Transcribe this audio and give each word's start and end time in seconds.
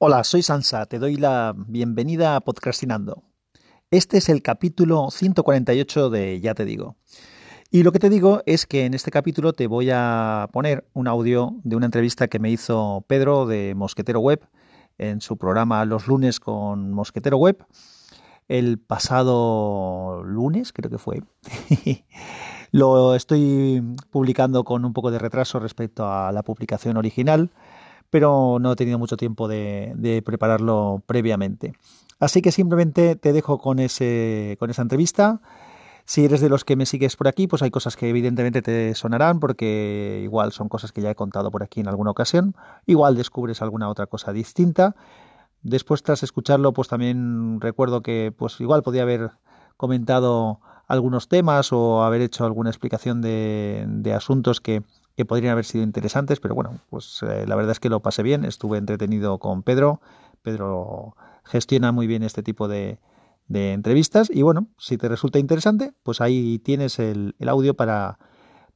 Hola, 0.00 0.22
soy 0.22 0.42
Sansa, 0.42 0.86
te 0.86 1.00
doy 1.00 1.16
la 1.16 1.56
bienvenida 1.56 2.36
a 2.36 2.40
Podcastinando. 2.40 3.24
Este 3.90 4.18
es 4.18 4.28
el 4.28 4.42
capítulo 4.42 5.10
148 5.10 6.08
de 6.08 6.40
Ya 6.40 6.54
te 6.54 6.64
digo. 6.64 6.94
Y 7.72 7.82
lo 7.82 7.90
que 7.90 7.98
te 7.98 8.08
digo 8.08 8.40
es 8.46 8.64
que 8.64 8.84
en 8.84 8.94
este 8.94 9.10
capítulo 9.10 9.54
te 9.54 9.66
voy 9.66 9.90
a 9.92 10.50
poner 10.52 10.88
un 10.92 11.08
audio 11.08 11.56
de 11.64 11.74
una 11.74 11.86
entrevista 11.86 12.28
que 12.28 12.38
me 12.38 12.48
hizo 12.48 13.04
Pedro 13.08 13.46
de 13.46 13.74
Mosquetero 13.74 14.20
Web 14.20 14.46
en 14.98 15.20
su 15.20 15.36
programa 15.36 15.84
Los 15.84 16.06
lunes 16.06 16.38
con 16.38 16.92
Mosquetero 16.92 17.36
Web 17.36 17.66
el 18.48 18.78
pasado 18.78 20.22
lunes, 20.24 20.72
creo 20.72 20.90
que 20.90 20.98
fue. 20.98 21.22
lo 22.72 23.14
estoy 23.14 23.82
publicando 24.10 24.64
con 24.64 24.84
un 24.84 24.92
poco 24.92 25.10
de 25.10 25.18
retraso 25.18 25.60
respecto 25.60 26.10
a 26.10 26.32
la 26.32 26.42
publicación 26.42 26.96
original 26.96 27.50
pero 28.10 28.58
no 28.60 28.72
he 28.72 28.76
tenido 28.76 28.98
mucho 28.98 29.16
tiempo 29.16 29.48
de, 29.48 30.22
prepararlo 30.24 31.02
previamente. 31.06 31.74
Así 32.18 32.42
que 32.42 32.52
simplemente 32.52 33.16
te 33.16 33.32
dejo 33.32 33.58
con, 33.58 33.78
ese, 33.78 34.56
con 34.58 34.70
esa 34.70 34.82
entrevista. 34.82 35.40
Si 36.04 36.24
eres 36.24 36.40
de 36.40 36.48
los 36.48 36.64
que 36.64 36.74
me 36.74 36.86
sigues 36.86 37.16
por 37.16 37.28
aquí, 37.28 37.46
pues 37.46 37.62
hay 37.62 37.70
cosas 37.70 37.96
que 37.96 38.08
evidentemente 38.08 38.62
te 38.62 38.94
sonarán 38.94 39.40
porque 39.40 40.20
igual 40.24 40.52
son 40.52 40.68
cosas 40.68 40.90
que 40.90 41.02
ya 41.02 41.10
he 41.10 41.14
contado 41.14 41.50
por 41.50 41.62
aquí 41.62 41.80
en 41.80 41.88
alguna 41.88 42.10
ocasión. 42.10 42.56
Igual 42.86 43.14
descubres 43.14 43.60
alguna 43.60 43.88
otra 43.88 44.06
cosa 44.06 44.32
distinta. 44.32 44.96
Después, 45.62 46.02
tras 46.02 46.22
escucharlo, 46.22 46.72
pues 46.72 46.88
también 46.88 47.60
recuerdo 47.60 48.02
que 48.02 48.32
pues 48.36 48.60
igual 48.60 48.82
podía 48.82 49.02
haber 49.02 49.32
comentado 49.76 50.60
algunos 50.86 51.28
temas 51.28 51.72
o 51.72 52.02
haber 52.02 52.22
hecho 52.22 52.46
alguna 52.46 52.70
explicación 52.70 53.20
de, 53.20 53.84
de 53.86 54.14
asuntos 54.14 54.60
que 54.60 54.82
que 55.18 55.24
podrían 55.24 55.50
haber 55.50 55.64
sido 55.64 55.82
interesantes, 55.82 56.38
pero 56.38 56.54
bueno, 56.54 56.78
pues 56.90 57.24
eh, 57.28 57.44
la 57.44 57.56
verdad 57.56 57.72
es 57.72 57.80
que 57.80 57.88
lo 57.88 57.98
pasé 58.02 58.22
bien, 58.22 58.44
estuve 58.44 58.78
entretenido 58.78 59.40
con 59.40 59.64
Pedro, 59.64 60.00
Pedro 60.42 61.16
gestiona 61.42 61.90
muy 61.90 62.06
bien 62.06 62.22
este 62.22 62.44
tipo 62.44 62.68
de, 62.68 63.00
entrevistas 63.48 64.30
y 64.32 64.42
bueno, 64.42 64.68
si 64.78 64.96
te 64.96 65.08
resulta 65.08 65.40
interesante, 65.40 65.92
pues 66.04 66.20
ahí 66.20 66.60
tienes 66.60 67.00
el, 67.00 67.34
audio 67.48 67.74
para, 67.74 68.20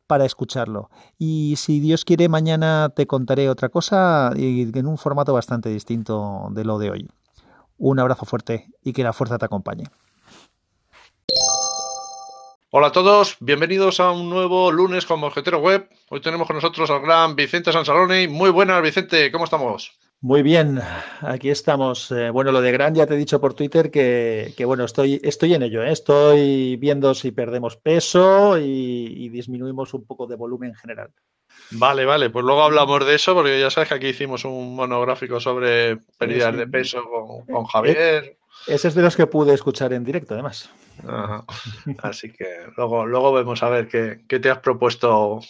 para 0.08 0.24
escucharlo. 0.24 0.90
Y 1.16 1.54
si 1.58 1.78
Dios 1.78 2.04
quiere, 2.04 2.28
mañana 2.28 2.88
te 2.96 3.06
contaré 3.06 3.48
otra 3.48 3.68
cosa 3.68 4.32
y 4.34 4.76
en 4.76 4.86
un 4.88 4.98
formato 4.98 5.32
bastante 5.32 5.68
distinto 5.68 6.48
de 6.50 6.64
lo 6.64 6.80
de 6.80 6.90
hoy. 6.90 7.08
Un 7.78 8.00
abrazo 8.00 8.26
fuerte 8.26 8.66
y 8.82 8.92
que 8.92 9.04
la 9.04 9.12
fuerza 9.12 9.38
te 9.38 9.44
acompañe. 9.44 9.84
Hola 12.74 12.86
a 12.86 12.92
todos, 12.92 13.36
bienvenidos 13.38 14.00
a 14.00 14.12
un 14.12 14.30
nuevo 14.30 14.72
lunes 14.72 15.04
con 15.04 15.20
Mosquetero 15.20 15.58
Web. 15.58 15.90
Hoy 16.08 16.22
tenemos 16.22 16.46
con 16.46 16.56
nosotros 16.56 16.88
al 16.88 17.02
gran 17.02 17.36
Vicente 17.36 17.70
Sansaloni. 17.70 18.28
Muy 18.28 18.48
buenas, 18.48 18.80
Vicente, 18.80 19.30
¿cómo 19.30 19.44
estamos? 19.44 19.92
Muy 20.22 20.40
bien, 20.40 20.80
aquí 21.20 21.50
estamos. 21.50 22.10
Eh, 22.12 22.30
bueno, 22.30 22.50
lo 22.50 22.62
de 22.62 22.72
gran 22.72 22.94
ya 22.94 23.06
te 23.06 23.12
he 23.12 23.18
dicho 23.18 23.42
por 23.42 23.52
Twitter 23.52 23.90
que, 23.90 24.54
bueno, 24.64 24.84
estoy, 24.86 25.20
estoy 25.22 25.52
en 25.52 25.64
ello. 25.64 25.82
¿eh? 25.82 25.92
Estoy 25.92 26.76
viendo 26.76 27.12
si 27.12 27.30
perdemos 27.30 27.76
peso 27.76 28.56
y, 28.58 29.28
disminuimos 29.28 29.92
un 29.92 30.06
poco 30.06 30.26
de 30.26 30.36
volumen 30.36 30.70
en 30.70 30.76
general. 30.76 31.10
Vale, 31.72 32.06
vale, 32.06 32.30
pues 32.30 32.42
luego 32.42 32.62
hablamos 32.62 33.04
de 33.04 33.16
eso, 33.16 33.34
porque 33.34 33.60
ya 33.60 33.68
sabes 33.68 33.90
que 33.90 33.96
aquí 33.96 34.06
hicimos 34.06 34.46
un 34.46 34.74
monográfico 34.74 35.40
sobre 35.40 35.98
pérdidas 36.16 36.56
de 36.56 36.66
peso 36.66 37.04
con, 37.04 37.44
con 37.44 37.66
Javier. 37.66 38.38
Ese 38.66 38.88
es 38.88 38.94
de 38.94 39.02
los 39.02 39.16
que 39.16 39.26
pude 39.26 39.54
escuchar 39.54 39.92
en 39.92 40.04
directo, 40.04 40.34
además. 40.34 40.70
Así 42.02 42.32
que 42.32 42.66
luego, 42.76 43.06
luego 43.06 43.32
vemos 43.32 43.62
a 43.62 43.68
ver 43.68 43.88
qué, 43.88 44.38
te 44.38 44.50
has 44.50 44.58
propuesto 44.58 45.40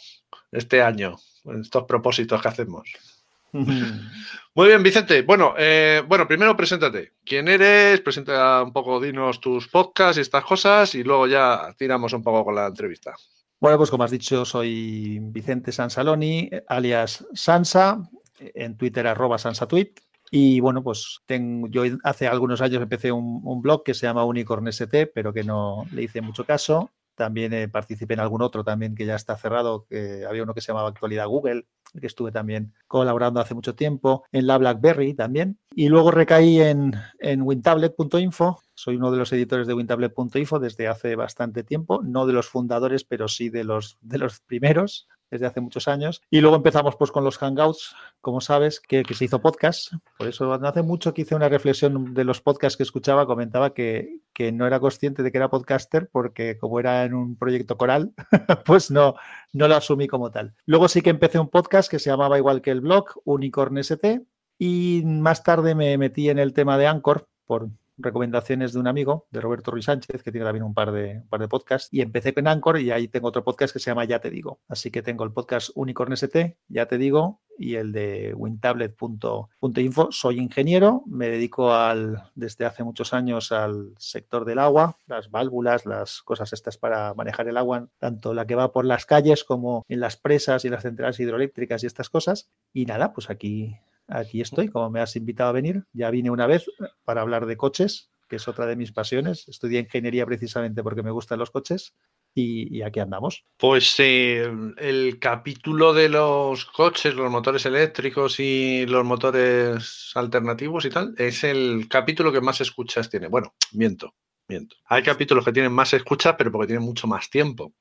este 0.50 0.82
año, 0.82 1.16
estos 1.60 1.84
propósitos 1.84 2.40
que 2.40 2.48
hacemos. 2.48 2.88
Muy 3.52 4.68
bien, 4.68 4.82
Vicente. 4.82 5.22
Bueno, 5.22 5.54
eh, 5.58 6.02
bueno, 6.06 6.26
primero 6.26 6.56
preséntate. 6.56 7.12
¿Quién 7.24 7.48
eres? 7.48 8.00
Presenta 8.00 8.62
un 8.62 8.72
poco, 8.72 9.00
dinos 9.00 9.40
tus 9.40 9.68
podcasts 9.68 10.18
y 10.18 10.22
estas 10.22 10.44
cosas 10.44 10.94
y 10.94 11.04
luego 11.04 11.26
ya 11.26 11.74
tiramos 11.76 12.12
un 12.12 12.22
poco 12.22 12.44
con 12.44 12.54
la 12.54 12.66
entrevista. 12.66 13.14
Bueno, 13.60 13.78
pues 13.78 13.90
como 13.90 14.04
has 14.04 14.10
dicho, 14.10 14.44
soy 14.44 15.18
Vicente 15.22 15.70
Sansaloni, 15.70 16.50
alias 16.66 17.24
Sansa, 17.32 18.10
en 18.38 18.76
Twitter 18.76 19.06
arroba 19.06 19.38
sansatweet. 19.38 20.00
Y 20.34 20.60
bueno, 20.60 20.82
pues 20.82 21.20
tengo, 21.26 21.68
yo 21.68 21.82
hace 22.04 22.26
algunos 22.26 22.62
años 22.62 22.80
empecé 22.80 23.12
un, 23.12 23.60
blog 23.60 23.84
que 23.84 23.92
se 23.92 24.06
llama 24.06 24.24
Unicorn 24.24 24.66
ST, 24.66 25.08
pero 25.08 25.30
que 25.30 25.44
no 25.44 25.84
le 25.92 26.04
hice 26.04 26.22
mucho 26.22 26.46
caso. 26.46 26.90
También 27.14 27.52
eh, 27.52 27.68
participé 27.68 28.14
en 28.14 28.20
algún 28.20 28.40
otro 28.40 28.64
también 28.64 28.94
que 28.94 29.04
ya 29.04 29.14
está 29.14 29.36
cerrado, 29.36 29.84
que 29.90 30.24
había 30.26 30.42
uno 30.42 30.54
que 30.54 30.62
se 30.62 30.68
llamaba 30.68 30.88
Actualidad 30.88 31.26
Google, 31.26 31.66
que 32.00 32.06
estuve 32.06 32.32
también 32.32 32.72
colaborando 32.88 33.40
hace 33.40 33.54
mucho 33.54 33.74
tiempo, 33.74 34.24
en 34.32 34.46
la 34.46 34.56
BlackBerry 34.56 35.12
también. 35.12 35.58
Y 35.74 35.90
luego 35.90 36.10
recaí 36.10 36.62
en, 36.62 36.94
en 37.18 37.42
wintablet.info. 37.42 38.58
Soy 38.72 38.96
uno 38.96 39.10
de 39.10 39.18
los 39.18 39.30
editores 39.34 39.66
de 39.66 39.74
wintablet.info 39.74 40.58
desde 40.58 40.88
hace 40.88 41.14
bastante 41.14 41.62
tiempo, 41.62 42.00
no 42.02 42.24
de 42.26 42.32
los 42.32 42.48
fundadores, 42.48 43.04
pero 43.04 43.28
sí 43.28 43.50
de 43.50 43.64
los, 43.64 43.98
de 44.00 44.16
los 44.16 44.40
primeros 44.40 45.08
desde 45.32 45.46
hace 45.46 45.62
muchos 45.62 45.88
años. 45.88 46.22
Y 46.30 46.42
luego 46.42 46.56
empezamos 46.56 46.94
pues 46.96 47.10
con 47.10 47.24
los 47.24 47.38
Hangouts, 47.38 47.96
como 48.20 48.42
sabes, 48.42 48.80
que, 48.80 49.02
se 49.12 49.24
hizo 49.24 49.40
podcast. 49.40 49.94
Por 50.18 50.28
eso 50.28 50.58
no 50.58 50.68
hace 50.68 50.82
mucho 50.82 51.14
que 51.14 51.22
hice 51.22 51.34
una 51.34 51.48
reflexión 51.48 52.12
de 52.12 52.24
los 52.24 52.42
podcasts 52.42 52.76
que 52.76 52.82
escuchaba, 52.82 53.26
comentaba 53.26 53.72
que, 53.72 54.20
que 54.34 54.52
no 54.52 54.66
era 54.66 54.78
consciente 54.78 55.22
de 55.22 55.32
que 55.32 55.38
era 55.38 55.48
podcaster 55.48 56.10
porque 56.12 56.58
como 56.58 56.78
era 56.78 57.04
en 57.04 57.14
un 57.14 57.36
proyecto 57.36 57.78
coral, 57.78 58.12
pues 58.66 58.90
no, 58.90 59.14
no 59.54 59.68
lo 59.68 59.74
asumí 59.74 60.06
como 60.06 60.30
tal. 60.30 60.54
Luego 60.66 60.86
sí 60.86 61.00
que 61.00 61.10
empecé 61.10 61.38
un 61.38 61.48
podcast 61.48 61.90
que 61.90 61.98
se 61.98 62.10
llamaba 62.10 62.36
igual 62.36 62.60
que 62.60 62.70
el 62.70 62.82
blog, 62.82 63.06
Unicorn 63.24 63.78
ST, 63.78 64.20
y 64.58 65.02
más 65.04 65.42
tarde 65.42 65.74
me 65.74 65.96
metí 65.96 66.28
en 66.28 66.38
el 66.38 66.52
tema 66.52 66.76
de 66.76 66.86
Anchor 66.86 67.26
por 67.46 67.70
recomendaciones 67.96 68.72
de 68.72 68.80
un 68.80 68.86
amigo, 68.86 69.26
de 69.30 69.40
Roberto 69.40 69.70
Ruiz 69.70 69.86
Sánchez, 69.86 70.22
que 70.22 70.32
tiene 70.32 70.44
también 70.44 70.64
un 70.64 70.74
par 70.74 70.92
de, 70.92 71.22
par 71.28 71.40
de 71.40 71.48
podcasts, 71.48 71.88
y 71.92 72.00
empecé 72.00 72.32
con 72.34 72.48
Anchor 72.48 72.80
y 72.80 72.90
ahí 72.90 73.08
tengo 73.08 73.28
otro 73.28 73.44
podcast 73.44 73.72
que 73.72 73.78
se 73.78 73.90
llama 73.90 74.04
Ya 74.04 74.20
Te 74.20 74.30
Digo. 74.30 74.60
Así 74.68 74.90
que 74.90 75.02
tengo 75.02 75.24
el 75.24 75.32
podcast 75.32 75.70
Unicorn 75.74 76.12
ST, 76.12 76.56
Ya 76.68 76.86
Te 76.86 76.98
Digo, 76.98 77.40
y 77.58 77.76
el 77.76 77.92
de 77.92 78.34
wintablet.info. 78.34 80.08
Soy 80.10 80.38
ingeniero, 80.38 81.02
me 81.06 81.28
dedico 81.28 81.72
al, 81.74 82.22
desde 82.34 82.64
hace 82.64 82.82
muchos 82.84 83.12
años 83.12 83.52
al 83.52 83.94
sector 83.98 84.44
del 84.44 84.58
agua, 84.58 84.96
las 85.06 85.30
válvulas, 85.30 85.86
las 85.86 86.22
cosas 86.22 86.52
estas 86.52 86.78
para 86.78 87.14
manejar 87.14 87.48
el 87.48 87.56
agua, 87.56 87.88
tanto 87.98 88.34
la 88.34 88.46
que 88.46 88.54
va 88.54 88.72
por 88.72 88.84
las 88.84 89.06
calles 89.06 89.44
como 89.44 89.84
en 89.88 90.00
las 90.00 90.16
presas 90.16 90.64
y 90.64 90.68
las 90.68 90.82
centrales 90.82 91.20
hidroeléctricas 91.20 91.82
y 91.82 91.86
estas 91.86 92.10
cosas. 92.10 92.50
Y 92.72 92.86
nada, 92.86 93.12
pues 93.12 93.30
aquí 93.30 93.76
aquí 94.12 94.40
estoy, 94.40 94.68
como 94.68 94.90
me 94.90 95.00
has 95.00 95.16
invitado 95.16 95.50
a 95.50 95.52
venir. 95.52 95.84
Ya 95.92 96.10
vine 96.10 96.30
una 96.30 96.46
vez 96.46 96.66
para 97.04 97.22
hablar 97.22 97.46
de 97.46 97.56
coches, 97.56 98.10
que 98.28 98.36
es 98.36 98.48
otra 98.48 98.66
de 98.66 98.76
mis 98.76 98.92
pasiones. 98.92 99.48
Estudié 99.48 99.80
ingeniería 99.80 100.26
precisamente 100.26 100.82
porque 100.82 101.02
me 101.02 101.10
gustan 101.10 101.38
los 101.38 101.50
coches. 101.50 101.94
Y, 102.34 102.80
aquí 102.80 102.98
andamos. 102.98 103.44
Pues 103.58 103.94
eh, 103.98 104.50
el 104.78 105.18
capítulo 105.18 105.92
de 105.92 106.08
los 106.08 106.64
coches, 106.64 107.14
los 107.14 107.30
motores 107.30 107.66
eléctricos 107.66 108.40
y 108.40 108.86
los 108.86 109.04
motores 109.04 110.12
alternativos 110.14 110.86
y 110.86 110.90
tal, 110.90 111.14
es 111.18 111.44
el 111.44 111.88
capítulo 111.90 112.32
que 112.32 112.40
más 112.40 112.62
escuchas 112.62 113.10
tiene. 113.10 113.28
Bueno, 113.28 113.54
miento, 113.72 114.14
miento. 114.48 114.76
Hay 114.86 115.02
capítulos 115.02 115.44
que 115.44 115.52
tienen 115.52 115.72
más 115.72 115.92
escuchas, 115.92 116.34
pero 116.38 116.50
porque 116.50 116.68
tienen 116.68 116.86
mucho 116.86 117.06
más 117.06 117.28
tiempo. 117.28 117.74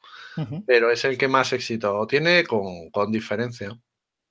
Pero 0.66 0.92
es 0.92 1.06
el 1.06 1.18
que 1.18 1.30
más 1.30 1.54
éxito 1.54 2.06
tiene 2.08 2.44
con, 2.44 2.90
con 2.90 3.10
diferencia. 3.10 3.78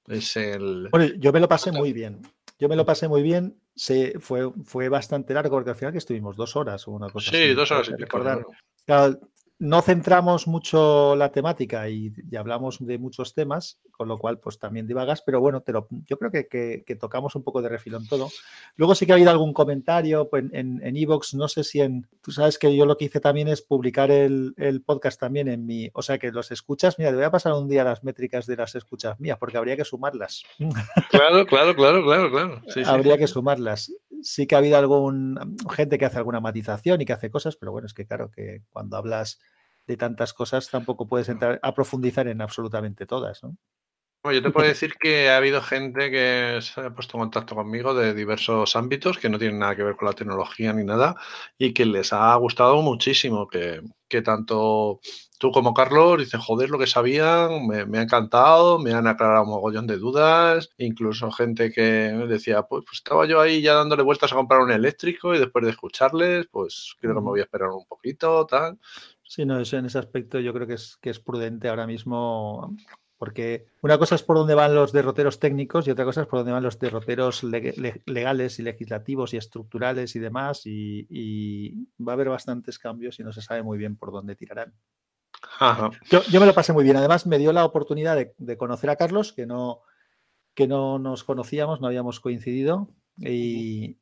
Es 0.06 0.36
el. 0.36 0.88
Bueno, 0.90 1.14
yo 1.18 1.32
me 1.32 1.40
lo 1.40 1.48
pasé 1.48 1.72
muy 1.72 1.92
bien. 1.92 2.22
Yo 2.58 2.68
me 2.68 2.76
lo 2.76 2.84
pasé 2.84 3.08
muy 3.08 3.22
bien. 3.22 3.56
Se, 3.74 4.18
fue, 4.20 4.50
fue 4.64 4.88
bastante 4.88 5.32
largo 5.32 5.56
porque 5.56 5.70
al 5.70 5.76
final 5.76 5.92
que 5.92 5.98
estuvimos 5.98 6.36
dos 6.36 6.56
horas 6.56 6.86
o 6.86 6.92
una 6.92 7.08
cosa 7.08 7.30
sí, 7.30 7.36
así. 7.36 7.54
Dos 7.54 7.70
horas. 7.70 7.88
Recordar. 7.88 8.44
Claro, 8.84 9.20
no 9.60 9.82
centramos 9.82 10.46
mucho 10.46 11.14
la 11.16 11.30
temática 11.30 11.88
y, 11.88 12.12
hablamos 12.36 12.78
de 12.80 12.98
muchos 12.98 13.34
temas, 13.34 13.78
con 13.92 14.08
lo 14.08 14.18
cual 14.18 14.38
pues 14.38 14.58
también 14.58 14.86
divagas, 14.86 15.22
pero 15.22 15.40
bueno, 15.40 15.60
te 15.60 15.72
yo 15.72 16.18
creo 16.18 16.30
que, 16.30 16.96
tocamos 16.98 17.36
un 17.36 17.44
poco 17.44 17.60
de 17.62 17.68
refilón 17.68 18.08
todo. 18.08 18.28
Luego 18.76 18.94
sí 18.94 19.04
que 19.06 19.12
ha 19.12 19.14
habido 19.16 19.30
algún 19.30 19.52
comentario 19.52 20.28
pues, 20.28 20.44
en 20.52 20.96
Evox, 20.96 21.34
no 21.34 21.46
sé 21.46 21.62
si 21.62 21.80
en, 21.80 22.06
tú 22.22 22.32
sabes 22.32 22.58
que 22.58 22.74
yo 22.74 22.86
lo 22.86 22.96
que 22.96 23.06
hice 23.06 23.20
también 23.20 23.48
es 23.48 23.62
publicar 23.62 24.10
el, 24.10 24.54
podcast 24.84 25.20
también 25.20 25.48
en 25.48 25.66
mi, 25.66 25.90
o 25.92 26.02
sea 26.02 26.18
que 26.18 26.32
los 26.32 26.50
escuchas, 26.50 26.98
mira, 26.98 27.10
te 27.10 27.16
voy 27.16 27.24
a 27.24 27.30
pasar 27.30 27.52
un 27.52 27.68
día 27.68 27.84
las 27.84 28.02
métricas 28.02 28.46
de 28.46 28.56
las 28.56 28.74
escuchas 28.74 29.20
mías, 29.20 29.38
porque 29.38 29.58
habría 29.58 29.76
que 29.76 29.84
sumarlas. 29.84 30.42
Claro, 31.10 31.44
claro, 31.46 31.74
claro, 31.74 32.04
claro, 32.04 32.30
claro. 32.30 32.62
habría 32.86 33.18
que 33.18 33.26
sumarlas. 33.26 33.92
Sí 34.22 34.46
que 34.46 34.54
ha 34.54 34.58
habido 34.58 34.76
algún 34.78 35.38
gente 35.70 35.98
que 35.98 36.04
hace 36.06 36.18
alguna 36.18 36.40
matización 36.40 37.00
y 37.00 37.06
que 37.06 37.12
hace 37.12 37.30
cosas, 37.30 37.56
pero 37.56 37.72
bueno, 37.72 37.86
es 37.86 37.94
que 37.94 38.06
claro 38.06 38.30
que 38.30 38.62
cuando 38.70 38.96
hablas 38.96 39.38
de 39.86 39.96
tantas 39.96 40.32
cosas 40.34 40.68
tampoco 40.70 41.08
puedes 41.08 41.28
entrar 41.28 41.58
a 41.62 41.74
profundizar 41.74 42.28
en 42.28 42.40
absolutamente 42.42 43.06
todas, 43.06 43.42
¿no? 43.42 43.56
Yo 44.24 44.42
te 44.42 44.50
puedo 44.50 44.68
decir 44.68 44.94
que 45.00 45.30
ha 45.30 45.38
habido 45.38 45.62
gente 45.62 46.10
que 46.10 46.58
se 46.60 46.80
ha 46.80 46.90
puesto 46.90 47.16
en 47.16 47.22
contacto 47.22 47.54
conmigo 47.54 47.94
de 47.94 48.12
diversos 48.14 48.76
ámbitos 48.76 49.18
que 49.18 49.30
no 49.30 49.38
tienen 49.38 49.58
nada 49.58 49.74
que 49.74 49.82
ver 49.82 49.96
con 49.96 50.06
la 50.06 50.12
tecnología 50.12 50.72
ni 50.72 50.84
nada 50.84 51.16
y 51.56 51.72
que 51.72 51.86
les 51.86 52.12
ha 52.12 52.34
gustado 52.36 52.82
muchísimo, 52.82 53.48
que, 53.48 53.80
que 54.08 54.20
tanto 54.20 55.00
tú 55.38 55.50
como 55.52 55.72
Carlos 55.72 56.18
dices, 56.18 56.38
joder, 56.38 56.68
lo 56.68 56.78
que 56.78 56.86
sabían, 56.86 57.66
me, 57.66 57.98
ha 57.98 58.02
encantado, 58.02 58.78
me 58.78 58.92
han 58.92 59.06
aclarado 59.06 59.44
un 59.44 59.50
mogollón 59.50 59.86
de 59.86 59.96
dudas, 59.96 60.68
incluso 60.76 61.30
gente 61.30 61.72
que 61.72 61.82
decía, 61.82 62.62
pues, 62.64 62.84
pues, 62.84 62.98
estaba 62.98 63.24
yo 63.26 63.40
ahí 63.40 63.62
ya 63.62 63.72
dándole 63.72 64.02
vueltas 64.02 64.32
a 64.32 64.36
comprar 64.36 64.60
un 64.60 64.70
eléctrico 64.70 65.34
y 65.34 65.38
después 65.38 65.64
de 65.64 65.70
escucharles, 65.70 66.46
pues 66.50 66.94
creo 67.00 67.14
que 67.14 67.20
me 67.20 67.26
voy 67.26 67.40
a 67.40 67.44
esperar 67.44 67.70
un 67.70 67.86
poquito, 67.86 68.44
tal. 68.46 68.78
Sí, 69.22 69.46
no, 69.46 69.58
eso 69.58 69.78
en 69.78 69.86
ese 69.86 69.98
aspecto 69.98 70.40
yo 70.40 70.52
creo 70.52 70.66
que 70.66 70.74
es, 70.74 70.98
que 71.00 71.08
es 71.08 71.20
prudente 71.20 71.68
ahora 71.68 71.86
mismo 71.86 72.76
porque 73.20 73.66
una 73.82 73.98
cosa 73.98 74.14
es 74.14 74.22
por 74.22 74.38
dónde 74.38 74.54
van 74.54 74.74
los 74.74 74.92
derroteros 74.92 75.38
técnicos 75.38 75.86
y 75.86 75.90
otra 75.90 76.06
cosa 76.06 76.22
es 76.22 76.26
por 76.26 76.38
dónde 76.38 76.52
van 76.52 76.62
los 76.62 76.78
derroteros 76.78 77.44
legales 77.44 78.58
y 78.58 78.62
legislativos 78.62 79.34
y 79.34 79.36
estructurales 79.36 80.16
y 80.16 80.20
demás. 80.20 80.62
Y, 80.64 81.86
va 82.00 82.12
a 82.12 82.14
haber 82.14 82.30
bastantes 82.30 82.78
cambios 82.78 83.20
y 83.20 83.22
no 83.22 83.34
se 83.34 83.42
sabe 83.42 83.62
muy 83.62 83.76
bien 83.76 83.96
por 83.96 84.10
dónde 84.10 84.36
tirarán. 84.36 84.72
Yo, 86.10 86.40
me 86.40 86.46
lo 86.46 86.54
pasé 86.54 86.72
muy 86.72 86.82
bien. 86.82 86.96
Además, 86.96 87.26
me 87.26 87.36
dio 87.36 87.52
la 87.52 87.66
oportunidad 87.66 88.16
de, 88.38 88.56
conocer 88.56 88.88
a 88.88 88.96
Carlos, 88.96 89.34
que 89.34 89.44
no, 89.44 89.82
que 90.54 90.66
no 90.66 90.98
nos 90.98 91.22
conocíamos, 91.22 91.82
no 91.82 91.88
habíamos 91.88 92.20
coincidido. 92.20 92.88
Y, 93.18 93.98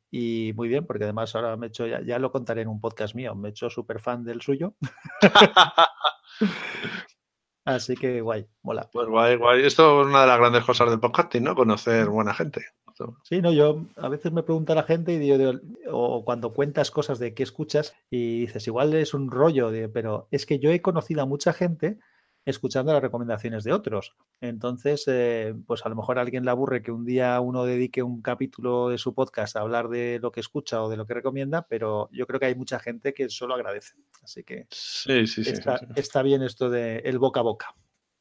muy 0.55 0.69
bien, 0.69 0.85
porque 0.85 1.03
además 1.03 1.35
ahora 1.35 1.57
me 1.57 1.65
he 1.65 1.69
hecho, 1.69 1.85
ya, 1.87 2.01
ya 2.05 2.19
lo 2.19 2.31
contaré 2.31 2.61
en 2.61 2.69
un 2.69 2.79
podcast 2.79 3.15
mío, 3.15 3.35
me 3.35 3.49
he 3.49 3.51
hecho 3.51 3.69
súper 3.69 3.99
fan 3.99 4.23
del 4.23 4.39
suyo. 4.39 4.75
Así 7.75 7.95
que 7.95 8.21
guay, 8.21 8.47
mola. 8.63 8.89
Pues 8.91 9.07
guay, 9.07 9.35
guay. 9.35 9.65
Esto 9.65 10.01
es 10.01 10.07
una 10.07 10.21
de 10.21 10.27
las 10.27 10.39
grandes 10.39 10.63
cosas 10.63 10.89
del 10.89 10.99
podcasting, 10.99 11.43
¿no? 11.43 11.55
Conocer 11.55 12.07
buena 12.07 12.33
gente. 12.33 12.65
Sí, 13.23 13.41
no, 13.41 13.51
yo 13.53 13.85
a 13.95 14.09
veces 14.09 14.33
me 14.33 14.43
pregunta 14.43 14.75
la 14.75 14.83
gente 14.83 15.13
y 15.13 15.19
digo, 15.19 15.53
o 15.89 16.25
cuando 16.25 16.53
cuentas 16.53 16.91
cosas 16.91 17.17
de 17.17 17.33
qué 17.33 17.43
escuchas 17.43 17.95
y 18.09 18.41
dices, 18.41 18.67
igual 18.67 18.93
es 18.93 19.13
un 19.13 19.31
rollo, 19.31 19.71
de, 19.71 19.87
pero 19.87 20.27
es 20.31 20.45
que 20.45 20.59
yo 20.59 20.69
he 20.69 20.81
conocido 20.81 21.21
a 21.21 21.25
mucha 21.25 21.53
gente 21.53 21.97
escuchando 22.49 22.93
las 22.93 23.01
recomendaciones 23.01 23.63
de 23.63 23.73
otros. 23.73 24.15
Entonces, 24.41 25.03
eh, 25.07 25.53
pues 25.65 25.85
a 25.85 25.89
lo 25.89 25.95
mejor 25.95 26.17
a 26.17 26.21
alguien 26.21 26.45
le 26.45 26.51
aburre 26.51 26.81
que 26.81 26.91
un 26.91 27.05
día 27.05 27.39
uno 27.39 27.65
dedique 27.65 28.03
un 28.03 28.21
capítulo 28.21 28.89
de 28.89 28.97
su 28.97 29.13
podcast 29.13 29.55
a 29.55 29.61
hablar 29.61 29.89
de 29.89 30.19
lo 30.21 30.31
que 30.31 30.39
escucha 30.39 30.81
o 30.83 30.89
de 30.89 30.97
lo 30.97 31.05
que 31.05 31.13
recomienda, 31.13 31.65
pero 31.67 32.09
yo 32.11 32.25
creo 32.27 32.39
que 32.39 32.47
hay 32.47 32.55
mucha 32.55 32.79
gente 32.79 33.13
que 33.13 33.29
solo 33.29 33.55
agradece. 33.55 33.95
Así 34.23 34.43
que 34.43 34.67
sí, 34.69 35.27
sí, 35.27 35.43
sí, 35.43 35.53
está, 35.95 36.23
bien 36.23 36.43
esto 36.43 36.69
de 36.69 36.97
el 36.97 37.19
boca 37.19 37.39
a 37.39 37.43
boca. 37.43 37.75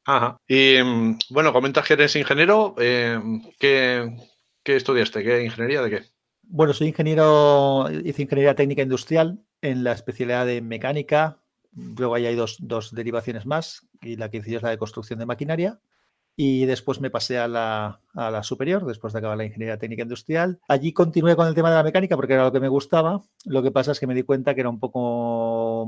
Ajá. 0.04 0.38
Y 0.46 0.76
mm, 0.82 1.19
bueno, 1.31 1.52
comentas 1.52 1.86
que 1.86 1.94
eres 1.94 2.16
ingeniero. 2.16 2.74
Eh, 2.78 3.20
¿qué, 3.58 4.16
¿Qué 4.62 4.76
estudiaste? 4.76 5.24
¿Qué 5.24 5.44
ingeniería 5.44 5.82
de 5.82 5.90
qué? 5.90 6.02
Bueno, 6.42 6.72
soy 6.72 6.88
ingeniero, 6.88 7.90
hice 7.90 8.22
ingeniería 8.22 8.54
técnica 8.54 8.82
industrial 8.82 9.38
en 9.60 9.84
la 9.84 9.92
especialidad 9.92 10.46
de 10.46 10.62
mecánica, 10.62 11.42
Luego 11.96 12.14
ahí 12.14 12.26
hay 12.26 12.34
dos, 12.34 12.58
derivaciones 12.92 13.46
más 13.46 13.86
y 14.00 14.16
la 14.16 14.30
que 14.30 14.38
hice 14.38 14.56
es 14.56 14.62
la 14.62 14.70
de 14.70 14.78
construcción 14.78 15.19
de 15.19 15.26
maquinaria. 15.26 15.80
Y 16.36 16.66
después 16.66 17.00
me 17.00 17.10
pasé 17.10 17.38
a 17.38 17.48
la, 17.48 18.00
superior, 18.42 18.86
después 18.86 19.12
de 19.12 19.19
acabar 19.19 19.36
la 19.36 19.44
ingeniería 19.44 19.78
técnica 19.78 20.02
industrial. 20.02 20.60
Allí 20.69 20.92
continué 20.92 21.34
con 21.34 21.48
el 21.48 21.54
tema 21.54 21.70
de 21.70 21.76
la 21.76 21.82
mecánica 21.82 22.14
porque 22.14 22.34
era 22.34 22.44
lo 22.44 22.52
que 22.52 22.60
me 22.60 22.69
gustaba. 22.69 23.22
Lo 23.44 23.60
que 23.62 23.72
pasa 23.72 23.90
es 23.90 23.98
que 23.98 24.06
me 24.06 24.14
di 24.14 24.22
cuenta 24.22 24.54
que 24.54 24.60
era 24.60 24.70
un 24.70 24.78
poco. 24.78 25.86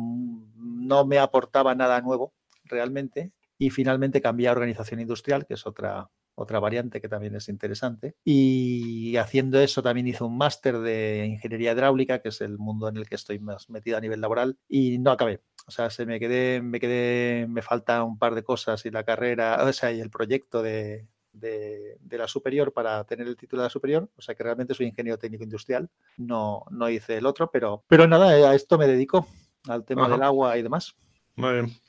no 0.57 1.07
me 1.07 1.19
aportaba 1.19 1.75
nada 1.77 2.01
nuevo 2.01 2.35
realmente. 2.65 3.33
Y 3.59 3.71
finalmente 3.71 4.21
cambié 4.21 4.49
a 4.49 4.53
organización 4.53 5.01
industrial, 5.01 5.47
que 5.47 5.55
es 5.55 5.67
otra, 5.67 6.11
otra 6.41 6.59
variante 6.59 7.01
que 7.01 7.09
también 7.09 7.35
es 7.37 7.49
interesante. 7.49 8.15
Y 8.25 9.17
haciendo 9.17 9.61
eso 9.61 9.83
también 9.83 10.07
hice 10.07 10.25
un 10.25 10.37
máster 10.37 10.79
de 10.79 11.27
ingeniería 11.27 11.73
hidráulica, 11.73 12.21
que 12.21 12.31
es 12.31 12.41
el 12.41 12.59
mundo 12.59 12.89
en 12.89 12.97
el 12.97 13.09
que 13.09 13.15
estoy 13.15 13.39
más 13.39 13.69
metido 13.69 13.99
a 13.99 14.01
nivel 14.01 14.21
laboral, 14.21 14.59
y 14.69 14.99
no 14.99 15.11
acabé. 15.11 15.43
O 15.67 15.71
sea, 15.71 15.91
se 15.91 16.07
me 16.07 16.19
quedé, 16.19 16.61
me 16.63 16.81
quedé, 16.81 17.47
me 17.47 17.63
falta 17.63 18.03
un 18.03 18.19
par 18.19 18.35
de 18.35 18.43
cosas 18.43 18.85
y 18.87 18.91
la 18.91 19.05
carrera, 19.05 19.63
o 19.65 19.73
sea, 19.73 19.93
y 19.93 20.01
el 20.01 20.11
proyecto 20.11 20.63
de, 20.63 21.07
de, 21.33 21.99
la 22.11 22.29
superior 22.29 22.73
para 22.73 23.05
tener 23.05 23.27
el 23.27 23.37
título 23.37 23.63
de 23.63 23.67
la 23.67 23.71
superior. 23.71 24.09
O 24.17 24.23
sea 24.23 24.35
que 24.35 24.43
realmente 24.43 24.75
soy 24.75 24.87
ingeniero 24.87 25.19
técnico 25.19 25.45
industrial. 25.45 25.89
No, 26.17 26.65
no 26.71 26.89
hice 26.89 27.17
el 27.17 27.27
otro, 27.27 27.51
pero, 27.51 27.85
pero 27.89 28.07
nada, 28.07 28.29
a 28.29 28.55
esto 28.55 28.79
me 28.79 28.87
dedico, 28.87 29.27
al 29.69 29.85
tema 29.85 30.09
del 30.09 30.23
agua 30.23 30.57
y 30.57 30.63
demás. 30.63 30.95
Muy 31.37 31.53
bien. 31.53 31.81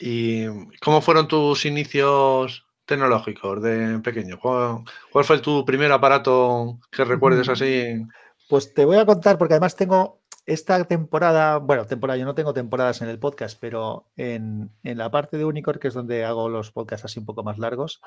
¿Y 0.00 0.46
cómo 0.78 1.00
fueron 1.00 1.28
tus 1.28 1.64
inicios 1.64 2.66
tecnológicos 2.84 3.62
de 3.62 3.98
pequeño? 4.00 4.38
¿Cuál, 4.38 4.84
fue 5.24 5.38
tu 5.40 5.64
primer 5.64 5.92
aparato 5.92 6.78
que 6.90 7.04
recuerdes 7.04 7.48
así? 7.48 8.04
Pues 8.48 8.72
te 8.74 8.84
voy 8.84 8.96
a 8.96 9.06
contar, 9.06 9.38
porque 9.38 9.54
además 9.54 9.74
tengo 9.74 10.20
esta 10.46 10.84
temporada, 10.84 11.58
bueno, 11.58 11.86
temporada, 11.86 12.16
yo 12.16 12.24
no 12.24 12.34
tengo 12.34 12.54
temporadas 12.54 13.02
en 13.02 13.08
el 13.08 13.18
podcast, 13.18 13.58
pero 13.60 14.06
en, 14.16 14.70
la 14.84 15.10
parte 15.10 15.36
de 15.36 15.44
Unicorn, 15.44 15.80
que 15.80 15.88
es 15.88 15.94
donde 15.94 16.24
hago 16.24 16.48
los 16.48 16.70
podcasts 16.70 17.04
así 17.04 17.18
un 17.18 17.26
poco 17.26 17.42
más 17.42 17.58
largos, 17.58 18.00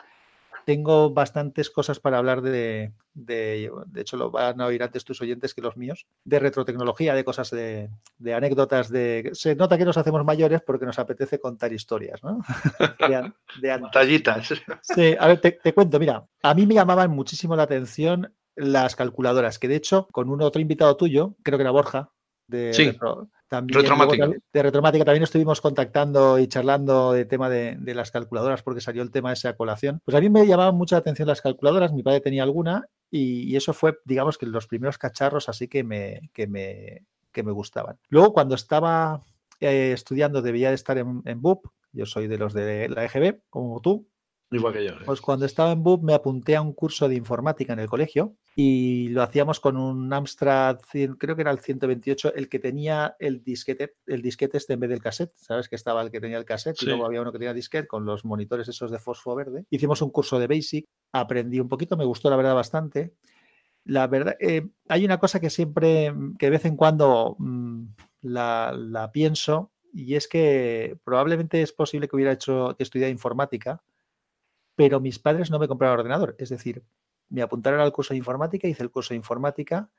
tengo 0.66 1.10
bastantes 1.10 1.70
cosas 1.70 2.00
para 2.00 2.18
hablar 2.18 2.42
de, 2.42 2.94
de, 3.14 3.72
de 3.88 4.02
hecho 4.02 4.18
lo 4.18 4.32
van 4.32 4.62
a 4.62 4.68
oír 4.68 4.84
antes 4.84 5.04
tus 5.04 5.20
oyentes 5.22 5.54
que 5.54 5.62
los 5.62 5.76
míos, 5.76 6.06
de 6.24 6.40
retrotecnología, 6.40 7.14
de 7.14 7.26
cosas 7.26 7.50
de, 7.50 7.90
de 8.18 8.34
anécdotas, 8.34 8.90
de... 8.90 9.32
Se 9.34 9.56
nota 9.56 9.78
que 9.78 9.86
nos 9.86 9.98
hacemos 9.98 10.24
mayores 10.24 10.62
porque 10.62 10.86
nos 10.86 11.00
apetece 11.00 11.40
contar 11.40 11.74
historias, 11.74 12.24
¿no? 12.24 12.40
de, 13.62 13.82
Tallitas. 13.92 14.54
Sí, 14.82 15.16
a 15.20 15.28
ver, 15.28 15.42
te, 15.42 15.74
cuento, 15.74 16.00
mira, 16.00 16.26
a 16.42 16.54
mí 16.54 16.66
me 16.66 16.76
llamaban 16.76 17.12
muchísimo 17.12 17.56
la 17.56 17.64
atención 17.64 18.34
las 18.56 18.96
calculadoras, 18.96 19.58
que 19.58 19.68
de 19.68 19.76
hecho, 19.76 20.08
con 20.12 20.30
un 20.30 20.42
otro 20.42 20.62
invitado 20.62 20.96
tuyo, 20.98 21.36
creo 21.44 21.58
que 21.58 21.64
era 21.64 21.72
Borja, 21.72 22.12
de, 22.50 22.74
sí. 22.74 22.92
También, 23.50 23.84
de 24.54 24.64
retromática 24.64 25.04
también 25.04 25.24
estuvimos 25.24 25.60
contactando 25.60 26.38
y 26.38 26.48
charlando 26.48 27.14
de 27.14 27.26
tema 27.26 27.50
de, 27.50 27.80
las 27.96 28.12
calculadoras 28.12 28.62
porque 28.62 28.80
salió 28.80 29.02
el 29.02 29.10
tema 29.10 29.30
de 29.30 29.34
esa 29.34 29.56
colación. 29.56 30.02
Pues 30.06 30.16
a 30.16 30.22
mí 30.22 30.30
me 30.30 30.46
llamaban 30.46 30.76
mucha 30.76 30.98
atención 30.98 31.28
las 31.28 31.42
calculadoras, 31.42 31.92
mi 31.92 32.04
padre 32.04 32.22
tenía 32.22 32.44
alguna 32.44 32.86
y, 33.10 33.56
eso 33.56 33.74
fue, 33.74 33.98
digamos, 34.06 34.38
que 34.38 34.46
los 34.46 34.68
primeros 34.68 35.00
cacharros 35.00 35.50
así 35.50 35.68
que 35.68 35.84
me, 35.84 36.30
que 36.32 36.46
me, 36.46 37.08
que 37.32 37.42
me 37.42 37.52
gustaban. 37.52 37.98
Luego, 38.10 38.34
cuando 38.34 38.54
estaba 38.54 39.24
eh, 39.60 39.94
estudiando, 39.94 40.44
debía 40.44 40.70
de 40.70 40.76
estar 40.76 41.00
en, 41.00 41.24
en 41.26 41.42
BUP, 41.42 41.66
yo 41.92 42.06
soy 42.06 42.28
de 42.28 42.38
los 42.38 42.54
de 42.54 42.88
la 42.88 43.06
EGB, 43.06 43.40
como 43.50 43.82
tú, 43.82 44.08
Igual 44.52 44.74
que 44.74 44.86
yo. 44.86 44.94
Pues 45.06 45.22
cuando 45.22 45.46
estaba 45.46 45.72
en 45.72 45.84
BUP 45.84 46.04
me 46.04 46.14
apunté 46.14 46.56
a 46.56 46.62
un 46.62 46.74
curso 46.74 47.08
de 47.08 47.16
informática 47.16 47.74
en 47.74 47.80
el 47.80 47.88
colegio 47.88 48.36
y 48.56 49.10
lo 49.10 49.22
hacíamos 49.22 49.60
con 49.60 49.78
un 49.78 50.12
Amstrad, 50.12 50.80
creo 51.18 51.36
que 51.36 51.42
era 51.42 51.52
el 51.52 51.60
128, 51.60 52.34
el 52.34 52.50
que 52.50 52.58
tenía 52.58 53.16
el 53.20 53.44
disquete, 53.44 53.96
el 54.08 54.24
disquete 54.24 54.58
este 54.58 54.74
en 54.74 54.80
vez 54.80 54.90
del 54.90 55.02
cassette, 55.02 55.34
¿sabes? 55.36 55.70
Que 55.70 55.76
estaba 55.76 56.02
el 56.02 56.10
que 56.10 56.20
tenía 56.20 56.38
el 56.38 56.46
cassette 56.46 56.82
y 56.82 56.88
luego 56.88 57.06
había 57.06 57.22
uno 57.22 57.32
que 57.32 57.38
tenía 57.38 57.54
disquete 57.54 57.88
con 57.88 58.06
los 58.06 58.26
monitores 58.26 58.68
esos 58.68 58.90
de 58.90 58.98
fosfo 58.98 59.36
verde. 59.36 59.66
Hicimos 59.70 60.02
un 60.02 60.10
curso 60.10 60.40
de 60.40 60.48
Basic, 60.48 60.88
aprendí 61.12 61.60
un 61.60 61.70
poquito, 61.70 61.96
me 61.96 62.06
gustó 62.06 62.30
la 62.30 62.36
verdad 62.36 62.56
bastante. 62.56 63.14
La 63.86 64.08
verdad, 64.08 64.36
eh, 64.40 64.68
hay 64.88 65.06
una 65.06 65.20
cosa 65.20 65.40
que 65.40 65.50
siempre, 65.50 66.14
que 66.38 66.48
de 66.48 66.52
vez 66.52 66.66
en 66.66 66.76
cuando 66.76 67.36
mm, 67.38 67.84
la, 68.24 68.74
la 68.76 69.12
pienso 69.12 69.72
y 69.94 70.16
es 70.16 70.28
que 70.28 70.98
probablemente 71.04 71.62
es 71.62 71.72
posible 71.72 72.08
que 72.08 72.16
hubiera 72.16 72.32
hecho, 72.32 72.76
que 72.78 72.84
estudiara 72.84 73.12
informática, 73.12 73.82
pero 74.80 75.02
mis 75.02 75.20
padres 75.20 75.52
no 75.52 75.60
me 75.60 75.68
compraron 75.68 76.00
ordenador. 76.00 76.38
Es 76.38 76.48
decir, 76.48 76.86
me 77.28 77.42
apuntaron 77.42 77.82
al 77.82 77.92
curso 77.92 78.14
de 78.14 78.18
informática, 78.18 78.66
hice 78.66 78.82
el 78.82 78.90
curso 78.90 79.10
de 79.10 79.18
informática, 79.18 79.90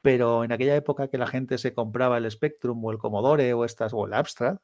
pero 0.00 0.42
en 0.42 0.52
aquella 0.52 0.74
época 0.74 1.08
que 1.08 1.18
la 1.18 1.26
gente 1.26 1.58
se 1.58 1.74
compraba 1.74 2.16
el 2.16 2.30
Spectrum 2.30 2.82
o 2.82 2.90
el 2.92 2.96
Commodore 2.96 3.52
o 3.52 3.66
estas 3.66 3.92
o 3.92 4.06
el 4.06 4.14
Abstract, 4.14 4.62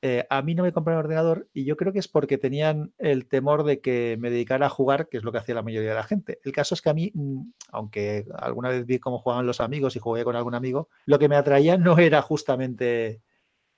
eh, 0.00 0.26
a 0.30 0.40
mí 0.40 0.54
no 0.54 0.62
me 0.62 0.72
compraron 0.72 1.04
ordenador 1.04 1.46
y 1.52 1.66
yo 1.66 1.76
creo 1.76 1.92
que 1.92 1.98
es 1.98 2.08
porque 2.08 2.38
tenían 2.38 2.94
el 2.96 3.28
temor 3.28 3.64
de 3.64 3.82
que 3.82 4.16
me 4.18 4.30
dedicara 4.30 4.64
a 4.64 4.70
jugar, 4.70 5.10
que 5.10 5.18
es 5.18 5.24
lo 5.24 5.30
que 5.30 5.36
hacía 5.36 5.56
la 5.56 5.62
mayoría 5.62 5.90
de 5.90 5.96
la 5.96 6.04
gente. 6.04 6.40
El 6.42 6.52
caso 6.52 6.74
es 6.74 6.80
que 6.80 6.88
a 6.88 6.94
mí, 6.94 7.12
mm, 7.12 7.50
aunque 7.68 8.24
alguna 8.34 8.70
vez 8.70 8.86
vi 8.86 8.98
cómo 8.98 9.18
jugaban 9.18 9.44
los 9.44 9.60
amigos 9.60 9.94
y 9.94 9.98
jugué 9.98 10.24
con 10.24 10.36
algún 10.36 10.54
amigo, 10.54 10.88
lo 11.04 11.18
que 11.18 11.28
me 11.28 11.36
atraía 11.36 11.76
no 11.76 11.98
era 11.98 12.22
justamente 12.22 13.20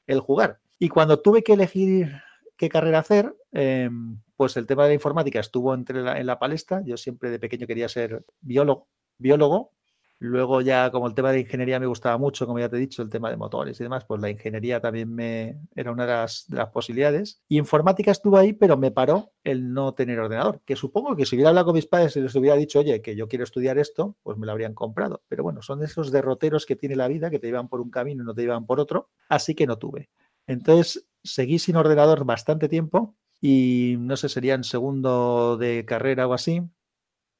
el 0.06 0.20
jugar. 0.20 0.60
Y 0.78 0.90
cuando 0.90 1.20
tuve 1.20 1.42
que 1.42 1.54
elegir 1.54 2.22
qué 2.56 2.68
carrera 2.68 3.00
hacer, 3.00 3.34
em, 3.50 4.20
pues 4.36 4.56
el 4.56 4.66
tema 4.66 4.84
de 4.84 4.90
la 4.90 4.94
informática 4.94 5.40
estuvo 5.40 5.74
entre 5.74 6.00
en 6.00 6.26
la 6.26 6.38
palestra. 6.38 6.82
Yo 6.84 6.96
siempre 6.96 7.30
de 7.30 7.38
pequeño 7.38 7.66
quería 7.66 7.88
ser 7.88 8.24
biólogo, 8.40 8.88
biólogo. 9.18 9.72
Luego 10.20 10.60
ya 10.60 10.90
como 10.90 11.06
el 11.06 11.14
tema 11.14 11.32
de 11.32 11.40
ingeniería 11.40 11.80
me 11.80 11.86
gustaba 11.86 12.16
mucho, 12.16 12.46
como 12.46 12.58
ya 12.58 12.68
te 12.68 12.76
he 12.76 12.80
dicho, 12.80 13.02
el 13.02 13.10
tema 13.10 13.30
de 13.30 13.36
motores 13.36 13.78
y 13.78 13.82
demás, 13.82 14.04
pues 14.06 14.22
la 14.22 14.30
ingeniería 14.30 14.80
también 14.80 15.12
me 15.12 15.58
era 15.74 15.92
una 15.92 16.06
de 16.06 16.12
las, 16.12 16.46
posibilidades. 16.72 17.42
Y 17.48 17.58
informática 17.58 18.10
estuvo 18.10 18.38
ahí, 18.38 18.52
pero 18.52 18.78
me 18.78 18.90
paró 18.90 19.32
el 19.42 19.74
no 19.74 19.92
tener 19.92 20.18
ordenador, 20.20 20.62
que 20.64 20.76
supongo 20.76 21.14
que 21.14 21.26
si 21.26 21.36
hubiera 21.36 21.50
hablado 21.50 21.66
con 21.66 21.74
mis 21.74 21.86
padres 21.86 22.16
y 22.16 22.20
les 22.20 22.34
hubiera 22.36 22.56
dicho, 22.56 22.78
oye, 22.78 23.02
que 23.02 23.16
yo 23.16 23.28
quiero 23.28 23.44
estudiar 23.44 23.76
esto, 23.76 24.16
pues 24.22 24.38
me 24.38 24.46
lo 24.46 24.52
habrían 24.52 24.72
comprado. 24.72 25.22
Pero 25.28 25.42
bueno, 25.42 25.60
son 25.62 25.82
esos 25.82 26.10
derroteros 26.10 26.64
que 26.64 26.76
tiene 26.76 26.96
la 26.96 27.08
vida, 27.08 27.28
que 27.28 27.38
te 27.38 27.48
llevan 27.48 27.68
por 27.68 27.80
un 27.80 27.90
camino 27.90 28.22
y 28.22 28.26
no 28.26 28.34
te 28.34 28.42
llevan 28.42 28.66
por 28.66 28.80
otro, 28.80 29.10
así 29.28 29.54
que 29.54 29.66
no 29.66 29.78
tuve. 29.78 30.10
Entonces 30.46 31.06
seguí 31.22 31.58
sin 31.58 31.76
ordenador 31.76 32.24
bastante 32.24 32.68
tiempo 32.68 33.14
y 33.46 33.96
no 33.98 34.16
sé, 34.16 34.30
sería 34.30 34.54
en 34.54 34.64
segundo 34.64 35.58
de 35.58 35.84
carrera 35.84 36.26
o 36.26 36.32
así. 36.32 36.62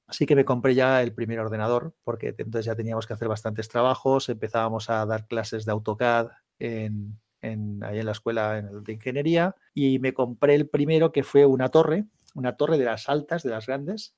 Así 0.07 0.27
que 0.27 0.37
me 0.37 0.45
compré 0.45 0.75
ya 0.75 1.03
el 1.03 1.15
primer 1.15 1.41
ordenador, 1.41 1.95
porque 2.05 2.35
entonces 2.37 2.67
ya 2.67 2.75
teníamos 2.75 3.07
que 3.07 3.15
hacer 3.15 3.27
bastantes 3.27 3.71
trabajos, 3.71 4.29
empezábamos 4.29 4.91
a 4.91 5.07
dar 5.07 5.27
clases 5.27 5.65
de 5.65 5.73
AutoCAD 5.73 6.29
en, 6.59 7.19
ahí 7.41 8.01
en 8.01 8.05
la 8.05 8.13
escuela 8.13 8.61
de 8.61 8.93
ingeniería, 8.93 9.57
y 9.73 9.99
me 9.99 10.13
compré 10.13 10.57
el 10.57 10.69
primero 10.69 11.11
que 11.11 11.23
fue 11.23 11.47
una 11.47 11.71
torre, 11.71 12.05
una 12.35 12.59
torre 12.59 12.77
de 12.77 12.85
las 12.85 13.09
altas, 13.09 13.43
de 13.43 13.49
las 13.49 13.67
grandes, 13.67 14.15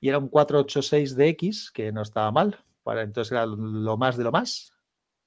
y 0.00 0.10
era 0.10 0.18
un 0.18 0.30
486DX, 0.30 1.72
que 1.72 1.90
no 1.90 2.02
estaba 2.02 2.30
mal, 2.30 2.64
para 2.84 3.02
entonces 3.02 3.32
era 3.32 3.46
lo 3.46 3.96
más 3.96 4.16
de 4.16 4.22
lo 4.22 4.30
más. 4.30 4.75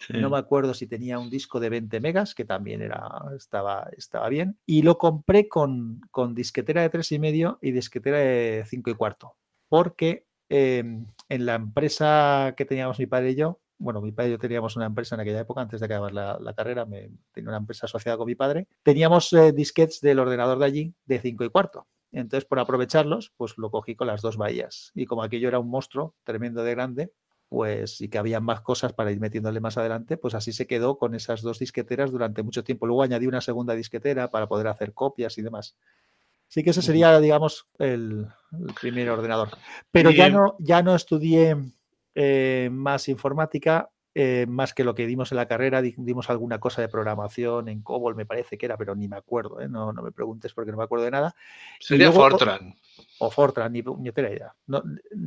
No 0.09 0.29
me 0.29 0.37
acuerdo 0.37 0.73
si 0.73 0.87
tenía 0.87 1.19
un 1.19 1.29
disco 1.29 1.59
de 1.59 1.69
20 1.69 1.99
megas, 1.99 2.33
que 2.33 2.45
también 2.45 2.81
era, 2.81 3.09
estaba, 3.35 3.89
estaba 3.97 4.29
bien. 4.29 4.57
Y 4.65 4.81
lo 4.81 4.97
compré 4.97 5.47
con, 5.47 6.01
con 6.11 6.33
disquetera 6.33 6.81
de 6.81 6.91
3,5 6.91 7.57
y 7.61 7.71
disquetera 7.71 8.17
de 8.19 8.63
5 8.67 8.89
y 8.89 8.93
cuarto 8.95 9.35
porque 9.69 10.25
em, 10.49 11.05
en 11.29 11.45
la 11.45 11.55
empresa 11.55 12.53
que 12.57 12.65
teníamos 12.65 12.99
mi 12.99 13.05
padre 13.05 13.31
y 13.31 13.35
yo, 13.35 13.61
bueno, 13.77 14.01
mi 14.01 14.11
padre 14.11 14.29
y 14.29 14.31
yo 14.33 14.39
teníamos 14.39 14.75
una 14.75 14.87
empresa 14.87 15.15
en 15.15 15.21
aquella 15.21 15.39
época, 15.39 15.61
antes 15.61 15.79
de 15.79 15.85
acabar 15.85 16.11
la, 16.11 16.53
carrera, 16.53 16.85
me, 16.85 17.11
tenía 17.31 17.49
una 17.49 17.59
empresa 17.59 17.85
asociada 17.85 18.17
con 18.17 18.27
mi 18.27 18.35
padre, 18.35 18.67
teníamos 18.83 19.31
eh, 19.31 19.53
disquets 19.53 20.01
del 20.01 20.19
ordenador 20.19 20.59
de 20.59 20.65
allí 20.65 20.93
de 21.05 21.19
5 21.19 21.45
y 21.45 21.49
cuarto. 21.49 21.87
Entonces, 22.11 22.45
por 22.45 22.59
aprovecharlos, 22.59 23.31
pues 23.37 23.57
lo 23.57 23.69
cogí 23.69 23.95
con 23.95 24.07
las 24.07 24.23
dos 24.23 24.35
bahías. 24.35 24.91
Y 24.95 25.05
como 25.05 25.21
aquello 25.21 25.47
era 25.47 25.59
un 25.59 25.69
monstruo 25.69 26.15
tremendo 26.23 26.63
de 26.63 26.71
grande, 26.71 27.13
pues 27.49 27.99
y 27.99 28.09
que 28.09 28.19
había 28.19 28.39
más 28.39 28.61
cosas 28.61 28.93
para 28.93 29.11
ir 29.11 29.19
metiéndole 29.19 29.59
más 29.59 29.77
adelante, 29.77 30.17
pues 30.17 30.35
así 30.35 30.53
se 30.53 30.67
quedó 30.67 30.97
con 30.97 31.15
esas 31.15 31.41
dos 31.41 31.57
disqueteras 31.59 32.11
durante 32.11 32.43
mucho 32.43 32.63
tiempo. 32.63 32.85
Luego 32.85 33.01
añadí 33.01 33.25
una 33.25 33.41
segunda 33.41 33.73
disquetera 33.73 34.29
para 34.29 34.47
poder 34.47 34.67
hacer 34.67 34.93
copias 34.93 35.37
y 35.39 35.41
demás. 35.41 35.75
Sí 36.47 36.63
que 36.63 36.69
ese 36.69 36.81
sería, 36.81 37.19
digamos, 37.19 37.67
el, 37.79 38.27
primer 38.79 39.09
ordenador. 39.09 39.49
Pero 39.91 40.11
ya 40.11 40.29
no, 40.29 40.55
ya 40.59 40.81
no 40.81 40.95
estudié 40.95 41.55
eh, 42.15 42.69
más 42.71 43.07
informática, 43.09 43.89
eh, 44.21 44.45
más 44.47 44.73
que 44.73 44.83
lo 44.83 44.95
que 44.95 45.07
dimos 45.07 45.31
en 45.31 45.37
la 45.37 45.47
carrera, 45.47 45.81
dimos 45.81 46.29
alguna 46.29 46.59
cosa 46.59 46.81
de 46.81 46.89
programación 46.89 47.69
en 47.69 47.81
COBOL, 47.81 48.17
me 48.17 48.25
parece 48.25 48.57
que 48.57 48.65
era, 48.65 48.75
pero 48.75 48.93
ni 48.93 49.07
me 49.07 49.15
acuerdo, 49.15 49.61
¿eh? 49.61 49.69
no, 49.69 49.93
no, 49.93 50.01
me 50.01 50.11
preguntes 50.11 50.53
porque 50.53 50.71
no 50.71 50.77
me 50.77 50.83
acuerdo 50.83 51.05
de 51.05 51.11
nada. 51.11 51.33
Sería 51.79 52.11
Fortran. 52.11 52.75
O, 53.19 53.31
Fortran, 53.31 53.71
ni, 53.71 53.81
ni 53.81 54.09
idea. 54.09 54.53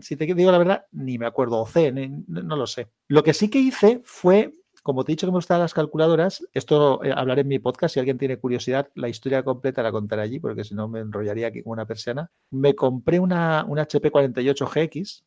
si 0.03 0.17
te 0.17 0.27
digo 0.27 0.53
la 0.53 0.59
verdad, 0.59 0.85
ni 0.93 1.17
me 1.17 1.25
acuerdo, 1.25 1.63
o 1.63 1.67
C, 1.67 1.91
no 1.91 2.55
lo 2.55 2.67
sé. 2.67 2.89
Lo 3.09 3.23
que 3.23 3.33
sí 3.33 3.49
que 3.49 3.61
hice 3.61 4.03
fue 4.05 4.53
como 4.83 5.05
te 5.05 5.13
he 5.13 5.15
dicho 5.15 5.27
que 5.27 5.31
me 5.31 5.39
gustan 5.39 5.61
las 5.61 5.75
calculadoras, 5.75 6.45
esto 6.53 7.03
eh, 7.05 7.13
hablaré 7.15 7.43
en 7.43 7.49
mi 7.49 7.61
podcast. 7.61 7.95
Si 7.95 8.01
alguien 8.01 8.19
tiene 8.19 8.37
curiosidad, 8.37 8.91
la 8.95 9.09
historia 9.09 9.43
completa 9.43 9.83
la 9.83 9.93
contaré 9.93 10.23
allí, 10.23 10.41
porque 10.41 10.65
si 10.65 10.75
no 10.75 10.89
me 10.89 11.01
enrollaría 11.01 11.47
aquí 11.47 11.63
como 11.63 11.73
una 11.73 11.87
persiana. 11.87 12.31
Me 12.51 12.75
compré 12.75 13.21
una, 13.21 13.65
una 13.67 13.83
HP 13.83 14.11
48GX, 14.11 15.23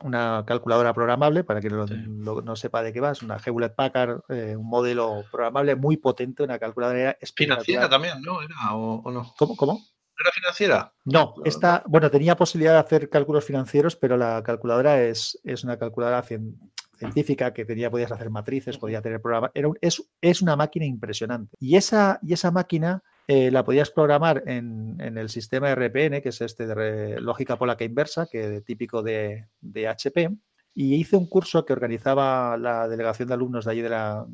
una 0.00 0.44
calculadora 0.46 0.92
programable, 0.92 1.44
para 1.44 1.60
que 1.60 1.70
no, 1.70 2.56
sepa 2.56 2.82
de 2.82 2.92
qué 2.92 3.00
va, 3.00 3.12
es 3.12 3.22
una 3.22 3.38
Hewlett 3.38 3.74
Packard, 3.74 4.20
eh, 4.28 4.56
un 4.56 4.68
modelo 4.68 5.24
programable 5.30 5.76
muy 5.76 5.96
potente, 5.96 6.42
una 6.42 6.58
calculadora 6.58 7.16
Financiera 7.34 7.88
también, 7.88 8.20
¿no? 8.22 8.42
¿Era 8.42 8.74
o, 8.74 9.10
no? 9.10 9.34
¿Cómo? 9.38 9.56
¿Cómo? 9.56 9.80
¿Era 10.18 10.30
financiera? 10.30 10.92
No, 11.04 11.34
esta, 11.44 11.82
bueno, 11.86 12.10
tenía 12.10 12.36
posibilidad 12.36 12.74
de 12.74 12.78
hacer 12.78 13.10
cálculos 13.10 13.44
financieros, 13.44 13.96
pero 13.96 14.16
la 14.16 14.42
calculadora 14.44 15.02
es, 15.02 15.40
es 15.42 15.64
una 15.64 15.76
calculadora 15.76 16.22
científica 16.22 17.52
que 17.52 17.64
tenía, 17.64 17.90
podías 17.90 18.12
hacer 18.12 18.30
matrices, 18.30 18.78
podía 18.78 19.02
tener 19.02 19.20
programas. 19.20 19.50
Era 19.54 19.70
es, 19.80 20.04
es, 20.20 20.40
una 20.40 20.54
máquina 20.54 20.86
impresionante. 20.86 21.56
Y 21.58 21.76
esa, 21.76 22.20
y 22.22 22.32
esa 22.32 22.52
máquina 22.52 23.02
eh, 23.26 23.50
la 23.50 23.64
podías 23.64 23.90
programar 23.90 24.42
en, 24.46 25.00
en, 25.00 25.16
el 25.16 25.30
sistema 25.30 25.74
RPN, 25.74 26.20
que 26.20 26.28
es 26.28 26.40
este 26.42 26.66
de 26.66 27.20
lógica 27.20 27.56
polaca 27.56 27.84
inversa, 27.84 28.26
que 28.26 28.56
es 28.56 28.64
típico 28.64 29.02
de, 29.02 29.46
de, 29.60 29.88
HP. 29.88 30.30
Y 30.74 30.96
hice 30.96 31.16
un 31.16 31.26
curso 31.26 31.64
que 31.64 31.72
organizaba 31.72 32.58
la 32.58 32.86
delegación 32.86 33.28
de 33.28 33.34
alumnos 33.34 33.64
de 33.64 33.70
allí, 33.70 33.80
de 33.80 33.88
la, 33.88 34.26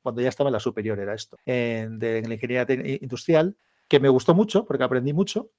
cuando 0.00 0.22
ya 0.22 0.28
estaba 0.28 0.48
en 0.48 0.54
la 0.54 0.60
superior, 0.60 0.98
era 0.98 1.14
esto, 1.14 1.36
en, 1.44 1.98
de, 1.98 2.22
la 2.22 2.34
ingeniería 2.34 2.66
industrial, 3.02 3.56
que 3.88 4.00
me 4.00 4.08
gustó 4.08 4.34
mucho 4.34 4.64
porque 4.64 4.84
aprendí 4.84 5.12
mucho. 5.12 5.50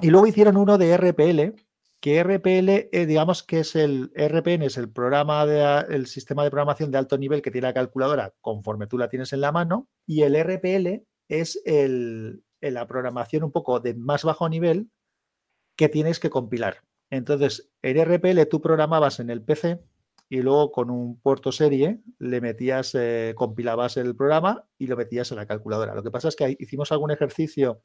Y 0.00 0.08
luego 0.08 0.26
hicieron 0.26 0.56
uno 0.56 0.78
de 0.78 0.96
RPL, 0.96 1.54
que 2.00 2.22
RPL, 2.22 2.88
eh, 2.92 3.06
digamos 3.06 3.42
que 3.42 3.60
es 3.60 3.76
el 3.76 4.10
RPN, 4.14 4.62
es 4.62 4.78
el 4.78 4.90
programa 4.90 5.44
de, 5.44 5.84
el 5.94 6.06
sistema 6.06 6.44
de 6.44 6.50
programación 6.50 6.90
de 6.90 6.98
alto 6.98 7.18
nivel 7.18 7.42
que 7.42 7.50
tiene 7.50 7.68
la 7.68 7.74
calculadora 7.74 8.34
conforme 8.40 8.86
tú 8.86 8.96
la 8.96 9.08
tienes 9.08 9.32
en 9.32 9.42
la 9.42 9.52
mano, 9.52 9.88
y 10.06 10.22
el 10.22 10.34
RPL 10.34 11.04
es 11.28 11.60
el, 11.64 12.44
la 12.60 12.86
programación 12.86 13.44
un 13.44 13.52
poco 13.52 13.80
de 13.80 13.94
más 13.94 14.24
bajo 14.24 14.48
nivel 14.48 14.90
que 15.76 15.88
tienes 15.88 16.20
que 16.20 16.30
compilar. 16.30 16.82
Entonces, 17.10 17.70
el 17.82 18.02
RPL 18.02 18.46
tú 18.48 18.60
programabas 18.60 19.20
en 19.20 19.30
el 19.30 19.42
PC 19.42 19.80
y 20.28 20.42
luego 20.42 20.72
con 20.72 20.90
un 20.90 21.20
puerto 21.20 21.52
serie 21.52 22.00
le 22.18 22.40
metías, 22.40 22.94
eh, 22.94 23.34
compilabas 23.36 23.96
el 23.96 24.16
programa 24.16 24.64
y 24.78 24.86
lo 24.86 24.96
metías 24.96 25.30
en 25.30 25.36
la 25.36 25.46
calculadora. 25.46 25.94
Lo 25.94 26.02
que 26.02 26.10
pasa 26.10 26.28
es 26.28 26.36
que 26.36 26.56
hicimos 26.58 26.92
algún 26.92 27.10
ejercicio 27.10 27.82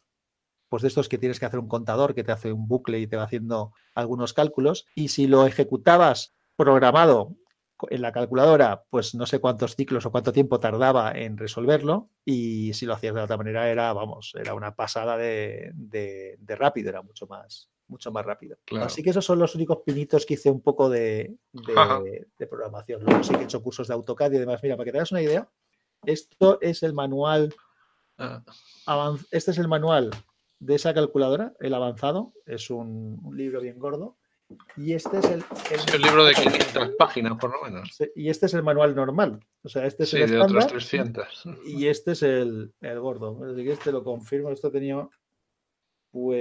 pues 0.69 0.84
de 0.84 0.88
estos 0.88 1.10
que 1.10 1.17
tienes 1.17 1.39
que 1.39 1.48
hacer 1.48 1.60
un 1.60 1.67
contador 1.67 2.13
que 2.13 2.24
te 2.24 2.31
hace 2.31 2.53
un 2.53 2.67
bucle 2.67 3.00
y 3.00 3.08
te 3.08 3.17
va 3.17 3.24
haciendo 3.24 3.74
algunos 3.96 4.34
cálculos. 4.34 4.86
Y 4.96 5.10
si 5.10 5.25
lo 5.25 5.48
ejecutabas 5.48 6.36
programado 6.55 7.36
en 7.89 8.01
la 8.01 8.12
calculadora, 8.12 8.83
pues 8.89 9.15
no 9.15 9.25
sé 9.25 9.39
cuántos 9.39 9.75
ciclos 9.75 10.05
o 10.05 10.12
cuánto 10.12 10.31
tiempo 10.31 10.59
tardaba 10.59 11.12
en 11.12 11.38
resolverlo. 11.38 12.09
Y 12.25 12.74
si 12.74 12.86
lo 12.86 12.93
hacías 12.93 13.15
de 13.15 13.21
otra 13.21 13.38
manera, 13.38 13.69
era, 13.69 13.93
vamos, 13.93 14.33
era 14.39 14.53
una 14.53 14.75
pasada 14.75 15.17
de, 15.17 16.38
rápido, 16.48 16.89
era 16.89 17.01
mucho 17.01 17.27
más, 17.27 17.69
mucho 17.88 18.12
más 18.12 18.25
rápido. 18.25 18.57
Así 18.81 19.03
que 19.03 19.12
esos 19.12 19.25
son 19.25 19.39
los 19.39 19.55
únicos 19.55 19.79
pinitos 19.86 20.25
que 20.25 20.36
hice 20.36 20.50
un 20.50 20.62
poco 20.62 20.89
de, 20.89 21.38
programación. 22.50 23.03
Luego 23.03 23.24
sí 23.24 23.33
que 23.33 23.41
he 23.41 23.43
hecho 23.43 23.63
cursos 23.63 23.88
de 23.88 23.93
AutoCAD 23.93 24.33
y 24.33 24.39
demás. 24.39 24.59
Mira, 24.62 24.75
para 24.75 24.86
que 24.86 24.91
te 24.91 24.98
hagas 24.98 25.12
una 25.12 25.21
idea, 25.21 25.50
esto 26.05 26.59
es 26.62 26.83
el 26.83 26.93
manual. 26.93 27.53
Ah. 28.17 28.43
Este 29.31 29.51
es 29.51 29.57
el 29.57 29.67
manual 29.67 30.12
de 30.59 30.75
esa 30.75 30.93
calculadora, 30.93 31.53
el 31.59 31.74
avanzado, 31.74 32.33
es 32.45 32.69
un, 32.69 33.19
libro 33.33 33.62
bien 33.62 33.79
gordo. 33.79 34.17
Y 34.77 34.94
este 34.94 35.20
es 35.20 35.25
el, 35.25 35.44
el, 35.94 36.01
libro 36.01 36.25
de 36.25 36.34
500 36.34 36.96
páginas, 36.98 37.38
por 37.38 37.51
lo 37.51 37.62
menos. 37.62 37.96
Y 38.15 38.29
este 38.29 38.48
es 38.48 38.53
el 38.56 38.63
manual 38.63 38.96
normal. 38.96 39.39
O 39.63 39.70
sea, 39.70 39.86
este 39.86 40.06
es 40.06 40.13
el 40.15 40.32
de 40.32 40.39
otros 40.39 40.68
300. 40.68 41.44
Y 41.65 41.88
este 41.88 42.13
es 42.13 42.24
el, 42.24 42.74
gordo. 42.82 43.39
Así 43.46 43.63
que 43.63 43.74
este 43.74 43.91
lo 43.91 44.03
confirmo. 44.03 44.50
Esto 44.50 44.72
tenía. 44.72 45.08
Pues. 46.12 46.39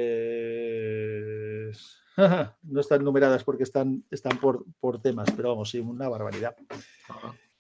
no 2.63 2.81
están 2.81 3.05
numeradas 3.05 3.45
porque 3.45 3.65
están, 3.65 4.03
están 4.11 4.39
por, 4.39 4.65
por 4.81 5.03
temas, 5.03 5.31
pero 5.37 5.51
vamos, 5.51 5.69
sí, 5.71 5.79
una 5.79 6.09
barbaridad. 6.09 6.57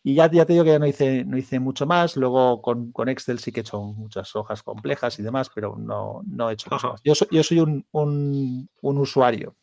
Y 0.02 0.14
ya, 0.14 0.30
ya 0.30 0.46
te 0.46 0.52
digo 0.54 0.64
que 0.64 0.70
ya 0.70 0.78
no 0.78 0.86
hice, 0.86 1.24
no 1.24 1.36
hice 1.36 1.60
mucho 1.60 1.84
más. 1.84 2.16
Luego 2.16 2.62
con, 2.62 3.08
Excel 3.08 3.38
sí 3.40 3.52
que 3.52 3.60
he 3.60 3.62
hecho 3.62 3.80
muchas 3.80 4.34
hojas 4.36 4.62
complejas 4.62 5.18
y 5.18 5.22
demás, 5.22 5.50
pero 5.54 5.76
no, 5.76 6.22
no 6.26 6.48
he 6.48 6.54
hecho 6.54 6.70
más. 6.70 6.82
Yo 7.04 7.14
soy, 7.14 7.28
yo 7.30 7.42
soy 7.42 7.60
un, 7.60 7.86
un, 7.92 8.68
usuario. 8.98 9.54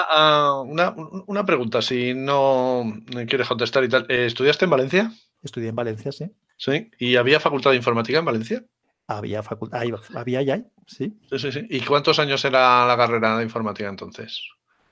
Ah, 0.00 0.62
una, 0.64 0.94
una, 1.26 1.44
pregunta, 1.44 1.82
si 1.82 2.14
no 2.14 2.84
quieres 3.28 3.48
contestar 3.48 3.84
y 3.84 3.88
tal. 3.88 4.06
Eh, 4.08 4.26
¿Estudiaste 4.26 4.64
en 4.66 4.70
Valencia? 4.70 5.12
Estudié 5.42 5.70
en 5.70 5.76
Valencia, 5.76 6.12
sí. 6.12 6.30
Sí. 6.56 6.90
¿Y 6.98 7.16
había 7.16 7.40
facultad 7.40 7.70
de 7.70 7.76
informática 7.76 8.18
en 8.18 8.24
Valencia? 8.24 8.64
Había 9.06 9.42
facultad, 9.42 9.82
había 10.14 10.42
ya, 10.42 10.62
sí. 10.86 11.18
Sí, 11.30 11.38
sí, 11.38 11.52
sí. 11.52 11.66
¿Y 11.70 11.80
cuántos 11.80 12.18
años 12.18 12.44
era 12.44 12.86
la 12.86 12.96
carrera 12.96 13.38
de 13.38 13.44
informática 13.44 13.88
entonces? 13.88 14.42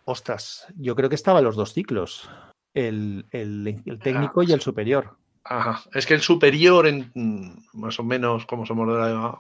Ostras, 0.05 0.67
yo 0.77 0.97
creo 0.97 1.09
que 1.09 1.17
estaba 1.17 1.41
los 1.41 1.57
dos 1.57 1.73
ciclos 1.73 2.29
el, 2.77 3.27
el, 3.31 3.99
técnico 4.03 4.43
y 4.43 4.53
el 4.53 4.61
superior. 4.61 5.17
Ajá. 5.49 5.83
Es 5.95 6.07
que 6.07 6.15
el 6.15 6.21
superior, 6.21 6.87
en, 6.87 7.11
mm, 7.15 7.79
más 7.81 7.99
o 8.01 8.03
menos 8.03 8.47
como 8.47 8.67
somos 8.67 8.89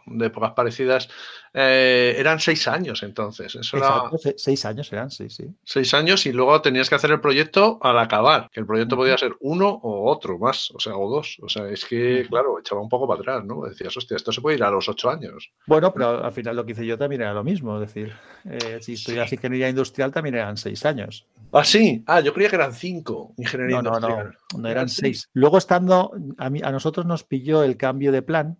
de, 0.06 0.26
épocas 0.26 0.52
parecidas, 0.52 1.08
eh, 1.52 2.14
eran 2.18 2.38
seis 2.38 2.68
años 2.68 3.02
entonces. 3.02 3.54
Eso 3.56 3.78
seis 4.36 4.64
años 4.64 4.92
eran, 4.92 5.10
sí, 5.10 5.28
sí. 5.28 5.44
Seis 5.64 5.94
años 5.94 6.26
y 6.26 6.32
luego 6.32 6.60
tenías 6.62 6.88
que 6.88 6.94
hacer 6.94 7.10
el 7.10 7.20
proyecto 7.20 7.78
al 7.82 7.98
acabar, 7.98 8.48
que 8.50 8.60
el 8.60 8.66
proyecto 8.66 8.96
podía 8.96 9.18
ser 9.18 9.34
uno 9.40 9.68
o 9.68 10.10
otro 10.10 10.38
más, 10.38 10.70
o 10.72 10.80
sea, 10.80 10.96
o 10.96 11.10
dos. 11.10 11.38
O 11.42 11.48
sea, 11.48 11.68
es 11.68 11.84
que, 11.84 12.26
claro, 12.28 12.58
echaba 12.58 12.80
un 12.80 12.88
poco 12.88 13.08
para 13.08 13.20
atrás, 13.20 13.44
¿no? 13.44 13.62
Decías, 13.62 13.96
hostia, 13.96 14.16
esto 14.16 14.32
se 14.32 14.40
puede 14.40 14.56
ir 14.56 14.64
a 14.64 14.70
los 14.70 14.88
ocho 14.88 15.10
años. 15.10 15.50
Bueno, 15.66 15.92
pero 15.92 16.24
al 16.24 16.32
final 16.32 16.56
lo 16.56 16.64
que 16.64 16.72
hice 16.72 16.86
yo 16.86 16.98
también 16.98 17.22
era 17.22 17.32
lo 17.32 17.44
mismo, 17.44 17.80
es 17.80 17.88
decir, 17.88 18.12
eh, 18.44 18.78
si 18.80 18.94
estudias 18.94 19.32
ingeniería 19.32 19.68
industrial 19.68 20.12
también 20.12 20.36
eran 20.36 20.56
seis 20.56 20.84
años. 20.84 21.26
Ah, 21.52 21.64
sí. 21.64 22.02
Ah, 22.06 22.20
yo 22.20 22.34
creía 22.34 22.50
que 22.50 22.56
eran 22.56 22.72
cinco 22.72 23.32
ingeniería 23.36 23.80
no, 23.80 23.88
industrial. 23.88 24.26
No, 24.52 24.58
no, 24.58 24.62
no 24.62 24.68
eran 24.68 24.88
seis. 24.88 25.28
Luego 25.32 25.58
estando, 25.58 25.95
a, 26.38 26.50
mí, 26.50 26.60
a 26.62 26.70
nosotros 26.72 27.06
nos 27.06 27.24
pilló 27.24 27.62
el 27.62 27.76
cambio 27.76 28.12
de 28.12 28.22
plan. 28.22 28.58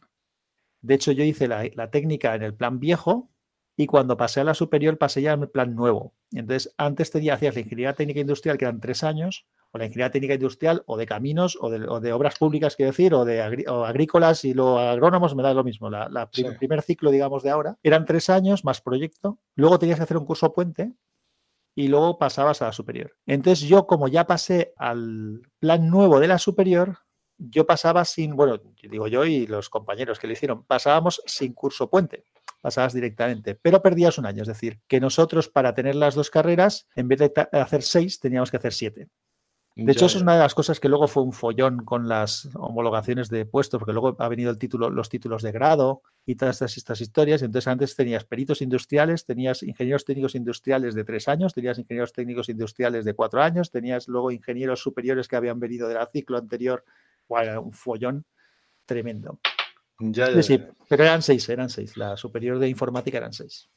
De 0.81 0.95
hecho, 0.95 1.13
yo 1.13 1.25
hice 1.25 1.49
la, 1.49 1.91
técnica 1.91 2.35
en 2.35 2.43
el 2.43 2.55
plan 2.55 2.79
viejo 2.79 3.31
y 3.77 3.87
cuando 3.87 4.17
pasé 4.17 4.41
a 4.41 4.45
la 4.45 4.55
superior 4.55 4.99
pasé 4.99 5.23
ya 5.23 5.33
en 5.33 5.43
el 5.43 5.51
plan 5.51 5.75
nuevo. 5.75 6.15
Entonces, 6.33 6.75
antes 6.79 7.11
tenía, 7.11 7.35
hacías 7.35 7.55
la 7.55 7.61
ingeniería 7.61 7.95
técnica 7.95 8.21
industrial, 8.21 8.57
que 8.57 8.65
eran 8.65 8.81
tres 8.81 9.05
años, 9.05 9.47
o 9.71 9.79
la 9.79 9.85
ingeniería 9.85 10.11
técnica 10.11 10.35
industrial, 10.35 10.83
o 10.87 10.97
de 10.97 11.07
caminos, 11.07 11.59
o 11.61 11.71
de, 11.71 12.13
obras 12.13 12.39
públicas, 12.39 12.77
quiero 12.77 12.93
decir, 12.93 13.15
o 13.15 13.25
de 13.25 13.43
agrícolas 13.43 14.45
y 14.45 14.55
los 14.55 14.79
agrónomos, 14.79 15.35
me 15.35 15.43
da 15.43 15.53
lo 15.55 15.65
mismo. 15.65 15.91
La, 15.91 16.29
El 16.35 16.57
primer 16.57 16.83
ciclo, 16.83 17.11
digamos, 17.11 17.43
de 17.43 17.51
ahora, 17.51 17.79
eran 17.83 18.05
tres 18.05 18.31
años 18.31 18.65
más 18.65 18.81
proyecto. 18.81 19.39
Luego 19.55 19.79
tenías 19.79 19.99
que 19.99 20.05
hacer 20.05 20.17
un 20.17 20.25
curso 20.25 20.53
puente 20.53 20.95
y 21.77 21.89
luego 21.89 22.19
pasabas 22.19 22.63
a 22.63 22.67
la 22.67 22.73
superior. 22.73 23.17
Entonces 23.27 23.69
yo, 23.69 23.87
como 23.87 24.09
ya 24.09 24.27
pasé 24.27 24.73
al 24.77 25.43
plan 25.59 25.89
nuevo 25.91 26.19
de 26.19 26.29
la 26.29 26.39
superior, 26.39 27.01
yo 27.39 27.67
pasaba 27.67 28.05
sin, 28.05 28.37
bueno, 28.37 28.61
digo 28.83 29.09
yo 29.09 29.25
y 29.25 29.47
los 29.47 29.69
compañeros 29.69 30.19
que 30.19 30.27
lo 30.27 30.33
hicieron, 30.33 30.65
pasábamos 30.65 31.23
sin 31.27 31.53
curso 31.53 31.89
puente 31.89 32.25
pasabas 32.67 32.95
directamente, 32.95 33.55
pero 33.55 33.81
perdías 33.81 34.19
un 34.19 34.27
año. 34.27 34.43
Es 34.43 34.49
decir, 34.49 34.81
que 34.89 34.99
nosotros 34.99 35.49
para 35.49 35.73
tener 35.73 35.95
las 35.95 36.17
dos 36.17 36.31
carreras, 36.31 36.89
en 36.97 37.07
vez 37.07 37.21
de 37.21 37.33
hacer 37.53 37.83
seis, 37.83 38.19
teníamos 38.19 38.51
que 38.51 38.57
hacer 38.57 38.73
siete. 38.73 39.09
De 39.77 39.93
hecho, 39.93 40.07
eso 40.07 40.17
es 40.17 40.23
una 40.23 40.33
de 40.33 40.41
las 40.41 40.55
cosas 40.55 40.81
que 40.81 40.89
luego 40.89 41.07
fue 41.07 41.23
un 41.23 41.35
follón 41.35 41.85
con 41.85 42.09
las 42.09 42.49
homologaciones 42.55 43.29
de 43.29 43.45
puestos, 43.45 43.79
porque 43.79 43.93
luego 43.93 44.17
ha 44.19 44.29
venido 44.29 44.51
el 44.51 44.59
título, 44.59 44.89
los 44.89 45.11
títulos 45.11 45.43
de 45.43 45.53
grado 45.53 46.01
y 46.25 46.35
todas 46.35 46.57
estas, 46.57 46.79
estas 46.79 47.01
historias. 47.03 47.43
Entonces, 47.43 47.69
antes 47.69 47.95
tenías 47.95 48.25
peritos 48.25 48.63
industriales, 48.63 49.27
tenías 49.27 49.63
ingenieros 49.63 50.07
técnicos 50.07 50.35
industriales 50.35 50.95
de 50.95 51.05
tres 51.05 51.29
años, 51.29 51.53
tenías 51.53 51.79
ingenieros 51.79 52.15
técnicos 52.15 52.49
industriales 52.49 53.05
de 53.05 53.13
cuatro 53.13 53.43
años, 53.43 53.71
tenías 53.71 54.09
luego 54.09 54.31
ingenieros 54.31 54.81
superiores 54.81 55.29
que 55.29 55.37
habían 55.37 55.61
venido 55.61 55.89
del 55.89 55.99
ciclo 56.11 56.39
anterior. 56.39 56.83
Bueno, 57.29 57.63
un 57.63 57.73
follón 57.73 58.25
tremendo 58.85 59.41
sí, 60.43 60.61
pero 60.89 61.05
eran 61.05 61.23
seis, 61.23 61.49
eran 61.49 61.71
seis. 61.71 61.97
La 61.97 62.17
superior 62.17 62.59
de 62.59 62.69
informática 62.69 63.19
eran 63.19 63.33
seis. 63.33 63.69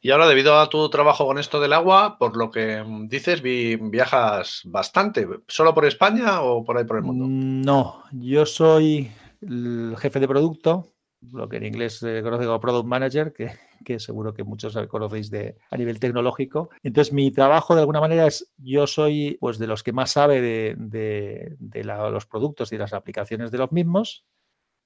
Y 0.00 0.10
ahora, 0.10 0.28
debido 0.28 0.58
a 0.58 0.68
tu 0.68 0.88
trabajo 0.90 1.26
con 1.26 1.38
esto 1.38 1.60
del 1.60 1.72
agua, 1.72 2.18
por 2.18 2.36
lo 2.36 2.50
que 2.50 2.84
dices, 3.08 3.42
viajas 3.42 4.62
bastante. 4.64 5.26
¿Solo 5.48 5.74
por 5.74 5.84
España 5.84 6.42
o 6.42 6.64
por 6.64 6.76
ahí 6.76 6.84
por 6.84 6.98
el 6.98 7.02
mundo? 7.02 7.24
Mm, 7.26 7.62
no, 7.62 8.04
yo 8.12 8.46
soy 8.46 9.10
el 9.40 9.96
jefe 9.98 10.20
de 10.20 10.28
producto, 10.28 10.86
lo 11.30 11.48
que 11.48 11.58
en 11.58 11.64
inglés 11.64 11.98
se 11.98 12.22
conoce 12.22 12.46
como 12.46 12.60
Product 12.60 12.86
Manager, 12.86 13.32
que, 13.32 13.98
seguro 13.98 14.34
que 14.34 14.44
muchos 14.44 14.76
conocéis 14.88 15.30
de, 15.30 15.56
a 15.70 15.76
nivel 15.76 16.00
tecnológico. 16.00 16.70
Entonces, 16.82 17.12
mi 17.12 17.30
trabajo 17.30 17.74
de 17.74 17.80
alguna 17.80 18.00
manera 18.00 18.26
es, 18.26 18.52
yo 18.58 18.86
soy 18.86 19.36
pues 19.40 19.58
de 19.58 19.66
los 19.66 19.82
que 19.82 19.92
más 19.92 20.12
sabe 20.12 20.40
de, 20.40 21.56
los 21.84 22.26
productos 22.26 22.72
y 22.72 22.78
las 22.78 22.92
aplicaciones 22.92 23.50
de 23.50 23.58
los 23.58 23.72
mismos 23.72 24.24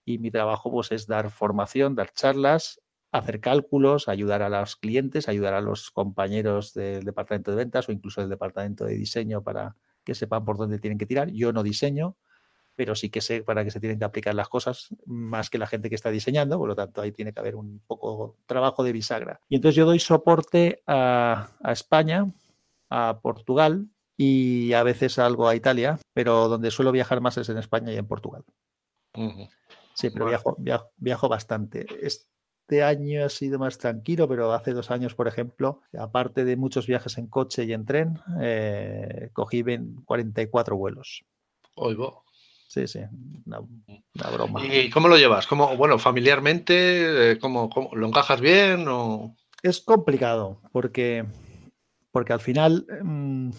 y 0.04 0.18
mi 0.18 0.30
trabajo 0.30 0.70
pues 0.70 0.92
es 0.92 1.06
dar 1.06 1.30
formación, 1.30 1.94
dar 1.94 2.12
charlas, 2.12 2.80
hacer 3.12 3.40
cálculos, 3.40 4.08
ayudar 4.08 4.42
a 4.42 4.48
los 4.48 4.76
clientes, 4.76 5.28
ayudar 5.28 5.54
a 5.54 5.60
los 5.60 5.90
compañeros 5.90 6.74
del 6.74 7.04
departamento 7.04 7.50
de 7.50 7.56
ventas 7.56 7.88
o 7.88 7.92
incluso 7.92 8.20
del 8.20 8.30
departamento 8.30 8.84
de 8.84 8.94
diseño 8.94 9.42
para 9.42 9.76
que 10.04 10.14
sepan 10.14 10.44
por 10.44 10.58
dónde 10.58 10.78
tienen 10.78 10.98
que 10.98 11.06
tirar. 11.06 11.30
Yo 11.32 11.52
no 11.52 11.62
diseño, 11.62 12.16
pero 12.76 12.94
sí 12.94 13.08
que 13.08 13.22
sé 13.22 13.42
para 13.42 13.64
qué 13.64 13.70
se 13.70 13.80
tienen 13.80 13.98
que 13.98 14.04
aplicar 14.04 14.34
las 14.34 14.48
cosas 14.48 14.88
más 15.06 15.50
que 15.50 15.58
la 15.58 15.66
gente 15.66 15.88
que 15.88 15.94
está 15.94 16.10
diseñando, 16.10 16.58
por 16.58 16.68
lo 16.68 16.76
tanto 16.76 17.00
ahí 17.00 17.10
tiene 17.10 17.32
que 17.32 17.40
haber 17.40 17.56
un 17.56 17.80
poco 17.86 18.36
trabajo 18.46 18.84
de 18.84 18.92
bisagra. 18.92 19.40
Y 19.48 19.56
entonces 19.56 19.76
yo 19.76 19.86
doy 19.86 19.98
soporte 19.98 20.82
a, 20.86 21.48
España, 21.64 22.30
a 22.90 23.18
Portugal 23.22 23.88
y 24.16 24.74
a 24.74 24.82
veces 24.82 25.18
algo 25.18 25.48
a 25.48 25.56
Italia, 25.56 25.98
pero 26.12 26.48
donde 26.48 26.70
suelo 26.70 26.92
viajar 26.92 27.20
más 27.20 27.38
es 27.38 27.48
en 27.48 27.58
España 27.58 27.92
y 27.92 27.96
en 27.96 28.06
Portugal. 28.06 28.44
Sí, 29.94 30.10
pero 30.10 30.26
viajo, 30.26 30.56
viajo, 30.98 31.28
bastante. 31.28 31.86
Este 32.02 32.82
año 32.82 33.24
ha 33.24 33.30
sido 33.30 33.58
más 33.58 33.78
tranquilo, 33.78 34.28
pero 34.28 34.52
hace 34.52 34.74
dos 34.74 34.90
años, 34.90 35.14
por 35.14 35.26
ejemplo, 35.26 35.80
aparte 35.98 36.44
de 36.44 36.56
muchos 36.56 36.86
viajes 36.86 37.16
en 37.16 37.28
coche 37.28 37.64
y 37.64 37.72
en 37.72 37.86
tren, 37.86 38.20
eh, 38.42 39.30
cogí 39.32 39.64
44 40.04 40.76
vuelos. 40.76 41.24
Oigo. 41.76 42.25
Sí, 42.68 42.86
sí, 42.86 43.00
una, 43.46 44.30
broma. 44.30 44.64
¿Y 44.64 44.90
cómo 44.90 45.08
lo 45.08 45.16
llevas? 45.16 45.46
¿Cómo, 45.46 45.76
bueno, 45.76 45.98
familiarmente, 45.98 47.32
eh, 47.32 47.38
¿cómo, 47.38 47.70
lo 47.92 48.06
encajas 48.06 48.40
bien? 48.40 48.86
O... 48.88 49.36
Es 49.62 49.80
complicado, 49.80 50.60
porque, 50.72 51.24
porque 52.10 52.32
al 52.32 52.40
final 52.40 52.86
mm, 53.02 53.50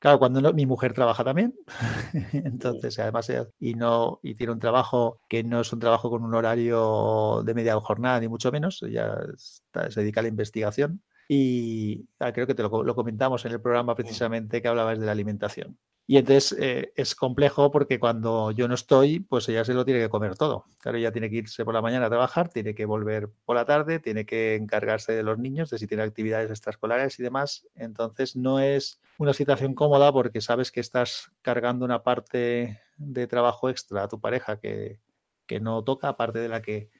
Claro, 0.00 0.18
cuando 0.18 0.54
mi 0.54 0.64
mujer 0.64 0.94
trabaja 0.94 1.22
también, 1.24 1.54
entonces 2.32 2.98
además 2.98 3.30
y 3.58 3.74
no 3.74 4.18
y 4.22 4.34
tiene 4.34 4.54
un 4.54 4.58
trabajo 4.58 5.20
que 5.28 5.44
no 5.44 5.60
es 5.60 5.70
un 5.74 5.78
trabajo 5.78 6.08
con 6.08 6.24
un 6.24 6.34
horario 6.34 7.42
de 7.44 7.52
media 7.52 7.78
jornada 7.78 8.18
ni 8.18 8.26
mucho 8.26 8.50
menos, 8.50 8.82
ella 8.82 9.14
se 9.36 10.00
dedica 10.00 10.20
a 10.20 10.22
la 10.22 10.30
investigación 10.30 11.02
y 11.32 12.08
ah, 12.18 12.32
creo 12.32 12.44
que 12.44 12.56
te 12.56 12.62
lo, 12.64 12.82
lo, 12.82 12.94
comentamos 12.96 13.44
en 13.44 13.52
el 13.52 13.60
programa 13.60 13.94
precisamente 13.94 14.60
que 14.60 14.66
hablabas 14.66 14.98
de 14.98 15.06
la 15.06 15.12
alimentación. 15.12 15.78
Y 16.04 16.16
entonces 16.16 16.56
eh, 16.58 16.92
es 16.96 17.14
complejo 17.14 17.70
porque 17.70 18.00
cuando 18.00 18.50
yo 18.50 18.66
no 18.66 18.74
estoy, 18.74 19.20
pues 19.20 19.48
ella 19.48 19.64
se 19.64 19.72
lo 19.72 19.84
tiene 19.84 20.00
que 20.00 20.08
comer 20.08 20.34
todo. 20.36 20.64
Claro, 20.80 20.98
ella 20.98 21.12
tiene 21.12 21.30
que 21.30 21.36
irse 21.36 21.64
por 21.64 21.72
la 21.72 21.82
mañana 21.82 22.06
a 22.06 22.08
trabajar, 22.08 22.48
tiene 22.48 22.74
que 22.74 22.84
volver 22.84 23.28
por 23.44 23.54
la 23.54 23.64
tarde, 23.64 24.00
tiene 24.00 24.26
que 24.26 24.56
encargarse 24.56 25.12
de 25.12 25.22
los 25.22 25.38
niños, 25.38 25.70
de 25.70 25.78
si 25.78 25.86
tiene 25.86 26.02
actividades 26.02 26.50
extraescolares 26.50 27.20
y 27.20 27.22
demás. 27.22 27.64
Entonces 27.76 28.34
no 28.34 28.58
es 28.58 29.00
una 29.16 29.32
situación 29.32 29.76
cómoda 29.76 30.12
porque 30.12 30.40
sabes 30.40 30.72
que 30.72 30.80
estás 30.80 31.30
cargando 31.42 31.84
una 31.84 32.02
parte 32.02 32.80
de 32.96 33.26
trabajo 33.28 33.70
extra 33.70 34.02
a 34.02 34.08
tu 34.08 34.20
pareja 34.20 34.58
que, 34.58 34.98
que 35.46 35.60
no 35.60 35.84
toca, 35.84 36.08
aparte 36.08 36.40
de 36.40 36.48
la 36.48 36.60
que 36.60 36.90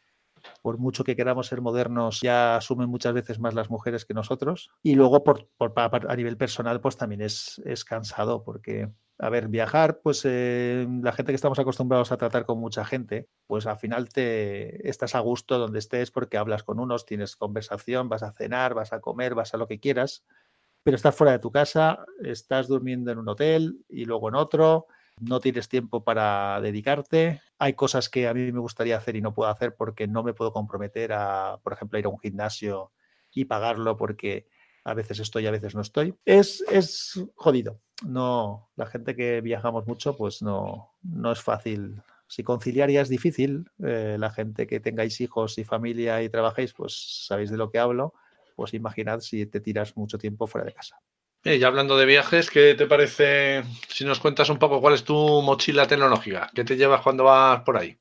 por 0.62 0.78
mucho 0.78 1.04
que 1.04 1.16
queramos 1.16 1.46
ser 1.46 1.60
modernos, 1.60 2.20
ya 2.20 2.56
asumen 2.56 2.88
muchas 2.88 3.12
veces 3.12 3.38
más 3.38 3.54
las 3.54 3.70
mujeres 3.70 4.04
que 4.04 4.14
nosotros. 4.14 4.70
Y 4.82 4.94
luego, 4.94 5.24
por, 5.24 5.48
a 5.58 6.16
nivel 6.16 6.36
personal, 6.36 6.80
pues 6.80 6.96
también 6.96 7.22
es, 7.22 7.60
es 7.64 7.84
cansado, 7.84 8.42
porque, 8.44 8.90
a 9.18 9.28
ver, 9.30 9.48
viajar, 9.48 10.00
pues 10.02 10.22
eh, 10.24 10.86
la 11.02 11.12
gente 11.12 11.32
que 11.32 11.36
estamos 11.36 11.58
acostumbrados 11.58 12.12
a 12.12 12.16
tratar 12.16 12.44
con 12.46 12.58
mucha 12.58 12.84
gente, 12.84 13.28
pues 13.46 13.66
al 13.66 13.78
final 13.78 14.08
te 14.08 14.88
estás 14.88 15.14
a 15.14 15.20
gusto 15.20 15.58
donde 15.58 15.78
estés 15.78 16.10
porque 16.10 16.38
hablas 16.38 16.62
con 16.62 16.80
unos, 16.80 17.06
tienes 17.06 17.36
conversación, 17.36 18.08
vas 18.08 18.22
a 18.22 18.32
cenar, 18.32 18.74
vas 18.74 18.92
a 18.92 19.00
comer, 19.00 19.34
vas 19.34 19.54
a 19.54 19.56
lo 19.56 19.66
que 19.66 19.80
quieras, 19.80 20.24
pero 20.82 20.96
estás 20.96 21.14
fuera 21.14 21.32
de 21.32 21.38
tu 21.38 21.50
casa, 21.50 22.04
estás 22.22 22.68
durmiendo 22.68 23.10
en 23.10 23.18
un 23.18 23.28
hotel 23.28 23.84
y 23.88 24.04
luego 24.04 24.28
en 24.28 24.34
otro 24.34 24.86
no 25.20 25.40
tienes 25.40 25.68
tiempo 25.68 26.04
para 26.04 26.60
dedicarte. 26.60 27.40
Hay 27.58 27.74
cosas 27.74 28.08
que 28.08 28.28
a 28.28 28.34
mí 28.34 28.52
me 28.52 28.60
gustaría 28.60 28.96
hacer 28.96 29.16
y 29.16 29.20
no 29.20 29.34
puedo 29.34 29.50
hacer 29.50 29.74
porque 29.76 30.06
no 30.06 30.22
me 30.22 30.34
puedo 30.34 30.52
comprometer 30.52 31.12
a, 31.12 31.58
por 31.62 31.72
ejemplo, 31.72 31.98
ir 31.98 32.06
a 32.06 32.08
un 32.08 32.18
gimnasio 32.18 32.92
y 33.32 33.44
pagarlo 33.44 33.96
porque 33.96 34.48
a 34.84 34.94
veces 34.94 35.20
estoy, 35.20 35.46
a 35.46 35.50
veces 35.50 35.74
no 35.74 35.82
estoy. 35.82 36.14
Es, 36.24 36.62
es 36.70 37.22
jodido. 37.34 37.80
No, 38.06 38.70
la 38.76 38.86
gente 38.86 39.14
que 39.14 39.40
viajamos 39.40 39.86
mucho, 39.86 40.16
pues 40.16 40.42
no, 40.42 40.94
no 41.02 41.32
es 41.32 41.40
fácil. 41.40 42.02
Si 42.26 42.42
conciliar 42.42 42.90
ya 42.90 43.02
es 43.02 43.08
difícil, 43.08 43.70
eh, 43.84 44.16
la 44.18 44.30
gente 44.30 44.66
que 44.66 44.80
tengáis 44.80 45.20
hijos 45.20 45.58
y 45.58 45.64
familia 45.64 46.22
y 46.22 46.28
trabajéis, 46.28 46.72
pues 46.72 47.26
sabéis 47.26 47.50
de 47.50 47.56
lo 47.56 47.70
que 47.70 47.78
hablo, 47.78 48.14
pues 48.56 48.72
imaginad 48.72 49.20
si 49.20 49.46
te 49.46 49.60
tiras 49.60 49.96
mucho 49.96 50.16
tiempo 50.16 50.46
fuera 50.46 50.64
de 50.64 50.72
casa. 50.72 51.00
Y 51.42 51.58
ya 51.58 51.68
hablando 51.68 51.96
de 51.96 52.04
viajes, 52.04 52.50
¿qué 52.50 52.74
te 52.74 52.86
parece 52.86 53.62
si 53.88 54.04
nos 54.04 54.20
cuentas 54.20 54.50
un 54.50 54.58
poco 54.58 54.80
cuál 54.82 54.92
es 54.92 55.04
tu 55.04 55.40
mochila 55.40 55.86
tecnológica? 55.86 56.50
¿Qué 56.54 56.64
te 56.64 56.76
llevas 56.76 57.00
cuando 57.00 57.24
vas 57.24 57.62
por 57.62 57.78
ahí? 57.78 57.96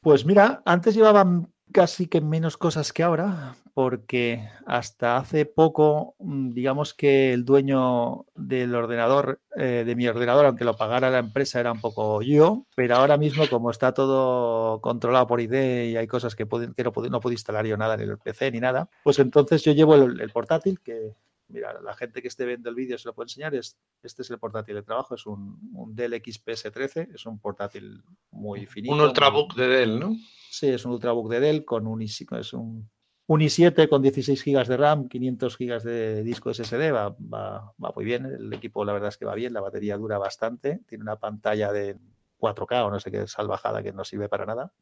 Pues 0.00 0.24
mira, 0.24 0.62
antes 0.64 0.94
llevaban 0.94 1.52
casi 1.72 2.06
que 2.06 2.20
menos 2.20 2.56
cosas 2.56 2.92
que 2.92 3.02
ahora, 3.02 3.56
porque 3.72 4.48
hasta 4.64 5.16
hace 5.16 5.44
poco, 5.44 6.14
mm, 6.20 6.52
digamos 6.52 6.94
que 6.94 7.32
el 7.32 7.44
dueño 7.44 8.26
del 8.36 8.72
ordenador, 8.76 9.40
eh, 9.56 9.82
de 9.84 9.96
mi 9.96 10.06
ordenador, 10.06 10.46
aunque 10.46 10.64
lo 10.64 10.76
pagara 10.76 11.10
la 11.10 11.18
empresa, 11.18 11.58
era 11.58 11.72
un 11.72 11.80
poco 11.80 12.22
yo, 12.22 12.64
pero 12.76 12.94
ahora 12.94 13.16
mismo 13.16 13.48
como 13.50 13.72
está 13.72 13.92
todo 13.92 14.80
controlado 14.80 15.26
por 15.26 15.40
ID 15.40 15.90
y 15.90 15.96
hay 15.96 16.06
cosas 16.06 16.36
que, 16.36 16.44
no 16.44 17.20
puedo 17.20 17.32
instalar 17.32 17.66
yo 17.66 17.76
nada 17.76 17.94
en 17.94 18.02
el 18.02 18.18
PC 18.18 18.52
ni 18.52 18.60
nada, 18.60 18.88
pues 19.02 19.18
entonces 19.18 19.64
yo 19.64 19.72
llevo 19.72 19.96
el 19.96 20.30
portátil, 20.30 20.78
que 20.78 21.16
mira, 21.48 21.80
la 21.80 21.94
gente 21.94 22.22
que 22.22 22.28
esté 22.28 22.44
viendo 22.46 22.68
el 22.70 22.74
vídeo 22.74 22.98
se 22.98 23.08
lo 23.08 23.14
puedo 23.14 23.24
enseñar. 23.24 23.54
Es, 23.54 23.78
este 24.02 24.22
es 24.22 24.30
el 24.30 24.38
portátil 24.38 24.74
de 24.76 24.82
trabajo, 24.82 25.14
es 25.14 25.26
un, 25.26 25.58
Dell 25.94 26.20
XPS 26.24 26.70
13, 26.72 27.08
es 27.14 27.26
un 27.26 27.38
portátil 27.38 28.02
muy 28.30 28.66
finito. 28.66 28.94
Un 28.94 29.00
ultrabook 29.00 29.54
de 29.54 29.68
Dell, 29.68 29.98
¿no? 29.98 30.16
Sí, 30.50 30.68
es 30.68 30.84
un 30.84 30.92
ultrabook 30.92 31.30
de 31.30 31.40
Dell 31.40 31.64
con 31.64 31.86
un, 31.86 32.02
es 32.02 32.52
un, 32.52 32.90
un 33.26 33.40
i7 33.40 33.88
con 33.88 34.02
16 34.02 34.44
GB 34.44 34.66
de 34.66 34.76
RAM, 34.76 35.08
500 35.08 35.58
GB 35.58 35.82
de 35.82 36.22
disco 36.22 36.52
SSD, 36.52 36.92
va, 36.92 37.10
va, 37.10 37.72
va 37.82 37.92
muy 37.94 38.04
bien. 38.04 38.26
El 38.26 38.52
equipo, 38.52 38.84
la 38.84 38.92
verdad 38.92 39.08
es 39.08 39.16
que 39.16 39.24
va 39.24 39.34
bien, 39.34 39.52
la 39.52 39.60
batería 39.60 39.96
dura 39.96 40.18
bastante, 40.18 40.80
tiene 40.86 41.02
una 41.02 41.16
pantalla 41.16 41.72
de 41.72 41.98
4K 42.44 42.86
o 42.86 42.90
no 42.90 43.00
sé 43.00 43.10
qué 43.10 43.26
salvajada 43.26 43.82
que 43.82 43.92
no 43.92 44.04
sirve 44.04 44.28
para 44.28 44.46
nada. 44.46 44.72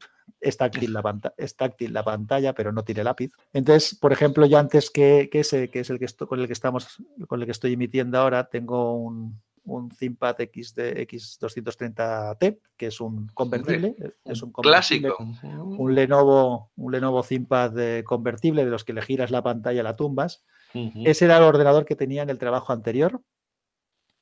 Es 0.41 0.57
táctil 0.57 0.93
la, 0.93 1.03
es 1.37 1.57
táctil 1.57 1.93
la 1.93 2.05
pantalla, 2.05 2.55
pero 2.55 2.73
no 2.73 2.85
tiene 2.85 3.05
lápiz. 3.05 3.33
Entonces, 3.53 3.99
por 3.99 4.13
ejemplo, 4.13 4.47
yo 4.47 4.59
antes 4.59 4.91
que, 4.91 5.31
ese, 5.33 5.71
que 5.71 5.81
es 5.81 5.91
el 5.91 5.99
que 5.99 6.07
estoy, 6.07 6.27
con 6.27 6.41
el 6.41 6.47
que 6.47 6.53
estamos, 6.53 7.03
con 7.29 7.41
el 7.41 7.47
que 7.47 7.53
estoy 7.53 7.75
emitiendo 7.75 8.19
ahora, 8.19 8.49
tengo 8.49 8.97
un, 8.97 9.41
un 9.65 9.89
ThinkPad 9.91 10.41
X 10.41 10.75
de 10.75 11.07
X230T, 11.07 12.59
que 12.77 12.87
es 12.87 13.01
un 13.01 13.29
convertible, 13.29 13.95
es 14.25 14.43
un 14.43 14.53
clásico. 14.53 15.17
Un 15.45 15.95
Lenovo, 15.95 16.71
un 16.77 16.93
Lenovo 16.93 17.23
ThinkPad 17.23 18.03
convertible 18.05 18.65
de 18.65 18.71
los 18.71 18.85
que 18.85 18.93
le 18.93 19.03
giras 19.03 19.31
la 19.31 19.43
pantalla, 19.43 19.83
la 19.83 19.97
tumbas. 19.97 20.45
Ese 21.05 21.27
era 21.27 21.37
el 21.37 21.45
ordenador 21.45 21.85
que 21.85 21.97
tenía 21.97 22.23
en 22.23 22.31
el 22.31 22.39
trabajo 22.39 22.73
anterior. 22.73 23.21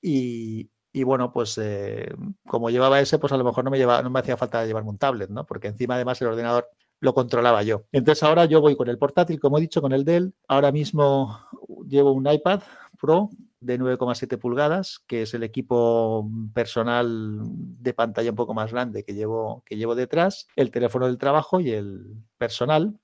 Y, 0.02 0.70
y 0.92 1.04
bueno, 1.04 1.32
pues 1.32 1.56
eh, 1.58 2.12
como 2.46 2.70
llevaba 2.70 3.00
ese, 3.00 3.18
pues 3.18 3.32
a 3.32 3.36
lo 3.36 3.44
mejor 3.44 3.64
no 3.64 3.70
me, 3.70 3.78
llevaba, 3.78 4.02
no 4.02 4.10
me 4.10 4.20
hacía 4.20 4.36
falta 4.36 4.66
llevarme 4.66 4.90
un 4.90 4.98
tablet, 4.98 5.30
¿no? 5.30 5.46
Porque 5.46 5.68
encima 5.68 5.94
además 5.94 6.20
el 6.20 6.28
ordenador 6.28 6.68
lo 7.00 7.14
controlaba 7.14 7.62
yo. 7.62 7.84
Entonces 7.92 8.22
ahora 8.22 8.44
yo 8.44 8.60
voy 8.60 8.76
con 8.76 8.88
el 8.88 8.98
portátil, 8.98 9.40
como 9.40 9.58
he 9.58 9.60
dicho, 9.60 9.80
con 9.80 9.92
el 9.92 10.04
Dell. 10.04 10.34
Ahora 10.48 10.72
mismo 10.72 11.40
llevo 11.86 12.12
un 12.12 12.30
iPad 12.30 12.62
Pro 13.00 13.30
de 13.60 13.78
9,7 13.78 14.38
pulgadas, 14.38 15.00
que 15.06 15.22
es 15.22 15.34
el 15.34 15.42
equipo 15.42 16.28
personal 16.54 17.40
de 17.42 17.94
pantalla 17.94 18.30
un 18.30 18.36
poco 18.36 18.54
más 18.54 18.72
grande 18.72 19.04
que 19.04 19.14
llevo, 19.14 19.62
que 19.64 19.76
llevo 19.76 19.94
detrás, 19.94 20.48
el 20.56 20.70
teléfono 20.70 21.06
del 21.06 21.18
trabajo 21.18 21.60
y 21.60 21.70
el 21.70 22.16
personal. 22.36 22.98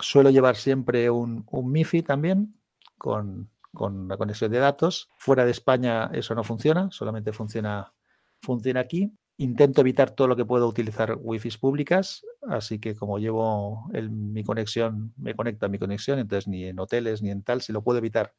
Suelo 0.00 0.30
llevar 0.30 0.56
siempre 0.56 1.10
un, 1.10 1.44
un 1.50 1.72
MIFI 1.72 2.02
también 2.02 2.54
con 2.98 3.50
con 3.72 4.08
la 4.08 4.16
conexión 4.16 4.50
de 4.50 4.58
datos. 4.58 5.08
Fuera 5.16 5.44
de 5.44 5.50
España 5.50 6.10
eso 6.12 6.34
no 6.34 6.44
funciona, 6.44 6.88
solamente 6.90 7.32
funciona, 7.32 7.92
funciona 8.40 8.80
aquí. 8.80 9.12
Intento 9.36 9.82
evitar 9.82 10.10
todo 10.10 10.26
lo 10.26 10.36
que 10.36 10.44
puedo 10.44 10.66
utilizar 10.66 11.16
wifi 11.20 11.50
públicas, 11.58 12.24
así 12.48 12.80
que 12.80 12.96
como 12.96 13.18
llevo 13.18 13.88
mi 14.10 14.42
conexión, 14.42 15.12
me 15.16 15.34
conecto 15.34 15.66
a 15.66 15.68
mi 15.68 15.78
conexión, 15.78 16.18
entonces 16.18 16.48
ni 16.48 16.64
en 16.64 16.80
hoteles 16.80 17.22
ni 17.22 17.30
en 17.30 17.42
tal, 17.42 17.62
si 17.62 17.72
lo 17.72 17.82
puedo 17.82 17.98
evitar, 17.98 18.34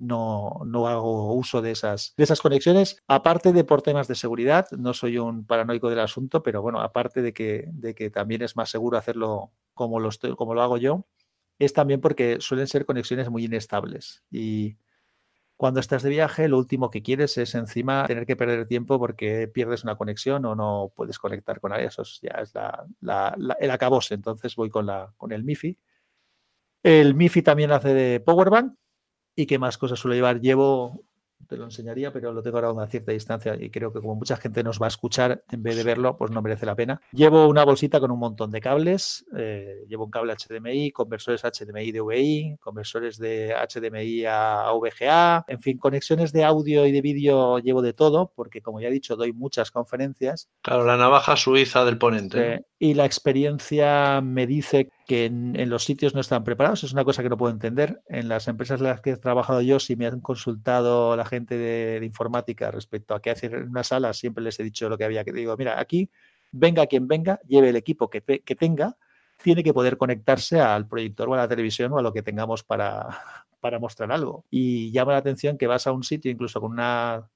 no, 0.00 0.62
no 0.66 0.88
hago 0.88 1.34
uso 1.34 1.62
de 1.62 1.70
esas, 1.70 2.14
de 2.16 2.24
esas 2.24 2.40
conexiones. 2.40 3.00
Aparte 3.06 3.52
de 3.52 3.62
por 3.64 3.82
temas 3.82 4.08
de 4.08 4.16
seguridad, 4.16 4.66
no 4.72 4.92
soy 4.92 5.18
un 5.18 5.46
paranoico 5.46 5.88
del 5.88 6.00
asunto, 6.00 6.42
pero 6.42 6.62
bueno, 6.62 6.80
aparte 6.80 7.22
de 7.22 7.32
que, 7.32 7.68
de 7.72 7.94
que 7.94 8.10
también 8.10 8.42
es 8.42 8.56
más 8.56 8.70
seguro 8.70 8.98
hacerlo 8.98 9.52
como 9.74 10.00
lo, 10.00 10.08
estoy, 10.08 10.34
como 10.34 10.54
lo 10.54 10.62
hago 10.62 10.78
yo, 10.78 11.06
es 11.60 11.74
también 11.74 12.00
porque 12.00 12.38
suelen 12.40 12.66
ser 12.66 12.86
conexiones 12.86 13.28
muy 13.28 13.44
inestables. 13.44 14.24
Y 14.30 14.78
cuando 15.56 15.78
estás 15.78 16.02
de 16.02 16.08
viaje, 16.08 16.48
lo 16.48 16.56
último 16.56 16.90
que 16.90 17.02
quieres 17.02 17.36
es 17.36 17.54
encima 17.54 18.06
tener 18.06 18.24
que 18.24 18.34
perder 18.34 18.66
tiempo 18.66 18.98
porque 18.98 19.46
pierdes 19.46 19.84
una 19.84 19.96
conexión 19.96 20.46
o 20.46 20.54
no 20.54 20.90
puedes 20.96 21.18
conectar 21.18 21.60
con 21.60 21.72
alguien. 21.72 21.88
Eso 21.88 22.02
ya 22.22 22.40
es 22.40 22.54
el 23.60 23.70
acabose. 23.70 24.14
Entonces 24.14 24.56
voy 24.56 24.70
con, 24.70 24.86
la, 24.86 25.12
con 25.18 25.32
el 25.32 25.44
MIFI. 25.44 25.78
El 26.82 27.14
MIFI 27.14 27.42
también 27.42 27.72
hace 27.72 27.92
de 27.92 28.20
Powerbank. 28.20 28.74
¿Y 29.36 29.44
qué 29.44 29.58
más 29.58 29.76
cosas 29.76 29.98
suelo 29.98 30.14
llevar? 30.14 30.40
Llevo 30.40 31.04
te 31.50 31.56
lo 31.56 31.64
enseñaría, 31.64 32.12
pero 32.12 32.32
lo 32.32 32.42
tengo 32.42 32.58
ahora 32.58 32.68
a 32.68 32.72
una 32.72 32.86
cierta 32.86 33.10
distancia 33.10 33.56
y 33.58 33.70
creo 33.70 33.92
que 33.92 34.00
como 34.00 34.14
mucha 34.14 34.36
gente 34.36 34.62
nos 34.62 34.80
va 34.80 34.86
a 34.86 34.88
escuchar, 34.88 35.42
en 35.50 35.62
vez 35.64 35.76
de 35.76 35.82
verlo, 35.82 36.16
pues 36.16 36.30
no 36.30 36.40
merece 36.40 36.64
la 36.64 36.76
pena. 36.76 37.00
Llevo 37.10 37.48
una 37.48 37.64
bolsita 37.64 37.98
con 37.98 38.12
un 38.12 38.20
montón 38.20 38.52
de 38.52 38.60
cables, 38.60 39.26
eh, 39.36 39.84
llevo 39.88 40.04
un 40.04 40.12
cable 40.12 40.32
HDMI, 40.32 40.92
conversores 40.92 41.42
HDMI 41.42 41.90
DVI, 41.90 42.56
conversores 42.60 43.18
de 43.18 43.52
HDMI 43.52 44.26
a 44.26 44.70
VGA, 44.72 45.44
en 45.48 45.60
fin, 45.60 45.76
conexiones 45.76 46.32
de 46.32 46.44
audio 46.44 46.86
y 46.86 46.92
de 46.92 47.00
vídeo 47.00 47.58
llevo 47.58 47.82
de 47.82 47.94
todo, 47.94 48.32
porque 48.36 48.62
como 48.62 48.80
ya 48.80 48.86
he 48.86 48.92
dicho, 48.92 49.16
doy 49.16 49.32
muchas 49.32 49.72
conferencias. 49.72 50.48
Claro, 50.62 50.84
la 50.84 50.96
navaja 50.96 51.36
suiza 51.36 51.84
del 51.84 51.98
ponente. 51.98 52.64
y 52.78 52.94
la 52.94 53.04
experiencia 53.04 54.20
me 54.22 54.46
dice 54.46 54.90
que 55.10 55.24
en, 55.24 55.68
los 55.68 55.82
sitios 55.82 56.14
no 56.14 56.20
están 56.20 56.44
preparados. 56.44 56.84
Es 56.84 56.92
una 56.92 57.02
cosa 57.02 57.24
que 57.24 57.28
no 57.28 57.36
puedo 57.36 57.52
entender. 57.52 58.00
En 58.06 58.28
las 58.28 58.46
empresas 58.46 58.80
en 58.80 58.86
las 58.86 59.00
que 59.00 59.10
he 59.10 59.16
trabajado 59.16 59.60
yo, 59.60 59.80
si 59.80 59.96
me 59.96 60.06
han 60.06 60.20
consultado 60.20 61.16
la 61.16 61.24
gente 61.24 61.58
de, 61.58 61.98
informática 62.06 62.70
respecto 62.70 63.12
a 63.12 63.20
qué 63.20 63.30
hacer 63.30 63.54
en 63.54 63.70
una 63.70 63.82
sala, 63.82 64.12
siempre 64.12 64.44
les 64.44 64.60
he 64.60 64.62
dicho 64.62 64.88
lo 64.88 64.96
que 64.96 65.02
había 65.02 65.24
que 65.24 65.32
digo, 65.32 65.56
mira, 65.56 65.80
aquí 65.80 66.12
venga 66.52 66.86
quien 66.86 67.08
venga, 67.08 67.40
lleve 67.48 67.70
el 67.70 67.74
equipo 67.74 68.08
que, 68.08 68.22
que 68.22 68.54
tenga, 68.54 68.96
tiene 69.42 69.64
que 69.64 69.74
poder 69.74 69.96
conectarse 69.96 70.60
al 70.60 70.86
proyector 70.86 71.28
o 71.28 71.34
a 71.34 71.38
la 71.38 71.48
televisión 71.48 71.92
o 71.92 71.98
a 71.98 72.02
lo 72.02 72.12
que 72.12 72.22
tengamos 72.22 72.62
para, 72.62 73.08
para 73.60 73.80
mostrar 73.80 74.12
algo. 74.12 74.44
Y 74.48 74.92
llama 74.92 75.10
la 75.10 75.18
atención 75.18 75.58
que 75.58 75.66
vas 75.66 75.88
a 75.88 75.92
un 75.92 76.04
sitio, 76.04 76.30
incluso 76.30 76.60
con 76.60 76.70
una 76.70 77.28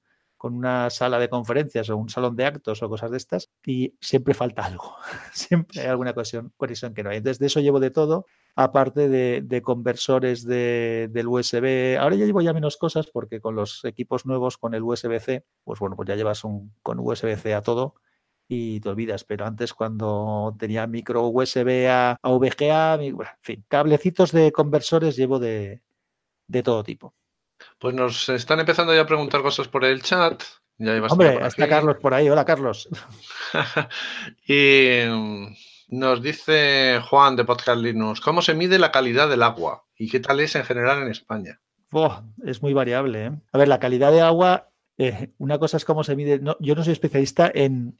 con 0.45 0.53
una 0.53 0.91
sala 0.91 1.17
de 1.17 1.27
conferencias 1.27 1.89
o 1.89 1.97
un 1.97 2.07
salón 2.07 2.35
de 2.35 2.45
actos 2.45 2.83
o 2.83 2.87
cosas 2.87 3.09
de 3.09 3.17
estas 3.17 3.49
y 3.65 3.95
siempre 3.99 4.35
falta 4.35 4.63
algo, 4.63 4.95
siempre 5.33 5.81
hay 5.81 5.87
alguna 5.87 6.13
conexión, 6.13 6.93
que 6.93 7.01
no 7.01 7.09
hay. 7.09 7.17
Entonces 7.17 7.39
de 7.39 7.47
eso 7.47 7.61
llevo 7.61 7.79
de 7.79 7.89
todo, 7.89 8.27
aparte 8.55 9.09
de, 9.09 9.61
conversores 9.63 10.45
de, 10.45 11.09
del 11.11 11.27
USB. 11.27 11.97
Ahora 11.99 12.15
ya 12.15 12.27
llevo 12.27 12.41
ya 12.41 12.53
menos 12.53 12.77
cosas 12.77 13.07
porque 13.07 13.41
con 13.41 13.55
los 13.55 13.83
equipos 13.85 14.27
nuevos, 14.27 14.59
con 14.59 14.75
el 14.75 14.83
USB-C, 14.83 15.43
pues 15.63 15.79
bueno, 15.79 15.95
pues 15.95 16.09
ya 16.09 16.15
llevas 16.15 16.43
un 16.43 16.75
con 16.83 16.99
USB-C 16.99 17.55
a 17.55 17.63
todo 17.63 17.95
y 18.47 18.81
te 18.81 18.89
olvidas. 18.89 19.23
Pero 19.23 19.47
antes 19.47 19.73
cuando 19.73 20.55
tenía 20.59 20.85
micro 20.85 21.27
USB 21.27 21.87
a, 21.89 22.19
VGA, 22.21 23.03
en 23.03 23.17
fin, 23.41 23.65
cablecitos 23.67 24.31
de 24.31 24.51
conversores 24.51 25.15
llevo 25.15 25.39
de, 25.39 25.81
de 26.47 26.61
todo 26.61 26.83
tipo. 26.83 27.15
Pues 27.85 27.93
nos 27.93 28.29
están 28.29 28.59
empezando 28.59 28.95
ya 28.95 29.01
a 29.01 29.05
preguntar 29.05 29.43
cosas 29.43 29.67
por 29.67 29.85
el 29.85 30.01
chat. 30.01 30.41
Hombre, 31.07 31.37
está 31.45 31.69
Carlos 31.69 31.97
por 32.01 32.15
ahí. 32.15 32.27
Hola, 32.27 32.43
Carlos. 32.43 32.89
y 34.47 35.01
mm, 35.07 35.55
nos 35.89 36.19
dice 36.19 36.99
Juan 37.07 37.35
de 37.35 37.45
Podcast 37.45 37.79
Linux, 37.79 38.21
¿cómo 38.21 38.41
se 38.41 38.55
mide 38.55 38.79
la 38.79 38.91
calidad 38.91 39.29
del 39.29 39.43
agua? 39.43 39.85
¿Y 39.95 40.09
qué 40.09 40.19
tal 40.19 40.39
es 40.39 40.55
en 40.55 40.63
general 40.63 41.03
en 41.03 41.09
España? 41.09 41.61
es 42.43 42.63
muy 42.63 42.73
variable. 42.73 43.25
¿eh? 43.27 43.31
A 43.51 43.57
ver, 43.59 43.67
la 43.67 43.79
calidad 43.79 44.11
de 44.11 44.21
agua, 44.21 44.71
eh, 44.97 45.33
una 45.37 45.59
cosa 45.59 45.77
es 45.77 45.85
cómo 45.85 46.03
se 46.03 46.15
mide. 46.15 46.41
yo 46.59 46.73
no 46.73 46.83
soy 46.83 46.93
especialista 46.93 47.51
en, 47.53 47.99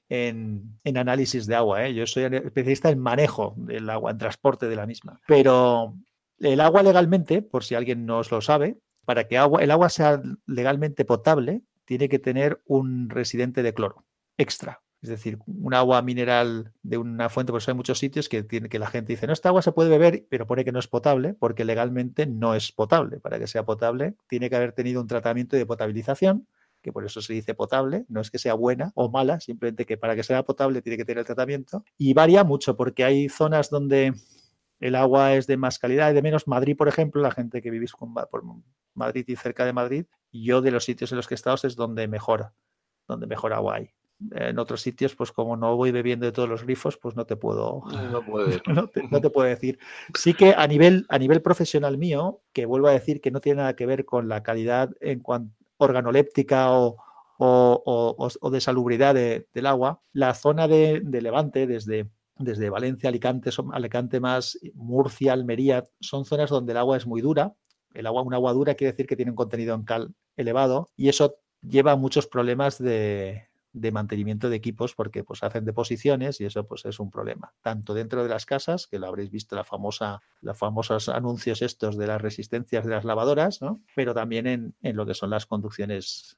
análisis 0.84 1.46
de 1.46 1.54
agua, 1.54 1.86
¿eh? 1.86 1.94
yo 1.94 2.08
soy 2.08 2.24
especialista 2.24 2.90
en 2.90 2.98
manejo 2.98 3.54
del 3.56 3.88
agua, 3.92 4.10
en 4.10 4.18
transporte 4.18 4.68
de 4.68 4.78
la 4.78 4.88
misma. 4.88 5.22
Pero 5.28 5.94
el 6.40 6.60
agua 6.60 6.82
legalmente, 6.82 7.44
por 7.44 7.64
si 7.64 7.76
alguien 7.76 8.08
no 8.08 8.18
os 8.18 8.32
lo 8.32 8.42
sabe, 8.42 8.80
para 9.06 9.28
que 9.28 9.36
el 9.36 9.72
agua 9.72 9.90
sea 9.90 10.22
legalmente 10.46 11.06
potable, 11.06 11.62
tiene 11.86 12.10
que 12.10 12.20
tener 12.20 12.62
un 12.66 13.10
residente 13.10 13.64
de 13.64 13.74
cloro 13.74 14.06
extra. 14.38 14.82
Es 15.02 15.10
decir, 15.10 15.38
un 15.46 15.74
agua 15.76 16.02
mineral 16.02 16.74
de 16.82 16.98
una 16.98 17.30
fuente, 17.30 17.52
por 17.52 17.62
eso 17.62 17.70
hay 17.70 17.78
muchos 17.78 18.00
sitios 18.00 18.28
que, 18.28 18.42
tiene, 18.42 18.70
que 18.70 18.80
la 18.80 18.88
gente 18.88 19.14
dice, 19.14 19.28
no, 19.28 19.34
esta 19.34 19.50
agua 19.50 19.62
se 19.62 19.72
puede 19.72 19.90
beber, 19.90 20.26
pero 20.30 20.48
pone 20.48 20.66
que 20.66 20.72
no 20.72 20.80
es 20.80 20.88
potable, 20.88 21.36
porque 21.36 21.64
legalmente 21.64 22.26
no 22.26 22.56
es 22.56 22.72
potable. 22.72 23.20
Para 23.20 23.38
que 23.38 23.46
sea 23.46 23.64
potable, 23.64 24.16
tiene 24.28 24.50
que 24.50 24.56
haber 24.56 24.72
tenido 24.72 25.00
un 25.02 25.08
tratamiento 25.08 25.56
de 25.58 25.66
potabilización, 25.68 26.48
que 26.82 26.92
por 26.92 27.06
eso 27.06 27.22
se 27.22 27.34
dice 27.34 27.54
potable, 27.54 28.06
no 28.10 28.20
es 28.20 28.32
que 28.32 28.40
sea 28.40 28.56
buena 28.56 28.92
o 28.96 29.12
mala, 29.12 29.40
simplemente 29.40 29.86
que 29.86 29.98
para 29.98 30.16
que 30.16 30.24
sea 30.24 30.44
potable 30.44 30.82
tiene 30.82 30.98
que 30.98 31.06
tener 31.06 31.20
el 31.20 31.26
tratamiento. 31.26 31.84
Y 32.00 32.16
varía 32.16 32.44
mucho, 32.44 32.76
porque 32.76 33.04
hay 33.04 33.30
zonas 33.30 33.70
donde 33.70 34.14
el 34.80 34.96
agua 34.96 35.34
es 35.34 35.48
de 35.48 35.58
más 35.58 35.80
calidad 35.80 36.12
y 36.12 36.14
de 36.14 36.22
menos. 36.22 36.48
Madrid, 36.48 36.76
por 36.76 36.88
ejemplo, 36.88 37.22
la 37.22 37.32
gente 37.32 37.62
que 37.62 37.70
vivís 37.70 37.94
por 37.94 38.44
Madrid 38.94 39.26
y 39.28 39.36
cerca 39.36 39.66
de 39.66 39.74
Madrid, 39.74 40.06
yo 40.32 40.62
de 40.62 40.72
los 40.72 40.84
sitios 40.86 41.12
en 41.12 41.18
los 41.18 41.28
que 41.28 41.34
he 41.34 41.36
estado 41.36 41.58
es 41.64 41.76
donde 41.76 42.08
mejora, 42.08 42.54
donde 43.08 43.28
mejor 43.28 43.54
agua 43.54 43.76
hay. 43.76 43.92
En 44.32 44.60
otros 44.60 44.82
sitios, 44.82 45.14
pues 45.14 45.32
como 45.34 45.58
no 45.58 45.76
voy 45.76 45.92
bebiendo 45.92 46.26
de 46.26 46.32
todos 46.32 46.48
los 46.48 46.64
grifos, 46.64 46.98
pues 46.98 47.16
no 47.16 47.26
te 47.26 47.36
puedo, 47.36 47.84
no, 48.10 48.88
te, 49.22 49.30
puedo 49.30 49.48
decir. 49.48 49.78
Sí 50.14 50.34
que 50.34 50.54
a 50.56 50.68
nivel, 50.68 51.06
a 51.10 51.20
nivel 51.20 51.42
profesional 51.42 51.98
mío, 51.98 52.42
que 52.54 52.66
vuelvo 52.66 52.88
a 52.88 52.94
decir 52.94 53.20
que 53.20 53.32
no 53.32 53.42
tiene 53.42 53.58
nada 53.58 53.76
que 53.76 53.86
ver 53.86 54.06
con 54.06 54.30
la 54.30 54.42
calidad 54.42 54.92
en 55.02 55.20
cuanto 55.20 55.54
organoléptica 55.78 56.72
o, 56.72 56.96
o, 57.38 58.50
de 58.50 58.62
salubridad 58.62 59.14
del 59.14 59.66
agua, 59.66 60.02
la 60.14 60.34
zona 60.34 60.70
de 60.70 61.02
Levante, 61.22 61.68
desde 61.68 62.10
desde 62.38 62.70
Valencia, 62.70 63.10
Alicante, 63.10 63.50
Alicante 63.72 64.20
más, 64.20 64.60
Murcia, 64.74 65.34
Almería, 65.34 65.86
son 66.00 66.26
zonas 66.26 66.50
donde 66.50 66.74
el 66.74 66.78
agua 66.78 66.98
es 66.98 67.08
muy 67.08 67.22
dura. 67.22 67.56
El 67.94 68.08
agua, 68.08 68.24
agua 68.32 68.54
dura 68.54 68.76
quiere 68.76 68.92
decir 68.92 69.08
que 69.08 69.16
tiene 69.16 69.32
un 69.32 69.38
contenido 69.38 69.74
en 69.74 69.84
cal 69.84 70.14
elevado 70.36 70.90
y 70.98 71.08
eso 71.08 71.38
lleva 71.62 71.94
a 71.94 71.96
muchos 71.96 72.28
problemas 72.28 72.78
de, 72.78 73.48
mantenimiento 73.92 74.50
de 74.50 74.58
equipos 74.58 74.96
porque 74.96 75.24
pues 75.24 75.44
hacen 75.44 75.66
deposiciones 75.66 76.42
y 76.42 76.46
eso 76.46 76.68
pues 76.68 76.86
es 76.86 77.00
un 77.00 77.10
problema. 77.10 77.54
Tanto 77.62 77.94
dentro 77.94 78.22
de 78.24 78.30
las 78.30 78.46
casas, 78.46 78.88
que 78.88 79.00
lo 79.00 79.08
habréis 79.08 79.32
visto 79.32 79.56
la 79.56 79.64
famosa, 79.64 80.22
los 80.42 80.58
famosos 80.58 81.08
anuncios 81.08 81.62
estos 81.62 81.98
de 81.98 82.08
las 82.08 82.22
resistencias 82.22 82.86
de 82.86 82.92
las 82.92 83.06
lavadoras, 83.06 83.62
¿no? 83.62 83.82
pero 83.96 84.14
también 84.14 84.48
en, 84.48 84.76
en 84.82 84.96
lo 84.98 85.06
que 85.06 85.14
son 85.14 85.30
las 85.30 85.46
conducciones 85.46 86.38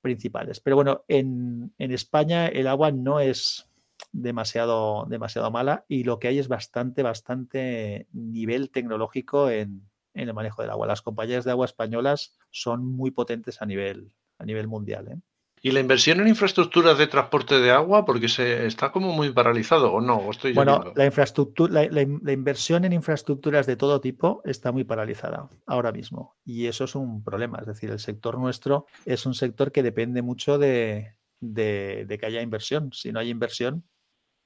principales. 0.00 0.60
Pero 0.60 0.76
bueno, 0.76 1.04
en, 1.08 1.72
en 1.78 1.92
España 1.92 2.48
el 2.48 2.66
agua 2.66 2.90
no 2.90 3.20
es 3.20 3.67
demasiado, 4.12 5.06
demasiado 5.08 5.50
mala 5.50 5.84
y 5.88 6.04
lo 6.04 6.18
que 6.18 6.28
hay 6.28 6.38
es 6.38 6.48
bastante, 6.48 7.02
bastante 7.02 8.08
nivel 8.12 8.70
tecnológico 8.70 9.50
en, 9.50 9.88
el 10.14 10.34
manejo 10.34 10.62
del 10.62 10.72
agua. 10.72 10.86
Las 10.86 11.02
compañías 11.02 11.44
de 11.44 11.52
agua 11.52 11.66
españolas 11.66 12.36
son 12.50 12.84
muy 12.84 13.12
potentes 13.12 13.62
a 13.62 13.66
nivel, 13.66 14.12
a 14.38 14.44
nivel 14.44 14.66
mundial. 14.66 15.08
¿eh? 15.08 15.20
¿Y 15.62 15.72
la 15.72 15.80
inversión 15.80 16.20
en 16.20 16.28
infraestructuras 16.28 16.98
de 16.98 17.06
transporte 17.06 17.58
de 17.60 17.70
agua? 17.70 18.04
Porque 18.04 18.28
se 18.28 18.66
está 18.66 18.92
como 18.92 19.12
muy 19.12 19.30
paralizado, 19.30 19.92
¿o 19.92 20.00
no? 20.00 20.30
estoy 20.30 20.52
bueno, 20.52 20.92
la, 20.94 21.06
infraestructura, 21.06 21.88
la, 21.90 22.32
inversión 22.32 22.84
en 22.84 22.92
infraestructuras 22.92 23.66
de 23.66 23.76
todo 23.76 24.00
tipo 24.00 24.40
está 24.44 24.72
muy 24.72 24.84
paralizada 24.84 25.48
ahora 25.66 25.92
mismo. 25.92 26.36
Y 26.44 26.66
eso 26.66 26.84
es 26.84 26.94
un 26.94 27.22
problema. 27.22 27.58
Es 27.60 27.66
decir, 27.66 27.90
el 27.90 27.98
sector 27.98 28.38
nuestro 28.38 28.86
es 29.04 29.26
un 29.26 29.34
sector 29.34 29.72
que 29.72 29.82
depende 29.82 30.22
mucho 30.22 30.58
de, 30.58 31.14
de, 31.40 32.06
que 32.18 32.26
haya 32.26 32.42
inversión. 32.42 32.90
Si 32.92 33.12
no 33.12 33.20
hay 33.20 33.30
inversión, 33.30 33.84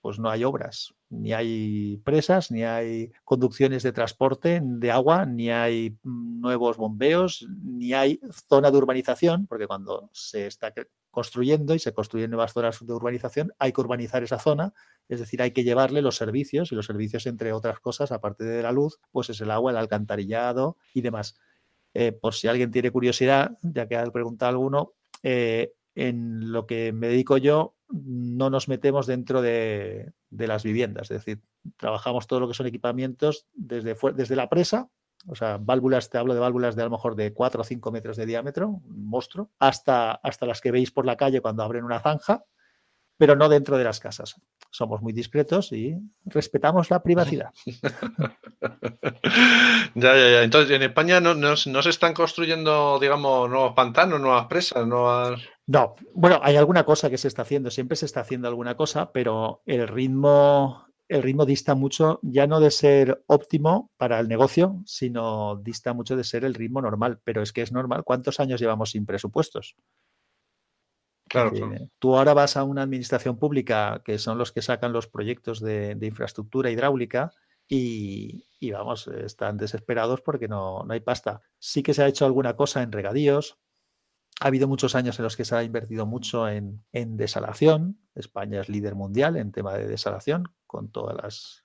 pues 0.00 0.18
no 0.18 0.30
hay 0.30 0.44
obras. 0.44 0.94
Ni 1.10 1.32
hay 1.32 1.98
presas, 2.04 2.50
ni 2.50 2.64
hay 2.64 3.12
conducciones 3.24 3.82
de 3.82 3.92
transporte 3.92 4.60
de 4.62 4.90
agua, 4.90 5.26
ni 5.26 5.50
hay 5.50 5.96
nuevos 6.02 6.76
bombeos, 6.76 7.46
ni 7.62 7.92
hay 7.92 8.20
zona 8.48 8.70
de 8.70 8.78
urbanización, 8.78 9.46
porque 9.46 9.66
cuando 9.66 10.10
se 10.12 10.46
está 10.46 10.72
construyendo 11.10 11.74
y 11.74 11.78
se 11.78 11.92
construyen 11.92 12.30
nuevas 12.30 12.52
zonas 12.52 12.84
de 12.84 12.92
urbanización, 12.92 13.52
hay 13.58 13.72
que 13.72 13.80
urbanizar 13.80 14.22
esa 14.24 14.38
zona, 14.38 14.72
es 15.08 15.20
decir, 15.20 15.42
hay 15.42 15.52
que 15.52 15.62
llevarle 15.62 16.02
los 16.02 16.16
servicios 16.16 16.72
y 16.72 16.74
los 16.74 16.86
servicios, 16.86 17.26
entre 17.26 17.52
otras 17.52 17.78
cosas, 17.80 18.10
aparte 18.10 18.44
de 18.44 18.62
la 18.62 18.72
luz, 18.72 18.98
pues 19.12 19.30
es 19.30 19.40
el 19.40 19.50
agua, 19.50 19.70
el 19.70 19.76
alcantarillado 19.76 20.78
y 20.94 21.02
demás. 21.02 21.36
Eh, 21.94 22.12
por 22.12 22.34
si 22.34 22.48
alguien 22.48 22.70
tiene 22.70 22.90
curiosidad, 22.90 23.58
ya 23.62 23.86
que 23.86 23.96
ha 23.96 24.04
preguntado 24.06 24.50
alguno, 24.50 24.94
eh, 25.22 25.74
en 25.94 26.52
lo 26.52 26.66
que 26.66 26.92
me 26.92 27.08
dedico 27.08 27.36
yo, 27.36 27.74
no 27.88 28.50
nos 28.50 28.68
metemos 28.68 29.06
dentro 29.06 29.42
de, 29.42 30.12
las 30.30 30.62
viviendas, 30.62 31.10
es 31.10 31.24
decir, 31.24 31.42
trabajamos 31.76 32.26
todo 32.26 32.40
lo 32.40 32.48
que 32.48 32.54
son 32.54 32.66
equipamientos 32.66 33.46
desde, 33.54 33.96
desde 34.14 34.36
la 34.36 34.48
presa, 34.48 34.88
o 35.28 35.34
sea, 35.34 35.58
válvulas, 35.60 36.10
te 36.10 36.18
hablo 36.18 36.34
de 36.34 36.40
válvulas 36.40 36.74
de 36.74 36.82
a 36.82 36.86
lo 36.86 36.90
mejor 36.90 37.14
de 37.14 37.32
4 37.32 37.60
o 37.60 37.64
5 37.64 37.92
metros 37.92 38.16
de 38.16 38.26
diámetro, 38.26 38.68
un 38.68 39.06
monstruo, 39.06 39.50
hasta, 39.58 40.12
hasta 40.12 40.46
las 40.46 40.60
que 40.60 40.72
veis 40.72 40.90
por 40.90 41.06
la 41.06 41.16
calle 41.16 41.40
cuando 41.40 41.62
abren 41.62 41.84
una 41.84 42.00
zanja, 42.00 42.44
pero 43.16 43.36
no 43.36 43.48
dentro 43.48 43.78
de 43.78 43.84
las 43.84 44.00
casas. 44.00 44.34
Somos 44.70 45.00
muy 45.00 45.12
discretos 45.12 45.70
y 45.72 45.96
respetamos 46.24 46.90
la 46.90 47.02
privacidad. 47.02 47.50
ya, 49.94 50.16
ya, 50.16 50.30
ya. 50.30 50.42
Entonces, 50.42 50.74
en 50.74 50.82
España 50.82 51.20
no, 51.20 51.34
no, 51.34 51.56
se 51.56 51.90
están 51.90 52.14
construyendo, 52.14 52.98
digamos, 52.98 53.48
nuevos 53.48 53.74
pantanos, 53.74 54.20
nuevas 54.20 54.46
presas, 54.46 54.86
nuevas... 54.86 55.40
No, 55.66 55.94
bueno, 56.14 56.40
hay 56.42 56.56
alguna 56.56 56.84
cosa 56.84 57.08
que 57.08 57.18
se 57.18 57.28
está 57.28 57.42
haciendo, 57.42 57.70
siempre 57.70 57.96
se 57.96 58.06
está 58.06 58.20
haciendo 58.20 58.48
alguna 58.48 58.76
cosa, 58.76 59.12
pero 59.12 59.62
el 59.64 59.86
ritmo, 59.86 60.86
el 61.08 61.22
ritmo 61.22 61.46
dista 61.46 61.74
mucho, 61.74 62.18
ya 62.22 62.46
no 62.46 62.58
de 62.58 62.70
ser 62.70 63.22
óptimo 63.26 63.90
para 63.96 64.18
el 64.18 64.28
negocio, 64.28 64.82
sino 64.86 65.56
dista 65.56 65.92
mucho 65.92 66.16
de 66.16 66.24
ser 66.24 66.44
el 66.44 66.54
ritmo 66.54 66.82
normal. 66.82 67.20
Pero 67.22 67.42
es 67.42 67.52
que 67.52 67.62
es 67.62 67.70
normal. 67.70 68.02
¿Cuántos 68.02 68.40
años 68.40 68.60
llevamos 68.60 68.90
sin 68.90 69.06
presupuestos? 69.06 69.76
Claro, 71.28 71.52
Tú 71.98 72.16
ahora 72.16 72.34
vas 72.34 72.58
a 72.58 72.64
una 72.64 72.82
administración 72.82 73.38
pública, 73.38 74.02
que 74.04 74.18
son 74.18 74.36
los 74.36 74.52
que 74.52 74.60
sacan 74.60 74.92
los 74.92 75.06
proyectos 75.06 75.60
de, 75.60 75.96
infraestructura 76.02 76.70
hidráulica, 76.70 77.32
y, 77.68 78.44
vamos, 78.70 79.08
están 79.08 79.56
desesperados 79.56 80.20
porque 80.20 80.46
no, 80.46 80.84
no 80.84 80.92
hay 80.92 81.00
pasta. 81.00 81.40
Sí 81.58 81.82
que 81.82 81.94
se 81.94 82.02
ha 82.02 82.08
hecho 82.08 82.26
alguna 82.26 82.54
cosa 82.54 82.82
en 82.82 82.92
regadíos, 82.92 83.58
ha 84.40 84.46
habido 84.46 84.68
muchos 84.68 84.94
años 84.94 85.18
en 85.18 85.24
los 85.24 85.36
que 85.36 85.44
se 85.44 85.54
ha 85.54 85.62
invertido 85.62 86.06
mucho 86.06 86.48
en, 86.48 86.84
en, 86.92 87.16
desalación. 87.16 87.98
España 88.14 88.60
es 88.60 88.68
líder 88.68 88.94
mundial 88.94 89.36
en 89.36 89.52
tema 89.52 89.74
de 89.74 89.86
desalación, 89.86 90.52
con 90.66 90.90
todas 90.90 91.16
las 91.16 91.62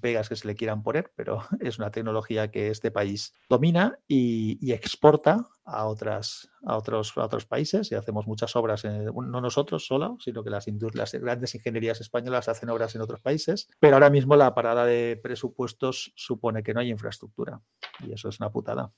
pegas 0.00 0.28
que 0.28 0.36
se 0.36 0.46
le 0.46 0.54
quieran 0.54 0.82
poner, 0.82 1.12
pero 1.16 1.38
es 1.60 1.78
una 1.78 1.90
tecnología 1.90 2.50
que 2.50 2.70
este 2.70 2.90
país 2.90 3.34
domina 3.48 3.98
y, 4.06 4.72
exporta 4.72 5.46
a, 5.64 5.86
otras, 5.86 6.50
a, 6.64 6.76
otros, 6.76 7.46
países 7.48 7.90
y 7.92 7.94
hacemos 7.94 8.26
muchas 8.26 8.54
obras, 8.56 8.84
no 8.84 9.40
nosotros 9.40 9.86
solo, 9.86 10.16
sino 10.20 10.42
que 10.42 10.50
las, 10.50 10.66
las 10.94 11.12
grandes 11.14 11.54
ingenierías 11.54 12.00
españolas 12.00 12.48
hacen 12.48 12.68
obras 12.70 12.94
en 12.94 13.02
otros 13.02 13.20
países, 13.20 13.68
pero 13.80 13.94
ahora 13.94 14.10
mismo 14.10 14.36
la 14.36 14.54
parada 14.54 14.84
de 14.84 15.18
presupuestos 15.22 16.12
supone 16.16 16.62
que 16.62 16.74
no 16.74 16.80
hay 16.80 16.90
infraestructura 16.90 17.60
y 18.00 18.12
eso 18.12 18.28
es 18.28 18.40
una 18.40 18.50
putada. 18.50 18.92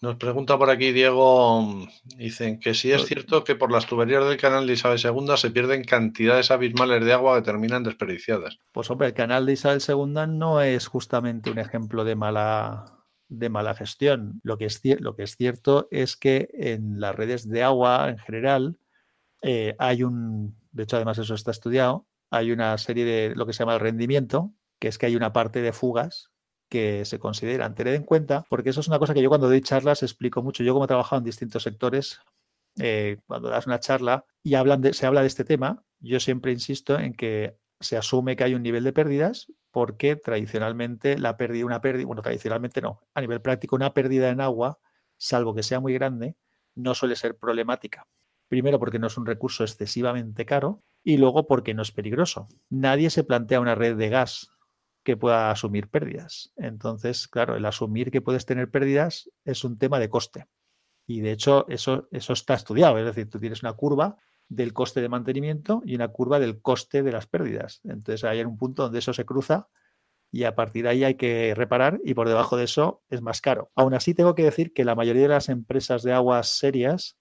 Nos 0.00 0.16
pregunta 0.16 0.56
por 0.56 0.70
aquí 0.70 0.92
Diego, 0.92 1.86
dicen 2.16 2.58
que 2.58 2.72
si 2.72 2.90
es 2.90 3.04
cierto 3.04 3.44
que 3.44 3.54
por 3.54 3.70
las 3.70 3.86
tuberías 3.86 4.26
del 4.26 4.38
canal 4.38 4.66
de 4.66 4.72
Isabel 4.72 4.98
II 5.02 5.36
se 5.36 5.50
pierden 5.50 5.84
cantidades 5.84 6.50
abismales 6.50 7.04
de 7.04 7.12
agua 7.12 7.36
que 7.36 7.42
terminan 7.42 7.84
desperdiciadas. 7.84 8.58
Pues 8.72 8.90
hombre, 8.90 9.08
el 9.08 9.14
canal 9.14 9.44
de 9.44 9.52
Isabel 9.52 9.82
II 9.86 10.26
no 10.28 10.62
es 10.62 10.86
justamente 10.86 11.50
un 11.50 11.58
ejemplo 11.58 12.04
de 12.04 12.16
mala, 12.16 13.04
de 13.28 13.50
mala 13.50 13.74
gestión. 13.74 14.40
Lo 14.42 14.56
que, 14.56 14.64
es, 14.64 14.80
lo 15.00 15.14
que 15.14 15.24
es 15.24 15.36
cierto 15.36 15.86
es 15.90 16.16
que 16.16 16.48
en 16.54 16.98
las 16.98 17.14
redes 17.14 17.46
de 17.46 17.62
agua 17.62 18.08
en 18.08 18.18
general 18.18 18.78
eh, 19.42 19.76
hay 19.78 20.02
un, 20.02 20.56
de 20.72 20.84
hecho 20.84 20.96
además 20.96 21.18
eso 21.18 21.34
está 21.34 21.50
estudiado, 21.50 22.06
hay 22.30 22.52
una 22.52 22.76
serie 22.78 23.04
de 23.04 23.34
lo 23.34 23.44
que 23.44 23.52
se 23.52 23.60
llama 23.60 23.74
el 23.74 23.80
rendimiento, 23.80 24.54
que 24.78 24.88
es 24.88 24.96
que 24.96 25.06
hay 25.06 25.16
una 25.16 25.34
parte 25.34 25.60
de 25.60 25.72
fugas 25.72 26.29
que 26.70 27.04
se 27.04 27.18
consideran. 27.18 27.74
Tened 27.74 27.94
en 27.94 28.04
cuenta, 28.04 28.46
porque 28.48 28.70
eso 28.70 28.80
es 28.80 28.88
una 28.88 28.98
cosa 28.98 29.12
que 29.12 29.20
yo 29.20 29.28
cuando 29.28 29.48
doy 29.48 29.60
charlas 29.60 30.02
explico 30.02 30.42
mucho. 30.42 30.62
Yo 30.62 30.72
como 30.72 30.86
he 30.86 30.88
trabajado 30.88 31.18
en 31.18 31.24
distintos 31.24 31.64
sectores, 31.64 32.20
eh, 32.78 33.18
cuando 33.26 33.50
das 33.50 33.66
una 33.66 33.80
charla 33.80 34.24
y 34.42 34.54
hablan 34.54 34.80
de, 34.80 34.94
se 34.94 35.04
habla 35.04 35.20
de 35.20 35.26
este 35.26 35.44
tema, 35.44 35.82
yo 35.98 36.20
siempre 36.20 36.52
insisto 36.52 36.98
en 36.98 37.12
que 37.12 37.58
se 37.80 37.96
asume 37.96 38.36
que 38.36 38.44
hay 38.44 38.54
un 38.54 38.62
nivel 38.62 38.84
de 38.84 38.92
pérdidas 38.92 39.52
porque 39.70 40.16
tradicionalmente 40.16 41.18
la 41.18 41.36
pérdida, 41.36 41.66
una 41.66 41.80
pérdida, 41.80 42.06
bueno, 42.06 42.22
tradicionalmente 42.22 42.80
no, 42.80 43.00
a 43.14 43.20
nivel 43.20 43.40
práctico 43.40 43.76
una 43.76 43.92
pérdida 43.92 44.30
en 44.30 44.40
agua, 44.40 44.78
salvo 45.16 45.54
que 45.54 45.62
sea 45.62 45.80
muy 45.80 45.92
grande, 45.94 46.36
no 46.74 46.94
suele 46.94 47.16
ser 47.16 47.36
problemática. 47.36 48.06
Primero 48.48 48.78
porque 48.78 48.98
no 48.98 49.08
es 49.08 49.16
un 49.16 49.26
recurso 49.26 49.64
excesivamente 49.64 50.44
caro 50.46 50.82
y 51.02 51.16
luego 51.16 51.46
porque 51.46 51.74
no 51.74 51.82
es 51.82 51.92
peligroso. 51.92 52.48
Nadie 52.68 53.10
se 53.10 53.24
plantea 53.24 53.60
una 53.60 53.74
red 53.74 53.96
de 53.96 54.08
gas 54.08 54.50
que 55.02 55.16
pueda 55.16 55.50
asumir 55.50 55.88
pérdidas. 55.88 56.52
Entonces, 56.56 57.28
claro, 57.28 57.56
el 57.56 57.64
asumir 57.64 58.10
que 58.10 58.20
puedes 58.20 58.46
tener 58.46 58.70
pérdidas 58.70 59.30
es 59.44 59.64
un 59.64 59.78
tema 59.78 59.98
de 59.98 60.08
coste. 60.08 60.46
Y 61.06 61.20
de 61.20 61.32
hecho, 61.32 61.66
eso, 61.68 62.08
eso 62.10 62.32
está 62.32 62.54
estudiado. 62.54 62.98
Es 62.98 63.04
decir, 63.04 63.28
tú 63.28 63.40
tienes 63.40 63.62
una 63.62 63.72
curva 63.72 64.16
del 64.48 64.72
coste 64.72 65.00
de 65.00 65.08
mantenimiento 65.08 65.82
y 65.84 65.94
una 65.94 66.08
curva 66.08 66.38
del 66.38 66.60
coste 66.60 67.02
de 67.02 67.12
las 67.12 67.26
pérdidas. 67.26 67.80
Entonces, 67.84 68.24
hay 68.24 68.40
un 68.42 68.58
punto 68.58 68.84
donde 68.84 68.98
eso 68.98 69.12
se 69.12 69.24
cruza 69.24 69.68
y 70.32 70.44
a 70.44 70.54
partir 70.54 70.84
de 70.84 70.90
ahí 70.90 71.04
hay 71.04 71.14
que 71.14 71.54
reparar 71.54 72.00
y 72.04 72.14
por 72.14 72.28
debajo 72.28 72.56
de 72.56 72.64
eso 72.64 73.02
es 73.08 73.22
más 73.22 73.40
caro. 73.40 73.70
Aún 73.74 73.94
así, 73.94 74.14
tengo 74.14 74.34
que 74.34 74.44
decir 74.44 74.72
que 74.72 74.84
la 74.84 74.94
mayoría 74.94 75.22
de 75.22 75.28
las 75.28 75.48
empresas 75.48 76.02
de 76.02 76.12
aguas 76.12 76.48
serias 76.48 77.16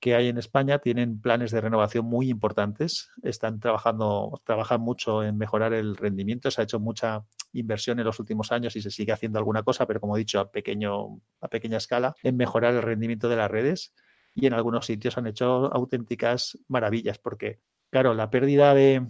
que 0.00 0.14
hay 0.14 0.28
en 0.28 0.38
España 0.38 0.78
tienen 0.78 1.20
planes 1.20 1.50
de 1.50 1.60
renovación 1.60 2.04
muy 2.04 2.28
importantes. 2.28 3.10
Están 3.22 3.60
trabajando, 3.60 4.40
trabajan 4.44 4.80
mucho 4.80 5.22
en 5.22 5.38
mejorar 5.38 5.72
el 5.72 5.96
rendimiento. 5.96 6.50
Se 6.50 6.60
ha 6.60 6.64
hecho 6.64 6.80
mucha 6.80 7.24
inversión 7.52 7.98
en 7.98 8.04
los 8.04 8.20
últimos 8.20 8.52
años 8.52 8.76
y 8.76 8.82
se 8.82 8.90
sigue 8.90 9.12
haciendo 9.12 9.38
alguna 9.38 9.62
cosa, 9.62 9.86
pero 9.86 10.00
como 10.00 10.16
he 10.16 10.20
dicho, 10.20 10.38
a, 10.38 10.50
pequeño, 10.50 11.20
a 11.40 11.48
pequeña 11.48 11.78
escala, 11.78 12.14
en 12.22 12.36
mejorar 12.36 12.74
el 12.74 12.82
rendimiento 12.82 13.28
de 13.28 13.36
las 13.36 13.50
redes. 13.50 13.94
Y 14.34 14.46
en 14.46 14.52
algunos 14.52 14.84
sitios 14.84 15.16
han 15.16 15.26
hecho 15.26 15.72
auténticas 15.74 16.58
maravillas, 16.68 17.18
porque, 17.18 17.60
claro, 17.90 18.12
la 18.12 18.28
pérdida 18.28 18.74
de, 18.74 19.06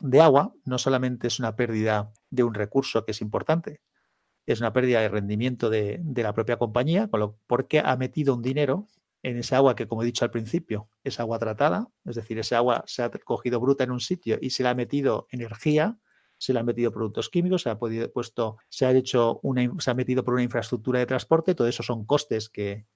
de 0.00 0.20
agua 0.20 0.54
no 0.64 0.78
solamente 0.78 1.26
es 1.26 1.40
una 1.40 1.56
pérdida 1.56 2.12
de 2.30 2.44
un 2.44 2.54
recurso 2.54 3.04
que 3.04 3.10
es 3.10 3.20
importante, 3.20 3.80
es 4.46 4.60
una 4.60 4.72
pérdida 4.72 5.00
de 5.00 5.08
rendimiento 5.08 5.68
de, 5.70 5.98
de 6.02 6.22
la 6.22 6.32
propia 6.32 6.56
compañía, 6.56 7.10
porque 7.48 7.80
ha 7.80 7.96
metido 7.96 8.34
un 8.34 8.42
dinero 8.42 8.86
en 9.22 9.36
ese 9.38 9.54
agua 9.54 9.74
que, 9.74 9.86
como 9.88 10.02
he 10.02 10.06
dicho 10.06 10.24
al 10.24 10.30
principio, 10.30 10.88
es 11.02 11.18
agua 11.20 11.38
tratada, 11.38 11.88
es 12.04 12.16
decir, 12.16 12.38
ese 12.38 12.54
agua 12.54 12.84
se 12.86 13.02
ha 13.02 13.10
cogido 13.10 13.60
bruta 13.60 13.84
en 13.84 13.90
un 13.90 14.00
sitio 14.00 14.38
y 14.40 14.50
se 14.50 14.62
le 14.62 14.68
ha 14.68 14.74
metido 14.74 15.26
energía, 15.30 15.98
se 16.38 16.52
le 16.52 16.60
han 16.60 16.66
metido 16.66 16.92
productos 16.92 17.28
químicos, 17.28 17.62
se 17.62 17.70
ha 17.70 17.78
podido, 17.78 18.12
puesto, 18.12 18.58
se 18.68 18.86
ha 18.86 18.92
hecho 18.92 19.40
una, 19.42 19.68
se 19.80 19.90
ha 19.90 19.94
metido 19.94 20.24
por 20.24 20.34
una 20.34 20.44
infraestructura 20.44 21.00
de 21.00 21.06
transporte, 21.06 21.54
todo 21.54 21.66
eso 21.66 21.82
son 21.82 22.04
costes 22.04 22.48
que, 22.48 22.86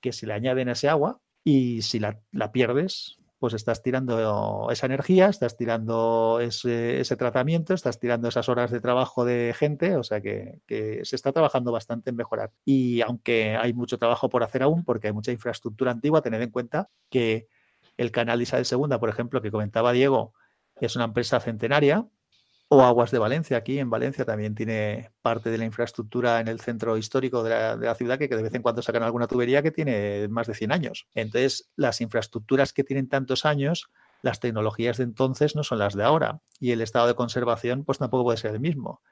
que 0.00 0.12
se 0.12 0.26
le 0.26 0.34
añaden 0.34 0.68
a 0.68 0.72
ese 0.72 0.88
agua 0.88 1.20
y 1.42 1.82
si 1.82 1.98
la, 1.98 2.20
la 2.30 2.52
pierdes, 2.52 3.19
pues 3.40 3.54
estás 3.54 3.82
tirando 3.82 4.70
esa 4.70 4.84
energía, 4.84 5.28
estás 5.28 5.56
tirando 5.56 6.40
ese, 6.42 7.16
tratamiento, 7.16 7.72
estás 7.72 7.98
tirando 7.98 8.28
esas 8.28 8.50
horas 8.50 8.70
de 8.70 8.80
trabajo 8.82 9.24
de 9.24 9.54
gente, 9.56 9.96
o 9.96 10.02
sea 10.02 10.20
que, 10.20 10.60
se 10.68 11.16
está 11.16 11.32
trabajando 11.32 11.72
bastante 11.72 12.10
en 12.10 12.16
mejorar. 12.16 12.52
Y 12.66 13.00
aunque 13.00 13.56
hay 13.56 13.72
mucho 13.72 13.96
trabajo 13.96 14.28
por 14.28 14.42
hacer 14.42 14.62
aún, 14.62 14.84
porque 14.84 15.06
hay 15.06 15.14
mucha 15.14 15.32
infraestructura 15.32 15.90
antigua, 15.90 16.20
tened 16.20 16.42
en 16.42 16.50
cuenta 16.50 16.90
que 17.08 17.48
el 17.96 18.10
canal 18.12 18.42
Isabel 18.42 18.66
II, 18.70 18.98
por 18.98 19.08
ejemplo, 19.08 19.40
que 19.40 19.50
comentaba 19.50 19.92
Diego, 19.92 20.34
es 20.78 20.94
una 20.94 21.06
empresa 21.06 21.40
centenaria, 21.40 22.06
o 22.72 22.82
Aguas 22.84 23.10
de 23.10 23.18
Valencia, 23.18 23.56
aquí 23.56 23.80
en 23.80 23.90
Valencia 23.90 24.24
también 24.24 24.54
tiene 24.54 25.10
parte 25.22 25.50
de 25.50 25.58
la 25.58 25.64
infraestructura 25.64 26.38
en 26.38 26.46
el 26.46 26.60
centro 26.60 26.96
histórico 26.96 27.42
de 27.42 27.50
la, 27.50 27.94
ciudad 27.96 28.16
que, 28.16 28.28
de 28.28 28.42
vez 28.42 28.54
en 28.54 28.62
cuando 28.62 28.80
sacan 28.80 29.02
alguna 29.02 29.26
tubería 29.26 29.60
que 29.60 29.72
tiene 29.72 30.28
más 30.28 30.46
de 30.46 30.54
100 30.54 30.70
años. 30.70 31.08
Entonces, 31.16 31.68
las 31.74 32.00
infraestructuras 32.00 32.72
que 32.72 32.84
tienen 32.84 33.08
tantos 33.08 33.44
años, 33.44 33.90
las 34.22 34.38
tecnologías 34.38 34.98
de 34.98 35.04
entonces 35.04 35.56
no 35.56 35.64
son 35.64 35.80
las 35.80 35.96
de 35.96 36.04
ahora 36.04 36.42
y 36.60 36.70
el 36.70 36.80
estado 36.80 37.08
de 37.08 37.16
conservación 37.16 37.84
pues 37.84 37.98
tampoco 37.98 38.22
puede 38.22 38.38
ser 38.38 38.52
el 38.52 38.60
mismo. 38.60 39.02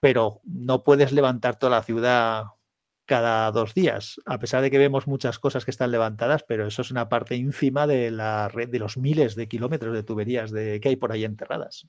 Pero 0.00 0.40
no 0.44 0.82
puedes 0.82 1.12
levantar 1.12 1.58
toda 1.58 1.76
la 1.76 1.82
ciudad 1.82 2.44
cada 3.06 3.50
dos 3.52 3.74
días, 3.74 4.20
a 4.24 4.38
pesar 4.38 4.62
de 4.62 4.70
que 4.70 4.78
vemos 4.78 5.06
muchas 5.06 5.38
cosas 5.38 5.64
que 5.64 5.70
están 5.70 5.90
levantadas, 5.90 6.42
pero 6.42 6.66
eso 6.66 6.82
es 6.82 6.90
una 6.90 7.08
parte 7.08 7.36
ínfima 7.36 7.86
de 7.86 8.10
la 8.10 8.48
red 8.48 8.68
de 8.68 8.78
los 8.78 8.96
miles 8.96 9.34
de 9.34 9.48
kilómetros 9.48 9.94
de 9.94 10.02
tuberías 10.02 10.50
de, 10.50 10.80
que 10.80 10.88
hay 10.88 10.96
por 10.96 11.12
ahí 11.12 11.24
enterradas. 11.24 11.86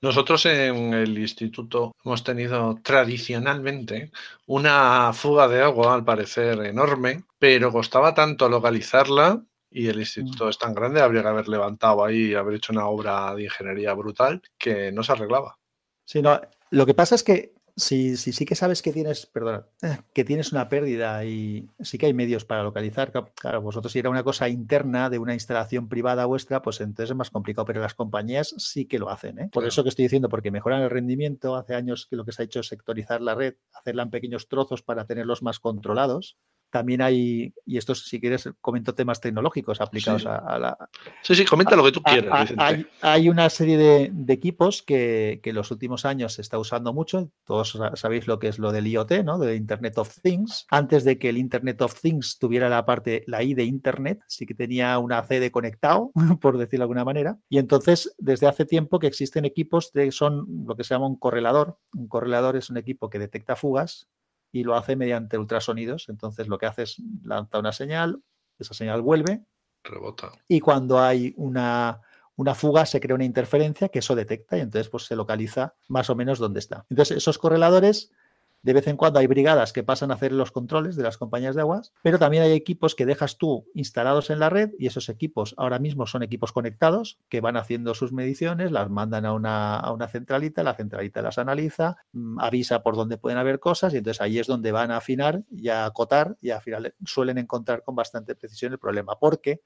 Nosotros 0.00 0.46
en 0.46 0.94
el 0.94 1.18
instituto 1.18 1.94
hemos 2.04 2.24
tenido 2.24 2.78
tradicionalmente 2.82 4.10
una 4.46 5.12
fuga 5.12 5.48
de 5.48 5.62
agua, 5.62 5.94
al 5.94 6.04
parecer 6.04 6.64
enorme, 6.64 7.24
pero 7.38 7.72
costaba 7.72 8.14
tanto 8.14 8.48
localizarla 8.48 9.42
y 9.70 9.88
el 9.88 10.00
instituto 10.00 10.48
es 10.48 10.58
tan 10.58 10.74
grande, 10.74 11.00
habría 11.00 11.22
que 11.22 11.28
haber 11.28 11.48
levantado 11.48 12.04
ahí, 12.04 12.34
haber 12.34 12.54
hecho 12.54 12.72
una 12.72 12.86
obra 12.86 13.34
de 13.34 13.44
ingeniería 13.44 13.94
brutal 13.94 14.42
que 14.58 14.90
no 14.90 15.02
se 15.02 15.12
arreglaba. 15.12 15.58
Sí, 16.04 16.22
no, 16.22 16.40
lo 16.70 16.86
que 16.86 16.94
pasa 16.94 17.14
es 17.14 17.22
que 17.22 17.52
si, 17.80 18.16
sí 18.16 18.44
que 18.44 18.54
sabes 18.54 18.82
que 18.82 18.92
tienes, 18.92 19.26
perdona, 19.26 19.66
que 20.14 20.24
tienes 20.24 20.52
una 20.52 20.68
pérdida 20.68 21.24
y 21.24 21.68
sí 21.80 21.98
que 21.98 22.06
hay 22.06 22.14
medios 22.14 22.44
para 22.44 22.62
localizar. 22.62 23.12
Claro, 23.34 23.62
vosotros 23.62 23.92
si 23.92 23.98
era 23.98 24.10
una 24.10 24.22
cosa 24.22 24.48
interna 24.48 25.10
de 25.10 25.18
una 25.18 25.34
instalación 25.34 25.88
privada 25.88 26.26
vuestra, 26.26 26.62
pues 26.62 26.80
entonces 26.80 27.10
es 27.10 27.16
más 27.16 27.30
complicado, 27.30 27.64
pero 27.64 27.80
las 27.80 27.94
compañías 27.94 28.54
sí 28.58 28.86
que 28.86 28.98
lo 28.98 29.10
hacen. 29.10 29.38
¿eh? 29.38 29.50
Por 29.52 29.66
eso 29.66 29.82
que 29.82 29.88
estoy 29.88 30.04
diciendo, 30.04 30.28
porque 30.28 30.50
mejoran 30.50 30.82
el 30.82 30.90
rendimiento. 30.90 31.56
Hace 31.56 31.74
años 31.74 32.06
que 32.06 32.16
lo 32.16 32.24
que 32.24 32.32
se 32.32 32.42
ha 32.42 32.44
hecho 32.44 32.60
es 32.60 32.68
sectorizar 32.68 33.20
la 33.20 33.34
red, 33.34 33.54
hacerla 33.72 34.02
en 34.02 34.10
pequeños 34.10 34.48
trozos 34.48 34.82
para 34.82 35.06
tenerlos 35.06 35.42
más 35.42 35.58
controlados 35.58 36.36
también 36.70 37.02
hay, 37.02 37.52
y 37.66 37.76
esto 37.76 37.94
si 37.94 38.20
quieres, 38.20 38.48
comento 38.60 38.94
temas 38.94 39.20
tecnológicos 39.20 39.80
aplicados 39.80 40.26
A, 40.26 40.58
la... 40.58 40.78
Sí, 41.22 41.34
sí, 41.34 41.44
comenta 41.44 41.76
lo 41.76 41.84
que 41.84 41.92
tú 41.92 42.02
quieras. 42.02 42.52
hay, 43.00 43.28
una 43.28 43.48
serie 43.50 43.76
de, 43.76 44.32
equipos 44.32 44.82
que, 44.82 45.40
en 45.42 45.54
los 45.54 45.70
últimos 45.70 46.04
años 46.04 46.34
se 46.34 46.42
está 46.42 46.58
usando 46.58 46.92
mucho. 46.92 47.30
Todos 47.44 47.78
sabéis 47.94 48.26
lo 48.26 48.38
que 48.38 48.48
es 48.48 48.58
lo 48.58 48.72
del 48.72 48.86
IoT, 48.86 49.24
¿no? 49.24 49.38
De 49.38 49.56
Internet 49.56 49.98
of 49.98 50.16
Things. 50.22 50.66
Antes 50.70 51.04
de 51.04 51.18
que 51.18 51.28
el 51.28 51.38
Internet 51.38 51.82
of 51.82 52.00
Things 52.00 52.38
tuviera 52.38 52.68
la 52.68 52.86
parte, 52.86 53.24
la 53.26 53.42
I 53.42 53.54
de 53.54 53.64
Internet, 53.64 54.20
sí 54.28 54.46
que 54.46 54.54
tenía 54.54 54.98
una 54.98 55.22
C 55.24 55.40
de 55.40 55.50
conectado, 55.50 56.12
por 56.40 56.58
decirlo 56.58 56.82
de 56.82 56.84
alguna 56.84 57.04
manera. 57.04 57.38
Y 57.48 57.58
entonces, 57.58 58.14
desde 58.18 58.46
hace 58.46 58.64
tiempo 58.64 58.98
que 58.98 59.08
existen 59.08 59.44
equipos 59.44 59.90
que 59.92 60.12
son 60.12 60.46
lo 60.66 60.76
que 60.76 60.84
se 60.84 60.94
llama 60.94 61.06
un 61.06 61.16
correlador. 61.16 61.78
Un 61.94 62.08
correlador 62.08 62.56
es 62.56 62.70
un 62.70 62.76
equipo 62.76 63.10
que 63.10 63.18
detecta 63.18 63.56
fugas 63.56 64.08
y 64.52 64.64
lo 64.64 64.74
hace 64.76 64.96
mediante 64.96 65.38
ultrasonidos. 65.38 66.08
Entonces 66.08 66.48
lo 66.48 66.58
que 66.58 66.66
hace 66.66 66.82
es 66.82 67.02
lanzar 67.22 67.60
una 67.60 67.72
señal, 67.72 68.22
esa 68.58 68.74
señal 68.74 69.02
vuelve. 69.02 69.42
Rebota. 69.84 70.32
Y 70.48 70.60
cuando 70.60 71.00
hay 71.00 71.32
una, 71.36 72.00
una 72.36 72.54
fuga 72.54 72.86
se 72.86 73.00
crea 73.00 73.14
una 73.14 73.24
interferencia 73.24 73.88
que 73.88 74.00
eso 74.00 74.14
detecta 74.14 74.56
y 74.58 74.60
entonces 74.60 74.88
pues 74.88 75.04
se 75.04 75.16
localiza 75.16 75.74
más 75.88 76.10
o 76.10 76.14
menos 76.14 76.38
dónde 76.38 76.60
está. 76.60 76.86
Entonces 76.90 77.16
esos 77.16 77.38
correladores 77.38 78.12
de 78.62 78.72
vez 78.72 78.86
en 78.86 78.96
cuando 78.96 79.18
hay 79.18 79.26
brigadas 79.26 79.72
que 79.72 79.82
pasan 79.82 80.10
a 80.10 80.14
hacer 80.14 80.32
los 80.32 80.52
controles 80.52 80.96
de 80.96 81.02
las 81.02 81.16
compañías 81.16 81.54
de 81.54 81.62
aguas, 81.62 81.92
pero 82.02 82.18
también 82.18 82.42
hay 82.42 82.52
equipos 82.52 82.94
que 82.94 83.06
dejas 83.06 83.38
tú 83.38 83.66
instalados 83.74 84.30
en 84.30 84.38
la 84.38 84.50
red 84.50 84.70
y 84.78 84.86
esos 84.86 85.08
equipos 85.08 85.54
ahora 85.56 85.78
mismo 85.78 86.06
son 86.06 86.22
equipos 86.22 86.52
conectados 86.52 87.18
que 87.28 87.40
van 87.40 87.56
haciendo 87.56 87.94
sus 87.94 88.12
mediciones, 88.12 88.70
las 88.70 88.90
mandan 88.90 89.24
a 89.24 89.32
una, 89.32 89.76
a 89.76 89.92
una 89.92 90.08
centralita, 90.08 90.62
la 90.62 90.74
centralita 90.74 91.22
las 91.22 91.38
analiza, 91.38 91.96
mm, 92.12 92.38
avisa 92.40 92.82
por 92.82 92.96
dónde 92.96 93.18
pueden 93.18 93.38
haber 93.38 93.60
cosas 93.60 93.94
y 93.94 93.98
entonces 93.98 94.20
ahí 94.20 94.38
es 94.38 94.46
donde 94.46 94.72
van 94.72 94.90
a 94.90 94.98
afinar 94.98 95.42
y 95.50 95.68
a 95.68 95.86
acotar 95.86 96.36
y 96.40 96.50
al 96.50 96.60
final 96.60 96.94
suelen 97.04 97.38
encontrar 97.38 97.82
con 97.82 97.94
bastante 97.94 98.34
precisión 98.34 98.72
el 98.72 98.78
problema 98.78 99.18
porque 99.18 99.62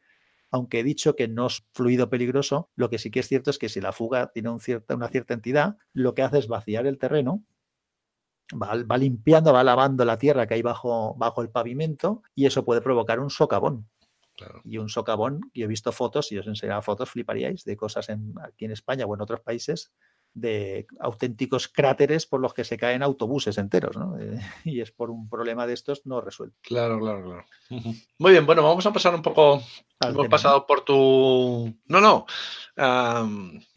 aunque 0.51 0.79
he 0.79 0.85
dicho 0.85 1.17
que 1.17 1.27
no 1.27 1.49
es 1.49 1.65
fluido 1.73 2.09
peligroso, 2.09 2.71
lo 2.77 2.89
que 2.89 2.99
sí 2.99 3.11
que 3.11 3.19
es 3.19 3.27
cierto 3.27 3.51
es 3.51 3.59
que 3.59 3.69
si 3.69 3.81
la 3.81 3.91
fuga 3.91 4.31
tiene 4.33 4.51
un 4.51 4.61
cierta, 4.61 4.95
una 4.95 5.09
cierta 5.09 5.35
entidad, 5.35 5.79
lo 5.93 6.15
que 6.15 6.23
hace 6.23 6.39
es 6.39 6.47
vaciar 6.47 6.87
el 6.87 6.97
terreno 6.97 7.43
va, 8.55 8.99
limpiando, 8.99 9.53
va 9.53 9.65
lavando 9.65 10.05
la 10.05 10.19
tierra 10.19 10.47
que 10.47 10.55
hay 10.55 10.63
bajo, 10.63 11.15
bajo 11.17 11.43
el 11.43 11.51
pavimento 11.51 12.23
y 12.35 12.47
eso 12.47 12.65
puede 12.65 12.81
provocar 12.81 13.21
un 13.21 13.31
socavón. 13.31 13.89
Y 14.65 14.79
un 14.79 14.89
socavón, 14.89 15.51
yo 15.55 15.65
he 15.65 15.69
visto 15.69 15.93
fotos, 15.93 16.33
y 16.33 16.39
os 16.39 16.47
enseñaba 16.47 16.83
fotos, 16.83 17.11
fliparíais, 17.11 17.65
de 17.65 17.77
cosas 17.77 18.09
en, 18.09 18.35
aquí 18.43 18.65
en 18.65 18.73
España 18.73 19.07
o 19.07 19.15
en 19.15 19.21
otros 19.21 19.41
países, 19.41 19.93
de 20.33 20.87
auténticos 20.99 21.69
cráteres 21.69 22.27
por 22.27 22.41
los 22.41 22.53
que 22.53 22.65
se 22.65 22.77
caen 22.77 23.05
autobuses 23.05 23.57
enteros, 23.57 23.97
¿no? 23.97 24.19
Eh, 24.19 24.41
y 24.65 24.81
es 24.81 24.91
por 24.91 25.11
un 25.11 25.29
problema 25.29 25.67
de 25.67 25.75
estos 25.75 26.05
no 26.05 26.21
resuelto. 26.21 26.57
Claro, 26.63 26.99
claro, 26.99 27.23
claro. 27.23 27.45
Muy 28.19 28.33
bien, 28.33 28.45
bueno, 28.45 28.63
vamos 28.63 28.85
a 28.85 28.93
pasar 28.93 29.15
un 29.15 29.23
poco. 29.23 29.63
hemos 30.01 30.29
pasado 30.29 30.67
por 30.67 30.85
tu. 30.85 31.73
No, 31.87 32.01
no. 32.01 32.27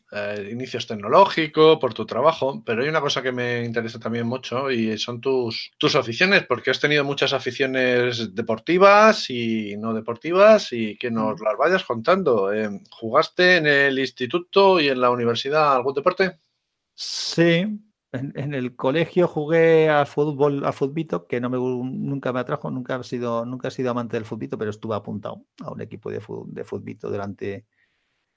Eh, 0.10 0.50
inicios 0.54 0.88
tecnológicos, 0.88 1.80
por 1.80 1.94
tu 1.94 2.06
trabajo, 2.06 2.64
pero 2.66 2.82
hay 2.82 2.88
una 2.88 3.02
cosa 3.02 3.22
que 3.22 3.34
me 3.34 3.66
interesa 3.66 4.00
también 4.00 4.26
mucho 4.26 4.72
y 4.72 4.98
son 4.98 5.20
tus, 5.20 5.74
tus 5.78 5.96
aficiones, 5.96 6.46
porque 6.46 6.72
has 6.72 6.80
tenido 6.80 7.04
muchas 7.04 7.34
aficiones 7.34 8.34
deportivas 8.34 9.30
y 9.30 9.76
no 9.76 9.94
deportivas 9.94 10.72
y 10.72 10.98
que 10.98 11.12
nos 11.12 11.42
las 11.42 11.58
vayas 11.58 11.84
contando. 11.84 12.54
Eh, 12.54 12.70
¿Jugaste 12.90 13.58
en 13.58 13.68
el 13.68 14.00
instituto 14.00 14.80
y 14.80 14.88
en 14.88 15.02
la 15.02 15.10
universidad 15.10 15.76
algún 15.76 15.94
deporte? 15.94 16.40
Sí, 16.94 17.66
en, 18.14 18.54
el 18.54 18.78
colegio 18.78 19.28
jugué 19.28 19.90
a 19.90 20.06
fútbol, 20.06 20.64
a 20.66 20.72
futbito, 20.72 21.28
que 21.28 21.42
no 21.42 21.50
me, 21.50 21.58
nunca 21.58 22.32
me 22.32 22.40
atrajo, 22.40 22.72
nunca 22.72 22.96
he 22.96 23.04
sido, 23.04 23.46
nunca 23.46 23.68
he 23.68 23.72
sido 23.72 23.92
amante 23.92 24.16
del 24.16 24.24
futbito, 24.26 24.58
pero 24.58 24.72
estuve 24.72 24.96
apuntado 24.96 25.44
a 25.62 25.72
un 25.72 25.82
equipo 25.82 26.10
de, 26.10 26.22
de 26.48 26.64
futbito 26.64 27.10
durante, 27.10 27.66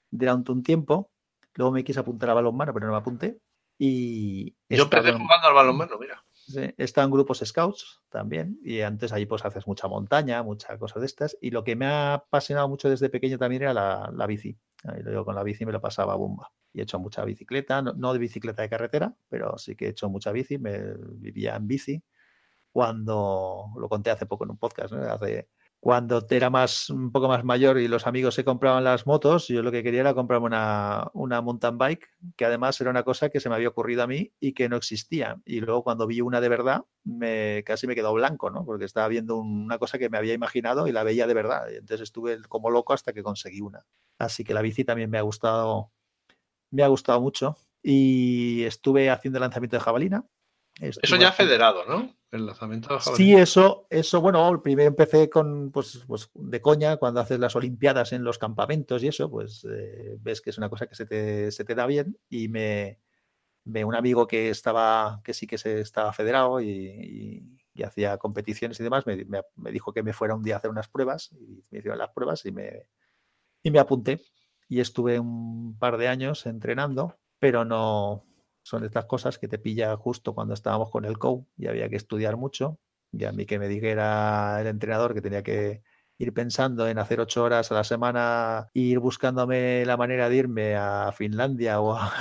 durante 0.09 0.51
un 0.51 0.63
tiempo. 0.63 1.11
Luego 1.55 1.71
me 1.71 1.83
quise 1.83 1.99
apuntar 1.99 2.29
a 2.29 2.33
balonmano, 2.33 2.73
pero 2.73 2.87
no 2.87 2.93
me 2.93 2.99
apunté. 2.99 3.39
Y 3.77 4.55
Yo 4.69 4.83
empecé 4.83 5.11
jugando 5.11 5.47
al 5.47 5.53
balonmano, 5.53 5.97
mira. 5.99 6.23
He 6.55 6.73
estado 6.77 7.05
en 7.05 7.11
grupos 7.11 7.41
scouts 7.43 8.01
también 8.09 8.59
y 8.63 8.81
antes 8.81 9.11
ahí 9.11 9.25
pues 9.25 9.45
haces 9.45 9.67
mucha 9.67 9.87
montaña, 9.87 10.43
muchas 10.43 10.77
cosas 10.77 11.01
de 11.01 11.05
estas 11.05 11.37
y 11.39 11.51
lo 11.51 11.63
que 11.63 11.75
me 11.75 11.85
ha 11.85 12.15
apasionado 12.15 12.67
mucho 12.67 12.89
desde 12.89 13.09
pequeño 13.09 13.37
también 13.37 13.63
era 13.63 13.73
la, 13.73 14.27
bici. 14.27 14.57
Ahí 14.83 15.01
lo 15.01 15.11
digo, 15.11 15.25
con 15.25 15.35
la 15.35 15.43
bici 15.43 15.65
me 15.65 15.71
lo 15.71 15.79
pasaba 15.79 16.15
bomba. 16.15 16.51
Y 16.73 16.79
he 16.79 16.83
hecho 16.83 16.99
mucha 16.99 17.23
bicicleta, 17.23 17.81
no, 17.81 18.13
de 18.13 18.19
bicicleta 18.19 18.61
de 18.61 18.69
carretera, 18.69 19.15
pero 19.29 19.57
sí 19.57 19.75
que 19.75 19.85
he 19.85 19.89
hecho 19.89 20.09
mucha 20.09 20.31
bici, 20.31 20.57
me 20.57 20.93
vivía 21.15 21.55
en 21.55 21.67
bici 21.67 22.03
cuando 22.71 23.67
lo 23.77 23.89
conté 23.89 24.11
hace 24.11 24.25
poco 24.25 24.45
en 24.45 24.51
un 24.51 24.57
podcast, 24.57 24.93
¿no? 24.93 25.03
hace 25.03 25.49
cuando 25.81 26.23
era 26.29 26.51
más, 26.51 26.91
un 26.91 27.11
poco 27.11 27.27
más 27.27 27.43
mayor 27.43 27.79
y 27.79 27.87
los 27.87 28.05
amigos 28.05 28.35
se 28.35 28.45
compraban 28.45 28.83
las 28.83 29.07
motos, 29.07 29.47
yo 29.47 29.63
lo 29.63 29.71
que 29.71 29.81
quería 29.81 30.01
era 30.01 30.13
comprarme 30.13 30.45
una, 30.45 31.07
una, 31.13 31.41
mountain 31.41 31.79
bike, 31.79 32.07
que 32.37 32.45
además 32.45 32.79
era 32.79 32.91
una 32.91 33.01
cosa 33.01 33.29
que 33.29 33.39
se 33.39 33.49
me 33.49 33.55
había 33.55 33.69
ocurrido 33.69 34.03
a 34.03 34.07
mí 34.07 34.31
y 34.39 34.53
que 34.53 34.69
no 34.69 34.75
existía. 34.75 35.41
Y 35.43 35.59
luego 35.59 35.83
cuando 35.83 36.05
vi 36.05 36.21
una 36.21 36.39
de 36.39 36.49
verdad, 36.49 36.83
me, 37.03 37.63
casi 37.65 37.87
me 37.87 37.95
quedó 37.95 38.13
blanco, 38.13 38.51
¿no? 38.51 38.63
Porque 38.63 38.85
estaba 38.85 39.07
viendo 39.07 39.37
una 39.37 39.79
cosa 39.79 39.97
que 39.97 40.07
me 40.07 40.19
había 40.19 40.35
imaginado 40.35 40.85
y 40.87 40.91
la 40.91 41.03
veía 41.03 41.25
de 41.25 41.33
verdad. 41.33 41.67
Entonces 41.73 42.01
estuve 42.01 42.39
como 42.43 42.69
loco 42.69 42.93
hasta 42.93 43.11
que 43.11 43.23
conseguí 43.23 43.61
una. 43.61 43.83
Así 44.19 44.43
que 44.43 44.53
la 44.53 44.61
bici 44.61 44.85
también 44.85 45.09
me 45.09 45.17
ha 45.17 45.23
gustado, 45.23 45.91
me 46.69 46.83
ha 46.83 46.87
gustado 46.89 47.19
mucho. 47.21 47.57
Y 47.81 48.65
estuve 48.65 49.09
haciendo 49.09 49.39
lanzamiento 49.39 49.77
de 49.77 49.81
jabalina, 49.81 50.25
eso 50.79 51.15
ya 51.17 51.31
federado, 51.31 51.85
¿no? 51.85 52.15
El 52.31 52.45
lanzamiento 52.45 52.93
de 52.93 53.01
Sí, 53.01 53.35
eso, 53.35 53.87
eso, 53.89 54.21
bueno, 54.21 54.61
primero 54.63 54.87
empecé 54.87 55.29
con, 55.29 55.69
pues, 55.71 56.03
pues, 56.07 56.31
de 56.33 56.61
coña, 56.61 56.97
cuando 56.97 57.19
haces 57.19 57.39
las 57.39 57.55
Olimpiadas 57.55 58.13
en 58.13 58.23
los 58.23 58.37
campamentos 58.37 59.03
y 59.03 59.09
eso, 59.09 59.29
pues 59.29 59.65
eh, 59.69 60.17
ves 60.19 60.39
que 60.39 60.49
es 60.49 60.57
una 60.57 60.69
cosa 60.69 60.87
que 60.87 60.95
se 60.95 61.05
te, 61.05 61.75
da 61.75 61.85
bien 61.85 62.17
y 62.29 62.47
me, 62.47 62.99
me, 63.65 63.83
un 63.83 63.95
amigo 63.95 64.27
que 64.27 64.49
estaba, 64.49 65.21
que 65.23 65.33
sí 65.33 65.45
que 65.45 65.57
se 65.57 65.81
estaba 65.81 66.13
federado 66.13 66.61
y, 66.61 67.57
hacía 67.83 68.19
competiciones 68.19 68.79
y 68.79 68.83
demás, 68.83 69.07
me, 69.07 69.25
me, 69.55 69.71
dijo 69.71 69.91
que 69.91 70.03
me 70.03 70.13
fuera 70.13 70.35
un 70.35 70.43
día 70.43 70.53
a 70.53 70.57
hacer 70.59 70.69
unas 70.69 70.87
pruebas 70.87 71.31
y 71.31 71.63
me 71.71 71.79
hicieron 71.79 71.97
las 71.97 72.11
pruebas 72.11 72.45
y 72.45 72.51
me, 72.51 72.87
y 73.63 73.71
me 73.71 73.79
apunté. 73.79 74.21
Y 74.69 74.81
estuve 74.81 75.19
un 75.19 75.77
par 75.79 75.97
de 75.97 76.07
años 76.07 76.45
entrenando, 76.45 77.17
pero 77.39 77.65
no, 77.65 78.23
son 78.63 78.83
estas 78.85 79.05
cosas 79.05 79.37
que 79.37 79.47
te 79.47 79.59
pilla 79.59 79.95
justo 79.97 80.33
cuando 80.33 80.53
estábamos 80.53 80.89
con 80.89 81.05
el 81.05 81.17
COU 81.17 81.47
y 81.57 81.67
había 81.67 81.89
que 81.89 81.95
estudiar 81.95 82.37
mucho. 82.37 82.79
Y 83.11 83.25
a 83.25 83.31
mí 83.31 83.45
que 83.45 83.59
me 83.59 83.67
dijera 83.67 84.59
el 84.61 84.67
entrenador 84.67 85.13
que 85.13 85.21
tenía 85.21 85.43
que 85.43 85.81
ir 86.21 86.33
pensando 86.33 86.87
en 86.87 86.99
hacer 86.99 87.19
ocho 87.19 87.43
horas 87.43 87.71
a 87.71 87.75
la 87.75 87.83
semana, 87.83 88.69
ir 88.73 88.99
buscándome 88.99 89.83
la 89.85 89.97
manera 89.97 90.29
de 90.29 90.35
irme 90.35 90.75
a 90.75 91.11
Finlandia 91.11 91.81
o 91.81 91.95
a, 91.95 92.11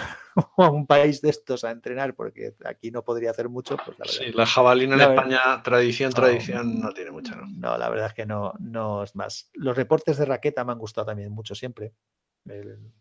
un 0.57 0.87
país 0.87 1.21
de 1.21 1.31
estos 1.31 1.65
a 1.65 1.71
entrenar, 1.71 2.15
porque 2.15 2.55
aquí 2.65 2.91
no 2.91 3.05
podría 3.05 3.31
hacer 3.31 3.49
mucho. 3.49 3.77
Pues 3.85 3.99
la 3.99 4.05
sí, 4.07 4.33
la 4.33 4.47
jabalina 4.47 4.95
en 4.95 5.01
España, 5.03 5.63
tradición, 5.63 6.13
tradición, 6.13 6.81
no, 6.81 6.93
tiene 6.93 7.11
mucha. 7.11 7.37
¿no? 7.37 7.47
no, 7.47 7.79
la 7.79 7.89
verdad 7.91 8.07
es 8.07 8.15
que 8.15 8.27
no, 8.27 8.55
no 8.59 9.03
es 9.03 9.15
más. 9.15 9.51
Los 9.53 9.77
reportes 9.77 10.17
de 10.17 10.25
raqueta 10.25 10.65
me 10.65 10.73
han 10.73 10.79
gustado 10.79 11.07
también 11.07 11.31
mucho 11.31 11.55
siempre. 11.55 11.93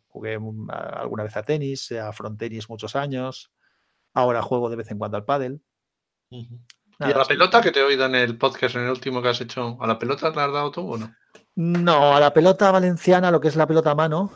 Jugué 0.09 0.37
alguna 0.69 1.23
vez 1.23 1.37
a 1.37 1.43
tenis, 1.43 1.91
a 1.93 2.11
frontenis 2.11 2.69
muchos 2.69 2.95
años. 2.95 3.51
Ahora 4.13 4.41
juego 4.41 4.69
de 4.69 4.75
vez 4.75 4.91
en 4.91 4.97
cuando 4.97 5.17
al 5.17 5.25
pádel. 5.25 5.61
¿Y 6.29 6.49
a 6.99 7.17
la 7.17 7.25
pelota 7.25 7.61
que 7.61 7.71
te 7.71 7.79
he 7.79 7.83
oído 7.83 8.05
en 8.05 8.15
el 8.15 8.37
podcast, 8.37 8.75
en 8.75 8.83
el 8.83 8.89
último 8.89 9.21
que 9.21 9.29
has 9.29 9.39
hecho? 9.39 9.77
¿A 9.79 9.87
la 9.87 9.97
pelota 9.97 10.33
te 10.33 10.39
has 10.39 10.51
dado 10.51 10.71
tú 10.71 10.93
o 10.93 10.97
no? 10.97 11.15
No, 11.55 12.15
a 12.15 12.19
la 12.19 12.33
pelota 12.33 12.71
valenciana, 12.71 13.31
lo 13.31 13.39
que 13.39 13.47
es 13.47 13.55
la 13.55 13.67
pelota 13.67 13.91
a 13.91 13.95
mano, 13.95 14.31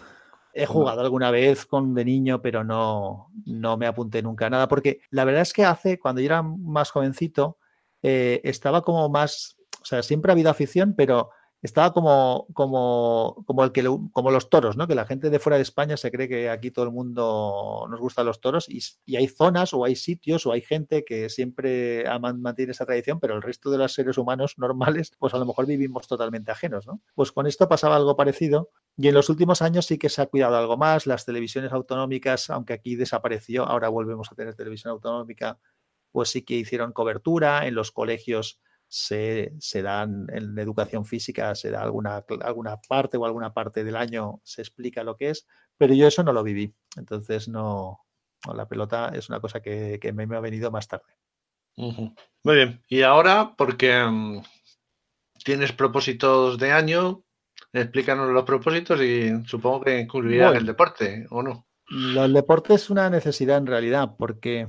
he 0.53 0.65
jugado 0.65 1.01
alguna 1.01 1.31
vez 1.31 1.65
con 1.65 1.93
de 1.93 2.05
niño, 2.05 2.41
pero 2.41 2.63
no, 2.63 3.31
no 3.45 3.75
me 3.75 3.87
apunté 3.87 4.21
nunca 4.21 4.45
a 4.45 4.49
nada, 4.49 4.67
porque 4.67 5.01
la 5.09 5.25
verdad 5.25 5.41
es 5.41 5.51
que 5.51 5.65
hace, 5.65 5.99
cuando 5.99 6.21
yo 6.21 6.25
era 6.27 6.41
más 6.43 6.91
jovencito, 6.91 7.57
eh, 8.01 8.39
estaba 8.43 8.81
como 8.81 9.09
más, 9.09 9.57
o 9.81 9.85
sea, 9.85 10.03
siempre 10.03 10.31
ha 10.31 10.33
habido 10.33 10.49
afición, 10.49 10.93
pero 10.95 11.31
estaba 11.63 11.93
como, 11.93 12.45
como, 12.53 13.41
como, 13.47 13.63
el 13.63 13.71
que, 13.71 13.83
como 13.83 14.31
los 14.31 14.49
toros, 14.49 14.75
¿no? 14.75 14.85
Que 14.85 14.95
la 14.95 15.05
gente 15.05 15.29
de 15.29 15.39
fuera 15.39 15.55
de 15.55 15.63
España 15.63 15.95
se 15.95 16.11
cree 16.11 16.27
que 16.27 16.49
aquí 16.49 16.71
todo 16.71 16.83
el 16.83 16.91
mundo 16.91 17.87
nos 17.89 18.01
gustan 18.01 18.25
los 18.25 18.41
toros 18.41 18.67
y, 18.69 18.81
hay 19.15 19.27
zonas 19.27 19.73
o 19.73 19.85
hay 19.85 19.95
sitios 19.95 20.45
o 20.45 20.51
hay 20.51 20.61
gente 20.61 21.05
que 21.05 21.29
siempre 21.29 22.03
mantiene 22.19 22.73
esa 22.73 22.85
tradición, 22.85 23.21
pero 23.21 23.35
el 23.35 23.41
resto 23.41 23.71
de 23.71 23.77
los 23.77 23.93
seres 23.93 24.17
humanos 24.17 24.55
normales, 24.57 25.13
pues 25.17 25.33
a 25.33 25.37
lo 25.37 25.45
mejor 25.45 25.65
vivimos 25.65 26.05
totalmente 26.05 26.51
ajenos, 26.51 26.85
¿no? 26.85 26.99
Pues 27.15 27.31
con 27.31 27.47
esto 27.47 27.69
pasaba 27.69 27.95
algo 27.95 28.17
parecido 28.17 28.69
y 28.97 29.07
en 29.07 29.13
los 29.13 29.29
últimos 29.29 29.61
años 29.61 29.85
sí 29.85 29.97
que 29.97 30.09
se 30.09 30.21
ha 30.21 30.25
cuidado 30.25 30.57
algo 30.57 30.75
más. 30.75 31.07
Las 31.07 31.25
televisiones 31.25 31.71
autonómicas, 31.71 32.49
aunque 32.49 32.73
aquí 32.73 32.97
desapareció, 32.97 33.63
ahora 33.65 33.87
volvemos 33.87 34.29
a 34.29 34.35
tener 34.35 34.53
televisión 34.53 34.91
autonómica, 34.91 35.59
pues 36.11 36.29
sí 36.29 36.41
que 36.41 36.55
hicieron 36.55 36.91
cobertura 36.91 37.65
en 37.67 37.75
los 37.75 37.91
colegios 37.91 38.59
se, 38.93 39.53
se, 39.57 39.81
dan 39.81 40.27
en 40.31 40.57
educación 40.59 41.03
física, 41.03 41.55
se 41.55 41.71
da 41.71 41.81
alguna, 41.81 42.23
alguna 42.41 42.79
parte 42.79 43.17
o 43.17 43.25
alguna 43.25 43.51
parte 43.51 43.83
del 43.83 43.95
año 43.95 44.39
se 44.43 44.61
explica 44.61 45.03
lo 45.03 45.17
que 45.17 45.31
es, 45.31 45.47
pero 45.79 45.95
yo 45.95 46.07
eso 46.07 46.21
no 46.21 46.31
lo 46.31 46.43
viví. 46.43 46.75
Entonces 46.95 47.47
no, 47.47 48.05
la 48.53 48.67
pelota 48.67 49.11
es 49.15 49.29
una 49.29 49.39
cosa 49.39 49.61
que, 49.61 49.99
me, 50.13 50.35
ha 50.35 50.39
venido 50.39 50.69
más 50.69 50.87
tarde. 50.87 51.11
Muy 51.75 52.55
bien. 52.55 52.83
Y 52.87 53.01
ahora, 53.01 53.55
porque 53.57 54.03
mm, 54.03 54.43
tienes 55.43 55.71
propósitos 55.71 56.59
de 56.59 56.71
año, 56.71 57.23
explícanos 57.71 58.29
los 58.29 58.43
propósitos 58.43 59.01
y 59.01 59.43
supongo 59.47 59.81
que 59.85 60.01
incluirán 60.01 60.55
el 60.55 60.67
deporte, 60.67 61.25
¿o 61.31 61.41
no? 61.41 61.65
El 61.89 62.31
deporte 62.31 62.75
es 62.75 62.91
una 62.91 63.09
necesidad 63.09 63.57
en 63.57 63.65
realidad, 63.65 64.15
porque 64.19 64.67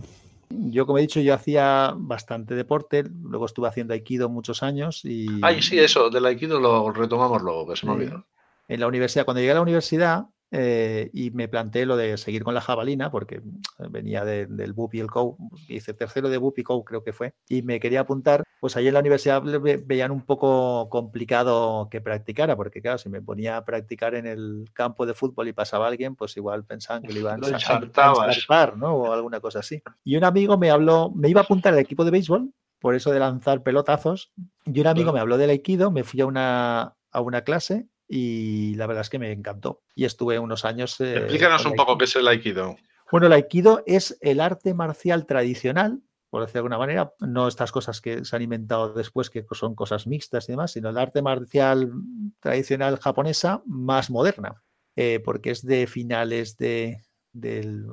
yo, 0.70 0.86
como 0.86 0.98
he 0.98 1.02
dicho, 1.02 1.20
yo 1.20 1.34
hacía 1.34 1.94
bastante 1.96 2.54
deporte, 2.54 3.04
luego 3.22 3.46
estuve 3.46 3.68
haciendo 3.68 3.94
aikido 3.94 4.28
muchos 4.28 4.62
años 4.62 5.04
y... 5.04 5.26
Ay, 5.42 5.62
sí, 5.62 5.78
eso, 5.78 6.10
del 6.10 6.26
aikido 6.26 6.60
lo 6.60 6.90
retomamos 6.92 7.42
luego, 7.42 7.68
que 7.68 7.76
se 7.76 7.86
me 7.86 7.92
olvidó. 7.92 8.26
En 8.68 8.80
la 8.80 8.86
universidad, 8.86 9.24
cuando 9.24 9.40
llegué 9.40 9.52
a 9.52 9.56
la 9.56 9.62
universidad, 9.62 10.26
eh, 10.56 11.10
y 11.12 11.32
me 11.32 11.48
planteé 11.48 11.84
lo 11.84 11.96
de 11.96 12.16
seguir 12.16 12.44
con 12.44 12.54
la 12.54 12.60
jabalina, 12.60 13.10
porque 13.10 13.40
mm, 13.40 13.90
venía 13.90 14.24
del 14.24 14.72
BUP 14.72 14.94
y 14.94 15.00
el 15.00 15.10
COU, 15.10 15.36
hice 15.66 15.94
tercero 15.94 16.28
de 16.28 16.38
BUP 16.38 16.60
y 16.60 16.62
COU 16.62 16.84
creo 16.84 17.02
que 17.02 17.12
fue, 17.12 17.34
y 17.48 17.62
me 17.62 17.80
quería 17.80 18.02
apuntar, 18.02 18.44
pues 18.60 18.76
allí 18.76 18.86
en 18.86 18.94
la 18.94 19.00
universidad 19.00 19.42
veían 19.42 20.12
un 20.12 20.24
poco 20.24 20.88
complicado 20.90 21.88
que 21.90 22.00
practicara, 22.00 22.54
porque 22.54 22.80
claro, 22.80 22.98
si 22.98 23.08
me 23.08 23.20
ponía 23.20 23.56
a 23.56 23.64
practicar 23.64 24.14
en 24.14 24.28
el 24.28 24.70
campo 24.72 25.06
de 25.06 25.14
fútbol 25.14 25.48
y 25.48 25.52
pasaba 25.52 25.88
alguien, 25.88 26.14
pues 26.14 26.36
igual 26.36 26.64
pensaban 26.64 27.02
que 27.02 27.12
le 27.12 27.18
iban 27.20 27.42
a 27.52 27.58
saltar, 27.58 28.76
¿no? 28.76 28.94
O 28.94 29.12
alguna 29.12 29.40
cosa 29.40 29.58
así. 29.58 29.82
Y 30.04 30.16
un 30.16 30.22
amigo 30.22 30.56
me 30.56 30.70
habló, 30.70 31.10
me 31.16 31.28
iba 31.28 31.40
a 31.40 31.44
apuntar 31.44 31.72
al 31.72 31.80
equipo 31.80 32.04
de 32.04 32.12
béisbol, 32.12 32.52
por 32.78 32.94
eso 32.94 33.10
de 33.10 33.18
lanzar 33.18 33.64
pelotazos, 33.64 34.32
y 34.64 34.78
un 34.78 34.86
amigo 34.86 35.12
me 35.12 35.18
habló 35.18 35.36
del 35.36 35.50
aikido, 35.50 35.90
me 35.90 36.04
fui 36.04 36.20
a 36.20 36.26
una, 36.26 36.94
a 37.10 37.20
una 37.20 37.42
clase 37.42 37.88
y 38.08 38.74
la 38.74 38.86
verdad 38.86 39.02
es 39.02 39.10
que 39.10 39.18
me 39.18 39.32
encantó. 39.32 39.82
Y 39.94 40.04
estuve 40.04 40.38
unos 40.38 40.64
años. 40.64 41.00
Eh, 41.00 41.18
Explícanos 41.18 41.64
un 41.64 41.74
poco 41.74 41.96
qué 41.98 42.04
es 42.04 42.16
el 42.16 42.28
Aikido. 42.28 42.76
Bueno, 43.10 43.26
el 43.26 43.32
Aikido 43.32 43.82
es 43.86 44.18
el 44.20 44.40
arte 44.40 44.74
marcial 44.74 45.26
tradicional, 45.26 46.00
por 46.30 46.42
decir 46.42 46.54
de 46.54 46.58
alguna 46.60 46.78
manera, 46.78 47.12
no 47.20 47.46
estas 47.46 47.70
cosas 47.70 48.00
que 48.00 48.24
se 48.24 48.34
han 48.34 48.42
inventado 48.42 48.92
después, 48.92 49.30
que 49.30 49.44
son 49.52 49.74
cosas 49.74 50.06
mixtas 50.06 50.48
y 50.48 50.52
demás, 50.52 50.72
sino 50.72 50.88
el 50.88 50.98
arte 50.98 51.22
marcial 51.22 51.92
tradicional 52.40 52.98
japonesa 52.98 53.62
más 53.66 54.10
moderna, 54.10 54.62
eh, 54.96 55.20
porque 55.24 55.50
es 55.50 55.64
de 55.64 55.86
finales 55.86 56.56
de, 56.56 57.04
del, 57.32 57.86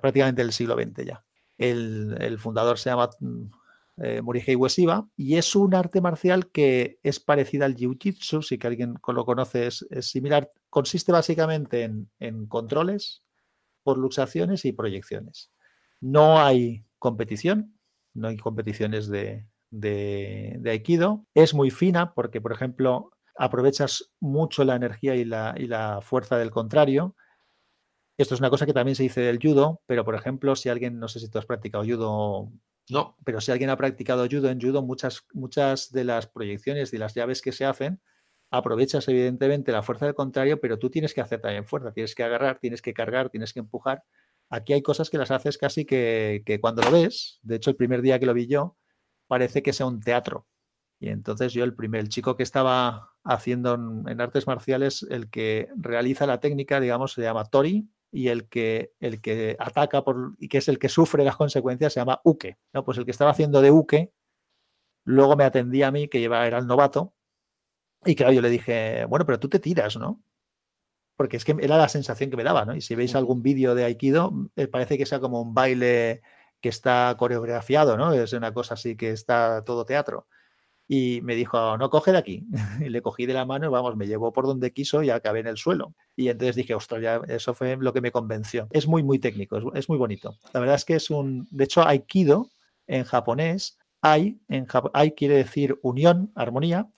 prácticamente 0.00 0.42
del 0.42 0.52
siglo 0.52 0.74
XX 0.74 1.04
ya. 1.04 1.24
El, 1.58 2.16
el 2.18 2.38
fundador 2.38 2.78
se 2.78 2.90
llama 2.90 3.10
eh, 3.98 4.22
Morihei 4.22 4.56
Ueshiba, 4.56 5.06
y 5.16 5.36
es 5.36 5.54
un 5.54 5.74
arte 5.74 6.00
marcial 6.00 6.50
que 6.50 6.98
es 7.02 7.20
parecido 7.20 7.64
al 7.64 7.76
Jiu-Jitsu, 7.76 8.42
si 8.42 8.58
que 8.58 8.66
alguien 8.66 8.94
lo 9.06 9.24
conoce 9.24 9.66
es, 9.66 9.86
similar, 10.00 10.50
consiste 10.70 11.12
básicamente 11.12 11.82
en, 12.18 12.46
controles 12.46 13.22
por 13.82 13.98
luxaciones 13.98 14.64
y 14.64 14.72
proyecciones. 14.72 15.52
No 16.00 16.40
hay 16.40 16.84
competición, 16.98 17.78
no 18.14 18.28
hay 18.28 18.36
competiciones 18.38 19.08
de, 19.08 19.46
de, 19.70 20.60
Aikido, 20.64 21.26
es 21.34 21.52
muy 21.52 21.70
fina 21.70 22.14
porque, 22.14 22.40
por 22.40 22.52
ejemplo, 22.52 23.10
aprovechas 23.36 24.12
mucho 24.20 24.64
la 24.64 24.76
energía 24.76 25.14
y 25.16 25.24
la, 25.24 25.54
y 25.56 25.66
la 25.66 26.00
fuerza 26.00 26.38
del 26.38 26.50
contrario, 26.50 27.14
esto 28.18 28.34
es 28.34 28.40
una 28.40 28.50
cosa 28.50 28.66
que 28.66 28.72
también 28.72 28.94
se 28.94 29.02
dice 29.02 29.20
del 29.20 29.38
judo, 29.42 29.80
pero 29.86 30.04
por 30.04 30.14
ejemplo, 30.14 30.54
si 30.54 30.68
alguien, 30.68 30.98
no 30.98 31.08
sé 31.08 31.18
si 31.18 31.28
tú 31.28 31.38
has 31.38 31.46
practicado 31.46 31.84
judo 31.84 32.52
no. 32.90 33.16
Pero 33.24 33.40
si 33.40 33.52
alguien 33.52 33.70
ha 33.70 33.76
practicado 33.76 34.26
judo, 34.30 34.48
en 34.50 34.60
judo 34.60 34.82
muchas, 34.82 35.26
muchas 35.32 35.92
de 35.92 36.04
las 36.04 36.26
proyecciones 36.26 36.92
y 36.92 36.98
las 36.98 37.14
llaves 37.14 37.42
que 37.42 37.52
se 37.52 37.64
hacen, 37.64 38.00
aprovechas 38.50 39.08
evidentemente 39.08 39.72
la 39.72 39.82
fuerza 39.82 40.06
del 40.06 40.14
contrario, 40.14 40.60
pero 40.60 40.78
tú 40.78 40.90
tienes 40.90 41.14
que 41.14 41.20
hacer 41.20 41.40
también 41.40 41.64
fuerza, 41.64 41.92
tienes 41.92 42.14
que 42.14 42.22
agarrar, 42.22 42.58
tienes 42.58 42.82
que 42.82 42.92
cargar, 42.92 43.30
tienes 43.30 43.52
que 43.52 43.60
empujar. 43.60 44.04
Aquí 44.50 44.74
hay 44.74 44.82
cosas 44.82 45.08
que 45.08 45.18
las 45.18 45.30
haces 45.30 45.56
casi 45.56 45.86
que, 45.86 46.58
cuando 46.60 46.82
lo 46.82 46.90
ves, 46.90 47.40
de 47.42 47.56
hecho 47.56 47.70
el 47.70 47.76
primer 47.76 48.02
día 48.02 48.18
que 48.18 48.26
lo 48.26 48.34
vi 48.34 48.46
yo, 48.46 48.76
parece 49.26 49.62
que 49.62 49.72
sea 49.72 49.86
un 49.86 50.00
teatro. 50.00 50.46
Y 51.00 51.08
entonces 51.08 51.54
yo 51.54 51.64
el 51.64 51.74
primer, 51.74 52.02
el 52.02 52.08
chico 52.10 52.36
que 52.36 52.42
estaba 52.42 53.14
haciendo 53.24 53.74
en, 53.74 54.04
en 54.06 54.20
artes 54.20 54.46
marciales, 54.46 55.06
el 55.08 55.30
que 55.30 55.68
realiza 55.74 56.26
la 56.26 56.40
técnica, 56.40 56.78
digamos, 56.78 57.14
se 57.14 57.22
llama 57.22 57.46
Tori, 57.46 57.88
y 58.12 58.28
el 58.28 58.48
que, 58.48 58.92
el 59.00 59.20
que 59.20 59.56
ataca 59.58 60.04
por, 60.04 60.34
y 60.38 60.48
que 60.48 60.58
es 60.58 60.68
el 60.68 60.78
que 60.78 60.90
sufre 60.90 61.24
las 61.24 61.36
consecuencias 61.36 61.94
se 61.94 62.00
llama 62.00 62.20
Uke. 62.22 62.58
¿no? 62.72 62.84
Pues 62.84 62.98
el 62.98 63.06
que 63.06 63.10
estaba 63.10 63.30
haciendo 63.30 63.62
de 63.62 63.70
Uke, 63.70 64.12
luego 65.04 65.34
me 65.34 65.44
atendía 65.44 65.88
a 65.88 65.90
mí, 65.90 66.08
que 66.08 66.20
lleva, 66.20 66.46
era 66.46 66.58
el 66.58 66.66
novato, 66.66 67.14
y 68.04 68.14
claro, 68.14 68.32
yo 68.32 68.42
le 68.42 68.50
dije, 68.50 69.06
bueno, 69.06 69.24
pero 69.24 69.40
tú 69.40 69.48
te 69.48 69.58
tiras, 69.58 69.96
¿no? 69.96 70.22
Porque 71.16 71.36
es 71.36 71.44
que 71.44 71.56
era 71.60 71.78
la 71.78 71.88
sensación 71.88 72.30
que 72.30 72.36
me 72.36 72.44
daba, 72.44 72.64
¿no? 72.64 72.74
Y 72.74 72.80
si 72.80 72.94
veis 72.94 73.14
algún 73.14 73.42
vídeo 73.42 73.74
de 73.74 73.84
Aikido, 73.84 74.32
eh, 74.56 74.66
parece 74.66 74.98
que 74.98 75.06
sea 75.06 75.20
como 75.20 75.40
un 75.40 75.54
baile 75.54 76.22
que 76.60 76.68
está 76.68 77.14
coreografiado, 77.18 77.96
¿no? 77.96 78.12
Es 78.12 78.32
una 78.32 78.52
cosa 78.52 78.74
así 78.74 78.96
que 78.96 79.10
está 79.10 79.64
todo 79.64 79.84
teatro 79.84 80.26
y 80.88 81.20
me 81.22 81.34
dijo, 81.34 81.76
no, 81.78 81.90
coge 81.90 82.12
de 82.12 82.18
aquí. 82.18 82.46
Y 82.80 82.88
le 82.88 83.02
cogí 83.02 83.26
de 83.26 83.34
la 83.34 83.46
mano 83.46 83.66
y 83.66 83.70
vamos, 83.70 83.96
me 83.96 84.06
llevó 84.06 84.32
por 84.32 84.46
donde 84.46 84.72
quiso 84.72 85.02
y 85.02 85.10
acabé 85.10 85.40
en 85.40 85.46
el 85.46 85.56
suelo. 85.56 85.94
Y 86.16 86.28
entonces 86.28 86.56
dije, 86.56 86.74
ostras, 86.74 87.02
ya 87.02 87.20
eso 87.28 87.54
fue 87.54 87.76
lo 87.76 87.92
que 87.92 88.00
me 88.00 88.12
convenció. 88.12 88.68
Es 88.70 88.86
muy, 88.86 89.02
muy 89.02 89.18
técnico, 89.18 89.72
es, 89.74 89.88
muy 89.88 89.98
bonito. 89.98 90.36
La 90.52 90.60
verdad 90.60 90.76
es 90.76 90.84
que 90.84 90.94
es 90.94 91.10
un, 91.10 91.48
de 91.50 91.64
hecho, 91.64 91.86
Aikido 91.86 92.50
en 92.86 93.04
japonés, 93.04 93.78
Ai, 94.00 94.40
en 94.48 94.66
Ai 94.92 95.12
quiere 95.12 95.36
decir 95.36 95.78
unión, 95.82 96.32
armonía. 96.34 96.88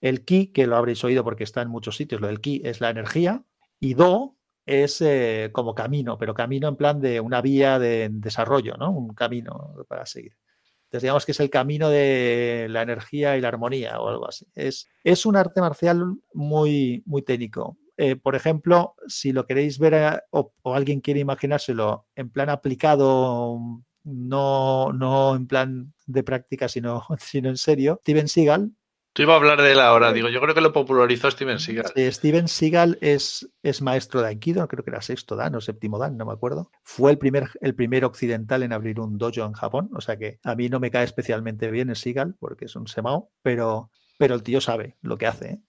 El 0.00 0.24
ki, 0.24 0.48
que 0.48 0.66
lo 0.66 0.76
habréis 0.76 1.02
oído 1.02 1.24
porque 1.24 1.44
está 1.44 1.62
en 1.62 1.68
muchos 1.68 1.96
sitios, 1.96 2.20
lo 2.20 2.26
del 2.26 2.40
ki 2.40 2.62
es 2.64 2.80
la 2.80 2.90
energía. 2.90 3.42
Y 3.80 3.94
do 3.94 4.36
es 4.66 5.00
eh, 5.00 5.50
como 5.52 5.74
camino, 5.74 6.18
pero 6.18 6.34
camino 6.34 6.68
en 6.68 6.76
plan 6.76 7.00
de 7.00 7.20
una 7.20 7.40
vía 7.40 7.78
de 7.78 8.08
desarrollo, 8.10 8.76
¿no? 8.76 8.90
Un 8.90 9.14
camino 9.14 9.74
para 9.88 10.04
seguir. 10.06 10.36
Digamos 11.02 11.26
que 11.26 11.32
es 11.32 11.40
el 11.40 11.50
camino 11.50 11.88
de 11.88 12.66
la 12.70 12.82
energía 12.82 13.36
y 13.36 13.40
la 13.40 13.48
armonía 13.48 14.00
o 14.00 14.08
algo 14.08 14.28
así. 14.28 14.46
Es, 14.54 14.88
es 15.04 15.26
un 15.26 15.36
arte 15.36 15.60
marcial 15.60 16.16
muy, 16.32 17.02
muy 17.06 17.22
técnico. 17.22 17.76
Eh, 17.96 18.16
por 18.16 18.34
ejemplo, 18.34 18.94
si 19.06 19.32
lo 19.32 19.46
queréis 19.46 19.78
ver 19.78 19.94
eh, 19.94 20.20
o, 20.30 20.52
alguien 20.64 21.00
quiere 21.00 21.20
imaginárselo 21.20 22.06
en 22.14 22.30
plan 22.30 22.50
aplicado, 22.50 23.58
no, 24.04 24.92
no 24.92 25.34
en 25.34 25.46
plan 25.46 25.94
de 26.06 26.22
práctica, 26.22 26.68
sino, 26.68 27.04
sino 27.18 27.48
en 27.48 27.56
serio, 27.56 27.98
Steven 28.02 28.28
Seagal 28.28 28.72
Tú 29.16 29.22
iba 29.22 29.32
a 29.32 29.36
hablar 29.36 29.62
de 29.62 29.72
él 29.72 29.80
ahora, 29.80 30.12
digo, 30.12 30.28
yo 30.28 30.42
creo 30.42 30.54
que 30.54 30.60
lo 30.60 30.74
popularizó 30.74 31.30
Steven 31.30 31.58
Seagal. 31.58 31.90
Steven 31.96 32.48
Seagal 32.48 32.98
es, 33.00 33.48
es 33.62 33.80
maestro 33.80 34.20
de 34.20 34.28
Aikido, 34.28 34.68
creo 34.68 34.84
que 34.84 34.90
era 34.90 35.00
sexto 35.00 35.36
dan 35.36 35.54
o 35.54 35.62
séptimo 35.62 35.98
dan, 35.98 36.18
no 36.18 36.26
me 36.26 36.34
acuerdo. 36.34 36.70
Fue 36.82 37.12
el 37.12 37.16
primer, 37.16 37.48
el 37.62 37.74
primer 37.74 38.04
occidental 38.04 38.62
en 38.62 38.74
abrir 38.74 39.00
un 39.00 39.16
dojo 39.16 39.46
en 39.46 39.54
Japón, 39.54 39.88
o 39.94 40.02
sea 40.02 40.18
que 40.18 40.38
a 40.44 40.54
mí 40.54 40.68
no 40.68 40.80
me 40.80 40.90
cae 40.90 41.04
especialmente 41.04 41.70
bien 41.70 41.88
el 41.88 41.96
Seagal, 41.96 42.36
porque 42.38 42.66
es 42.66 42.76
un 42.76 42.88
semao, 42.88 43.30
pero, 43.40 43.90
pero 44.18 44.34
el 44.34 44.42
tío 44.42 44.60
sabe 44.60 44.98
lo 45.00 45.16
que 45.16 45.26
hace. 45.26 45.46
¿eh? 45.48 45.60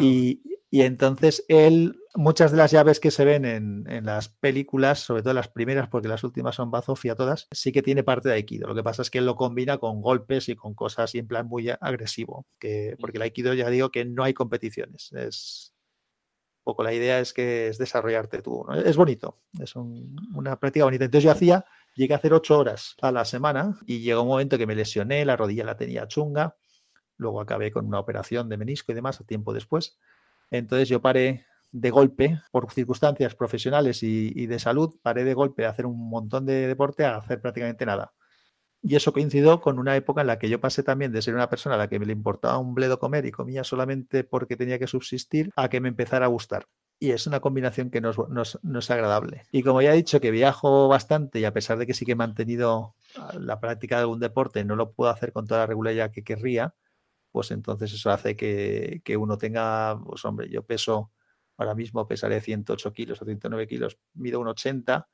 y, 0.00 0.40
y 0.76 0.82
entonces 0.82 1.42
él, 1.48 2.02
muchas 2.14 2.50
de 2.50 2.58
las 2.58 2.70
llaves 2.70 3.00
que 3.00 3.10
se 3.10 3.24
ven 3.24 3.46
en, 3.46 4.04
las 4.04 4.28
películas, 4.28 4.98
sobre 4.98 5.22
todo 5.22 5.32
las 5.32 5.48
primeras, 5.48 5.88
porque 5.88 6.06
las 6.06 6.22
últimas 6.22 6.54
son 6.54 6.70
bazofia 6.70 7.14
todas, 7.14 7.48
sí 7.50 7.72
que 7.72 7.80
tiene 7.80 8.02
parte 8.02 8.28
de 8.28 8.34
Aikido. 8.34 8.68
Lo 8.68 8.74
que 8.74 8.82
pasa 8.82 9.00
es 9.00 9.08
que 9.08 9.16
él 9.16 9.24
lo 9.24 9.36
combina 9.36 9.78
con 9.78 10.02
golpes 10.02 10.50
y 10.50 10.54
con 10.54 10.74
cosas 10.74 11.14
y 11.14 11.18
en 11.20 11.28
plan 11.28 11.46
muy 11.46 11.70
agresivo. 11.70 12.46
Que, 12.58 12.94
porque 13.00 13.16
el 13.16 13.22
Aikido 13.22 13.54
ya 13.54 13.70
digo 13.70 13.90
que 13.90 14.04
no 14.04 14.22
hay 14.22 14.34
competiciones. 14.34 15.14
Es 15.14 15.72
poco 16.62 16.82
la 16.82 16.92
idea 16.92 17.20
es 17.20 17.32
que 17.32 17.68
es 17.68 17.78
desarrollarte 17.78 18.42
tú. 18.42 18.66
Es 18.84 18.98
bonito, 18.98 19.38
es 19.58 19.76
una 19.76 20.60
práctica 20.60 20.84
bonita. 20.84 21.06
Entonces 21.06 21.24
yo 21.24 21.30
hacía, 21.30 21.64
llegué 21.94 22.12
a 22.12 22.18
hacer 22.18 22.34
ocho 22.34 22.58
horas 22.58 22.96
a 23.00 23.12
la 23.12 23.24
semana 23.24 23.80
y 23.86 24.00
llegó 24.00 24.20
un 24.20 24.28
momento 24.28 24.58
que 24.58 24.66
me 24.66 24.74
lesioné, 24.74 25.24
la 25.24 25.36
rodilla 25.36 25.64
la 25.64 25.78
tenía 25.78 26.06
chunga. 26.06 26.54
Luego 27.16 27.40
acabé 27.40 27.72
con 27.72 27.86
una 27.86 27.98
operación 27.98 28.50
de 28.50 28.58
menisco 28.58 28.92
y 28.92 28.94
demás 28.94 29.22
a 29.22 29.24
tiempo 29.24 29.54
después. 29.54 29.96
Entonces 30.50 30.88
yo 30.88 31.00
paré 31.00 31.46
de 31.72 31.90
golpe, 31.90 32.40
por 32.50 32.70
circunstancias 32.72 33.34
profesionales 33.34 34.02
y, 34.02 34.46
de 34.46 34.58
salud, 34.58 34.96
paré 35.02 35.24
de 35.24 35.34
golpe 35.34 35.66
a 35.66 35.70
hacer 35.70 35.86
un 35.86 36.08
montón 36.08 36.46
de 36.46 36.66
deporte 36.66 37.04
a 37.04 37.16
hacer 37.16 37.40
prácticamente 37.40 37.84
nada. 37.84 38.14
Y 38.82 38.94
eso 38.94 39.12
coincidió 39.12 39.60
con 39.60 39.78
una 39.78 39.96
época 39.96 40.20
en 40.20 40.28
la 40.28 40.38
que 40.38 40.48
yo 40.48 40.60
pasé 40.60 40.82
también 40.82 41.12
de 41.12 41.20
ser 41.20 41.34
una 41.34 41.50
persona 41.50 41.74
a 41.74 41.78
la 41.78 41.88
que 41.88 41.98
me 41.98 42.06
le 42.06 42.12
importaba 42.12 42.58
un 42.58 42.74
bledo 42.74 42.98
comer 42.98 43.26
y 43.26 43.32
comía 43.32 43.64
solamente 43.64 44.24
porque 44.24 44.56
tenía 44.56 44.78
que 44.78 44.86
subsistir, 44.86 45.50
a 45.56 45.68
que 45.68 45.80
me 45.80 45.88
empezara 45.88 46.26
a 46.26 46.28
gustar. 46.28 46.66
Y 46.98 47.10
es 47.10 47.26
una 47.26 47.40
combinación 47.40 47.90
que 47.90 48.00
no 48.00 48.10
es, 48.10 48.90
agradable. 48.90 49.42
Y 49.52 49.62
como 49.62 49.82
ya 49.82 49.92
he 49.92 49.96
dicho 49.96 50.20
que 50.20 50.30
viajo 50.30 50.88
bastante 50.88 51.40
y 51.40 51.44
a 51.44 51.52
pesar 51.52 51.78
de 51.78 51.86
que 51.86 51.94
sí 51.94 52.06
que 52.06 52.12
he 52.12 52.16
mantenido 52.16 52.94
ah, 53.18 53.34
la 53.38 53.60
práctica 53.60 53.96
de 53.96 54.02
algún 54.02 54.20
deporte, 54.20 54.64
no 54.64 54.76
lo 54.76 54.92
puedo 54.92 55.10
hacer 55.10 55.32
con 55.32 55.46
toda 55.46 55.60
la 55.60 55.66
regularidad 55.66 56.10
que 56.10 56.24
querría, 56.24 56.74
pues 57.36 57.50
entonces 57.50 57.92
eso 57.92 58.10
hace 58.10 58.34
que, 58.34 59.02
que 59.04 59.14
uno 59.14 59.36
tenga, 59.36 60.00
pues 60.02 60.24
hombre, 60.24 60.48
yo 60.48 60.64
peso, 60.64 61.12
ahora 61.58 61.74
mismo 61.74 62.08
pesaré 62.08 62.40
108 62.40 62.94
kilos 62.94 63.20
o 63.20 63.26
109 63.26 63.68
kilos, 63.68 63.98
mido 64.14 64.40
un 64.40 64.48
80 64.48 65.06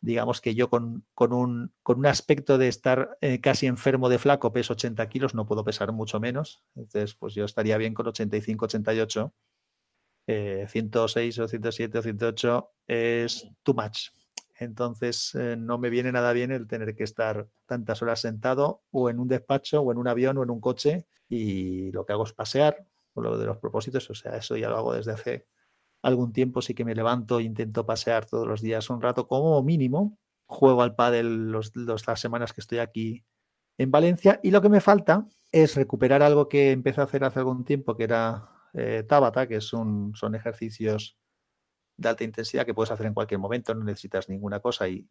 digamos 0.00 0.40
que 0.40 0.54
yo 0.54 0.70
con, 0.70 1.04
un, 1.30 1.74
con 1.82 1.98
un, 1.98 2.06
aspecto 2.06 2.56
de 2.56 2.68
estar 2.68 3.18
eh, 3.20 3.42
casi 3.42 3.66
enfermo 3.66 4.08
de 4.08 4.18
flaco, 4.18 4.50
peso 4.50 4.72
80 4.72 5.06
kilos, 5.10 5.34
no 5.34 5.44
puedo 5.44 5.62
pesar 5.62 5.92
mucho 5.92 6.20
menos. 6.20 6.64
Entonces, 6.74 7.14
pues 7.14 7.34
yo 7.34 7.44
estaría 7.44 7.76
bien 7.76 7.92
con 7.92 8.06
85, 8.06 8.64
88. 8.64 9.34
106 10.26 11.38
o 11.38 11.48
107 11.48 11.98
o 11.98 12.02
108 12.02 12.70
es 12.86 13.46
too 13.62 13.74
much. 13.74 14.08
Entonces, 14.58 15.34
eh, 15.36 15.56
no 15.56 15.78
me 15.78 15.88
viene 15.88 16.10
nada 16.10 16.32
bien 16.32 16.50
el 16.50 16.66
tener 16.66 16.96
que 16.96 17.04
estar 17.04 17.48
tantas 17.66 18.02
horas 18.02 18.20
sentado 18.20 18.82
o 18.90 19.08
en 19.08 19.20
un 19.20 19.28
despacho 19.28 19.80
o 19.82 19.92
en 19.92 19.98
un 19.98 20.08
avión 20.08 20.36
o 20.38 20.42
en 20.42 20.50
un 20.50 20.60
coche 20.60 21.06
y 21.28 21.92
lo 21.92 22.04
que 22.04 22.12
hago 22.12 22.24
es 22.24 22.32
pasear, 22.32 22.86
por 23.12 23.24
lo 23.24 23.38
de 23.38 23.46
los 23.46 23.58
propósitos, 23.58 24.10
o 24.10 24.14
sea, 24.14 24.36
eso 24.36 24.56
ya 24.56 24.68
lo 24.68 24.76
hago 24.76 24.94
desde 24.94 25.12
hace 25.12 25.46
algún 26.02 26.32
tiempo 26.32 26.62
sí 26.62 26.74
que 26.74 26.84
me 26.84 26.94
levanto 26.94 27.38
e 27.38 27.42
intento 27.42 27.86
pasear 27.86 28.26
todos 28.26 28.46
los 28.46 28.62
días 28.62 28.90
un 28.90 29.00
rato 29.02 29.26
como 29.26 29.62
mínimo. 29.62 30.18
Juego 30.46 30.82
al 30.82 30.94
pádel 30.94 31.50
los, 31.50 31.72
las 31.76 32.20
semanas 32.20 32.52
que 32.52 32.60
estoy 32.60 32.78
aquí 32.78 33.24
en 33.76 33.90
Valencia 33.90 34.40
y 34.42 34.50
lo 34.50 34.62
que 34.62 34.70
me 34.70 34.80
falta 34.80 35.26
es 35.52 35.74
recuperar 35.74 36.22
algo 36.22 36.48
que 36.48 36.72
empecé 36.72 37.00
a 37.00 37.04
hacer 37.04 37.24
hace 37.24 37.40
algún 37.40 37.64
tiempo, 37.64 37.96
que 37.96 38.04
era 38.04 38.48
eh, 38.72 39.04
Tabata, 39.06 39.46
que 39.46 39.60
son 39.60 40.14
ejercicios 40.34 41.18
de 41.98 42.08
alta 42.08 42.24
intensidad 42.24 42.64
que 42.64 42.72
puedes 42.72 42.90
hacer 42.92 43.06
en 43.06 43.14
cualquier 43.14 43.40
momento, 43.40 43.74
no 43.74 43.84
necesitas 43.84 44.28
ninguna 44.28 44.60
cosa 44.60 44.88
y, 44.88 45.04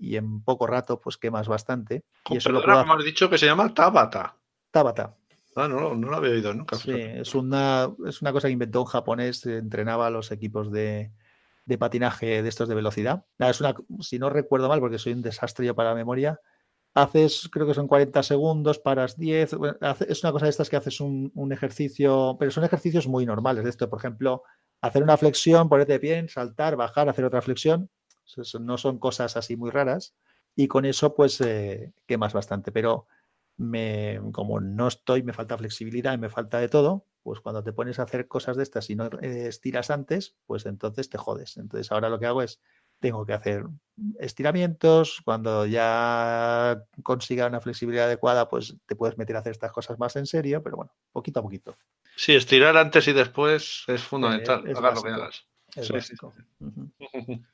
en 0.00 0.42
poco 0.42 0.66
rato 0.66 1.00
pues 1.00 1.18
quemas 1.18 1.46
bastante. 1.46 2.04
Y 2.30 2.38
eso 2.38 2.50
lo 2.50 2.62
puedo... 2.62 2.78
has 2.78 3.04
dicho 3.04 3.28
que 3.30 3.38
se 3.38 3.46
llama 3.46 3.72
Tabata. 3.72 4.34
Tabata. 4.70 5.14
Ah, 5.56 5.68
no, 5.68 5.94
no 5.94 6.08
lo 6.08 6.16
había 6.16 6.30
oído 6.30 6.54
nunca. 6.54 6.76
Sí, 6.76 6.92
es 6.94 7.34
una, 7.34 7.90
es 8.06 8.22
una 8.22 8.32
cosa 8.32 8.48
que 8.48 8.52
inventó 8.52 8.80
un 8.80 8.86
japonés, 8.86 9.44
entrenaba 9.44 10.06
a 10.06 10.10
los 10.10 10.30
equipos 10.32 10.72
de, 10.72 11.12
patinaje 11.78 12.42
de 12.42 12.48
estos 12.48 12.68
de 12.68 12.74
velocidad. 12.74 13.26
es 13.38 13.60
una, 13.60 13.74
si 14.00 14.18
no 14.18 14.30
recuerdo 14.30 14.68
mal, 14.68 14.80
porque 14.80 14.98
soy 14.98 15.12
un 15.12 15.22
desastre 15.22 15.66
yo 15.66 15.74
para 15.74 15.90
la 15.90 15.96
memoria, 15.96 16.40
haces, 16.94 17.48
creo 17.52 17.66
que 17.66 17.74
son 17.74 17.88
40 17.88 18.22
segundos, 18.22 18.78
paras 18.78 19.18
10, 19.18 19.56
es 20.08 20.22
una 20.22 20.32
cosa 20.32 20.46
de 20.46 20.50
estas 20.50 20.70
que 20.70 20.76
haces 20.76 21.00
un, 21.00 21.52
ejercicio, 21.52 22.36
pero 22.38 22.50
son 22.50 22.64
ejercicios 22.64 23.06
muy 23.06 23.26
normales 23.26 23.64
de 23.64 23.70
esto, 23.70 23.90
por 23.90 23.98
ejemplo, 23.98 24.44
hacer 24.80 25.02
una 25.02 25.16
flexión, 25.16 25.68
ponerte 25.68 25.94
de 25.94 26.00
pie, 26.00 26.28
saltar, 26.28 26.76
bajar, 26.76 27.08
hacer 27.08 27.24
otra 27.24 27.42
flexión, 27.42 27.90
no 28.60 28.78
son 28.78 28.98
cosas 28.98 29.36
así 29.36 29.56
muy 29.56 29.70
raras, 29.70 30.14
y 30.54 30.68
con 30.68 30.84
eso 30.84 31.14
pues 31.14 31.40
eh, 31.40 31.92
quemas 32.06 32.32
bastante, 32.32 32.72
pero 32.72 33.06
me, 33.56 34.20
como 34.32 34.60
no 34.60 34.88
estoy, 34.88 35.22
me 35.22 35.32
falta 35.32 35.58
flexibilidad 35.58 36.14
y 36.14 36.18
me 36.18 36.30
falta 36.30 36.58
de 36.58 36.68
todo, 36.68 37.06
pues 37.22 37.40
cuando 37.40 37.62
te 37.62 37.72
pones 37.72 37.98
a 37.98 38.04
hacer 38.04 38.26
cosas 38.26 38.56
de 38.56 38.62
estas 38.62 38.88
y 38.90 38.96
no 38.96 39.06
eh, 39.20 39.46
estiras 39.48 39.90
antes, 39.90 40.36
pues 40.46 40.66
entonces 40.66 41.10
te 41.10 41.18
jodes. 41.18 41.58
Entonces 41.58 41.92
ahora 41.92 42.08
lo 42.08 42.18
que 42.18 42.26
hago 42.26 42.42
es, 42.42 42.60
tengo 43.00 43.26
que 43.26 43.32
hacer 43.32 43.64
estiramientos, 44.18 45.20
cuando 45.24 45.66
ya 45.66 46.82
consiga 47.02 47.46
una 47.46 47.60
flexibilidad 47.60 48.06
adecuada, 48.06 48.48
pues 48.48 48.76
te 48.86 48.96
puedes 48.96 49.18
meter 49.18 49.36
a 49.36 49.40
hacer 49.40 49.52
estas 49.52 49.72
cosas 49.72 49.98
más 49.98 50.16
en 50.16 50.26
serio, 50.26 50.62
pero 50.62 50.76
bueno, 50.76 50.92
poquito 51.12 51.40
a 51.40 51.42
poquito. 51.42 51.76
Sí, 52.16 52.34
estirar 52.34 52.76
antes 52.76 53.08
y 53.08 53.12
después 53.12 53.84
es 53.88 54.02
fundamental. 54.02 54.66
Eh, 54.66 54.74
hagas 54.76 54.94
lo 54.94 55.02
que 55.02 55.10
hagas. 55.10 55.46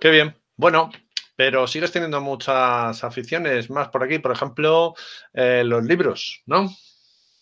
Qué 0.00 0.10
bien. 0.10 0.36
Bueno, 0.56 0.90
pero 1.36 1.66
sigues 1.66 1.92
teniendo 1.92 2.20
muchas 2.20 3.02
aficiones 3.04 3.70
más 3.70 3.88
por 3.88 4.02
aquí, 4.04 4.18
por 4.18 4.32
ejemplo, 4.32 4.94
eh, 5.32 5.62
los 5.64 5.84
libros, 5.84 6.42
¿no? 6.46 6.70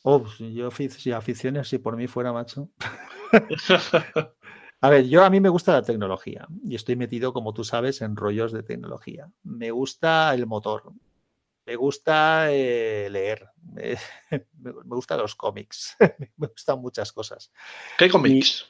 Oh, 0.02 0.24
yo 0.38 0.70
si 0.70 1.12
aficiones, 1.12 1.68
si 1.68 1.78
por 1.78 1.96
mí 1.96 2.06
fuera 2.06 2.32
macho. 2.32 2.70
a 4.80 4.90
ver, 4.90 5.08
yo 5.08 5.24
a 5.24 5.30
mí 5.30 5.40
me 5.40 5.48
gusta 5.48 5.72
la 5.72 5.82
tecnología 5.82 6.46
y 6.64 6.74
estoy 6.74 6.96
metido, 6.96 7.32
como 7.32 7.52
tú 7.52 7.64
sabes, 7.64 8.00
en 8.00 8.16
rollos 8.16 8.52
de 8.52 8.62
tecnología. 8.62 9.30
Me 9.42 9.70
gusta 9.70 10.32
el 10.34 10.46
motor, 10.46 10.92
me 11.66 11.76
gusta 11.76 12.52
eh, 12.52 13.08
leer, 13.10 13.48
me, 14.58 14.72
gustan 14.84 15.18
los 15.18 15.34
cómics, 15.34 15.96
me 16.36 16.46
gustan 16.46 16.80
muchas 16.80 17.12
cosas. 17.12 17.52
¿Qué 17.98 18.08
cómics? 18.08 18.66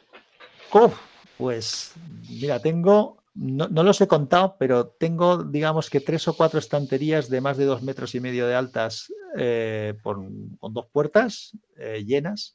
pues 1.38 1.94
mira, 2.28 2.60
tengo 2.60 3.18
no, 3.38 3.68
los 3.68 4.00
he 4.00 4.08
contado, 4.08 4.56
pero 4.58 4.88
tengo, 4.88 5.44
digamos 5.44 5.90
que 5.90 6.00
tres 6.00 6.26
o 6.26 6.36
cuatro 6.36 6.58
estanterías 6.58 7.30
de 7.30 7.40
más 7.40 7.56
de 7.56 7.66
dos 7.66 7.82
metros 7.82 8.16
y 8.16 8.20
medio 8.20 8.48
de 8.48 8.56
altas 8.56 9.12
eh, 9.36 9.94
con 10.02 10.58
dos 10.60 10.86
puertas 10.92 11.56
eh, 11.76 12.04
llenas. 12.04 12.52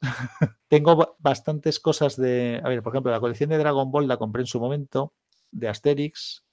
tengo 0.68 1.16
bastantes 1.18 1.80
cosas 1.80 2.16
de, 2.16 2.60
a 2.62 2.68
ver, 2.68 2.82
por 2.82 2.92
ejemplo, 2.92 3.12
la 3.12 3.20
colección 3.20 3.50
de 3.50 3.58
Dragon 3.58 3.90
Ball 3.90 4.08
la 4.08 4.16
compré 4.16 4.42
en 4.42 4.46
su 4.46 4.60
momento, 4.60 5.12
de 5.50 5.68
Asterix, 5.68 6.44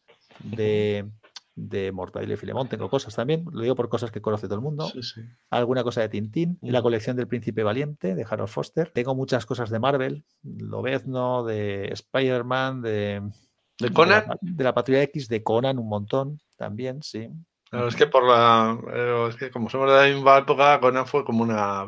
de, 0.43 1.09
de 1.55 1.91
Mortadelo 1.91 2.33
y 2.33 2.37
Filemón, 2.37 2.69
tengo 2.69 2.89
cosas 2.89 3.15
también, 3.15 3.45
lo 3.51 3.61
digo 3.61 3.75
por 3.75 3.89
cosas 3.89 4.11
que 4.11 4.21
conoce 4.21 4.47
todo 4.47 4.55
el 4.55 4.61
mundo. 4.61 4.91
Alguna 5.49 5.83
cosa 5.83 6.01
de 6.01 6.09
Tintín, 6.09 6.59
la 6.61 6.81
colección 6.81 7.15
del 7.15 7.27
Príncipe 7.27 7.63
Valiente 7.63 8.15
de 8.15 8.25
Harold 8.29 8.49
Foster. 8.49 8.91
Tengo 8.91 9.15
muchas 9.15 9.45
cosas 9.45 9.69
de 9.69 9.79
Marvel, 9.79 10.23
Lobezno, 10.43 11.43
de 11.43 11.87
Spider-Man, 11.93 12.81
de 12.81 13.21
¿De 13.81 13.91
Conan? 13.91 14.25
De 14.41 14.63
la, 14.63 14.73
Patrulla 14.73 15.01
X, 15.03 15.27
de 15.27 15.41
Conan 15.41 15.79
un 15.79 15.89
montón 15.89 16.39
también, 16.55 17.01
sí. 17.01 17.29
Es 17.71 17.95
que 17.95 18.07
por 18.07 18.27
la. 18.27 18.77
Es 19.29 19.35
que 19.35 19.51
como 19.51 19.69
somos 19.69 19.89
de 19.89 19.95
la 19.95 20.13
misma 20.13 20.37
época, 20.39 20.79
Conan 20.79 21.07
fue 21.07 21.23
como 21.23 21.43
una, 21.43 21.85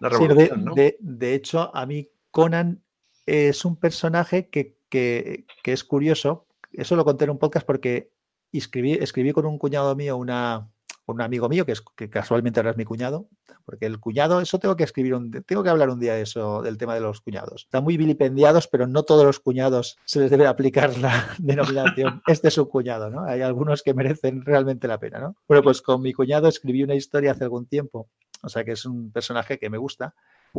revolución, 0.00 0.64
¿no? 0.64 0.74
de, 0.74 1.34
hecho, 1.34 1.74
a 1.74 1.86
mí 1.86 2.08
Conan 2.30 2.82
es 3.26 3.64
un 3.64 3.76
personaje 3.76 4.48
que, 4.48 4.76
que, 4.88 5.44
que, 5.62 5.72
es 5.72 5.84
curioso. 5.84 6.46
Eso 6.72 6.96
lo 6.96 7.04
conté 7.04 7.24
en 7.24 7.30
un 7.30 7.38
podcast 7.38 7.66
porque 7.66 8.10
escribí, 8.52 8.92
escribí 8.92 9.32
con 9.32 9.46
un 9.46 9.58
cuñado 9.58 9.94
mío 9.96 10.16
una, 10.16 10.68
un 11.16 11.22
amigo 11.22 11.48
mío, 11.48 11.64
que, 11.64 11.72
es, 11.72 11.82
que 11.96 12.10
casualmente 12.10 12.60
ahora 12.60 12.70
es 12.70 12.76
mi 12.76 12.84
cuñado, 12.84 13.28
porque 13.64 13.86
el 13.86 14.00
cuñado, 14.00 14.40
eso 14.40 14.58
tengo 14.58 14.76
que 14.76 14.84
escribir, 14.84 15.14
un, 15.14 15.30
tengo 15.30 15.62
que 15.62 15.70
hablar 15.70 15.90
un 15.90 16.00
día 16.00 16.14
de 16.14 16.22
eso, 16.22 16.62
del 16.62 16.78
tema 16.78 16.94
de 16.94 17.00
los 17.00 17.20
cuñados. 17.20 17.64
Están 17.64 17.84
muy 17.84 17.96
vilipendiados, 17.96 18.68
pero 18.68 18.86
no 18.86 19.02
todos 19.02 19.24
los 19.24 19.40
cuñados 19.40 19.98
se 20.04 20.20
les 20.20 20.30
debe 20.30 20.46
aplicar 20.46 20.96
la 20.98 21.28
denominación, 21.38 22.22
este 22.26 22.48
es 22.48 22.58
un 22.58 22.66
cuñado, 22.66 23.10
¿no? 23.10 23.24
Hay 23.24 23.42
algunos 23.42 23.82
que 23.82 23.94
merecen 23.94 24.44
realmente 24.44 24.88
la 24.88 24.98
pena, 24.98 25.18
¿no? 25.18 25.36
Bueno, 25.46 25.62
pues 25.62 25.82
con 25.82 26.02
mi 26.02 26.12
cuñado 26.12 26.48
escribí 26.48 26.82
una 26.82 26.94
historia 26.94 27.32
hace 27.32 27.44
algún 27.44 27.66
tiempo, 27.66 28.10
o 28.42 28.48
sea 28.48 28.64
que 28.64 28.72
es 28.72 28.84
un 28.84 29.10
personaje 29.10 29.58
que 29.58 29.70
me 29.70 29.78
gusta, 29.78 30.14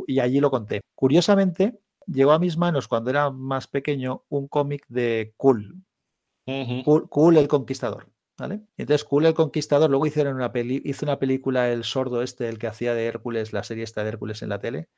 y 0.07 0.19
allí 0.19 0.39
lo 0.39 0.51
conté. 0.51 0.81
Curiosamente, 0.95 1.79
llegó 2.05 2.31
a 2.31 2.39
mis 2.39 2.57
manos 2.57 2.87
cuando 2.87 3.09
era 3.09 3.29
más 3.29 3.67
pequeño 3.67 4.23
un 4.29 4.47
cómic 4.47 4.85
de 4.87 5.33
Cool, 5.37 5.83
cool 7.09 7.37
el 7.37 7.47
Conquistador. 7.47 8.07
Entonces, 8.41 9.03
Cool 9.03 9.25
el 9.25 9.33
Conquistador, 9.33 9.89
luego 9.89 10.05
hicieron 10.05 10.35
una 10.35 10.51
peli 10.51 10.81
hizo 10.85 11.05
una 11.05 11.19
película 11.19 11.69
El 11.69 11.83
Sordo 11.83 12.21
este, 12.21 12.49
el 12.49 12.57
que 12.57 12.67
hacía 12.67 12.93
de 12.93 13.05
Hércules, 13.05 13.53
la 13.53 13.63
serie 13.63 13.83
esta 13.83 14.03
de 14.03 14.09
Hércules 14.09 14.41
en 14.41 14.49
la 14.49 14.59
tele, 14.59 14.89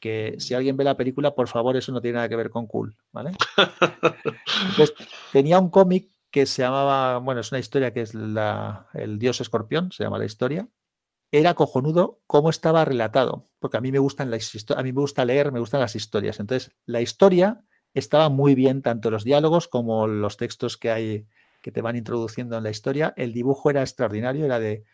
que 0.00 0.36
si 0.38 0.54
alguien 0.54 0.76
ve 0.76 0.84
la 0.84 0.96
película, 0.96 1.34
por 1.34 1.48
favor, 1.48 1.76
eso 1.76 1.92
no 1.92 2.00
tiene 2.00 2.16
nada 2.16 2.28
que 2.28 2.36
ver 2.36 2.50
con 2.50 2.66
Cool, 2.66 2.96
¿vale? 3.12 3.32
Entonces, 4.70 4.94
tenía 5.32 5.58
un 5.58 5.70
cómic 5.70 6.08
que 6.30 6.46
se 6.46 6.62
llamaba, 6.62 7.18
bueno, 7.18 7.40
es 7.40 7.52
una 7.52 7.60
historia 7.60 7.92
que 7.92 8.00
es 8.00 8.14
la, 8.14 8.88
el 8.94 9.18
dios 9.18 9.40
escorpión, 9.40 9.92
se 9.92 10.02
llama 10.02 10.18
la 10.18 10.24
historia. 10.24 10.68
Era 11.30 11.54
cojonudo 11.54 12.20
cómo 12.26 12.50
estaba 12.50 12.84
relatado, 12.84 13.48
porque 13.60 13.76
a 13.76 13.80
mí 13.80 13.92
me 13.92 13.98
gustan 13.98 14.30
las 14.30 14.52
a 14.76 14.82
mí 14.82 14.92
me 14.92 15.00
gusta 15.00 15.24
leer, 15.24 15.52
me 15.52 15.60
gustan 15.60 15.80
las 15.80 15.94
historias. 15.94 16.40
Entonces, 16.40 16.72
la 16.84 17.00
historia 17.00 17.64
estaba 17.94 18.28
muy 18.28 18.54
bien, 18.54 18.82
tanto 18.82 19.10
los 19.10 19.24
diálogos 19.24 19.68
como 19.68 20.06
los 20.06 20.36
textos 20.36 20.76
que 20.76 20.90
hay 20.90 21.26
que 21.62 21.72
te 21.72 21.80
van 21.80 21.96
introduciendo 21.96 22.58
en 22.58 22.64
la 22.64 22.70
historia. 22.70 23.14
El 23.16 23.32
dibujo 23.32 23.70
era 23.70 23.80
extraordinario, 23.80 24.44
era 24.44 24.58
de, 24.58 24.84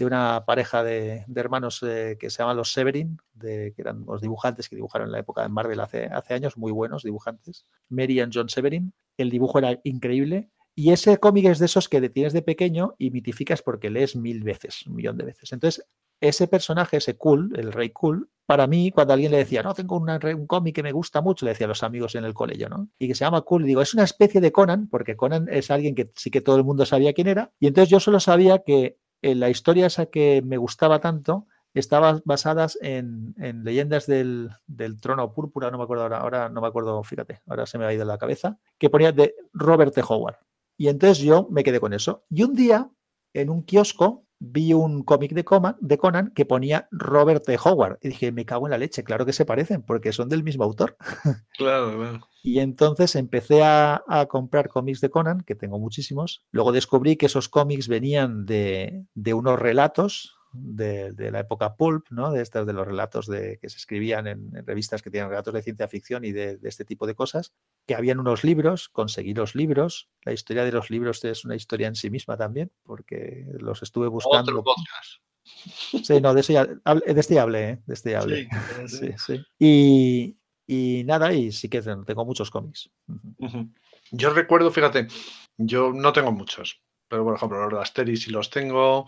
una 0.00 0.44
pareja 0.46 0.82
de, 0.82 1.24
hermanos 1.34 1.82
eh, 1.82 2.16
que 2.18 2.30
se 2.30 2.38
llaman 2.38 2.56
los 2.56 2.72
Severin, 2.72 3.18
de, 3.34 3.72
que 3.76 3.82
eran 3.82 4.04
los 4.04 4.20
dibujantes 4.20 4.68
que 4.68 4.76
dibujaron 4.76 5.08
en 5.08 5.12
la 5.12 5.20
época 5.20 5.42
de 5.42 5.48
Marvel 5.48 5.80
hace, 5.80 6.08
años, 6.30 6.56
muy 6.56 6.72
buenos 6.72 7.02
dibujantes. 7.02 7.66
Mary 7.88 8.20
y 8.20 8.24
John 8.32 8.48
Severin. 8.48 8.92
El 9.16 9.30
dibujo 9.30 9.58
era 9.58 9.78
increíble. 9.84 10.50
Y 10.74 10.92
ese 10.92 11.16
cómic 11.18 11.46
es 11.46 11.58
de 11.58 11.66
esos 11.66 11.88
que 11.88 12.06
tienes 12.10 12.32
de 12.32 12.42
pequeño 12.42 12.94
y 12.98 13.10
mitificas 13.10 13.62
porque 13.62 13.88
lees 13.88 14.16
mil 14.16 14.42
veces, 14.42 14.86
un 14.86 14.96
millón 14.96 15.16
de 15.16 15.24
veces. 15.24 15.52
Entonces, 15.52 15.86
ese 16.20 16.48
personaje, 16.48 16.98
ese 16.98 17.16
cool, 17.16 17.52
el 17.56 17.72
rey 17.72 17.90
cool, 17.90 18.30
para 18.46 18.68
mí, 18.68 18.92
cuando 18.92 19.12
alguien 19.12 19.32
le 19.32 19.38
decía, 19.38 19.62
no, 19.62 19.74
tengo 19.74 19.96
un 19.96 20.46
cómic 20.46 20.76
que 20.76 20.82
me 20.82 20.92
gusta 20.92 21.20
mucho, 21.20 21.44
le 21.44 21.50
decía 21.50 21.66
a 21.66 21.68
los 21.68 21.82
amigos 21.82 22.14
en 22.14 22.24
el 22.24 22.32
colegio, 22.32 22.68
¿no? 22.68 22.88
Y 22.96 23.08
que 23.08 23.14
se 23.16 23.24
llama 23.24 23.42
Cool, 23.42 23.64
digo, 23.64 23.82
es 23.82 23.92
una 23.92 24.04
especie 24.04 24.40
de 24.40 24.52
Conan, 24.52 24.86
porque 24.88 25.16
Conan 25.16 25.48
es 25.50 25.70
alguien 25.72 25.96
que 25.96 26.10
sí 26.14 26.30
que 26.30 26.40
todo 26.40 26.56
el 26.56 26.62
mundo 26.62 26.86
sabía 26.86 27.12
quién 27.12 27.26
era, 27.26 27.52
y 27.58 27.66
entonces 27.66 27.90
yo 27.90 27.98
solo 27.98 28.20
sabía 28.20 28.60
que 28.60 28.98
eh, 29.22 29.34
la 29.34 29.50
historia 29.50 29.86
esa 29.86 30.06
que 30.06 30.42
me 30.44 30.58
gustaba 30.58 31.00
tanto 31.00 31.46
estaban 31.74 32.22
basadas 32.24 32.78
en, 32.80 33.34
leyendas 33.64 34.06
del, 34.06 34.50
trono 35.00 35.32
púrpura, 35.32 35.70
no 35.70 35.78
me 35.78 35.84
acuerdo 35.84 36.04
ahora, 36.04 36.18
ahora 36.18 36.48
no 36.48 36.60
me 36.60 36.68
acuerdo, 36.68 37.02
fíjate, 37.02 37.42
ahora 37.46 37.66
se 37.66 37.78
me 37.78 37.84
ha 37.84 37.92
ido 37.92 38.04
la 38.04 38.16
cabeza, 38.16 38.58
que 38.78 38.88
ponía 38.88 39.12
de 39.12 39.34
Robert 39.52 39.92
T. 39.92 40.02
Howard. 40.08 40.36
Y 40.78 40.88
entonces 40.88 41.18
yo 41.18 41.48
me 41.50 41.64
quedé 41.64 41.80
con 41.80 41.92
eso. 41.92 42.24
Y 42.30 42.44
un 42.44 42.54
día, 42.54 42.90
en 43.34 43.50
un 43.50 43.62
kiosco, 43.62 44.25
vi 44.38 44.72
un 44.72 45.02
cómic 45.02 45.32
de, 45.32 45.44
de, 45.80 45.98
Conan 45.98 46.32
que 46.34 46.44
ponía 46.44 46.88
Robert 46.90 47.44
T. 47.44 47.58
Howard. 47.62 47.98
Y 48.02 48.08
dije, 48.08 48.32
me 48.32 48.44
cago 48.44 48.66
en 48.66 48.72
la 48.72 48.78
leche, 48.78 49.04
claro 49.04 49.26
que 49.26 49.32
se 49.32 49.44
parecen, 49.44 49.82
porque 49.82 50.12
son 50.12 50.28
del 50.28 50.42
mismo 50.44 50.64
autor. 50.64 50.96
Claro, 51.56 51.96
claro. 51.96 52.28
Y 52.42 52.58
entonces 52.58 53.16
empecé 53.16 53.62
a, 53.62 54.04
a, 54.06 54.26
comprar 54.26 54.68
cómics 54.68 55.00
de 55.00 55.08
Conan, 55.08 55.40
que 55.40 55.54
tengo 55.54 55.78
muchísimos. 55.78 56.44
Luego 56.50 56.70
descubrí 56.70 57.16
que 57.16 57.26
esos 57.26 57.48
cómics 57.48 57.88
venían 57.88 58.44
de, 58.44 59.06
de 59.14 59.34
unos 59.34 59.58
relatos 59.58 60.35
de, 60.58 61.30
la 61.30 61.40
época 61.40 61.76
pulp, 61.76 62.06
¿no? 62.10 62.30
de 62.32 62.42
estos 62.42 62.66
de 62.66 62.72
los 62.72 62.86
relatos 62.86 63.26
de, 63.26 63.58
que 63.60 63.68
se 63.68 63.76
escribían 63.76 64.26
en, 64.26 64.50
revistas 64.66 65.02
que 65.02 65.10
tienen 65.10 65.30
relatos 65.30 65.54
de 65.54 65.62
ciencia 65.62 65.88
ficción 65.88 66.24
y 66.24 66.32
de, 66.32 66.58
este 66.62 66.84
tipo 66.84 67.06
de 67.06 67.14
cosas, 67.14 67.52
que 67.86 67.94
habían 67.94 68.20
unos 68.20 68.44
libros, 68.44 68.88
conseguí 68.88 69.34
los 69.34 69.54
libros, 69.54 70.08
la 70.22 70.32
historia 70.32 70.64
de 70.64 70.72
los 70.72 70.90
libros 70.90 71.24
es 71.24 71.44
una 71.44 71.56
historia 71.56 71.88
en 71.88 71.94
sí 71.94 72.10
misma 72.10 72.36
también, 72.36 72.70
porque 72.82 73.46
los 73.58 73.82
estuve 73.82 74.08
buscando. 74.08 74.64
Sí, 76.02 76.20
no, 76.20 76.34
de, 76.34 76.40
este, 76.40 76.54
este 77.06 77.38
hablé, 77.38 77.70
¿eh? 77.70 77.82
de 77.86 77.94
este 77.94 78.16
hablé. 78.16 78.48
Sí, 78.86 79.10
sí, 79.16 79.40
Y, 79.58 80.36
y, 80.66 81.04
nada, 81.04 81.32
y 81.32 81.52
sí 81.52 81.68
que 81.68 81.80
tengo 81.80 82.24
muchos 82.24 82.50
cómics. 82.50 82.90
Yo 84.10 84.30
recuerdo, 84.30 84.70
fíjate, 84.70 85.08
yo 85.56 85.92
no 85.92 86.12
tengo 86.12 86.32
muchos, 86.32 86.80
pero 87.08 87.24
por 87.24 87.36
ejemplo 87.36 87.62
los 87.62 87.72
de 87.72 87.80
Asterix 87.80 88.22
sí 88.22 88.30
los 88.30 88.50
tengo, 88.50 89.06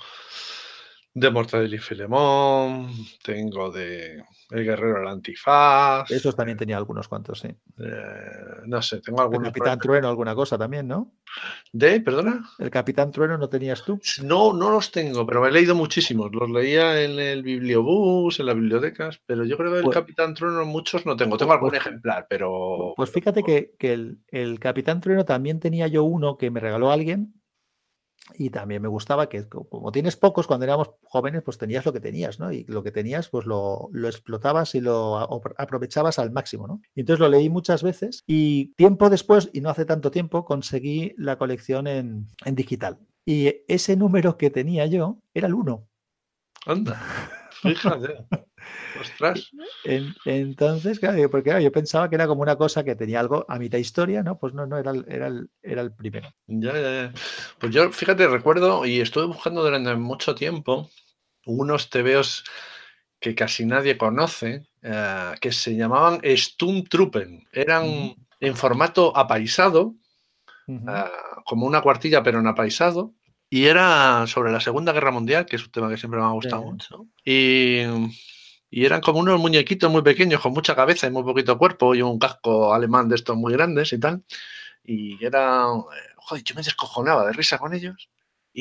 de 1.15 1.31
Mortadelo 1.31 1.75
y 1.75 1.79
Filemón, 1.79 2.91
tengo 3.23 3.71
de 3.71 4.23
El 4.51 4.65
Guerrero 4.65 5.01
del 5.01 5.09
Antifaz. 5.09 6.11
Esos 6.11 6.37
también 6.37 6.57
tenía 6.57 6.77
algunos 6.77 7.09
cuantos, 7.09 7.41
sí. 7.41 7.49
Eh, 7.49 8.63
no 8.67 8.81
sé, 8.83 9.01
tengo 9.01 9.21
algunos. 9.21 9.49
El 9.49 9.53
Capitán 9.53 9.79
Trueno, 9.79 10.09
alguna 10.09 10.35
cosa 10.35 10.57
también, 10.57 10.87
¿no? 10.87 11.13
¿De? 11.73 12.01
¿Perdona? 12.01 12.49
¿El 12.59 12.71
Capitán 12.71 13.11
Trueno 13.11 13.37
no 13.37 13.49
tenías 13.49 13.85
tú? 13.85 14.01
No, 14.23 14.53
no 14.53 14.71
los 14.71 14.93
tengo, 14.93 15.27
pero 15.27 15.41
me 15.41 15.49
he 15.49 15.53
leído 15.53 15.75
muchísimos. 15.75 16.31
Los 16.33 16.51
leía 16.51 17.03
en 17.03 17.19
el 17.19 17.43
bibliobús, 17.43 18.39
en 18.39 18.47
las 18.47 18.55
bibliotecas, 18.55 19.21
pero 19.27 19.45
yo 19.45 19.57
creo 19.57 19.73
que 19.73 19.79
el 19.79 19.85
pues 19.85 19.95
Capitán 19.95 20.35
Trueno 20.35 20.65
muchos 20.65 21.05
no 21.05 21.17
tengo. 21.17 21.37
Tengo 21.37 21.53
algún 21.53 21.71
pues 21.71 21.81
ejemplar, 21.81 22.27
pero. 22.29 22.95
Pues 22.97 23.11
fíjate 23.11 23.43
que, 23.43 23.75
el, 23.81 24.21
el 24.29 24.61
Capitán 24.61 25.01
Trueno 25.01 25.25
también 25.25 25.59
tenía 25.59 25.89
yo 25.89 26.05
uno 26.05 26.37
que 26.37 26.51
me 26.51 26.61
regaló 26.61 26.91
alguien 26.91 27.38
y 28.35 28.51
también 28.51 28.83
me 28.83 28.89
gustaba 28.89 29.29
que 29.29 29.49
como 29.49 29.93
tienes 29.93 30.17
pocos, 30.17 30.47
cuando 30.47 30.65
éramos 30.65 30.91
jóvenes, 31.05 31.43
pues 31.43 31.59
tenías 31.59 31.85
lo 31.87 31.93
que 31.93 32.01
tenías, 32.01 32.39
¿no? 32.39 32.53
Y 32.53 32.65
lo 32.65 32.83
que 32.83 32.93
tenías, 32.93 33.29
pues 33.29 33.47
lo, 33.47 33.91
explotabas 34.05 34.75
y 34.75 34.81
lo 34.81 35.19
aprovechabas 35.57 36.19
al 36.19 36.31
máximo, 36.31 36.67
¿no? 36.67 36.81
Y 36.95 37.01
entonces 37.01 37.21
lo 37.21 37.29
leí 37.29 37.49
muchas 37.49 37.83
veces 37.83 38.23
y 38.27 38.75
tiempo 38.75 39.11
después, 39.11 39.51
y 39.53 39.61
no 39.61 39.71
hace 39.71 39.85
tanto 39.85 40.11
tiempo, 40.11 40.45
conseguí 40.45 41.15
la 41.17 41.37
colección 41.37 41.87
en, 41.87 42.27
en 42.45 42.55
digital. 42.55 42.99
Y 43.25 43.63
ese 43.69 43.97
número 43.97 44.37
que 44.39 44.51
tenía 44.51 44.87
yo 44.87 45.19
era 45.35 45.47
el 45.47 45.55
1. 45.55 45.87
Anda, 46.67 47.01
fíjate. 47.63 48.25
Ostras. 49.01 49.51
entonces, 50.25 50.99
claro, 50.99 51.31
porque 51.31 51.63
yo 51.63 51.73
pensaba 51.73 52.09
que 52.09 52.17
era 52.17 52.27
como 52.27 52.43
una 52.43 52.57
cosa 52.57 52.85
que 52.85 52.97
tenía 52.97 53.21
algo 53.21 53.47
a 53.49 53.59
mitad 53.59 53.79
historia, 53.79 54.23
¿no? 54.23 54.39
Pues 54.39 54.55
no, 54.55 54.67
no, 54.67 54.79
era, 54.79 54.93
era, 55.07 55.29
el, 55.29 55.51
era 55.63 55.83
el 55.83 55.93
primero. 55.93 56.29
Ya, 56.47 56.73
ya, 56.73 57.13
Pues 57.59 57.73
yo, 57.73 57.91
fíjate, 57.91 58.27
recuerdo 58.27 58.85
y 58.85 59.01
estuve 59.01 59.27
buscando 59.27 59.63
durante 59.63 59.95
mucho 59.95 60.35
tiempo 60.35 60.91
unos 61.47 61.91
tebeos 61.91 62.45
que 63.21 63.35
casi 63.35 63.65
nadie 63.65 63.99
conoce, 63.99 64.69
eh, 64.83 65.35
que 65.41 65.53
se 65.53 65.77
llamaban 65.77 66.21
Sturmtruppen. 66.25 67.47
Eran 67.53 68.15
en 68.41 68.57
formato 68.57 69.17
apaisado, 69.17 69.95
eh, 70.69 71.05
como 71.45 71.67
una 71.67 71.81
cuartilla, 71.81 72.23
pero 72.23 72.41
en 72.41 72.47
apaisado. 72.47 73.15
Y 73.51 73.65
era 73.65 74.27
sobre 74.27 74.53
la 74.53 74.61
Segunda 74.61 74.93
Guerra 74.93 75.11
Mundial, 75.11 75.47
que 75.47 75.57
es 75.57 75.65
un 75.65 75.71
tema 75.71 75.89
que 75.89 75.97
siempre 75.97 76.21
me 76.21 76.27
ha 76.27 76.31
gustado 76.31 76.63
mucho. 76.63 77.07
Y 77.25 77.83
y 78.71 78.85
eran 78.85 79.01
como 79.01 79.21
unos 79.21 79.41
muñequitos 79.41 79.91
muy 79.91 80.03
pequeños, 80.03 80.41
con 80.41 80.53
mucha 80.53 80.75
cabeza 80.75 81.07
y 81.07 81.11
muy 81.11 81.23
poquito 81.23 81.57
cuerpo, 81.57 81.95
y 81.95 82.03
un 82.03 82.19
casco 82.19 82.75
alemán 82.75 83.09
de 83.09 83.17
estos 83.17 83.37
muy 83.37 83.53
grandes 83.53 83.93
y 83.93 83.99
tal. 83.99 84.23
Y 84.85 85.25
era. 85.25 85.65
Eh, 85.67 86.15
joder, 86.17 86.45
yo 86.45 86.55
me 86.55 86.63
descojonaba 86.63 87.27
de 87.27 87.33
risa 87.33 87.59
con 87.59 87.75
ellos. 87.75 88.11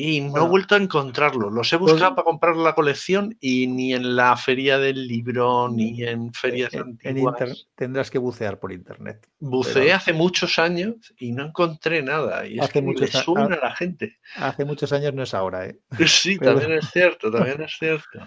Y 0.00 0.20
no 0.20 0.46
he 0.46 0.48
vuelto 0.48 0.76
a 0.76 0.78
encontrarlos. 0.78 1.52
Los 1.52 1.72
he 1.72 1.76
pues 1.78 1.94
buscado 1.94 2.14
para 2.14 2.24
comprar 2.24 2.54
la 2.54 2.76
colección 2.76 3.36
y 3.40 3.66
ni 3.66 3.94
en 3.94 4.14
la 4.14 4.36
feria 4.36 4.78
del 4.78 5.08
libro, 5.08 5.68
ni 5.68 6.04
en 6.04 6.32
ferias 6.32 6.72
antiguas. 6.72 7.66
tendrás 7.74 8.08
que 8.08 8.18
bucear 8.18 8.60
por 8.60 8.70
internet. 8.70 9.28
Buceé 9.40 9.92
hace 9.92 10.12
muchos 10.12 10.60
años 10.60 11.12
y 11.18 11.32
no 11.32 11.46
encontré 11.46 12.00
nada. 12.04 12.46
Y 12.46 12.60
es 12.60 12.68
que 12.68 12.80
le 12.80 13.08
suena 13.08 13.56
a 13.56 13.60
la 13.60 13.74
gente. 13.74 14.20
Hace 14.36 14.64
muchos 14.64 14.92
años 14.92 15.14
no 15.14 15.24
es 15.24 15.34
ahora, 15.34 15.66
¿eh? 15.66 15.80
Sí, 16.06 16.38
también 16.38 16.74
es 16.74 16.88
cierto, 16.92 17.32
también 17.32 17.60
es 17.60 17.72
cierto. 17.76 18.20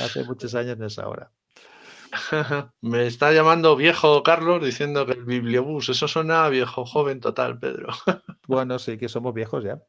hace 0.00 0.22
muchos 0.22 0.54
años 0.54 0.78
no 0.78 0.86
es 0.86 0.96
ahora. 0.96 1.32
Me 2.80 3.06
está 3.06 3.32
llamando 3.32 3.76
viejo 3.76 4.22
Carlos 4.22 4.64
diciendo 4.64 5.06
que 5.06 5.12
el 5.12 5.24
bibliobús, 5.24 5.88
eso 5.88 6.08
suena 6.08 6.48
viejo 6.48 6.84
joven 6.84 7.20
total, 7.20 7.58
Pedro. 7.58 7.88
Bueno, 8.48 8.78
sí, 8.78 8.96
que 8.96 9.08
somos 9.08 9.34
viejos 9.34 9.64
ya. 9.64 9.82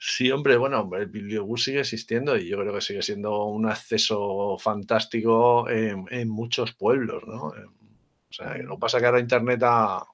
Sí, 0.00 0.28
hombre, 0.32 0.56
bueno, 0.56 0.90
el 0.98 1.06
bibliobús 1.06 1.62
sigue 1.62 1.78
existiendo 1.78 2.36
y 2.36 2.48
yo 2.48 2.58
creo 2.58 2.74
que 2.74 2.80
sigue 2.80 3.00
siendo 3.00 3.44
un 3.44 3.68
acceso 3.68 4.58
fantástico 4.58 5.68
en, 5.68 6.28
muchos 6.28 6.74
pueblos, 6.74 7.22
¿no? 7.28 7.44
O 7.44 8.32
sea, 8.32 8.56
lo 8.58 8.74
que 8.74 8.80
pasa 8.80 8.96
es 8.96 9.02
que 9.02 9.06
ahora 9.06 9.20
Internet 9.20 9.62
ha, 9.62 10.04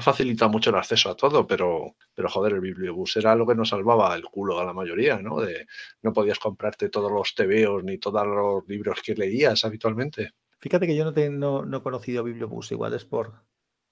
facilitado 0.00 0.52
mucho 0.52 0.70
el 0.70 0.76
acceso 0.76 1.10
a 1.10 1.16
todo, 1.16 1.44
pero, 1.48 1.96
pero 2.14 2.28
joder, 2.28 2.52
el 2.52 2.60
bibliobús 2.60 3.16
era 3.16 3.34
lo 3.34 3.44
que 3.44 3.56
nos 3.56 3.70
salvaba 3.70 4.14
el 4.14 4.22
culo 4.22 4.60
a 4.60 4.64
la 4.64 4.72
mayoría, 4.72 5.18
¿no? 5.18 5.40
De, 5.40 5.66
no 6.02 6.12
podías 6.12 6.38
comprarte 6.38 6.90
todos 6.90 7.10
los 7.10 7.34
tebeos 7.34 7.82
ni 7.82 7.98
todos 7.98 8.24
los 8.24 8.68
libros 8.68 9.00
que 9.04 9.16
leías 9.16 9.64
habitualmente. 9.64 10.30
Fíjate 10.64 10.86
que 10.86 10.96
yo 10.96 11.04
no, 11.04 11.62
no, 11.66 11.76
he 11.76 11.82
conocido 11.82 12.24
Bibliobús, 12.24 12.72
igual 12.72 12.94
es 12.94 13.04
por, 13.04 13.34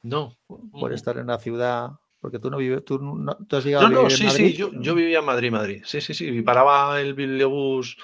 no. 0.00 0.38
por, 0.46 0.90
mm. 0.90 0.94
estar 0.94 1.18
en 1.18 1.24
una 1.24 1.36
ciudad, 1.36 1.90
porque 2.18 2.38
tú 2.38 2.50
no 2.50 2.56
vives, 2.56 2.82
tú, 2.82 2.98
no, 2.98 3.36
has 3.50 3.62
llegado 3.62 3.90
no, 3.90 4.00
a 4.00 4.02
vivir 4.04 4.16
sí, 4.16 4.30
sí, 4.30 4.52
yo, 4.54 4.70
yo, 4.80 4.94
vivía 4.94 5.18
en 5.18 5.26
Madrid, 5.26 5.52
Madrid. 5.52 5.82
Sí, 5.84 6.00
sí, 6.00 6.14
sí, 6.14 6.28
y 6.28 6.40
paraba 6.40 6.98
el 6.98 7.12
Bibliobús 7.12 7.98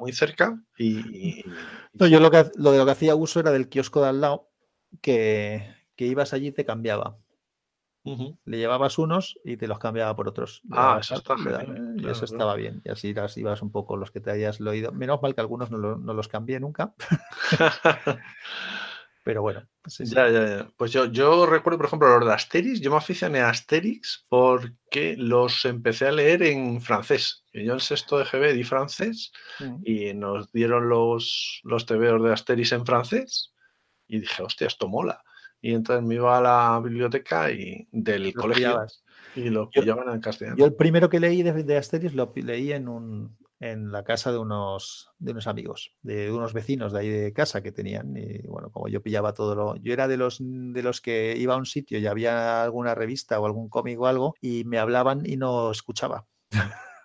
muy 0.00 0.12
cerca 0.14 0.58
y... 0.78 1.44
No, 1.92 2.06
yo 2.06 2.20
lo, 2.20 2.30
que, 2.30 2.46
lo 2.56 2.72
de 2.72 2.78
lo 2.78 2.86
que 2.86 2.90
hacía 2.90 3.14
uso 3.14 3.38
era 3.38 3.52
del 3.52 3.68
kiosco 3.68 4.00
de 4.00 4.08
al 4.08 4.22
lado, 4.22 4.48
que, 5.02 5.76
que 5.94 6.06
ibas 6.06 6.32
allí 6.32 6.46
y 6.46 6.52
te 6.52 6.64
cambiaba. 6.64 7.18
Le 8.04 8.58
llevabas 8.58 8.98
unos 8.98 9.38
y 9.44 9.56
te 9.56 9.66
los 9.66 9.78
cambiaba 9.78 10.14
por 10.14 10.28
otros. 10.28 10.60
Ah, 10.70 10.98
eso 11.00 11.14
está 11.14 11.36
Y 11.96 12.06
eso 12.06 12.26
estaba 12.26 12.54
bien. 12.54 12.82
Y 12.84 12.90
así 12.90 13.14
ibas 13.36 13.62
un 13.62 13.72
poco 13.72 13.96
los 13.96 14.10
que 14.10 14.20
te 14.20 14.30
hayas 14.30 14.60
leído. 14.60 14.92
Menos 14.92 15.22
mal 15.22 15.34
que 15.34 15.40
algunos 15.40 15.70
no, 15.70 15.78
los 15.78 16.28
cambié 16.28 16.60
nunca. 16.60 16.94
Pero 19.24 19.40
bueno. 19.40 19.66
Ya, 20.00 20.28
ya, 20.28 20.46
ya. 20.46 20.70
Pues 20.76 20.92
yo, 20.92 21.06
yo 21.06 21.46
recuerdo, 21.46 21.78
por 21.78 21.86
ejemplo, 21.86 22.18
los 22.18 22.28
de 22.28 22.34
Asterix. 22.34 22.80
Yo 22.82 22.90
me 22.90 22.98
aficioné 22.98 23.40
a 23.40 23.48
Asterix 23.48 24.26
porque 24.28 25.16
los 25.16 25.64
empecé 25.64 26.06
a 26.06 26.12
leer 26.12 26.42
en 26.42 26.82
francés. 26.82 27.42
Yo 27.54 27.72
en 27.72 27.80
sexto 27.80 28.18
de 28.18 28.24
GB 28.24 28.52
di 28.52 28.64
francés 28.64 29.32
mm. 29.60 29.76
y 29.82 30.12
nos 30.12 30.52
dieron 30.52 30.90
los, 30.90 31.62
los 31.64 31.86
tebeos 31.86 32.22
de 32.22 32.34
Asterix 32.34 32.72
en 32.72 32.84
francés. 32.84 33.54
Y 34.06 34.20
dije, 34.20 34.42
hostia, 34.42 34.66
esto 34.66 34.88
mola 34.88 35.24
y 35.64 35.72
entonces 35.72 36.04
me 36.04 36.16
iba 36.16 36.36
a 36.36 36.42
la 36.42 36.78
biblioteca 36.84 37.50
y 37.50 37.88
del 37.90 38.34
colegio 38.34 38.84
y 39.34 39.48
lo 39.48 39.70
pillaban 39.70 40.12
en 40.12 40.20
castellano. 40.20 40.58
Yo 40.58 40.66
el 40.66 40.74
primero 40.74 41.08
que 41.08 41.18
leí 41.18 41.42
de, 41.42 41.64
de 41.64 41.76
Asterix 41.78 42.12
lo 42.12 42.30
leí 42.36 42.70
en 42.70 42.86
un 42.86 43.38
en 43.60 43.90
la 43.90 44.04
casa 44.04 44.30
de 44.30 44.36
unos 44.36 45.08
de 45.18 45.32
unos 45.32 45.46
amigos, 45.46 45.94
de 46.02 46.30
unos 46.30 46.52
vecinos 46.52 46.92
de 46.92 47.00
ahí 47.00 47.08
de 47.08 47.32
casa 47.32 47.62
que 47.62 47.72
tenían 47.72 48.14
y 48.14 48.46
bueno, 48.46 48.70
como 48.70 48.88
yo 48.88 49.02
pillaba 49.02 49.32
todo 49.32 49.54
lo 49.54 49.76
yo 49.76 49.94
era 49.94 50.06
de 50.06 50.18
los 50.18 50.36
de 50.38 50.82
los 50.82 51.00
que 51.00 51.34
iba 51.38 51.54
a 51.54 51.56
un 51.56 51.64
sitio 51.64 51.98
y 51.98 52.06
había 52.06 52.62
alguna 52.62 52.94
revista 52.94 53.40
o 53.40 53.46
algún 53.46 53.70
cómic 53.70 53.98
o 53.98 54.06
algo 54.06 54.34
y 54.42 54.64
me 54.64 54.78
hablaban 54.78 55.22
y 55.24 55.38
no 55.38 55.70
escuchaba. 55.70 56.26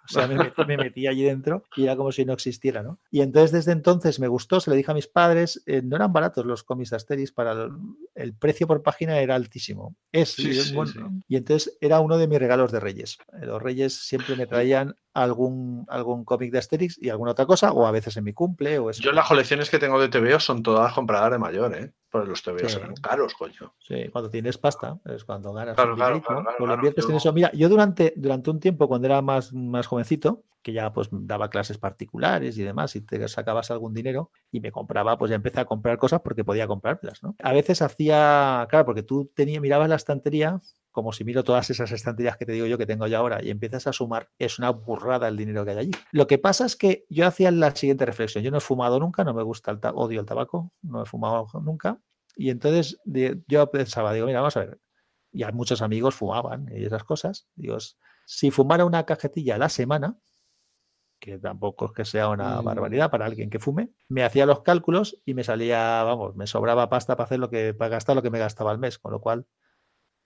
O 0.09 0.13
sea, 0.13 0.27
me, 0.27 0.77
metí, 0.77 1.07
allí 1.07 1.23
dentro 1.23 1.63
y 1.75 1.83
era 1.83 1.95
como 1.95 2.11
si 2.11 2.25
no 2.25 2.33
existiera, 2.33 2.81
¿no? 2.81 2.99
Y 3.11 3.21
entonces 3.21 3.51
desde 3.51 3.71
entonces 3.71 4.19
me 4.19 4.27
gustó, 4.27 4.59
se 4.59 4.71
le 4.71 4.77
dije 4.77 4.91
a 4.91 4.95
mis 4.95 5.07
padres, 5.07 5.61
eh, 5.65 5.81
no 5.83 5.95
eran 5.95 6.11
baratos 6.11 6.45
los 6.45 6.63
cómics 6.63 6.89
de 6.89 6.95
Asterix, 6.95 7.31
para 7.31 7.69
el, 8.15 8.33
precio 8.33 8.67
por 8.67 8.81
página 8.81 9.19
era 9.19 9.35
altísimo. 9.35 9.95
Es, 10.11 10.37
y, 10.39 11.35
entonces 11.35 11.77
era 11.79 11.99
uno 11.99 12.17
de 12.17 12.27
mis 12.27 12.39
regalos 12.39 12.71
de 12.71 12.79
Reyes. 12.79 13.17
Los 13.41 13.61
Reyes 13.61 13.93
siempre 13.93 14.35
me 14.35 14.47
traían 14.47 14.95
algún, 15.13 15.85
algún 15.89 16.25
cómic 16.25 16.51
de 16.51 16.59
Asterix 16.59 16.97
y 17.01 17.09
alguna 17.09 17.31
otra 17.31 17.45
cosa, 17.45 17.71
o 17.71 17.85
a 17.85 17.91
veces 17.91 18.17
en 18.17 18.23
mi 18.23 18.33
cumple 18.33 18.79
o 18.79 18.91
Yo 18.91 19.11
las 19.11 19.27
colecciones 19.27 19.69
que 19.69 19.79
tengo 19.79 19.99
de 19.99 20.09
TVO 20.09 20.39
son 20.39 20.63
todas 20.63 20.93
compradas 20.93 21.31
de 21.31 21.37
mayor, 21.37 21.75
¿eh? 21.75 21.93
Pues 22.11 22.27
los 22.27 22.41
te 22.41 22.67
Sí. 22.67 22.79
caros, 23.01 23.35
coño. 23.35 23.73
Sí, 23.77 24.09
cuando 24.11 24.29
tienes 24.31 24.57
pasta, 24.57 24.99
es 25.05 25.23
cuando 25.23 25.53
ganas 25.53 25.75
Claro, 25.75 25.95
claro, 25.95 26.13
dinerito, 26.15 26.27
claro, 26.27 26.43
claro, 26.43 26.55
pues 26.57 27.05
lo 27.05 27.11
en 27.11 27.15
eso. 27.17 27.33
Mira, 27.33 27.51
yo 27.53 27.69
durante, 27.69 28.13
durante 28.17 28.49
un 28.49 28.59
tiempo, 28.59 28.87
cuando 28.87 29.05
era 29.07 29.21
más, 29.21 29.53
más 29.53 29.85
jovencito, 29.85 30.43
que 30.61 30.73
ya 30.73 30.91
pues 30.91 31.09
daba 31.11 31.49
clases 31.49 31.77
particulares 31.77 32.57
y 32.57 32.63
demás, 32.63 32.95
y 32.95 33.01
te 33.01 33.25
sacabas 33.27 33.71
algún 33.71 33.93
dinero 33.93 34.31
y 34.51 34.59
me 34.59 34.71
compraba, 34.71 35.17
pues 35.17 35.29
ya 35.29 35.35
empecé 35.35 35.59
a 35.59 35.65
comprar 35.65 35.97
cosas 35.97 36.21
porque 36.21 36.43
podía 36.43 36.67
comprármelas, 36.67 37.23
¿no? 37.23 37.35
A 37.41 37.53
veces 37.53 37.81
hacía, 37.81 38.65
claro, 38.69 38.85
porque 38.85 39.03
tú 39.03 39.31
tenías, 39.35 39.61
mirabas 39.61 39.87
la 39.87 39.95
estantería, 39.95 40.59
como 40.99 41.13
si 41.13 41.23
miro 41.23 41.43
todas 41.43 41.69
esas 41.69 41.91
estanterías 41.91 42.35
que 42.37 42.45
te 42.45 42.51
digo 42.51 42.65
yo 42.65 42.77
que 42.77 42.85
tengo 42.85 43.07
ya 43.07 43.19
ahora, 43.19 43.41
y 43.41 43.49
empiezas 43.49 43.87
a 43.87 43.93
sumar, 43.93 44.29
es 44.37 44.59
una 44.59 44.69
burrada 44.71 45.27
el 45.27 45.37
dinero 45.37 45.63
que 45.63 45.71
hay 45.71 45.77
allí. 45.77 45.91
Lo 46.11 46.27
que 46.27 46.37
pasa 46.37 46.65
es 46.65 46.75
que 46.75 47.05
yo 47.09 47.25
hacía 47.25 47.51
la 47.51 47.73
siguiente 47.75 48.05
reflexión, 48.05 48.43
yo 48.43 48.51
no 48.51 48.57
he 48.57 48.61
fumado 48.61 48.99
nunca, 48.99 49.23
no 49.23 49.33
me 49.33 49.43
gusta 49.43 49.71
el 49.71 49.79
odio 49.93 50.19
el 50.19 50.25
tabaco, 50.25 50.73
no 50.81 51.03
he 51.03 51.05
fumado 51.05 51.47
nunca, 51.61 51.99
y 52.35 52.49
entonces 52.49 52.99
yo 53.47 53.71
pensaba, 53.71 54.13
digo, 54.13 54.27
mira, 54.27 54.39
vamos 54.41 54.57
a 54.57 54.61
ver, 54.61 54.79
y 55.31 55.43
a 55.43 55.51
muchos 55.51 55.81
amigos 55.81 56.15
fumaban 56.15 56.67
y 56.75 56.83
esas 56.85 57.03
cosas. 57.03 57.47
Digo, 57.55 57.77
si 58.25 58.51
fumara 58.51 58.85
una 58.85 59.05
cajetilla 59.05 59.55
a 59.55 59.57
la 59.57 59.69
semana, 59.69 60.17
que 61.19 61.37
tampoco 61.37 61.87
es 61.87 61.91
que 61.91 62.05
sea 62.05 62.29
una 62.29 62.61
Mm. 62.61 62.65
barbaridad 62.65 63.11
para 63.11 63.25
alguien 63.25 63.49
que 63.49 63.59
fume, 63.59 63.89
me 64.07 64.23
hacía 64.23 64.45
los 64.45 64.61
cálculos 64.61 65.21
y 65.25 65.33
me 65.33 65.43
salía, 65.43 66.01
vamos, 66.03 66.35
me 66.35 66.47
sobraba 66.47 66.87
pasta 66.89 67.17
para 67.17 67.25
hacer 67.25 67.39
lo 67.39 67.49
que, 67.49 67.73
para 67.73 67.89
gastar 67.89 68.15
lo 68.15 68.21
que 68.21 68.29
me 68.29 68.39
gastaba 68.39 68.71
al 68.71 68.79
mes, 68.79 68.97
con 68.99 69.11
lo 69.11 69.19
cual, 69.19 69.45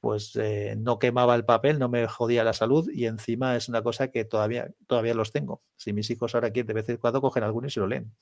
pues 0.04 0.36
eh, 0.36 0.76
no 0.78 1.00
quemaba 1.00 1.34
el 1.34 1.46
papel, 1.46 1.80
no 1.80 1.88
me 1.88 2.06
jodía 2.08 2.44
la 2.44 2.52
salud 2.52 2.90
y 2.94 3.06
encima 3.06 3.56
es 3.56 3.70
una 3.70 3.82
cosa 3.82 4.12
que 4.12 4.26
todavía, 4.26 4.70
todavía 4.86 5.14
los 5.14 5.32
tengo. 5.32 5.64
Si 5.78 5.94
mis 5.94 6.10
hijos 6.10 6.36
ahora 6.36 6.52
quieren, 6.52 6.68
de 6.68 6.74
vez 6.74 6.90
en 6.90 6.98
cuando 6.98 7.22
cogen 7.22 7.44
algunos 7.44 7.72
y 7.72 7.74
se 7.76 7.80
lo 7.80 7.88
leen. 7.88 8.14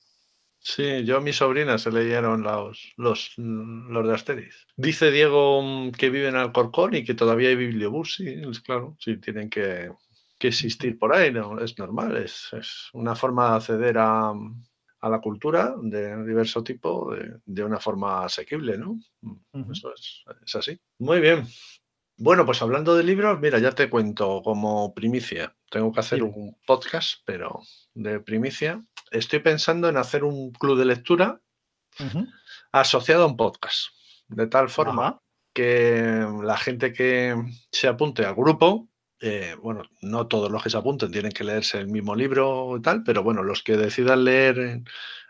Sí, 0.60 1.04
yo 1.04 1.16
a 1.16 1.20
mis 1.20 1.38
sobrinas 1.38 1.82
se 1.82 1.90
leyeron 1.90 2.44
los, 2.44 2.92
los, 2.96 3.32
los 3.36 4.06
de 4.06 4.14
Asterix. 4.14 4.68
Dice 4.76 5.10
Diego 5.10 5.90
que 5.98 6.08
vive 6.10 6.28
en 6.28 6.36
Alcorcón 6.36 6.94
y 6.94 7.02
que 7.02 7.14
todavía 7.14 7.48
hay 7.48 7.56
bibliobús, 7.56 8.14
sí, 8.14 8.28
es 8.28 8.60
claro, 8.60 8.96
sí, 9.00 9.16
tienen 9.16 9.50
que, 9.50 9.90
que 10.38 10.48
existir 10.48 11.00
por 11.00 11.12
ahí, 11.12 11.32
¿no? 11.32 11.58
es 11.58 11.76
normal, 11.80 12.16
es, 12.16 12.46
es 12.52 12.90
una 12.92 13.16
forma 13.16 13.50
de 13.50 13.56
acceder 13.56 13.98
a, 13.98 14.32
a 15.02 15.08
la 15.08 15.20
cultura 15.20 15.74
de 15.82 16.24
diverso 16.24 16.62
tipo 16.62 17.12
de, 17.12 17.40
de 17.44 17.64
una 17.64 17.80
forma 17.80 18.24
asequible, 18.24 18.78
¿no? 18.78 18.98
Ujú. 19.20 19.72
Eso 19.72 19.92
es, 19.92 20.24
es 20.46 20.54
así. 20.54 20.80
Muy 20.98 21.20
bien. 21.20 21.46
Bueno, 22.16 22.46
pues 22.46 22.62
hablando 22.62 22.94
de 22.94 23.02
libros, 23.02 23.40
mira, 23.40 23.58
ya 23.58 23.72
te 23.72 23.90
cuento 23.90 24.42
como 24.42 24.94
primicia. 24.94 25.56
Tengo 25.70 25.92
que 25.92 26.00
hacer 26.00 26.22
un 26.22 26.56
podcast, 26.64 27.20
pero 27.24 27.60
de 27.94 28.20
primicia. 28.20 28.84
Estoy 29.10 29.40
pensando 29.40 29.88
en 29.88 29.96
hacer 29.96 30.22
un 30.22 30.52
club 30.52 30.78
de 30.78 30.84
lectura 30.84 31.40
asociado 32.70 33.24
a 33.24 33.26
un 33.26 33.36
podcast. 33.36 33.88
De 34.28 34.46
tal 34.46 34.68
forma 34.68 35.20
que 35.52 36.24
la 36.42 36.56
gente 36.56 36.92
que 36.92 37.34
se 37.72 37.88
apunte 37.88 38.24
al 38.24 38.36
grupo, 38.36 38.88
eh, 39.22 39.54
bueno, 39.62 39.84
no 40.02 40.26
todos 40.26 40.50
los 40.50 40.62
que 40.62 40.68
se 40.70 40.76
apunten 40.76 41.12
tienen 41.12 41.30
que 41.32 41.44
leerse 41.44 41.78
el 41.78 41.86
mismo 41.86 42.14
libro 42.16 42.76
y 42.76 42.82
tal, 42.82 43.04
pero 43.04 43.22
bueno, 43.22 43.42
los 43.44 43.62
que 43.62 43.76
decidan 43.76 44.24
leer 44.24 44.82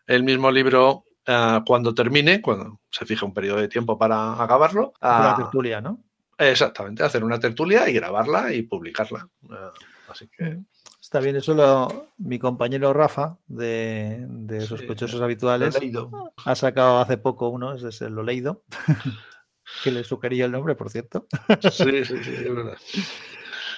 el 0.07 0.25
mismo 0.25 0.51
libro 0.51 1.05
ah, 1.27 1.63
cuando 1.67 1.95
termine, 1.95 2.41
cuando 2.41 2.81
se 2.91 3.05
fije 3.05 3.25
un 3.25 3.35
periodo 3.35 3.59
de 3.59 3.69
tiempo 3.69 3.99
para 3.99 4.43
acabarlo, 4.43 4.95
Hacer 5.01 5.25
la 5.25 5.33
ah, 5.33 5.37
tertulia, 5.37 5.81
¿no? 5.83 6.03
exactamente, 6.39 7.05
hacer 7.05 7.23
una 7.23 7.39
tertulia 7.39 7.89
y 7.89 7.93
grabarla 7.93 8.53
y 8.53 8.63
publicarla. 8.63 9.29
Ah, 9.51 9.71
así 10.09 10.27
que. 10.29 10.59
Está 11.01 11.21
bien, 11.21 11.37
eso 11.37 11.53
lo, 11.53 12.07
mi 12.17 12.39
compañero 12.39 12.93
Rafa 12.95 13.37
de, 13.47 14.25
de 14.29 14.63
Sí, 14.63 14.69
Sospechosos 14.69 15.17
lo 15.19 15.23
he 15.23 15.25
Habituales 15.27 15.79
leído. 15.79 16.33
ha 16.45 16.55
sacado 16.55 17.01
hace 17.01 17.19
poco 17.19 17.49
uno, 17.49 17.75
ese 17.75 17.89
es 17.89 18.01
el 18.01 18.15
Lo 18.15 18.23
Leído, 18.23 18.63
que 19.85 19.91
le 19.91 20.05
sugería 20.05 20.47
el 20.47 20.53
nombre, 20.53 20.75
por 20.77 20.89
cierto, 20.91 21.27
Sí, 21.71 22.05
sí, 22.05 22.17
sí, 22.25 22.31
es 22.35 22.55
verdad. 22.55 22.79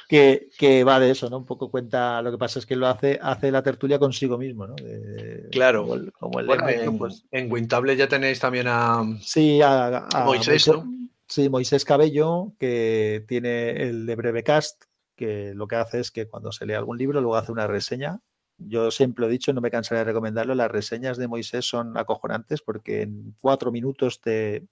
Que, 0.09 0.49
que 0.59 0.85
va 0.85 1.01
de 1.01 1.11
eso, 1.11 1.31
¿no? 1.31 1.39
Un 1.39 1.47
poco 1.47 1.71
cuenta, 1.71 2.21
lo 2.23 2.31
que 2.31 2.39
pasa 2.39 2.59
es 2.59 2.67
que 2.67 2.77
lo 2.77 2.87
hace, 2.87 3.19
hace 3.23 3.51
la 3.51 3.63
tertulia 3.63 3.99
consigo 3.99 4.39
mismo, 4.39 4.67
¿no? 4.67 4.75
De- 4.75 5.49
Claro. 5.51 5.83
Como 5.83 5.95
el, 5.95 6.13
como 6.13 6.41
el 6.41 6.47
Bueno, 6.47 6.69
en, 6.69 6.99
pues 6.99 7.25
en 7.31 7.51
Wintable 7.51 7.97
ya 7.97 8.09
tenéis 8.09 8.39
también 8.41 8.67
a, 8.69 9.03
sí, 9.21 9.61
a, 9.63 10.07
a 10.09 10.25
Moisés, 10.25 10.69
¿no? 10.69 10.85
Sí, 11.27 11.49
Moisés 11.49 11.85
Cabello, 11.85 12.53
que 12.59 13.25
tiene 13.27 13.71
el 13.83 14.05
de 14.05 14.15
Brevecast, 14.15 14.85
que 15.17 15.53
lo 15.55 15.67
que 15.67 15.77
hace 15.77 16.01
es 16.01 16.11
que 16.11 16.29
cuando 16.29 16.53
se 16.53 16.67
lee 16.67 16.75
algún 16.75 16.99
libro, 16.99 17.21
luego 17.21 17.37
hace 17.37 17.51
una 17.53 17.67
reseña. 17.67 18.21
Yo 18.59 18.91
siempre 18.91 19.23
lo 19.23 19.29
he 19.29 19.33
dicho, 19.33 19.53
no 19.53 19.61
me 19.61 19.71
cansaré 19.71 20.01
de 20.01 20.05
recomendarlo. 20.05 20.55
Las 20.55 20.71
reseñas 20.71 21.17
de 21.17 21.27
Moisés 21.27 21.65
son 21.65 21.97
acojonantes 21.97 22.61
porque 22.63 23.03
en 23.03 23.35
cuatro 23.41 23.73
minutos 23.73 24.21
te. 24.21 24.65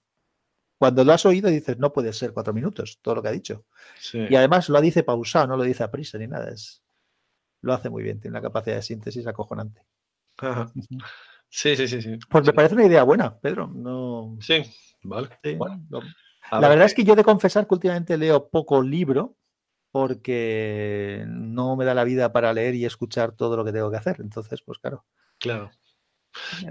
Cuando 0.83 1.05
lo 1.05 1.13
has 1.13 1.25
oído 1.25 1.49
dices, 1.49 1.77
no 1.77 1.93
puede 1.93 2.11
ser 2.11 2.33
cuatro 2.33 2.53
minutos, 2.53 2.99
todo 3.01 3.15
lo 3.15 3.21
que 3.21 3.29
ha 3.29 3.31
dicho. 3.31 3.63
Sí. 3.97 4.19
Y 4.29 4.35
además 4.35 4.67
lo 4.67 4.81
dice 4.81 5.01
pausado, 5.01 5.47
no 5.47 5.55
lo 5.55 5.63
dice 5.63 5.81
a 5.81 5.89
prisa 5.89 6.17
ni 6.17 6.27
nada. 6.27 6.49
Es, 6.49 6.83
lo 7.61 7.73
hace 7.73 7.89
muy 7.89 8.03
bien, 8.03 8.19
tiene 8.19 8.33
una 8.37 8.41
capacidad 8.41 8.75
de 8.75 8.81
síntesis 8.81 9.25
acojonante. 9.25 9.85
Ajá. 10.39 10.69
Sí, 11.47 11.77
sí, 11.77 11.87
sí, 11.87 12.01
sí. 12.01 12.19
Pues 12.29 12.45
me 12.45 12.51
parece 12.51 12.75
una 12.75 12.85
idea 12.85 13.03
buena, 13.03 13.39
Pedro. 13.39 13.67
No, 13.73 14.35
Sí, 14.41 14.61
vale. 15.03 15.29
sí, 15.41 15.55
Bueno, 15.55 15.79
a 16.51 16.59
La 16.59 16.67
ver 16.67 16.71
verdad 16.71 16.87
es 16.87 16.93
que 16.95 17.05
yo 17.05 17.13
he 17.13 17.15
de 17.15 17.23
confesar 17.23 17.65
que 17.65 17.75
últimamente 17.75 18.17
leo 18.17 18.49
poco 18.49 18.81
libro 18.81 19.37
porque 19.89 21.23
no 21.29 21.77
me 21.77 21.85
da 21.85 21.93
la 21.93 22.03
vida 22.03 22.33
para 22.33 22.51
leer 22.51 22.75
y 22.75 22.83
escuchar 22.83 23.31
todo 23.31 23.55
lo 23.55 23.63
que 23.63 23.71
tengo 23.71 23.89
que 23.89 23.95
hacer. 23.95 24.17
Entonces, 24.19 24.61
pues 24.61 24.79
claro. 24.79 25.05
Claro. 25.39 25.71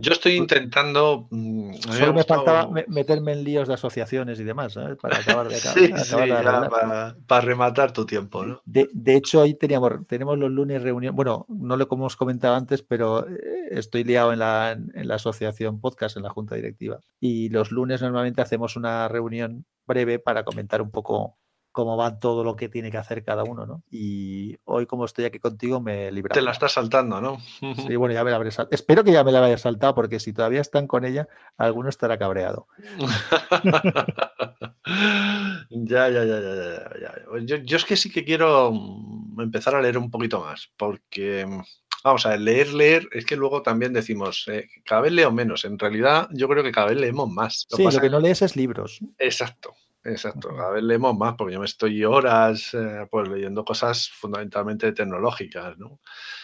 Yo 0.01 0.13
estoy 0.13 0.33
intentando. 0.37 1.29
mm, 1.31 1.75
Solo 1.75 2.13
me 2.15 2.25
faltaba 2.25 2.69
me- 2.69 2.85
meterme 2.89 3.33
en 3.33 3.45
líos 3.45 3.69
de 3.69 3.75
asociaciones 3.75 4.39
y 4.41 4.45
demás, 4.45 4.73
¿sabes? 4.75 4.97
Para 4.99 5.19
acabar 5.19 5.49
de, 5.49 5.57
acabar, 5.59 5.79
Sí, 5.79 5.85
acabar 5.87 6.05
sí, 6.05 6.17
de 6.17 6.29
ya 6.29 6.39
arreglar. 6.39 6.71
para, 6.71 7.17
para 7.27 7.41
rematar 7.41 7.93
tu 7.93 8.05
tiempo, 8.07 8.45
¿no? 8.45 8.61
De, 8.65 8.89
de 8.93 9.17
hecho, 9.17 9.41
hoy 9.41 9.55
teníamos, 9.55 9.93
tenemos 10.09 10.39
los 10.39 10.51
lunes 10.51 10.83
reunión. 10.83 11.15
Bueno, 11.15 11.47
no 11.49 11.77
lo 11.77 11.89
hemos 11.91 12.17
comentado 12.17 12.55
antes, 12.55 12.83
pero 12.83 13.29
eh, 13.29 13.69
estoy 13.71 14.05
liado 14.05 14.33
en 14.33 14.39
la, 14.41 14.73
en 14.73 15.09
la 15.09 15.15
asociación 15.17 15.81
podcast, 15.81 16.17
en 16.17 16.23
la 16.25 16.31
junta 16.31 16.55
directiva. 16.55 16.99
Y 17.21 17.49
los 17.51 17.71
lunes 17.73 18.03
normalmente 18.03 18.43
hacemos 18.43 18.77
una 18.77 19.09
reunión 19.09 19.65
breve 19.87 20.19
para 20.19 20.45
comentar 20.45 20.81
un 20.83 20.91
poco 20.91 21.39
cómo 21.73 21.97
va 21.97 22.19
todo 22.19 22.45
lo 22.45 22.55
que 22.55 22.69
tiene 22.69 22.91
que 22.91 22.99
hacer 22.99 23.25
cada 23.25 23.43
uno, 23.45 23.67
¿no? 23.67 23.83
Y 23.91 24.59
hoy, 24.65 24.87
como 24.87 25.07
estoy 25.07 25.25
aquí 25.25 25.39
contigo, 25.39 25.81
me 25.81 26.09
he 26.09 26.13
librado. 26.13 26.39
Te 26.39 26.45
la 26.45 26.53
estás 26.53 26.73
saltando, 26.73 27.21
¿no? 27.21 27.39
Sí, 27.87 27.97
bueno, 27.97 28.15
ya 28.15 28.23
me 28.23 28.31
la 28.31 28.37
habré 28.37 28.51
saltado. 28.51 28.75
Espero 28.75 29.03
que 29.03 29.13
ya 29.13 29.25
me 29.25 29.33
la 29.33 29.45
haya 29.45 29.59
saltado, 29.59 29.95
porque 29.95 30.21
si 30.21 30.33
todavía 30.33 30.61
están 30.61 30.87
con 30.87 31.05
ella, 31.05 31.27
alguno 31.57 31.89
estará 31.89 32.19
cabreado. 32.19 32.69
ya, 35.71 36.09
ya, 36.09 36.25
ya, 36.25 36.41
ya, 36.41 36.55
ya, 36.55 36.91
ya. 37.01 37.15
Yo, 37.45 37.57
yo 37.57 37.77
es 37.77 37.85
que 37.85 37.97
sí 37.97 38.11
que 38.11 38.25
quiero 38.25 38.71
mm, 38.73 39.41
empezar 39.41 39.75
a 39.75 39.83
leer 39.83 39.99
un 39.99 40.11
poquito 40.11 40.41
más, 40.41 40.71
porque, 40.77 41.47
mm, 41.47 41.61
vamos 42.05 42.27
a 42.27 42.31
ver, 42.31 42.41
leer, 42.41 42.75
leer, 42.75 43.09
es 43.13 43.25
que 43.25 43.37
luego 43.37 43.63
también 43.63 43.93
decimos, 43.93 44.45
eh, 44.49 44.69
cada 44.85 45.01
vez 45.03 45.13
leo 45.13 45.33
menos. 45.33 45.65
En 45.65 45.79
realidad, 45.79 46.29
yo 46.33 46.49
creo 46.49 46.63
que 46.63 46.73
cada 46.73 46.89
vez 46.89 46.99
leemos 46.99 47.31
más. 47.31 47.67
Lo 47.71 47.79
Sí, 47.79 47.85
pasa 47.85 47.99
lo 47.99 48.03
que 48.03 48.11
no 48.11 48.21
lees 48.21 48.43
es 48.43 48.57
libros. 48.57 49.01
Exacto, 49.19 49.75
exacto. 50.05 50.49
Cada 50.55 50.71
vez 50.71 50.83
leemos 50.83 51.17
más, 51.17 51.35
porque 51.37 51.55
yo 51.55 51.61
me 51.61 51.67
estoy 51.67 52.05
horas 52.05 52.75
eh, 52.75 53.07
pues 53.11 53.29
leyendo 53.29 53.65
cosas 53.65 54.09
fundamentalmente 54.11 54.93
tecnológicas, 54.93 55.79
¿no? 55.79 56.01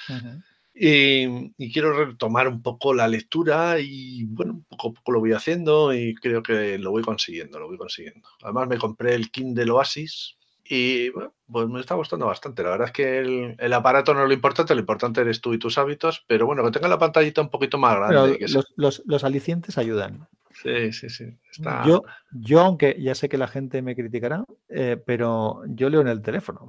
Ujú. 0.09 0.43
Y, 0.75 1.53
y 1.57 1.73
quiero 1.73 1.93
retomar 1.93 2.47
un 2.47 2.63
poco 2.63 2.95
la 2.95 3.09
lectura 3.09 3.81
y 3.81 4.25
bueno, 4.25 4.63
poco 4.69 4.89
a 4.89 4.93
poco 4.93 5.13
lo 5.13 5.21
voy 5.21 5.33
haciendo 5.33 5.93
y 5.93 6.15
creo 6.15 6.43
que 6.43 6.79
lo 6.79 6.93
voy 6.93 7.03
consiguiendo, 7.03 7.59
lo 7.59 7.67
voy 7.67 7.79
consiguiendo. 7.79 8.29
Además 8.43 8.69
me 8.69 8.79
compré 8.79 9.15
el 9.15 9.31
Kindle 9.31 9.73
Oasis 9.73 10.39
y 10.69 11.09
bueno, 11.11 11.33
pues 11.51 11.69
me 11.69 11.81
está 11.81 11.95
gustando 11.95 12.27
bastante. 12.27 12.62
La 12.62 12.71
verdad 12.71 12.89
es 12.89 12.93
que 12.93 13.19
el, 13.19 13.57
el 13.59 13.73
aparato 13.73 14.14
no 14.14 14.23
es 14.23 14.29
lo 14.29 14.35
importante, 14.35 14.75
lo 14.75 14.81
importante 14.81 15.21
eres 15.21 15.41
tú 15.41 15.55
y 15.55 15.59
tus 15.59 15.79
hábitos, 15.79 16.25
pero 16.27 16.47
bueno, 16.47 16.64
que 16.64 16.71
tenga 16.71 16.89
la 16.89 16.99
pantallita 16.99 17.41
un 17.41 17.51
poquito 17.51 17.79
más 17.79 17.97
grande. 17.97 18.39
que 18.39 18.49
los, 18.49 18.73
los- 18.77 19.03
los 19.07 19.25
alicientes 19.25 19.79
ayudan. 19.79 20.29
Sí, 20.62 20.93
sí, 20.93 21.09
sí. 21.09 21.25
Está... 21.51 21.85
Yo, 21.87 22.03
yo, 22.33 22.61
aunque 22.61 22.97
ya 23.01 23.14
sé 23.14 23.29
que 23.29 23.39
la 23.39 23.49
gente 23.49 23.81
me 23.83 23.95
criticará, 23.95 24.45
eh, 24.69 25.01
pero 25.05 25.62
yo 25.66 25.89
leo 25.89 26.01
en 26.01 26.09
el 26.09 26.23
teléfono. 26.23 26.69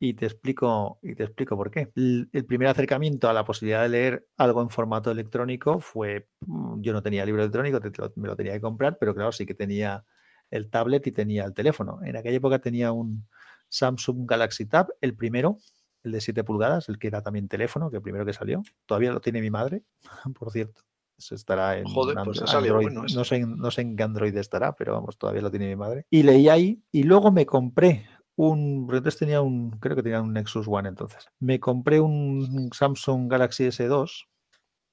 Y 0.00 0.14
te 0.14 0.26
explico, 0.26 1.00
y 1.02 1.14
te 1.16 1.24
explico 1.24 1.56
por 1.56 1.72
qué. 1.72 1.90
El, 1.96 2.28
el 2.32 2.44
primer 2.44 2.68
acercamiento 2.68 3.28
a 3.28 3.32
la 3.32 3.44
posibilidad 3.44 3.82
de 3.82 3.88
leer 3.88 4.26
algo 4.36 4.62
en 4.62 4.70
formato 4.70 5.10
electrónico 5.10 5.80
fue, 5.80 6.28
mm, 6.46 6.80
yo 6.82 6.92
no 6.92 7.02
tenía 7.02 7.26
libro 7.26 7.42
electrónico, 7.42 7.80
te- 7.80 7.90
te 7.90 8.02
lo- 8.02 8.12
me 8.14 8.28
lo 8.28 8.36
tenía 8.36 8.52
que 8.52 8.60
comprar, 8.60 8.96
pero 8.98 9.12
claro, 9.14 9.32
sí 9.32 9.44
que 9.44 9.54
tenía 9.54 10.04
el 10.50 10.70
tablet 10.70 11.06
y 11.06 11.12
tenía 11.12 11.44
el 11.44 11.54
teléfono. 11.54 12.00
En 12.04 12.16
aquella 12.16 12.36
época 12.36 12.58
tenía 12.58 12.92
un 12.92 13.26
Samsung 13.68 14.28
Galaxy 14.28 14.66
Tab, 14.66 14.88
el 15.00 15.14
primero, 15.14 15.58
el 16.02 16.12
de 16.12 16.20
7 16.20 16.44
pulgadas, 16.44 16.88
el 16.88 16.98
que 16.98 17.08
era 17.08 17.22
también 17.22 17.48
teléfono, 17.48 17.90
que 17.90 17.96
el 17.96 18.02
primero 18.02 18.24
que 18.24 18.32
salió. 18.32 18.62
Todavía 18.86 19.12
lo 19.12 19.20
tiene 19.20 19.40
mi 19.40 19.50
madre, 19.50 19.82
por 20.38 20.50
cierto. 20.50 20.82
Eso 21.18 21.34
estará 21.34 21.76
en 21.76 21.84
Joder, 21.84 22.16
pues 22.24 22.40
Android. 22.42 22.82
bueno 22.84 23.02
no, 23.12 23.24
sé, 23.24 23.36
en- 23.36 23.56
no 23.56 23.70
sé 23.72 23.80
en 23.82 23.96
qué 23.96 24.04
Android 24.04 24.36
estará, 24.36 24.76
pero 24.76 24.92
vamos, 24.92 25.18
todavía 25.18 25.42
lo 25.42 25.50
tiene 25.50 25.66
mi 25.68 25.74
madre. 25.76 26.06
Y 26.10 26.22
leí 26.22 26.48
ahí 26.48 26.80
y 26.92 27.02
luego 27.02 27.32
me 27.32 27.44
compré 27.44 28.06
un, 28.36 28.86
porque 28.86 28.98
entonces 28.98 29.18
tenía 29.18 29.40
un, 29.40 29.72
creo 29.80 29.96
que 29.96 30.02
tenía 30.04 30.22
un 30.22 30.32
Nexus 30.32 30.68
One 30.68 30.88
entonces. 30.88 31.26
Me 31.40 31.58
compré 31.58 31.98
un 31.98 32.70
Samsung 32.72 33.28
Galaxy 33.28 33.64
S2 33.66 34.28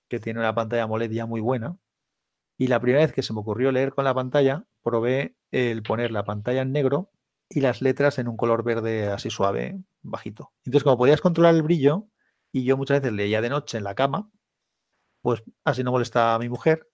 que 0.10 0.20
tiene 0.20 0.40
una 0.40 0.56
pantalla 0.56 0.84
AMOLED 0.84 1.12
ya 1.12 1.28
muy 1.28 1.42
buena 1.42 1.78
Y 2.58 2.68
la 2.68 2.80
primera 2.80 3.04
vez 3.04 3.14
que 3.14 3.24
se 3.24 3.34
me 3.34 3.40
ocurrió 3.40 3.72
leer 3.72 3.94
con 3.94 4.06
la 4.06 4.14
pantalla, 4.14 4.66
probé 4.82 5.36
el 5.52 5.84
poner 5.84 6.12
la 6.12 6.24
pantalla 6.24 6.62
en 6.62 6.72
negro 6.72 7.12
y 7.50 7.62
las 7.62 7.82
letras 7.82 8.18
en 8.18 8.28
un 8.28 8.38
color 8.38 8.64
verde 8.64 9.08
así 9.08 9.30
suave, 9.30 9.80
bajito. 10.02 10.54
Entonces, 10.64 10.84
como 10.84 10.98
podías 10.98 11.22
controlar 11.22 11.56
el 11.56 11.64
brillo, 11.64 12.08
y 12.52 12.64
yo 12.64 12.78
muchas 12.78 13.02
veces 13.02 13.14
leía 13.14 13.42
de 13.42 13.50
noche 13.50 13.78
en 13.78 13.84
la 13.84 13.96
cama, 13.96 14.32
pues 15.22 15.44
así 15.66 15.84
no 15.84 15.92
molestaba 15.92 16.36
a 16.36 16.40
mi 16.40 16.50
mujer. 16.50 16.90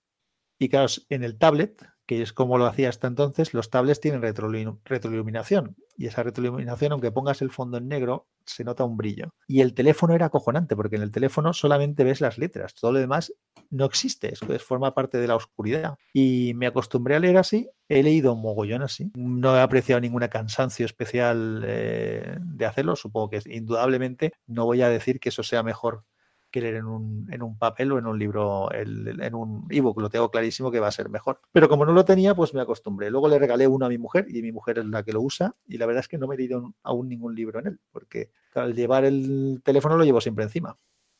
Y 0.57 0.69
claro, 0.69 0.87
en 1.09 1.23
el 1.23 1.37
tablet, 1.37 1.85
que 2.05 2.21
es 2.21 2.33
como 2.33 2.57
lo 2.57 2.65
hacía 2.65 2.89
hasta 2.89 3.07
entonces, 3.07 3.53
los 3.53 3.69
tablets 3.69 4.01
tienen 4.01 4.21
retroiluminación. 4.21 5.75
Y 5.97 6.07
esa 6.07 6.23
retroiluminación, 6.23 6.93
aunque 6.93 7.11
pongas 7.11 7.41
el 7.41 7.51
fondo 7.51 7.77
en 7.77 7.87
negro, 7.87 8.27
se 8.45 8.63
nota 8.63 8.83
un 8.83 8.97
brillo. 8.97 9.33
Y 9.47 9.61
el 9.61 9.73
teléfono 9.73 10.13
era 10.13 10.27
acojonante, 10.27 10.75
porque 10.75 10.95
en 10.95 11.03
el 11.03 11.11
teléfono 11.11 11.53
solamente 11.53 12.03
ves 12.03 12.21
las 12.21 12.37
letras, 12.37 12.73
todo 12.73 12.91
lo 12.91 12.99
demás 12.99 13.33
no 13.69 13.85
existe, 13.85 14.33
es, 14.33 14.39
forma 14.63 14.93
parte 14.93 15.17
de 15.17 15.27
la 15.27 15.35
oscuridad. 15.35 15.95
Y 16.13 16.53
me 16.55 16.67
acostumbré 16.67 17.15
a 17.15 17.19
leer 17.19 17.37
así, 17.37 17.69
he 17.87 18.03
leído 18.03 18.33
un 18.33 18.41
mogollón 18.41 18.81
así, 18.81 19.11
no 19.15 19.55
he 19.55 19.61
apreciado 19.61 20.01
ningún 20.01 20.27
cansancio 20.27 20.85
especial 20.85 21.63
eh, 21.65 22.37
de 22.39 22.65
hacerlo, 22.65 22.95
supongo 22.95 23.29
que 23.29 23.41
indudablemente 23.45 24.33
no 24.47 24.65
voy 24.65 24.81
a 24.81 24.89
decir 24.89 25.19
que 25.19 25.29
eso 25.29 25.43
sea 25.43 25.63
mejor 25.63 26.03
que 26.51 26.61
leer 26.61 26.75
en 26.75 26.85
un, 26.85 27.27
en 27.31 27.41
un 27.41 27.57
papel 27.57 27.91
o 27.91 27.97
en 27.97 28.05
un 28.05 28.19
libro, 28.19 28.69
en 28.73 29.35
un 29.35 29.65
ebook. 29.69 29.99
Lo 29.99 30.09
tengo 30.09 30.29
clarísimo 30.29 30.69
que 30.69 30.79
va 30.79 30.87
a 30.87 30.91
ser 30.91 31.09
mejor. 31.09 31.41
Pero 31.51 31.69
como 31.69 31.85
no 31.85 31.93
lo 31.93 32.05
tenía, 32.05 32.35
pues 32.35 32.53
me 32.53 32.61
acostumbré. 32.61 33.09
Luego 33.09 33.27
le 33.27 33.39
regalé 33.39 33.67
uno 33.67 33.85
a 33.85 33.89
mi 33.89 33.97
mujer 33.97 34.27
y 34.29 34.41
mi 34.41 34.51
mujer 34.51 34.79
es 34.79 34.85
la 34.85 35.03
que 35.03 35.13
lo 35.13 35.21
usa. 35.21 35.55
Y 35.67 35.77
la 35.77 35.85
verdad 35.85 36.01
es 36.01 36.07
que 36.07 36.17
no 36.17 36.27
me 36.27 36.35
he 36.35 36.37
leído 36.37 36.73
aún 36.83 37.09
ningún 37.09 37.33
libro 37.33 37.59
en 37.59 37.67
él, 37.67 37.79
porque 37.91 38.31
al 38.53 38.75
llevar 38.75 39.05
el 39.05 39.61
teléfono 39.63 39.97
lo 39.97 40.03
llevo 40.03 40.21
siempre 40.21 40.43
encima. 40.43 40.77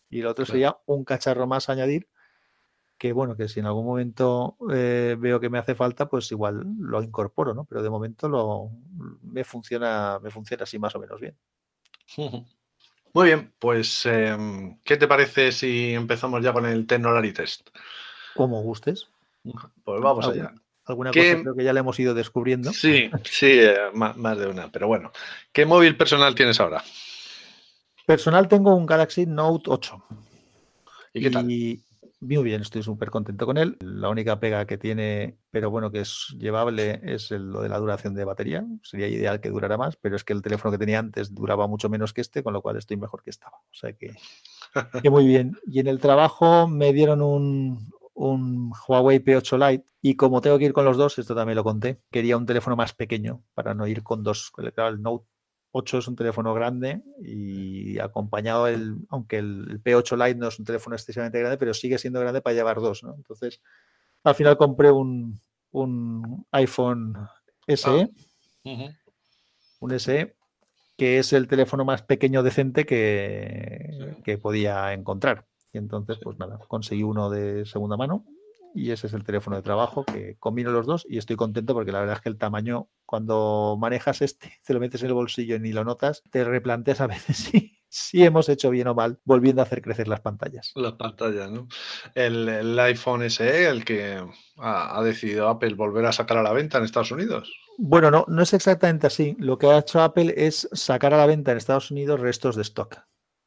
Y 0.10 0.20
el 0.20 0.28
otro 0.28 0.46
sería 0.46 0.78
un 0.86 1.06
cacharro 1.06 1.48
más 1.48 1.70
a 1.70 1.74
añadir 1.74 2.10
que 3.02 3.14
bueno, 3.14 3.36
que 3.36 3.48
si 3.48 3.60
en 3.60 3.66
algún 3.66 3.84
momento 3.84 4.58
eh, 4.72 5.16
veo 5.18 5.40
que 5.40 5.50
me 5.50 5.58
hace 5.58 5.74
falta, 5.74 6.08
pues 6.08 6.32
igual 6.32 6.64
lo 6.78 7.02
incorporo, 7.02 7.56
¿no? 7.56 7.66
Pero 7.66 7.82
de 7.82 7.90
momento 7.90 8.30
lo, 8.30 8.70
me 9.24 9.44
funciona, 9.44 10.20
me 10.22 10.30
funciona 10.30 10.66
así 10.66 10.78
más 10.78 10.96
o 10.96 11.00
menos 11.00 11.20
bien. 11.20 11.36
Muy 13.14 13.28
bien, 13.28 13.52
pues 13.60 14.06
em, 14.06 14.78
¿qué 14.84 14.98
te 14.98 15.08
parece 15.08 15.52
si 15.52 15.94
empezamos 15.94 16.44
ya 16.44 16.54
con 16.54 16.66
el 16.66 16.88
Technolary 16.88 17.34
Test? 17.34 17.70
Como 18.36 18.62
gustes. 18.62 19.10
Pues 19.84 20.02
vamos 20.02 20.28
allá. 20.28 20.54
Alguna 20.86 21.12
cosa 21.12 21.42
creo 21.42 21.56
que 21.56 21.64
ya 21.64 21.74
le 21.74 21.80
hemos 21.80 22.00
ido 22.00 22.14
descubriendo. 22.14 22.72
Sí, 22.74 23.10
sí, 23.24 23.60
eh, 23.60 23.76
más, 23.94 24.38
de 24.38 24.48
una. 24.48 24.72
Pero 24.72 24.88
bueno, 24.88 25.12
¿qué 25.52 25.66
móvil 25.66 25.96
personal 25.96 26.36
tienes 26.36 26.60
ahora? 26.60 26.84
Personal 28.06 28.48
tengo 28.48 28.76
un 28.76 28.86
Galaxy 28.86 29.26
Note 29.26 29.70
8. 29.70 30.04
¿Y 31.14 31.22
qué 31.22 31.30
tal? 31.30 31.48
Muy 32.24 32.44
bien, 32.44 32.62
estoy 32.62 32.84
súper 32.84 33.10
contento 33.10 33.48
con 33.48 33.58
él. 33.58 33.78
La 33.80 34.10
única 34.10 34.40
pega 34.40 34.68
que 34.68 34.78
tiene, 34.78 35.40
pero 35.50 35.72
bueno, 35.72 35.92
que 35.92 36.02
es 36.02 36.36
llevable, 36.38 37.02
es 37.04 37.32
lo 37.32 37.64
de 37.64 37.70
la 37.70 37.80
duración 37.80 38.14
de 38.14 38.26
batería. 38.26 38.64
Sería 38.84 39.08
ideal 39.08 39.42
que 39.42 39.50
durara 39.50 39.76
más, 39.76 39.96
pero 39.96 40.16
es 40.16 40.24
que 40.24 40.34
el 40.34 40.44
teléfono 40.44 40.72
que 40.72 40.78
tenía 40.78 41.00
antes 41.00 41.34
duraba 41.34 41.66
mucho 41.66 41.90
menos 41.90 42.14
que 42.14 42.22
este, 42.22 42.44
con 42.44 42.54
lo 42.54 42.62
cual 42.62 42.78
estoy 42.78 42.98
mejor 42.98 43.24
que 43.24 43.32
estaba. 43.32 43.58
O 43.58 43.74
sea 43.74 43.94
que, 43.94 44.14
que 45.02 45.10
muy 45.10 45.26
bien. 45.26 45.58
Y 45.66 45.80
en 45.80 45.88
el 45.88 46.00
trabajo 46.00 46.68
me 46.68 46.94
dieron 46.94 47.24
un, 47.24 47.92
un 48.14 48.72
Huawei 48.88 49.20
P8 49.20 49.58
Lite 49.58 49.86
y 50.02 50.16
como 50.16 50.42
tengo 50.42 50.60
que 50.60 50.66
ir 50.66 50.74
con 50.74 50.86
los 50.86 50.98
dos, 50.98 51.18
esto 51.18 51.34
también 51.34 51.56
lo 51.56 51.64
conté, 51.64 52.02
quería 52.12 52.38
un 52.38 52.46
teléfono 52.46 52.76
más 52.76 52.94
pequeño 52.94 53.44
para 53.56 53.74
no 53.74 53.88
ir 53.88 54.04
con 54.04 54.24
dos. 54.24 54.52
El 54.58 55.02
Note 55.02 55.26
8 55.72 55.98
es 56.00 56.08
un 56.08 56.16
teléfono 56.16 56.54
grande 56.54 57.02
y 57.24 57.98
acompañado, 58.00 58.68
el, 58.68 58.98
aunque 59.10 59.38
el, 59.38 59.82
P8 59.82 60.18
Lite 60.18 60.40
no 60.40 60.48
es 60.50 60.60
un 60.60 60.66
teléfono 60.66 60.96
excesivamente 60.96 61.40
grande, 61.40 61.58
pero 61.58 61.74
sigue 61.74 61.98
siendo 61.98 62.20
grande 62.20 62.42
para 62.42 62.54
llevar 62.54 62.80
dos. 62.80 63.04
¿no? 63.04 63.16
Entonces, 63.16 63.62
al 64.24 64.36
final 64.36 64.58
compré 64.58 64.92
un, 64.92 65.40
un 65.72 66.46
iPhone 66.52 67.16
SE, 67.68 68.10
ah, 68.66 68.90
un 69.80 70.00
SE, 70.00 70.36
que 70.98 71.20
es 71.20 71.34
el 71.34 71.48
teléfono 71.48 71.86
más 71.86 72.04
pequeño 72.04 72.44
decente 72.44 72.86
que, 72.86 74.18
que 74.24 74.38
podía 74.38 74.94
encontrar. 74.94 75.46
Y 75.74 75.78
entonces, 75.78 76.18
pues 76.22 76.38
nada, 76.38 76.60
conseguí 76.68 77.04
uno 77.04 77.30
de 77.30 77.66
segunda 77.66 77.96
mano 77.96 78.26
y 78.74 78.92
ese 78.92 79.08
es 79.08 79.14
el 79.14 79.24
teléfono 79.24 79.56
de 79.56 79.62
trabajo 79.62 80.04
que 80.06 80.38
combino 80.40 80.72
los 80.72 80.86
dos 80.86 81.06
y 81.10 81.18
estoy 81.18 81.36
contento 81.36 81.74
porque 81.74 81.92
la 81.92 82.00
verdad 82.00 82.16
es 82.18 82.22
que 82.22 82.30
el 82.30 82.38
tamaño, 82.38 82.90
cuando 83.06 83.78
manejas 83.80 84.22
este, 84.22 84.54
te 84.66 84.74
lo 84.74 84.80
metes 84.80 85.02
en 85.02 85.10
el 85.10 85.14
bolsillo 85.14 85.56
y 85.56 85.60
ni 85.60 85.72
lo 85.72 85.84
notas, 85.84 86.24
te 86.32 86.44
replanteas 86.44 87.02
a 87.02 87.08
veces 87.08 87.38
si, 87.52 87.80
si 87.90 88.24
hemos 88.24 88.50
hecho 88.50 88.70
bien 88.70 88.88
o 88.88 88.96
mal 88.96 89.20
volviendo 89.26 89.62
a 89.62 89.66
hacer 89.66 89.82
crecer 89.82 90.08
las 90.08 90.22
pantallas. 90.22 90.72
Las 90.76 90.94
pantallas, 90.94 91.52
¿no? 91.52 91.68
El, 92.16 92.80
iPhone 92.80 93.30
SE, 93.30 93.68
el 93.68 93.84
que 93.84 94.24
ha, 94.58 95.04
decidido 95.04 95.50
Apple 95.50 95.74
volver 95.76 96.06
a 96.06 96.12
sacar 96.12 96.38
a 96.38 96.44
la 96.44 96.54
venta 96.54 96.78
en 96.78 96.86
Estados 96.86 97.12
Unidos. 97.12 97.52
Bueno, 97.78 98.12
no, 98.12 98.26
no 98.28 98.42
es 98.42 98.54
exactamente 98.54 99.08
así. 99.08 99.36
Lo 99.40 99.58
que 99.58 99.68
ha 99.68 99.80
hecho 99.80 100.02
Apple 100.02 100.34
es 100.38 100.70
sacar 100.72 101.14
a 101.14 101.18
la 101.18 101.26
venta 101.26 101.52
en 101.52 101.58
Estados 101.58 101.92
Unidos 101.92 102.20
restos 102.20 102.56
de 102.56 102.62
stock 102.62 103.00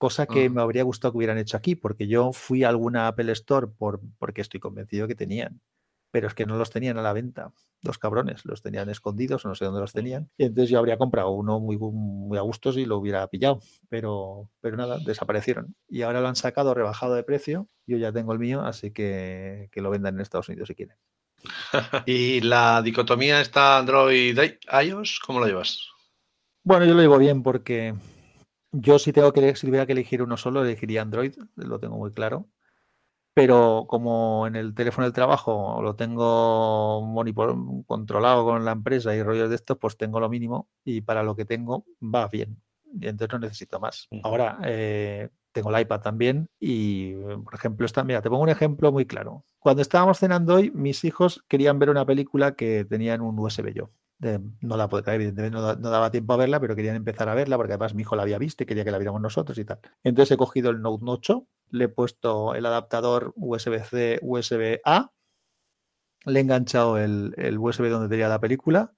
cosa 0.05 0.27
que 0.27 0.51
me 0.51 0.61
habría 0.61 0.83
gustado 0.83 1.13
que 1.13 1.17
hubieran 1.17 1.39
hecho 1.39 1.57
aquí, 1.57 1.77
porque 1.77 2.07
yo 2.07 2.31
fui 2.35 2.63
a 2.63 2.69
alguna 2.69 3.09
Apple 3.09 3.33
Store 3.33 3.69
por, 3.69 4.03
porque 4.19 4.43
estoy 4.43 4.61
convencido 4.61 5.09
que 5.09 5.15
tenían, 5.15 5.63
pero 6.11 6.29
es 6.29 6.35
que 6.35 6.45
no 6.45 6.59
los 6.59 6.69
tenían 6.69 6.99
a 6.99 7.03
la 7.03 7.15
venta, 7.15 7.55
los 7.81 7.97
cabrones, 7.97 8.45
los 8.45 8.61
tenían 8.61 8.91
escondidos, 8.91 9.47
no 9.47 9.55
sé 9.55 9.65
dónde 9.65 9.81
los 9.81 9.95
tenían, 9.95 10.29
y 10.37 10.45
entonces 10.45 10.69
yo 10.69 10.79
habría 10.79 10.99
comprado 10.99 11.31
uno 11.31 11.59
muy, 11.59 11.79
muy 11.79 12.37
a 12.37 12.43
gusto 12.43 12.71
si 12.71 12.85
lo 12.85 12.99
hubiera 12.99 13.27
pillado, 13.29 13.63
pero, 13.89 14.51
pero 14.61 14.77
nada, 14.77 14.99
desaparecieron. 14.99 15.75
Y 15.89 16.03
ahora 16.03 16.21
lo 16.21 16.29
han 16.29 16.37
sacado 16.37 16.75
rebajado 16.75 17.15
de 17.15 17.23
precio, 17.23 17.67
yo 17.87 17.97
ya 17.97 18.13
tengo 18.13 18.35
el 18.35 18.39
mío, 18.39 18.61
así 18.61 18.91
que 18.91 19.71
que 19.73 19.81
lo 19.81 19.89
vendan 19.89 20.17
en 20.17 20.21
Estados 20.21 20.51
Unidos 20.51 20.69
si 20.69 20.75
quieren. 20.75 20.99
¿Y 22.05 22.43
la 22.43 22.83
dicotomía 22.83 23.41
está 23.41 23.79
Android-iOS? 23.79 25.21
¿Cómo 25.27 25.41
lo 25.41 25.47
llevas? 25.47 25.89
Bueno, 26.63 26.85
yo 26.85 26.93
lo 26.93 27.01
llevo 27.01 27.17
bien 27.17 27.43
porque 27.43 27.95
yo 28.75 28.99
si 28.99 29.12
tengo 29.12 29.33
que 29.33 29.55
si 29.57 29.66
tuviera 29.66 29.87
que 29.87 29.93
elegir 29.93 30.22
uno 30.22 30.37
solo, 30.37 30.62
elegiría 30.62 31.03
Android, 31.03 31.35
lo 31.57 31.79
tengo 31.79 31.97
muy 31.97 32.12
claro. 32.12 32.49
Pero 33.35 33.87
como 33.89 34.47
en 34.47 34.55
el 34.55 34.75
teléfono 34.75 35.07
del 35.07 35.12
trabajo 35.12 35.81
lo 35.83 35.97
tengo 35.97 37.03
controlado 37.87 38.45
con 38.45 38.64
la 38.64 38.72
empresa 38.72 39.14
y 39.14 39.22
rollos 39.22 39.49
de 39.49 39.57
estos, 39.57 39.77
pues 39.79 39.97
tengo 39.97 40.20
lo 40.20 40.29
mínimo 40.29 40.68
y 40.85 41.01
para 41.01 41.25
lo 41.25 41.35
que 41.35 41.45
tengo 41.45 41.85
va 42.01 42.29
bien. 42.29 42.62
Y 43.01 43.09
entonces 43.09 43.33
no 43.33 43.41
necesito 43.41 43.81
más. 43.81 44.07
Ahora 44.22 44.59
eh, 44.64 45.31
tengo 45.51 45.75
el 45.75 45.83
iPad 45.83 46.01
también 46.01 46.49
y, 46.61 47.14
por 47.14 47.55
ejemplo, 47.55 47.87
está, 47.87 48.05
mira, 48.05 48.22
te 48.22 48.31
pongo 48.31 48.45
un 48.45 48.51
ejemplo 48.51 48.93
muy 48.93 49.05
claro. 49.05 49.45
Cuando 49.59 49.83
estábamos 49.83 50.18
cenando 50.20 50.55
hoy, 50.55 50.70
mis 50.70 51.03
hijos 51.05 51.45
querían 51.49 51.81
ver 51.81 51.91
una 51.91 52.07
película 52.07 52.55
que 52.55 52.85
tenían 52.85 53.20
un 53.20 53.37
USB 53.37 53.72
yo 53.75 53.91
no 54.21 54.77
la 54.77 54.89
evidentemente 55.07 55.51
no, 55.51 55.75
daba 55.75 56.11
tiempo 56.11 56.33
a 56.33 56.37
verla, 56.37 56.61
pero 56.61 56.77
querían 56.77 56.97
empezar 56.97 57.29
a 57.29 57.35
verla 57.35 57.57
porque 57.57 57.73
además 57.73 57.95
mi 57.95 58.03
hijo 58.03 58.17
la 58.17 58.23
había 58.23 58.39
visto 58.39 58.62
y 58.62 58.67
quería 58.67 58.85
que 58.85 58.91
la 58.91 58.99
viéramos 58.99 59.21
nosotros 59.21 59.59
y 59.59 59.65
tal. 59.65 59.81
Entonces 60.03 60.33
he 60.33 60.37
cogido 60.37 60.71
el 60.71 60.81
Note 60.81 61.05
8, 61.07 61.47
le 61.71 61.85
he 61.85 61.89
puesto 61.89 62.55
el 62.55 62.65
adaptador 62.67 63.33
USB-C, 63.37 64.21
USB-A, 64.23 65.12
le 66.27 66.39
he 66.39 66.43
enganchado 66.43 66.99
el, 66.99 67.35
USB 67.59 67.89
donde 67.89 68.09
tenía 68.09 68.29
la 68.29 68.41
película, 68.41 68.95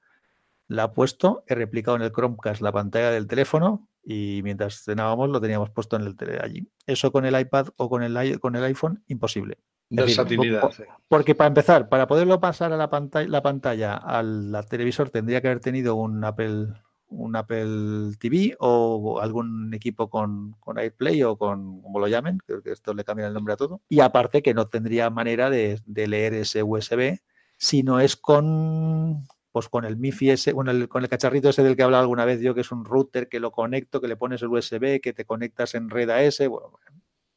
la 0.68 0.84
he 0.84 0.88
puesto, 0.90 1.44
he 1.46 1.54
replicado 1.54 1.96
en 1.96 2.02
el 2.02 2.12
Chromecast 2.12 2.60
la 2.60 2.72
pantalla 2.72 3.10
del 3.10 3.26
teléfono 3.26 3.88
y 4.02 4.40
mientras 4.44 4.84
cenábamos 4.84 5.30
lo 5.30 5.40
teníamos 5.40 5.70
puesto 5.70 5.96
en 5.96 6.02
el 6.02 6.16
tele 6.16 6.38
allí. 6.40 6.70
Eso 6.86 7.10
con 7.10 7.24
el 7.24 7.38
iPad 7.38 7.68
o 7.76 7.88
con 7.88 8.02
el, 8.02 8.38
con 8.38 8.54
el 8.54 8.64
iPhone, 8.64 9.02
imposible. 9.08 9.58
Versatilidad. 9.88 10.70
Porque 11.08 11.34
para 11.34 11.48
empezar, 11.48 11.88
para 11.88 12.06
poderlo 12.06 12.40
pasar 12.40 12.72
a 12.72 12.76
la 12.76 12.90
pantalla, 12.90 13.28
la 13.28 13.42
pantalla 13.42 13.94
al 13.94 14.66
televisor 14.68 15.10
tendría 15.10 15.40
que 15.40 15.48
haber 15.48 15.60
tenido 15.60 15.94
un 15.94 16.24
Apple 16.24 16.68
un 17.08 17.36
Apple 17.36 18.16
TV 18.18 18.56
o 18.58 19.20
algún 19.20 19.72
equipo 19.74 20.10
con, 20.10 20.52
con 20.60 20.78
AirPlay 20.78 21.22
o 21.22 21.36
con 21.36 21.80
como 21.82 22.00
lo 22.00 22.08
llamen, 22.08 22.38
creo 22.44 22.62
que 22.62 22.72
esto 22.72 22.94
le 22.94 23.04
cambia 23.04 23.26
el 23.26 23.34
nombre 23.34 23.54
a 23.54 23.56
todo. 23.56 23.80
Y 23.88 24.00
aparte 24.00 24.42
que 24.42 24.54
no 24.54 24.66
tendría 24.66 25.10
manera 25.10 25.50
de, 25.50 25.80
leer 25.86 26.34
ese 26.34 26.62
USB 26.62 27.18
si 27.56 27.82
no 27.82 28.00
es 28.00 28.16
con 28.16 29.24
pues 29.52 29.70
con 29.70 29.86
el 29.86 29.96
MIFI 29.96 30.30
ese, 30.30 30.50
el, 30.50 30.88
con 30.88 31.02
el 31.02 31.08
cacharrito 31.08 31.48
ese 31.48 31.62
del 31.62 31.76
que 31.76 31.82
he 31.82 31.84
hablado 31.84 32.02
alguna 32.02 32.26
vez 32.26 32.42
yo, 32.42 32.54
que 32.54 32.60
es 32.60 32.70
un 32.72 32.84
router 32.84 33.26
que 33.26 33.40
lo 33.40 33.52
conecto, 33.52 34.02
que 34.02 34.08
le 34.08 34.16
pones 34.16 34.42
el 34.42 34.48
USB, 34.48 35.00
que 35.00 35.14
te 35.14 35.24
conectas 35.24 35.74
en 35.74 35.88
red 35.88 36.10
a 36.10 36.22
ese, 36.22 36.46
bueno, 36.46 36.78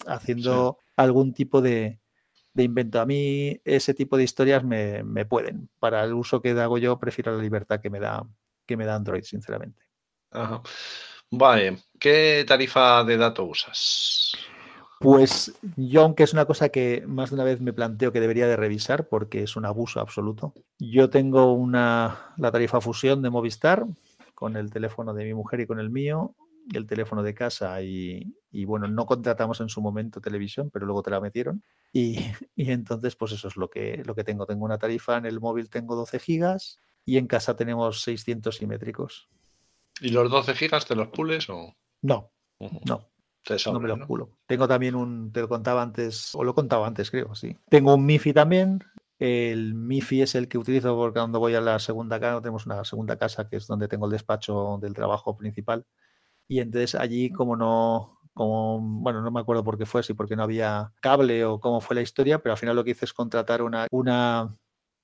haciendo 0.05 0.79
algún 0.97 1.31
tipo 1.31 1.61
de, 1.61 2.01
de 2.59 2.65
invento. 2.65 2.99
A 2.99 3.05
mí 3.05 3.59
ese 3.63 3.93
tipo 3.93 4.17
de 4.17 4.23
historias 4.23 4.63
me, 4.63 5.25
pueden. 5.25 5.69
Para 5.79 6.03
el 6.03 6.13
uso 6.13 6.41
que 6.41 6.51
hago 6.51 6.77
yo, 6.77 6.99
prefiero 6.99 7.35
la 7.35 7.41
libertad 7.41 7.79
que 7.79 7.89
me 7.89 7.99
da, 7.99 8.25
que 8.65 8.77
me 8.77 8.85
da 8.85 8.95
Android, 8.95 9.23
sinceramente. 9.23 9.81
Vale, 11.31 11.77
¿qué 11.99 12.43
tarifa 12.47 13.03
de 13.03 13.17
datos 13.17 13.47
usas? 13.49 14.37
Pues 14.99 15.53
yo, 15.77 16.01
aunque 16.01 16.23
es 16.23 16.33
una 16.33 16.45
cosa 16.45 16.69
que 16.69 17.03
más 17.07 17.29
de 17.29 17.35
una 17.35 17.45
vez 17.45 17.61
me 17.61 17.71
planteo 17.71 18.11
que 18.11 18.19
debería 18.19 18.47
de 18.47 18.57
revisar 18.57 19.07
porque 19.07 19.43
es 19.43 19.55
un 19.55 19.65
abuso 19.65 20.01
absoluto, 20.01 20.53
yo 20.77 21.09
tengo 21.09 21.53
una, 21.53 22.33
la 22.35 22.51
tarifa 22.51 22.81
fusión 22.81 23.21
de 23.21 23.29
Movistar 23.29 23.85
con 24.35 24.57
el 24.57 24.71
teléfono 24.71 25.13
de 25.13 25.23
mi 25.23 25.33
mujer 25.33 25.61
y 25.61 25.67
con 25.67 25.79
el 25.79 25.89
mío 25.89 26.35
el 26.73 26.87
teléfono 26.87 27.23
de 27.23 27.33
casa 27.33 27.81
y, 27.81 28.33
bueno, 28.65 28.87
no 28.87 29.05
contratamos 29.05 29.61
en 29.61 29.69
su 29.69 29.81
momento 29.81 30.21
televisión, 30.21 30.69
pero 30.71 30.85
luego 30.85 31.03
te 31.03 31.11
la 31.11 31.21
metieron. 31.21 31.63
Y, 31.91 32.17
y, 32.55 32.71
entonces, 32.71 33.15
pues 33.15 33.31
eso 33.31 33.47
es 33.47 33.57
lo 33.57 33.69
que, 33.69 34.03
lo 34.05 34.15
que 34.15 34.23
tengo. 34.23 34.45
Tengo 34.45 34.65
una 34.65 34.77
tarifa, 34.77 35.17
en 35.17 35.25
el 35.25 35.39
móvil 35.39 35.69
tengo 35.69 35.95
12 35.95 36.19
gigas 36.19 36.79
y 37.05 37.17
en 37.17 37.27
casa 37.27 37.55
tenemos 37.55 38.01
600 38.01 38.55
simétricos. 38.55 39.29
¿Y 40.01 40.09
los 40.09 40.29
12 40.29 40.55
gigas 40.55 40.85
te 40.85 40.95
los 40.95 41.09
pules 41.09 41.49
o...? 41.49 41.75
No, 42.01 42.31
no. 42.59 43.09
no 43.65 43.79
me 43.79 43.87
los 43.87 43.99
pulo. 44.07 44.37
Tengo 44.45 44.67
también 44.67 44.95
un, 44.95 45.31
te 45.31 45.41
lo 45.41 45.49
contaba 45.49 45.81
antes, 45.81 46.33
o 46.35 46.43
lo 46.43 46.55
contaba 46.55 46.87
antes, 46.87 47.11
creo, 47.11 47.35
sí. 47.35 47.57
Tengo 47.69 47.95
un 47.95 48.05
MIFI 48.05 48.33
también. 48.33 48.83
El 49.17 49.73
MIFI 49.73 50.21
es 50.21 50.35
el 50.35 50.47
que 50.47 50.57
utilizo 50.57 50.95
porque 50.95 51.19
cuando 51.19 51.39
voy 51.39 51.53
a 51.55 51.61
la 51.61 51.79
segunda 51.79 52.19
casa, 52.19 52.41
tenemos 52.41 52.65
una 52.65 52.85
segunda 52.85 53.17
casa 53.17 53.49
que 53.49 53.57
es 53.57 53.67
donde 53.67 53.89
tengo 53.89 54.05
el 54.05 54.13
despacho 54.13 54.79
del 54.81 54.93
trabajo 54.93 55.35
principal. 55.35 55.85
Y 56.49 56.59
entonces 56.59 56.95
allí, 56.95 57.29
como 57.29 57.55
no, 57.55 58.19
como, 58.33 58.79
bueno, 58.81 59.21
no 59.21 59.31
me 59.31 59.39
acuerdo 59.39 59.63
por 59.63 59.77
qué 59.77 59.85
fue, 59.85 60.01
si 60.01 60.15
porque 60.15 60.35
no 60.35 60.43
había 60.43 60.91
cable 61.01 61.45
o 61.45 61.59
cómo 61.59 61.79
fue 61.79 61.95
la 61.95 62.01
historia, 62.01 62.41
pero 62.41 62.53
al 62.53 62.57
final 62.57 62.75
lo 62.75 62.83
que 62.83 62.91
hice 62.91 63.05
es 63.05 63.13
contratar 63.13 63.61
una, 63.61 63.87
una, 63.91 64.57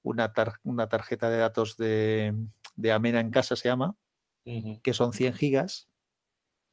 una, 0.03 0.33
una 0.63 0.89
tarjeta 0.89 1.29
de 1.29 1.37
datos 1.37 1.77
de, 1.77 2.33
de 2.75 2.91
Amena 2.91 3.19
en 3.19 3.29
casa, 3.29 3.55
se 3.55 3.69
llama, 3.69 3.95
que 4.83 4.93
son 4.93 5.13
100 5.13 5.33
gigas 5.33 5.89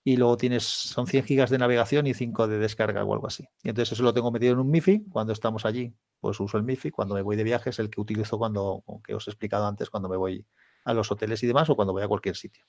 y 0.05 0.17
luego 0.17 0.37
tienes, 0.37 0.65
son 0.65 1.07
100 1.07 1.25
gigas 1.25 1.51
de 1.51 1.59
navegación 1.59 2.07
y 2.07 2.15
5 2.15 2.49
de 2.49 2.59
descarga 2.59 3.05
o 3.05 3.13
algo 3.15 3.27
así. 3.27 3.49
Y 3.63 3.69
entonces 3.69 3.93
eso 3.93 4.03
lo 4.03 4.15
tengo 4.15 4.33
metido 4.33 4.55
en 4.55 4.59
un 4.59 4.71
MIFI. 4.71 5.05
Cuando 5.11 5.33
estamos 5.33 5.65
allí, 5.65 5.95
pues 6.21 6.41
uso 6.41 6.59
el 6.59 6.65
MIFI. 6.65 6.91
Cuando 6.91 7.15
me 7.15 7.23
voy 7.23 7.37
de 7.37 7.45
viaje 7.45 7.71
es 7.71 7.79
el 7.79 7.89
que 7.91 8.01
utilizo 8.01 8.39
cuando, 8.39 8.85
que 9.05 9.15
os 9.15 9.29
he 9.29 9.31
explicado 9.31 9.67
antes, 9.67 9.91
cuando 9.91 10.09
me 10.09 10.17
voy 10.17 10.47
a 10.85 10.95
los 10.95 11.11
hoteles 11.13 11.43
y 11.43 11.47
demás 11.47 11.71
o 11.71 11.77
cuando 11.77 11.93
voy 11.93 12.03
a 12.03 12.09
cualquier 12.09 12.37
sitio. 12.37 12.65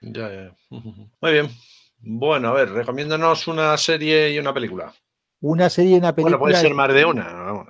Ya, 0.00 0.30
ya. 0.30 0.56
Muy 0.70 1.32
bien. 1.32 1.48
Bueno, 2.00 2.48
a 2.48 2.52
ver, 2.52 2.70
recomiéndanos 2.70 3.48
una 3.48 3.76
serie 3.76 4.32
y 4.32 4.38
una 4.38 4.54
película. 4.54 4.92
Una 5.40 5.70
serie 5.70 5.94
y 5.94 5.98
una 5.98 6.14
película. 6.14 6.36
Bueno, 6.36 6.52
puede 6.52 6.62
ser 6.62 6.74
más 6.74 6.92
de 6.92 7.04
una. 7.04 7.64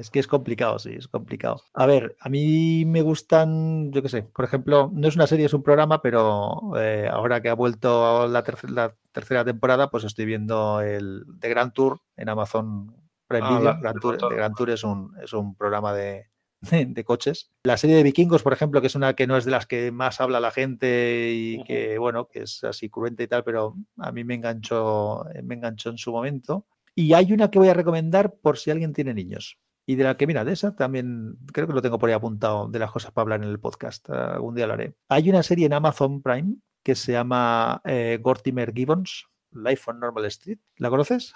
es 0.00 0.10
que 0.10 0.18
es 0.18 0.26
complicado, 0.26 0.78
sí, 0.78 0.94
es 0.96 1.06
complicado. 1.06 1.62
A 1.74 1.86
ver, 1.86 2.16
a 2.20 2.28
mí 2.28 2.84
me 2.84 3.02
gustan, 3.02 3.92
yo 3.92 4.02
qué 4.02 4.08
sé, 4.08 4.22
por 4.22 4.44
ejemplo, 4.44 4.90
no 4.92 5.06
es 5.06 5.14
una 5.14 5.28
serie, 5.28 5.46
es 5.46 5.54
un 5.54 5.62
programa, 5.62 6.02
pero 6.02 6.72
eh, 6.78 7.08
ahora 7.10 7.40
que 7.40 7.48
ha 7.48 7.54
vuelto 7.54 8.26
la, 8.26 8.44
la, 8.68 8.94
tercera 9.12 9.44
temporada, 9.44 9.90
pues 9.90 10.02
estoy 10.04 10.24
viendo 10.24 10.80
el 10.80 11.24
de 11.26 11.48
Grand 11.48 11.72
Tour 11.72 12.00
en 12.16 12.28
Amazon 12.28 12.96
Prime 13.28 13.46
ah, 13.46 13.58
Video. 13.58 13.78
Grand 13.80 14.00
Tour, 14.00 14.28
de 14.28 14.36
Grand 14.36 14.56
Tour 14.56 14.70
es 14.70 14.82
un, 14.82 15.16
es 15.22 15.32
un 15.32 15.54
programa 15.54 15.92
de, 15.92 16.28
de, 16.70 17.04
coches. 17.04 17.50
La 17.64 17.76
serie 17.76 17.96
de 17.96 18.02
vikingos, 18.02 18.42
por 18.42 18.52
ejemplo, 18.52 18.80
que 18.80 18.88
es 18.88 18.94
una 18.94 19.14
que 19.14 19.26
no 19.26 19.36
es 19.36 19.44
de 19.44 19.50
las 19.50 19.66
que 19.66 19.92
más 19.92 20.20
habla 20.20 20.40
la 20.40 20.50
gente 20.50 21.32
y 21.32 21.62
que, 21.64 21.98
bueno, 21.98 22.28
que 22.28 22.42
es 22.42 22.64
así 22.64 22.88
cruenta 22.88 23.22
y 23.22 23.28
tal, 23.28 23.44
pero 23.44 23.76
a 23.98 24.12
mí 24.12 24.24
me 24.24 24.34
enganchó, 24.34 25.24
me 25.42 25.54
enganchó 25.54 25.90
en 25.90 25.98
su 25.98 26.12
momento. 26.12 26.66
Y 26.94 27.14
hay 27.14 27.32
una 27.32 27.50
que 27.50 27.58
voy 27.58 27.68
a 27.68 27.74
recomendar 27.74 28.34
por 28.34 28.58
si 28.58 28.70
alguien 28.70 28.92
tiene 28.92 29.14
niños. 29.14 29.58
Y 29.86 29.96
de 29.96 30.04
la 30.04 30.16
que, 30.16 30.26
mira, 30.26 30.44
de 30.44 30.52
esa 30.52 30.76
también 30.76 31.36
creo 31.52 31.66
que 31.66 31.72
lo 31.72 31.82
tengo 31.82 31.98
por 31.98 32.08
ahí 32.08 32.14
apuntado, 32.14 32.68
de 32.68 32.78
las 32.78 32.92
cosas 32.92 33.12
para 33.12 33.22
hablar 33.22 33.42
en 33.42 33.48
el 33.48 33.58
podcast. 33.58 34.08
algún 34.10 34.54
día 34.54 34.66
lo 34.66 34.74
haré. 34.74 34.94
Hay 35.08 35.30
una 35.30 35.42
serie 35.42 35.66
en 35.66 35.72
Amazon 35.72 36.22
Prime 36.22 36.56
que 36.82 36.94
se 36.94 37.12
llama 37.12 37.80
eh, 37.84 38.18
Gortimer 38.20 38.72
Gibbons, 38.72 39.26
Life 39.52 39.90
on 39.90 40.00
Normal 40.00 40.26
Street. 40.26 40.58
¿La 40.76 40.90
conoces? 40.90 41.34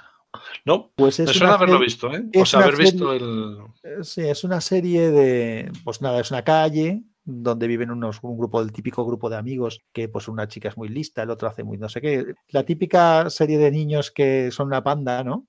No, 0.64 0.90
pues 0.94 1.20
es 1.20 1.28
me 1.28 1.34
suena 1.34 1.54
haberlo 1.54 1.78
visto, 1.78 2.12
¿eh? 2.12 2.24
O 2.36 2.46
sea, 2.46 2.60
haber 2.60 2.76
visto 2.76 3.12
el. 3.12 3.58
Sí, 4.02 4.22
es 4.22 4.44
una 4.44 4.60
serie 4.60 5.10
de. 5.10 5.72
Pues 5.84 6.00
nada, 6.02 6.20
es 6.20 6.30
una 6.30 6.42
calle 6.42 7.02
donde 7.24 7.66
viven 7.66 7.90
unos, 7.90 8.18
un 8.22 8.36
grupo, 8.36 8.60
el 8.60 8.72
típico 8.72 9.04
grupo 9.04 9.30
de 9.30 9.36
amigos, 9.36 9.82
que 9.92 10.08
pues 10.08 10.28
una 10.28 10.46
chica 10.46 10.68
es 10.68 10.76
muy 10.76 10.88
lista, 10.88 11.22
el 11.22 11.30
otro 11.30 11.48
hace 11.48 11.64
muy 11.64 11.78
no 11.78 11.88
sé 11.88 12.00
qué. 12.00 12.34
La 12.48 12.64
típica 12.64 13.30
serie 13.30 13.58
de 13.58 13.70
niños 13.70 14.10
que 14.10 14.50
son 14.50 14.68
una 14.68 14.82
panda, 14.82 15.24
¿no? 15.24 15.46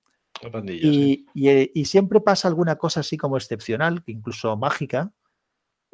y, 0.64 1.24
eh, 1.48 1.70
y, 1.74 1.84
siempre 1.86 2.20
pasa 2.20 2.46
alguna 2.46 2.76
cosa 2.76 3.00
así 3.00 3.16
como 3.16 3.38
excepcional, 3.38 4.02
incluso 4.06 4.54
mágica, 4.56 5.12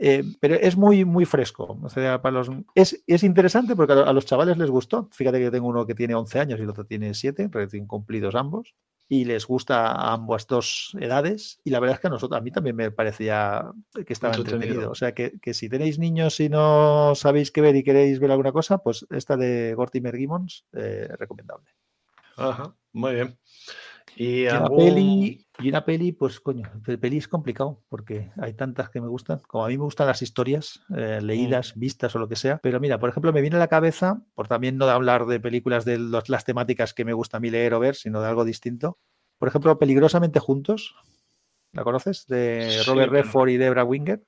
eh, 0.05 0.25
pero 0.41 0.57
es 0.57 0.77
muy, 0.77 1.05
muy 1.05 1.25
fresco. 1.25 1.79
O 1.81 1.89
sea, 1.89 2.21
para 2.21 2.39
los, 2.39 2.51
es, 2.75 3.05
es, 3.07 3.23
interesante 3.23 3.77
porque 3.77 3.93
a 3.93 4.13
los 4.13 4.27
chavales 4.27 4.59
les 4.59 4.69
gustó. 4.69 5.09
Fíjate 5.13 5.39
que 5.39 5.53
tengo 5.53 5.69
uno 5.69 5.87
que 5.87 5.95
tiene 5.95 6.17
11 6.17 6.41
años 6.41 6.59
y 6.59 6.65
el 6.65 6.71
otro 6.71 6.85
tiene 6.85 7.15
7, 7.15 7.49
recién 7.53 7.87
cumplidos 7.87 8.35
ambos 8.35 8.75
y 9.09 9.27
les 9.27 9.47
gusta 9.47 9.93
a 9.93 10.15
ambas 10.15 10.49
dos 10.49 10.97
edades. 10.99 11.61
Y 11.63 11.71
la 11.71 11.79
verdad 11.79 11.95
es 11.95 12.01
que 12.01 12.09
a 12.09 12.11
nosotros, 12.11 12.37
a 12.37 12.43
mí 12.43 12.51
también 12.51 12.75
me 12.75 12.91
parecía 12.91 13.71
que 14.05 14.13
estaba 14.13 14.35
entretenido. 14.35 14.91
O 14.91 14.97
sea, 14.97 15.15
que, 15.15 15.39
si 15.55 15.69
tenéis 15.69 16.01
niños 16.01 16.41
y 16.41 16.49
no 16.49 17.15
sabéis 17.15 17.53
qué 17.53 17.61
ver 17.61 17.77
y 17.77 17.85
queréis 17.85 18.19
ver 18.19 18.33
alguna 18.33 18.51
cosa, 18.51 18.79
pues 18.79 19.07
esta 19.11 19.37
de 19.37 19.75
Gortimer 19.77 20.17
Gibbons, 20.17 20.65
eh, 20.73 21.09
recomendable. 21.17 21.69
Ajá, 22.37 22.75
muy 22.93 23.15
bien. 23.15 23.39
Y, 24.17 24.47
una 24.47 24.69
peli, 24.69 25.47
y 25.59 25.69
una 25.69 25.85
peli, 25.85 26.13
pues 26.13 26.41
coño, 26.41 26.71
el 26.87 26.99
peli 26.99 27.19
es 27.19 27.29
complicado 27.29 27.83
porque 27.89 28.31
hay 28.41 28.55
tantas 28.55 28.91
que 28.91 29.01
me 29.01 29.09
gustan. 29.09 29.41
Como 29.47 29.65
a 29.65 29.69
mí 29.69 29.79
me 29.79 29.85
gustan 29.85 30.07
las 30.07 30.23
historias 30.23 30.81
eh, 30.97 31.21
leídas, 31.23 31.77
mm. 31.77 31.81
vistas 31.81 32.15
o 32.15 32.19
lo 32.19 32.29
que 32.29 32.37
sea. 32.37 32.59
Pero 32.63 32.81
mira, 32.81 32.99
por 32.99 33.09
ejemplo, 33.09 33.33
me 33.33 33.41
viene 33.41 33.57
a 33.57 33.61
la 33.61 33.69
cabeza, 33.69 34.23
por 34.35 34.49
también 34.49 34.77
no 34.77 34.87
de 34.87 34.93
hablar 34.93 35.27
de 35.27 35.41
películas 35.41 35.85
de 35.85 35.99
las 35.99 36.45
temáticas 36.45 36.95
que 36.95 37.05
me 37.05 37.13
gusta 37.13 37.39
a 37.39 37.41
mí 37.41 37.51
leer 37.51 37.75
o 37.75 37.81
ver, 37.81 37.95
sino 37.95 38.21
de 38.21 38.29
algo 38.29 38.45
distinto. 38.45 38.99
Por 39.39 39.49
ejemplo, 39.49 39.79
Peligrosamente 39.79 40.41
Juntos. 40.41 40.95
¿La 41.73 41.85
conoces? 41.85 42.27
De 42.27 42.83
Robert 42.87 43.11
Redford 43.11 43.49
y 43.49 43.57
Debra 43.57 43.85
Winger 43.85 44.23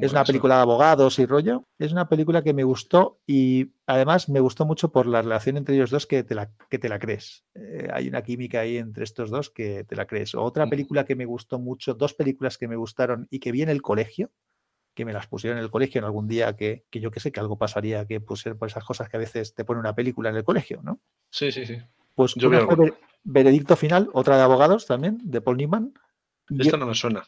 es 0.00 0.12
una 0.12 0.24
película 0.24 0.56
de 0.56 0.62
abogados 0.62 1.18
y 1.18 1.26
rollo. 1.26 1.64
Es 1.78 1.92
una 1.92 2.08
película 2.08 2.42
que 2.42 2.52
me 2.52 2.64
gustó 2.64 3.20
y 3.26 3.72
además 3.86 4.28
me 4.28 4.40
gustó 4.40 4.66
mucho 4.66 4.90
por 4.90 5.06
la 5.06 5.22
relación 5.22 5.56
entre 5.56 5.76
ellos 5.76 5.90
dos 5.90 6.06
que 6.06 6.24
te 6.24 6.34
la, 6.34 6.50
que 6.68 6.78
te 6.78 6.88
la 6.88 6.98
crees. 6.98 7.44
Eh, 7.54 7.88
hay 7.92 8.08
una 8.08 8.22
química 8.22 8.60
ahí 8.60 8.76
entre 8.78 9.04
estos 9.04 9.30
dos 9.30 9.50
que 9.50 9.84
te 9.84 9.94
la 9.94 10.06
crees. 10.06 10.34
Otra 10.34 10.66
película 10.68 11.04
que 11.04 11.14
me 11.14 11.24
gustó 11.24 11.58
mucho, 11.58 11.94
dos 11.94 12.14
películas 12.14 12.58
que 12.58 12.66
me 12.66 12.76
gustaron 12.76 13.28
y 13.30 13.38
que 13.38 13.52
vi 13.52 13.62
en 13.62 13.68
el 13.68 13.80
colegio, 13.80 14.32
que 14.94 15.04
me 15.04 15.12
las 15.12 15.28
pusieron 15.28 15.58
en 15.58 15.64
el 15.64 15.70
colegio 15.70 16.00
en 16.00 16.04
algún 16.04 16.26
día 16.26 16.56
que, 16.56 16.84
yo 16.90 17.10
que 17.10 17.20
sé 17.20 17.30
que 17.30 17.38
algo 17.38 17.56
pasaría 17.56 18.06
que 18.06 18.20
pusieron 18.20 18.58
por 18.58 18.68
esas 18.68 18.84
cosas 18.84 19.08
que 19.08 19.16
a 19.16 19.20
veces 19.20 19.54
te 19.54 19.64
pone 19.64 19.78
una 19.78 19.94
película 19.94 20.30
en 20.30 20.36
el 20.36 20.44
colegio, 20.44 20.80
¿no? 20.82 21.00
Sí, 21.30 21.52
sí, 21.52 21.64
sí. 21.64 21.78
Pues 22.16 22.34
yo 22.34 22.48
una 22.48 22.66
Veredicto 23.22 23.76
Final, 23.76 24.10
otra 24.12 24.36
de 24.36 24.42
abogados 24.42 24.86
también, 24.86 25.18
de 25.22 25.40
Paul 25.40 25.58
Newman. 25.58 25.92
Esta 26.58 26.76
no 26.76 26.86
me 26.86 26.94
suena. 26.94 27.24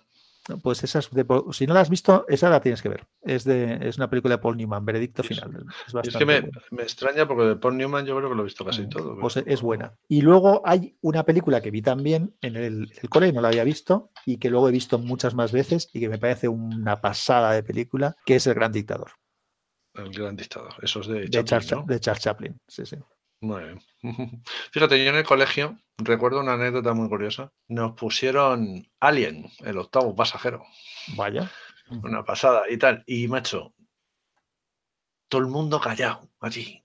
Pues 0.62 0.82
esas, 0.82 1.10
si 1.52 1.66
no 1.66 1.74
la 1.74 1.80
has 1.80 1.90
visto, 1.90 2.24
esa 2.28 2.48
la 2.48 2.60
tienes 2.60 2.82
que 2.82 2.88
ver. 2.88 3.06
Es, 3.20 3.44
de, 3.44 3.78
es 3.82 3.98
una 3.98 4.08
película 4.08 4.36
de 4.36 4.42
Paul 4.42 4.56
Newman, 4.56 4.84
Veredicto 4.84 5.22
Final. 5.22 5.66
Es, 6.02 6.16
que 6.16 6.24
me, 6.24 6.38
extraña 6.82 7.28
porque 7.28 7.44
de 7.44 7.56
Paul 7.56 7.76
Newman 7.76 8.06
yo 8.06 8.16
creo 8.16 8.30
que 8.30 8.34
lo 8.34 8.42
he 8.42 8.46
visto 8.46 8.64
casi 8.64 8.82
mm, 8.82 8.88
todo. 8.88 9.18
Pues 9.20 9.36
es 9.36 9.62
buena. 9.62 9.94
Y 10.08 10.22
luego 10.22 10.62
hay 10.64 10.96
una 11.02 11.24
película 11.24 11.60
que 11.60 11.70
vi 11.70 11.82
también 11.82 12.34
en 12.40 12.56
el, 12.56 12.92
el 13.00 13.08
cole, 13.08 13.32
no 13.32 13.40
la 13.40 13.48
había 13.48 13.64
visto, 13.64 14.10
y 14.24 14.38
que 14.38 14.50
luego 14.50 14.68
he 14.68 14.72
visto 14.72 14.98
muchas 14.98 15.34
más 15.34 15.52
veces 15.52 15.90
y 15.92 16.00
que 16.00 16.08
me 16.08 16.18
parece 16.18 16.48
una 16.48 17.00
pasada 17.00 17.52
de 17.52 17.62
película, 17.62 18.16
que 18.24 18.36
es 18.36 18.46
El 18.46 18.54
Gran 18.54 18.72
Dictador. 18.72 19.12
El 19.94 20.10
Gran 20.10 20.36
Dictador, 20.36 20.74
eso 20.82 21.00
es 21.00 21.06
de 21.08 21.28
Chaplin. 21.44 21.86
De, 21.86 22.00
Charles 22.00 22.22
Chaplin, 22.22 22.60
sí, 22.66 22.86
sí. 22.86 22.96
Muy 23.40 23.64
bien. 23.64 23.80
Fíjate, 24.70 25.02
yo 25.02 25.10
en 25.10 25.16
el 25.16 25.24
colegio 25.24 25.78
recuerdo 25.98 26.40
una 26.40 26.54
anécdota 26.54 26.92
muy 26.92 27.08
curiosa. 27.08 27.52
Nos 27.68 27.92
pusieron 27.92 28.86
Alien, 29.00 29.50
el 29.60 29.78
octavo 29.78 30.14
pasajero. 30.14 30.64
Vaya. 31.16 31.50
Una 31.90 32.24
pasada 32.24 32.62
y 32.70 32.76
tal. 32.76 33.02
Y 33.06 33.26
macho, 33.26 33.74
todo 35.28 35.40
el 35.40 35.48
mundo 35.48 35.80
callado 35.80 36.28
allí. 36.40 36.84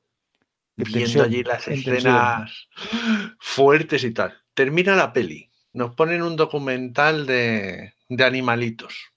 Viendo 0.77 1.23
allí 1.23 1.43
las 1.43 1.67
escenas 1.67 2.67
fuertes 3.39 4.03
y 4.03 4.13
tal. 4.13 4.41
Termina 4.53 4.95
la 4.95 5.13
peli. 5.13 5.51
Nos 5.73 5.93
ponen 5.95 6.21
un 6.21 6.35
documental 6.35 7.25
de, 7.25 7.93
de 8.07 8.23
animalitos. 8.23 9.14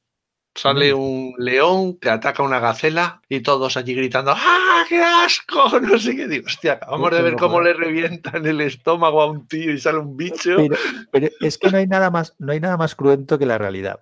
Sale 0.58 0.92
un 0.92 1.34
león 1.38 1.98
que 1.98 2.10
ataca 2.10 2.42
una 2.42 2.58
gacela 2.58 3.22
y 3.28 3.40
todos 3.40 3.76
allí 3.76 3.94
gritando 3.94 4.32
¡Ah, 4.36 4.84
qué 4.88 5.00
asco! 5.00 5.68
No 5.80 5.98
sé 5.98 6.16
qué 6.16 6.26
digo. 6.26 6.46
Hostia, 6.46 6.72
acabamos 6.72 7.12
de 7.12 7.22
ver 7.22 7.36
cómo 7.36 7.60
le 7.60 7.74
revientan 7.74 8.44
el 8.44 8.60
estómago 8.60 9.22
a 9.22 9.30
un 9.30 9.46
tío 9.46 9.72
y 9.72 9.78
sale 9.78 9.98
un 9.98 10.16
bicho. 10.16 10.56
Pero, 11.12 11.28
es 11.40 11.58
que 11.58 11.70
no 11.70 11.78
hay 11.78 11.86
nada 11.88 12.10
más, 12.10 12.34
no 12.38 12.52
hay 12.52 12.58
nada 12.58 12.76
más 12.76 12.96
cruento 12.96 13.38
que 13.38 13.46
la 13.46 13.56
realidad. 13.56 14.00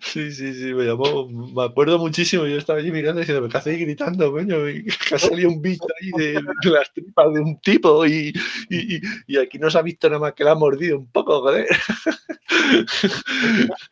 Sí, 0.00 0.32
sí, 0.32 0.54
sí, 0.54 0.72
me 0.72 0.84
llamó, 0.84 1.28
me 1.28 1.64
acuerdo 1.64 1.98
muchísimo, 1.98 2.46
yo 2.46 2.56
estaba 2.56 2.78
allí 2.78 2.90
mirando 2.90 3.20
y 3.20 3.24
diciendo, 3.24 3.46
¿qué 3.48 3.58
hacéis 3.58 3.80
gritando, 3.80 4.32
coño? 4.32 4.68
Y 4.68 4.84
que 4.84 5.14
ha 5.14 5.18
salido 5.18 5.50
un 5.50 5.60
bicho 5.60 5.84
ahí 6.00 6.10
de, 6.16 6.42
las 6.70 6.90
tripas 6.92 7.34
de 7.34 7.40
un 7.40 7.60
tipo 7.60 8.06
y, 8.06 8.32
y, 8.70 9.36
aquí 9.36 9.58
no 9.58 9.70
se 9.70 9.78
ha 9.78 9.82
visto 9.82 10.08
nada 10.08 10.20
más 10.20 10.32
que 10.32 10.44
la 10.44 10.52
ha 10.52 10.54
mordido 10.54 10.98
un 10.98 11.10
poco, 11.10 11.40
joder. 11.42 11.66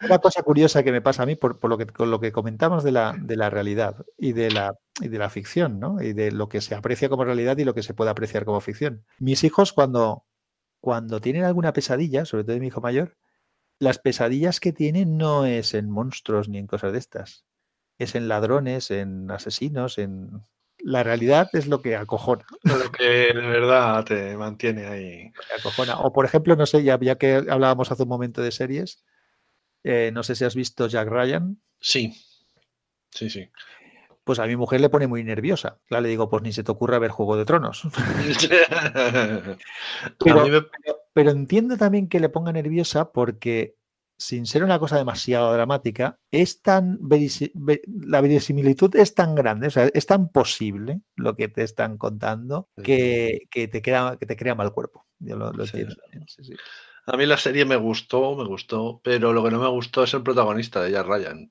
Una 0.02 0.18
cosa 0.18 0.42
curiosa 0.42 0.82
que 0.82 0.92
me 0.92 1.02
pasa 1.02 1.22
a 1.24 1.26
mí 1.26 1.36
por, 1.36 1.58
por 1.58 1.68
lo 1.68 1.76
que, 1.76 1.86
con 1.86 2.10
lo 2.10 2.18
que 2.18 2.32
comentamos 2.32 2.82
de 2.82 2.92
la, 2.92 3.14
de 3.18 3.36
la 3.36 3.50
realidad 3.50 4.06
y 4.16 4.32
de 4.32 4.50
la, 4.50 4.74
y 5.00 5.08
de 5.08 5.18
la 5.18 5.28
ficción, 5.28 5.78
¿no? 5.78 6.00
Y 6.00 6.14
de 6.14 6.32
lo 6.32 6.48
que 6.48 6.62
se 6.62 6.74
aprecia 6.74 7.08
como 7.08 7.24
realidad 7.24 7.58
y 7.58 7.64
lo 7.64 7.74
que 7.74 7.82
se 7.82 7.94
puede 7.94 8.10
apreciar 8.10 8.44
como 8.44 8.60
ficción. 8.60 9.04
Mis 9.18 9.44
hijos 9.44 9.72
cuando, 9.74 10.24
cuando 10.80 11.20
tienen 11.20 11.44
alguna 11.44 11.72
pesadilla, 11.72 12.24
sobre 12.24 12.44
todo 12.44 12.58
mi 12.58 12.68
hijo 12.68 12.80
mayor, 12.80 13.16
las 13.78 13.98
pesadillas 13.98 14.60
que 14.60 14.72
tienen 14.72 15.16
no 15.16 15.46
es 15.46 15.74
en 15.74 15.90
monstruos 15.90 16.48
ni 16.48 16.58
en 16.58 16.66
cosas 16.66 16.92
de 16.92 16.98
estas. 16.98 17.44
Es 17.98 18.14
en 18.14 18.28
ladrones, 18.28 18.90
en 18.90 19.30
asesinos, 19.30 19.98
en... 19.98 20.42
la 20.78 21.02
realidad 21.02 21.48
es 21.52 21.66
lo 21.66 21.82
que 21.82 21.96
acojona. 21.96 22.46
Lo 22.62 22.92
que 22.92 23.04
de 23.04 23.32
verdad 23.34 24.04
te 24.04 24.36
mantiene 24.36 24.86
ahí. 24.86 25.32
Acojona. 25.58 25.98
O 26.00 26.12
por 26.12 26.24
ejemplo, 26.24 26.56
no 26.56 26.66
sé, 26.66 26.82
ya, 26.82 26.98
ya 27.00 27.16
que 27.16 27.34
hablábamos 27.34 27.90
hace 27.90 28.04
un 28.04 28.08
momento 28.08 28.42
de 28.42 28.52
series, 28.52 29.02
eh, 29.84 30.10
no 30.12 30.22
sé 30.22 30.34
si 30.34 30.44
has 30.44 30.54
visto 30.54 30.86
Jack 30.86 31.08
Ryan. 31.08 31.60
Sí, 31.80 32.14
sí, 33.10 33.30
sí. 33.30 33.48
Pues 34.28 34.40
a 34.40 34.46
mi 34.46 34.56
mujer 34.56 34.82
le 34.82 34.90
pone 34.90 35.06
muy 35.06 35.24
nerviosa. 35.24 35.78
Claro, 35.86 36.02
le 36.02 36.10
digo, 36.10 36.28
pues 36.28 36.42
ni 36.42 36.52
se 36.52 36.62
te 36.62 36.70
ocurra 36.70 36.98
ver 36.98 37.10
Juego 37.10 37.38
de 37.38 37.46
Tronos. 37.46 37.82
pero, 40.22 40.46
me... 40.46 40.66
pero 41.14 41.30
entiendo 41.30 41.78
también 41.78 42.10
que 42.10 42.20
le 42.20 42.28
ponga 42.28 42.52
nerviosa 42.52 43.10
porque 43.10 43.76
sin 44.18 44.44
ser 44.44 44.64
una 44.64 44.78
cosa 44.78 44.98
demasiado 44.98 45.50
dramática, 45.54 46.18
es 46.30 46.60
tan 46.60 46.98
la 48.02 48.20
verisimilitud 48.20 48.94
es 48.96 49.14
tan 49.14 49.34
grande, 49.34 49.68
o 49.68 49.70
sea, 49.70 49.88
es 49.94 50.04
tan 50.04 50.28
posible 50.28 51.00
lo 51.16 51.34
que 51.34 51.48
te 51.48 51.62
están 51.62 51.96
contando 51.96 52.68
que, 52.84 53.48
que 53.50 53.66
te, 53.66 53.80
queda, 53.80 54.18
que 54.18 54.26
te 54.26 54.36
crea 54.36 54.54
mal 54.54 54.74
cuerpo. 54.74 55.06
Yo 55.20 55.36
lo, 55.36 55.54
lo 55.54 55.64
entiendo. 55.64 55.94
Sí, 56.26 56.44
sí. 56.44 56.52
A 57.06 57.16
mí 57.16 57.24
la 57.24 57.38
serie 57.38 57.64
me 57.64 57.76
gustó, 57.76 58.36
me 58.36 58.44
gustó, 58.44 59.00
pero 59.02 59.32
lo 59.32 59.42
que 59.42 59.50
no 59.50 59.58
me 59.58 59.68
gustó 59.68 60.04
es 60.04 60.12
el 60.12 60.22
protagonista 60.22 60.82
de 60.82 60.90
Jack 60.90 61.06
Ryan. 61.06 61.50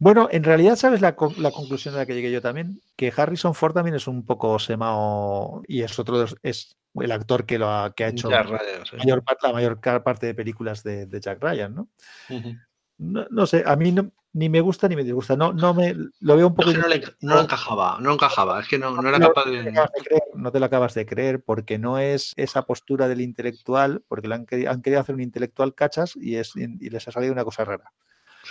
Bueno, 0.00 0.28
en 0.30 0.44
realidad, 0.44 0.76
¿sabes 0.76 1.00
la, 1.00 1.16
la, 1.38 1.50
conclusión 1.50 1.94
a 1.94 1.98
la 1.98 2.06
que 2.06 2.14
llegué 2.14 2.30
yo 2.30 2.40
también? 2.40 2.80
Que 2.96 3.12
Harrison 3.14 3.54
Ford 3.54 3.74
también 3.74 3.96
es 3.96 4.06
un 4.06 4.24
poco 4.24 4.58
semao 4.58 5.62
y 5.66 5.82
es 5.82 5.98
otro 5.98 6.20
de 6.20 6.34
es 6.42 6.76
el 6.94 7.10
actor 7.10 7.46
que 7.46 7.58
lo 7.58 7.68
ha, 7.68 7.92
que 7.94 8.04
ha 8.04 8.08
hecho 8.08 8.28
Ryan, 8.28 8.60
sí. 8.88 8.96
mayor, 8.96 9.24
la 9.42 9.52
mayor 9.52 9.80
parte 9.80 10.26
de 10.26 10.34
películas 10.34 10.82
de, 10.84 11.06
de 11.06 11.20
Jack 11.20 11.42
Ryan, 11.42 11.74
¿no? 11.74 11.88
Uh 12.30 12.34
-huh. 12.34 12.60
no, 12.98 13.26
no? 13.30 13.46
sé, 13.46 13.64
a 13.66 13.74
mí 13.74 13.90
no, 13.90 14.12
ni 14.32 14.48
me 14.48 14.60
gusta 14.60 14.88
ni 14.88 14.94
me 14.94 15.02
disgusta. 15.02 15.36
No, 15.36 15.52
no 15.52 15.74
me 15.74 15.94
lo 16.20 16.36
veo 16.36 16.46
un 16.46 16.54
poco. 16.54 16.72
No, 16.72 16.86
le, 16.86 17.02
no 17.20 17.40
encajaba, 17.40 17.98
no 18.00 18.12
encajaba. 18.12 18.60
Es 18.60 18.68
que 18.68 18.78
no, 18.78 18.90
no 19.02 19.08
era 19.08 19.18
capaz 19.18 19.46
de. 19.46 19.64
de 19.64 19.72
creer, 20.04 20.22
no 20.34 20.52
te 20.52 20.60
lo 20.60 20.66
acabas 20.66 20.94
de 20.94 21.06
creer 21.06 21.42
porque 21.42 21.78
no 21.78 21.98
es 21.98 22.34
esa 22.36 22.62
postura 22.62 23.08
del 23.08 23.20
intelectual, 23.20 24.02
porque 24.06 24.28
le 24.28 24.36
han, 24.36 24.46
han 24.68 24.82
querido 24.82 25.00
hacer 25.00 25.16
un 25.16 25.22
intelectual 25.22 25.74
cachas 25.74 26.14
y, 26.14 26.36
es, 26.36 26.52
y 26.54 26.90
les 26.90 27.08
ha 27.08 27.12
salido 27.12 27.32
una 27.32 27.44
cosa 27.44 27.64
rara. 27.64 27.92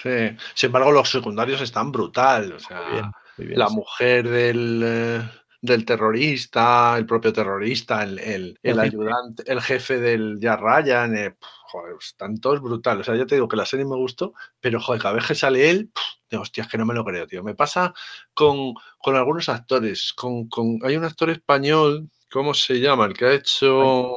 Sí, 0.01 0.37
sin 0.53 0.67
embargo, 0.67 0.91
los 0.91 1.09
secundarios 1.09 1.61
están 1.61 1.91
brutal. 1.91 2.53
O 2.53 2.59
sea, 2.59 2.81
muy 2.81 2.91
bien, 2.91 3.11
muy 3.37 3.47
bien, 3.47 3.59
la 3.59 3.67
sí. 3.67 3.75
mujer 3.75 4.29
del. 4.29 4.81
Eh 4.85 5.21
del 5.61 5.85
terrorista, 5.85 6.95
el 6.97 7.05
propio 7.05 7.33
terrorista, 7.33 8.03
el, 8.03 8.19
el, 8.19 8.59
el 8.61 8.79
ayudante, 8.79 9.43
el 9.45 9.61
jefe 9.61 9.99
del 9.99 10.37
Jack 10.39 10.61
Ryan, 10.61 11.15
eh, 11.15 11.35
joder, 11.39 11.95
están 11.99 12.39
todos 12.39 12.61
brutales. 12.61 13.01
O 13.01 13.11
sea, 13.11 13.19
ya 13.19 13.25
te 13.25 13.35
digo 13.35 13.47
que 13.47 13.55
la 13.55 13.65
serie 13.65 13.85
me 13.85 13.95
gustó, 13.95 14.33
pero 14.59 14.79
joder, 14.79 15.01
cada 15.01 15.15
vez 15.15 15.25
que 15.27 15.35
sale 15.35 15.69
él, 15.69 15.91
digo, 16.29 16.43
hostia, 16.43 16.63
es 16.63 16.69
que 16.69 16.77
no 16.77 16.85
me 16.85 16.93
lo 16.93 17.03
creo, 17.03 17.25
tío. 17.27 17.43
Me 17.43 17.55
pasa 17.55 17.93
con, 18.33 18.73
con 18.99 19.15
algunos 19.15 19.49
actores. 19.49 20.13
Con, 20.13 20.47
con, 20.47 20.79
hay 20.83 20.95
un 20.95 21.05
actor 21.05 21.29
español, 21.29 22.09
¿cómo 22.31 22.53
se 22.53 22.79
llama? 22.79 23.05
El 23.05 23.13
que 23.13 23.25
ha 23.25 23.33
hecho. 23.33 24.13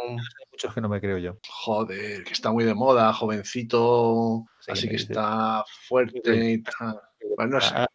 Muchos 0.61 0.75
que 0.75 0.81
no 0.83 0.91
me 0.91 1.01
creo 1.01 1.17
yo. 1.17 1.39
Joder, 1.49 2.23
que 2.23 2.35
está 2.35 2.53
muy 2.53 2.65
de 2.65 2.75
moda, 2.75 3.15
jovencito, 3.15 4.45
sí, 4.61 4.73
así 4.73 4.89
que 4.91 4.97
está 4.97 5.65
fuerte 5.89 6.53
y 6.53 6.63
tal. 6.63 7.01
Bueno, 7.35 7.53
no 7.53 7.61
sé. 7.63 7.73
Ah, 7.75 7.87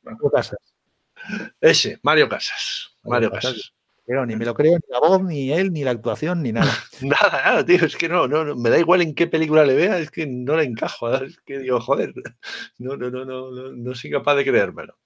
ese, 1.61 1.99
Mario 2.01 2.27
Casas. 2.27 2.97
Mario 3.03 3.29
Casas. 3.29 3.71
Pero 4.07 4.25
ni 4.25 4.35
me 4.35 4.45
lo 4.45 4.55
creo, 4.55 4.79
ni 4.79 4.91
la 4.91 4.99
voz, 4.99 5.21
ni 5.21 5.51
él, 5.51 5.71
ni 5.71 5.83
la 5.83 5.91
actuación, 5.91 6.41
ni 6.41 6.53
nada. 6.53 6.73
nada, 7.01 7.43
nada, 7.43 7.65
tío. 7.65 7.85
Es 7.85 7.95
que 7.95 8.09
no, 8.09 8.27
no, 8.27 8.43
no, 8.43 8.55
me 8.55 8.71
da 8.71 8.79
igual 8.79 9.03
en 9.03 9.13
qué 9.13 9.27
película 9.27 9.63
le 9.63 9.75
vea, 9.75 9.99
es 9.99 10.09
que 10.09 10.25
no 10.25 10.57
le 10.57 10.63
encajo. 10.63 11.13
Es 11.13 11.37
que 11.41 11.59
digo, 11.59 11.79
joder, 11.79 12.15
no, 12.79 12.97
no, 12.97 13.11
no, 13.11 13.25
no, 13.25 13.51
no, 13.51 13.73
no 13.73 13.93
soy 13.93 14.09
capaz 14.09 14.33
de 14.33 14.43
creérmelo. 14.43 14.97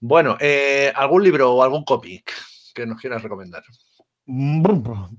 Bueno, 0.00 0.36
eh, 0.40 0.92
¿algún 0.96 1.22
libro 1.22 1.52
o 1.52 1.62
algún 1.62 1.84
cómic 1.84 2.32
que 2.74 2.84
nos 2.84 3.00
quieras 3.00 3.22
recomendar? 3.22 3.62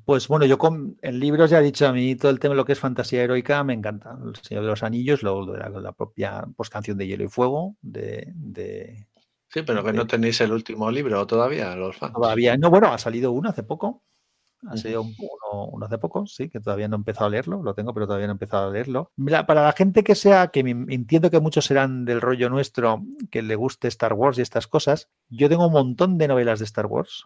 Pues 0.06 0.28
bueno, 0.28 0.46
yo 0.46 0.58
con 0.58 0.98
en 1.02 1.20
libros 1.20 1.50
ya 1.50 1.60
he 1.60 1.64
dicho 1.64 1.88
a 1.88 1.92
mí 1.92 2.16
todo 2.16 2.32
el 2.32 2.40
tema 2.40 2.54
de 2.54 2.58
lo 2.58 2.66
que 2.66 2.72
es 2.72 2.80
fantasía 2.80 3.24
heroica 3.24 3.64
me 3.64 3.74
encanta. 3.74 4.18
El 4.24 4.36
Señor 4.38 4.64
de 4.64 4.70
los 4.70 4.84
Anillos, 4.84 5.22
luego 5.22 5.58
la, 5.58 5.70
la 5.70 5.92
propia 5.92 6.48
pues, 6.56 6.70
canción 6.70 6.98
de 6.98 7.08
Hielo 7.08 7.26
y 7.26 7.28
Fuego 7.28 7.76
de, 7.82 8.32
de 8.36 9.08
Sí, 9.54 9.64
pero 9.64 9.84
que 9.84 9.92
no 9.92 10.08
tenéis 10.08 10.40
el 10.40 10.54
último 10.54 10.90
libro 10.90 11.28
todavía, 11.28 11.76
los 11.76 11.98
fans. 11.98 12.14
Todavía 12.14 12.56
no, 12.56 12.70
bueno, 12.70 12.88
ha 12.88 12.98
salido 12.98 13.34
uno 13.34 13.50
hace 13.50 13.64
poco. 13.64 14.02
Ha 14.68 14.78
sido 14.78 15.02
uno, 15.02 15.66
uno, 15.72 15.86
hace 15.88 15.98
poco, 15.98 16.28
sí, 16.28 16.48
que 16.48 16.60
todavía 16.60 16.88
no 16.88 16.96
he 16.96 17.00
empezado 17.00 17.26
a 17.26 17.30
leerlo, 17.32 17.64
lo 17.64 17.74
tengo, 17.74 17.96
pero 17.96 18.06
todavía 18.06 18.28
no 18.28 18.34
he 18.34 18.36
empezado 18.36 18.70
a 18.70 18.72
leerlo. 18.72 19.12
Para 19.48 19.64
la 19.64 19.72
gente 19.72 20.04
que 20.04 20.14
sea, 20.14 20.50
que 20.50 20.64
me, 20.64 20.94
entiendo 20.94 21.32
que 21.32 21.40
muchos 21.40 21.66
serán 21.66 22.06
del 22.06 22.22
rollo 22.22 22.48
nuestro, 22.50 23.02
que 23.32 23.42
le 23.42 23.56
guste 23.56 23.88
Star 23.88 24.14
Wars 24.14 24.38
y 24.38 24.44
estas 24.44 24.68
cosas, 24.68 25.10
yo 25.30 25.50
tengo 25.50 25.66
un 25.66 25.74
montón 25.74 26.20
de 26.20 26.28
novelas 26.28 26.60
de 26.60 26.66
Star 26.66 26.86
Wars. 26.86 27.26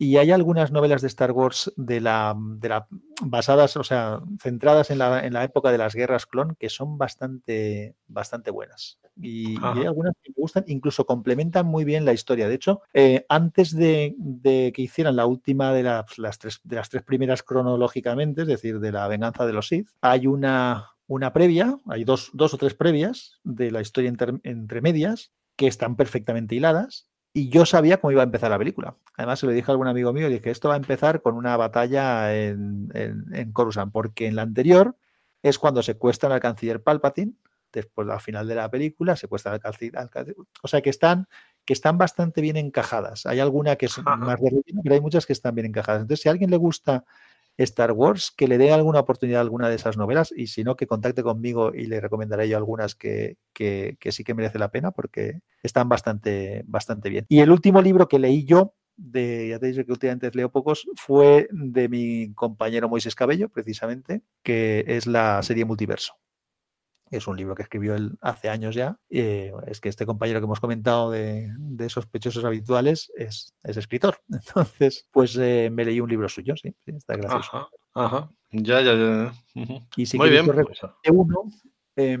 Y 0.00 0.16
hay 0.16 0.30
algunas 0.30 0.70
novelas 0.70 1.02
de 1.02 1.08
Star 1.08 1.32
Wars 1.32 1.72
de 1.76 2.00
la, 2.00 2.36
de 2.38 2.68
la 2.68 2.86
basadas, 3.20 3.76
o 3.76 3.82
sea, 3.82 4.20
centradas 4.40 4.90
en 4.90 4.98
la, 4.98 5.26
en 5.26 5.32
la, 5.32 5.42
época 5.42 5.72
de 5.72 5.78
las 5.78 5.96
guerras 5.96 6.24
clon, 6.24 6.54
que 6.54 6.68
son 6.68 6.98
bastante, 6.98 7.96
bastante 8.06 8.52
buenas. 8.52 9.00
Y, 9.20 9.54
y, 9.54 9.58
hay 9.60 9.86
algunas 9.86 10.14
que 10.22 10.30
me 10.30 10.40
gustan, 10.40 10.64
incluso 10.68 11.04
complementan 11.04 11.66
muy 11.66 11.84
bien 11.84 12.04
la 12.04 12.12
historia. 12.12 12.48
De 12.48 12.54
hecho, 12.54 12.80
eh, 12.94 13.26
antes 13.28 13.74
de, 13.74 14.14
de, 14.18 14.72
que 14.72 14.82
hicieran 14.82 15.16
la 15.16 15.26
última 15.26 15.72
de 15.72 15.82
las, 15.82 16.16
las 16.16 16.38
tres, 16.38 16.60
de 16.62 16.76
las 16.76 16.88
tres 16.88 17.02
primeras 17.02 17.42
cronológicamente, 17.42 18.42
es 18.42 18.48
decir, 18.48 18.78
de 18.78 18.92
la 18.92 19.08
venganza 19.08 19.46
de 19.46 19.52
los 19.52 19.66
Sith, 19.66 19.88
hay 20.00 20.28
una, 20.28 20.92
una 21.08 21.32
previa, 21.32 21.76
hay 21.88 22.04
dos, 22.04 22.30
dos 22.34 22.54
o 22.54 22.58
tres 22.58 22.74
previas 22.74 23.40
de 23.42 23.72
la 23.72 23.80
historia 23.80 24.10
entre 24.44 24.80
medias 24.80 25.32
que 25.56 25.66
están 25.66 25.96
perfectamente 25.96 26.54
hiladas 26.54 27.07
y 27.32 27.50
yo 27.50 27.66
sabía 27.66 27.98
cómo 28.00 28.10
iba 28.12 28.22
a 28.22 28.24
empezar 28.24 28.50
la 28.50 28.58
película. 28.58 28.96
Además, 29.16 29.38
se 29.38 29.46
lo 29.46 29.52
dije 29.52 29.70
a 29.70 29.72
algún 29.72 29.86
amigo 29.88 30.12
mío, 30.12 30.28
le 30.28 30.34
dije, 30.34 30.50
esto 30.50 30.68
va 30.68 30.74
a 30.74 30.78
empezar 30.78 31.22
con 31.22 31.34
una 31.34 31.56
batalla 31.56 32.34
en, 32.34 32.90
en, 32.94 33.24
en 33.34 33.52
Coruscant, 33.52 33.92
porque 33.92 34.26
en 34.26 34.36
la 34.36 34.42
anterior 34.42 34.96
es 35.42 35.58
cuando 35.58 35.82
secuestran 35.82 36.32
al 36.32 36.40
canciller 36.40 36.82
Palpatine, 36.82 37.34
después 37.72 38.08
al 38.08 38.20
final 38.20 38.48
de 38.48 38.54
la 38.54 38.70
película, 38.70 39.14
secuestran 39.16 39.54
al 39.54 39.60
canciller, 39.60 39.98
al 39.98 40.10
canciller, 40.10 40.36
o 40.62 40.68
sea 40.68 40.80
que 40.80 40.90
están, 40.90 41.28
que 41.64 41.72
están 41.74 41.98
bastante 41.98 42.40
bien 42.40 42.56
encajadas. 42.56 43.26
Hay 43.26 43.40
alguna 43.40 43.76
que 43.76 43.86
es 43.86 43.98
Ajá. 43.98 44.16
más 44.16 44.40
de 44.40 44.50
relleno, 44.50 44.80
pero 44.82 44.94
hay 44.94 45.00
muchas 45.00 45.26
que 45.26 45.32
están 45.32 45.54
bien 45.54 45.66
encajadas. 45.66 46.02
Entonces, 46.02 46.22
si 46.22 46.28
a 46.28 46.32
alguien 46.32 46.50
le 46.50 46.56
gusta 46.56 47.04
Star 47.58 47.92
Wars, 47.92 48.32
que 48.34 48.48
le 48.48 48.56
dé 48.56 48.72
alguna 48.72 49.00
oportunidad 49.00 49.40
a 49.40 49.42
alguna 49.42 49.68
de 49.68 49.74
esas 49.74 49.96
novelas 49.96 50.32
y 50.34 50.46
si 50.46 50.64
no, 50.64 50.76
que 50.76 50.86
contacte 50.86 51.22
conmigo 51.22 51.74
y 51.74 51.86
le 51.86 52.00
recomendaré 52.00 52.48
yo 52.48 52.56
algunas 52.56 52.94
que, 52.94 53.36
que, 53.52 53.96
que, 54.00 54.12
sí 54.12 54.24
que 54.24 54.34
merece 54.34 54.58
la 54.58 54.70
pena 54.70 54.92
porque 54.92 55.40
están 55.62 55.88
bastante, 55.88 56.62
bastante 56.66 57.10
bien. 57.10 57.26
Y 57.28 57.40
el 57.40 57.50
último 57.50 57.82
libro 57.82 58.08
que 58.08 58.18
leí 58.18 58.44
yo, 58.44 58.74
de, 58.96 59.48
ya 59.48 59.58
te 59.58 59.66
dije 59.66 59.84
que 59.84 59.92
últimamente 59.92 60.30
leo 60.32 60.50
pocos, 60.50 60.88
fue 60.96 61.48
de 61.50 61.88
mi 61.88 62.32
compañero 62.34 62.88
Moisés 62.88 63.14
Cabello, 63.14 63.48
precisamente, 63.48 64.22
que 64.42 64.84
es 64.86 65.06
la 65.06 65.42
serie 65.42 65.64
Multiverso 65.64 66.14
es 67.10 67.26
un 67.26 67.36
libro 67.36 67.54
que 67.54 67.62
escribió 67.62 67.94
él 67.94 68.16
hace 68.20 68.48
años 68.48 68.74
ya. 68.74 68.98
Eh, 69.10 69.52
es 69.66 69.80
que 69.80 69.88
este 69.88 70.06
compañero 70.06 70.40
que 70.40 70.44
hemos 70.44 70.60
comentado 70.60 71.10
de, 71.10 71.52
de 71.58 71.88
sospechosos 71.88 72.44
habituales 72.44 73.12
es, 73.16 73.54
es, 73.62 73.76
escritor. 73.76 74.20
Entonces, 74.28 75.08
pues 75.10 75.36
eh, 75.36 75.70
me 75.72 75.84
leí 75.84 76.00
un 76.00 76.10
libro 76.10 76.28
suyo, 76.28 76.56
sí, 76.56 76.74
sí 76.84 76.92
está 76.96 77.16
gracioso. 77.16 77.56
Ajá, 77.56 77.68
ajá. 77.94 78.30
Ya, 78.50 78.80
ya, 78.80 78.94
ya. 78.94 79.32
Uh 79.54 79.60
-huh. 79.60 79.86
Y 79.96 80.06
sí 80.06 80.16
Muy 80.16 80.28
que 80.28 80.32
bien. 80.32 80.46
Pues. 80.46 80.80
uno, 81.10 81.50
eh, 81.96 82.18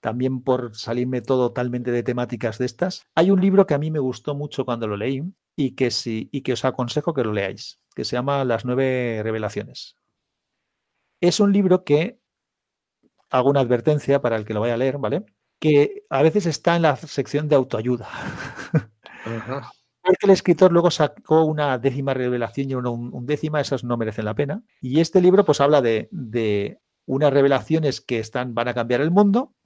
también 0.00 0.42
por 0.42 0.76
salirme 0.76 1.20
totalmente 1.20 1.90
de 1.90 2.04
temáticas 2.04 2.58
de 2.58 2.66
estas, 2.66 3.06
hay 3.16 3.32
un 3.32 3.40
libro 3.40 3.66
que 3.66 3.74
a 3.74 3.78
mí 3.78 3.90
me 3.90 3.98
gustó 3.98 4.34
mucho 4.36 4.64
cuando 4.64 4.86
lo 4.86 4.96
leí 4.96 5.22
y 5.56 5.72
que, 5.72 5.90
sí, 5.90 6.28
y 6.30 6.42
que 6.42 6.52
os 6.52 6.64
aconsejo 6.64 7.12
que 7.12 7.24
lo 7.24 7.32
leáis, 7.32 7.80
que 7.94 8.04
se 8.04 8.14
llama 8.14 8.44
Las 8.44 8.64
nueve 8.64 9.20
revelaciones. 9.24 9.96
Es 11.20 11.40
un 11.40 11.52
libro 11.52 11.82
que 11.82 12.20
hago 13.30 13.50
una 13.50 13.60
advertencia 13.60 14.20
para 14.20 14.36
el 14.36 14.44
que 14.44 14.54
lo 14.54 14.60
vaya 14.60 14.74
a 14.74 14.78
leer, 14.78 14.98
¿vale? 14.98 15.24
Que 15.58 16.04
a 16.10 16.22
veces 16.22 16.46
está 16.46 16.76
en 16.76 16.82
la 16.82 16.96
sección 16.96 17.48
de 17.48 17.56
autoayuda. 17.56 18.08
Ajá. 19.24 19.70
Porque 20.02 20.26
el 20.26 20.30
escritor 20.30 20.70
luego 20.70 20.90
sacó 20.90 21.44
una 21.44 21.78
décima 21.78 22.14
revelación 22.14 22.70
y 22.70 22.74
una 22.74 22.90
undécima, 22.90 23.60
esas 23.60 23.82
no 23.82 23.96
merecen 23.96 24.24
la 24.24 24.34
pena. 24.34 24.62
Y 24.80 25.00
este 25.00 25.20
libro 25.20 25.44
pues 25.44 25.60
habla 25.60 25.82
de, 25.82 26.08
de 26.12 26.78
unas 27.06 27.32
revelaciones 27.32 28.00
que 28.00 28.20
están, 28.20 28.54
van 28.54 28.68
a 28.68 28.74
cambiar 28.74 29.00
el 29.00 29.10
mundo 29.10 29.56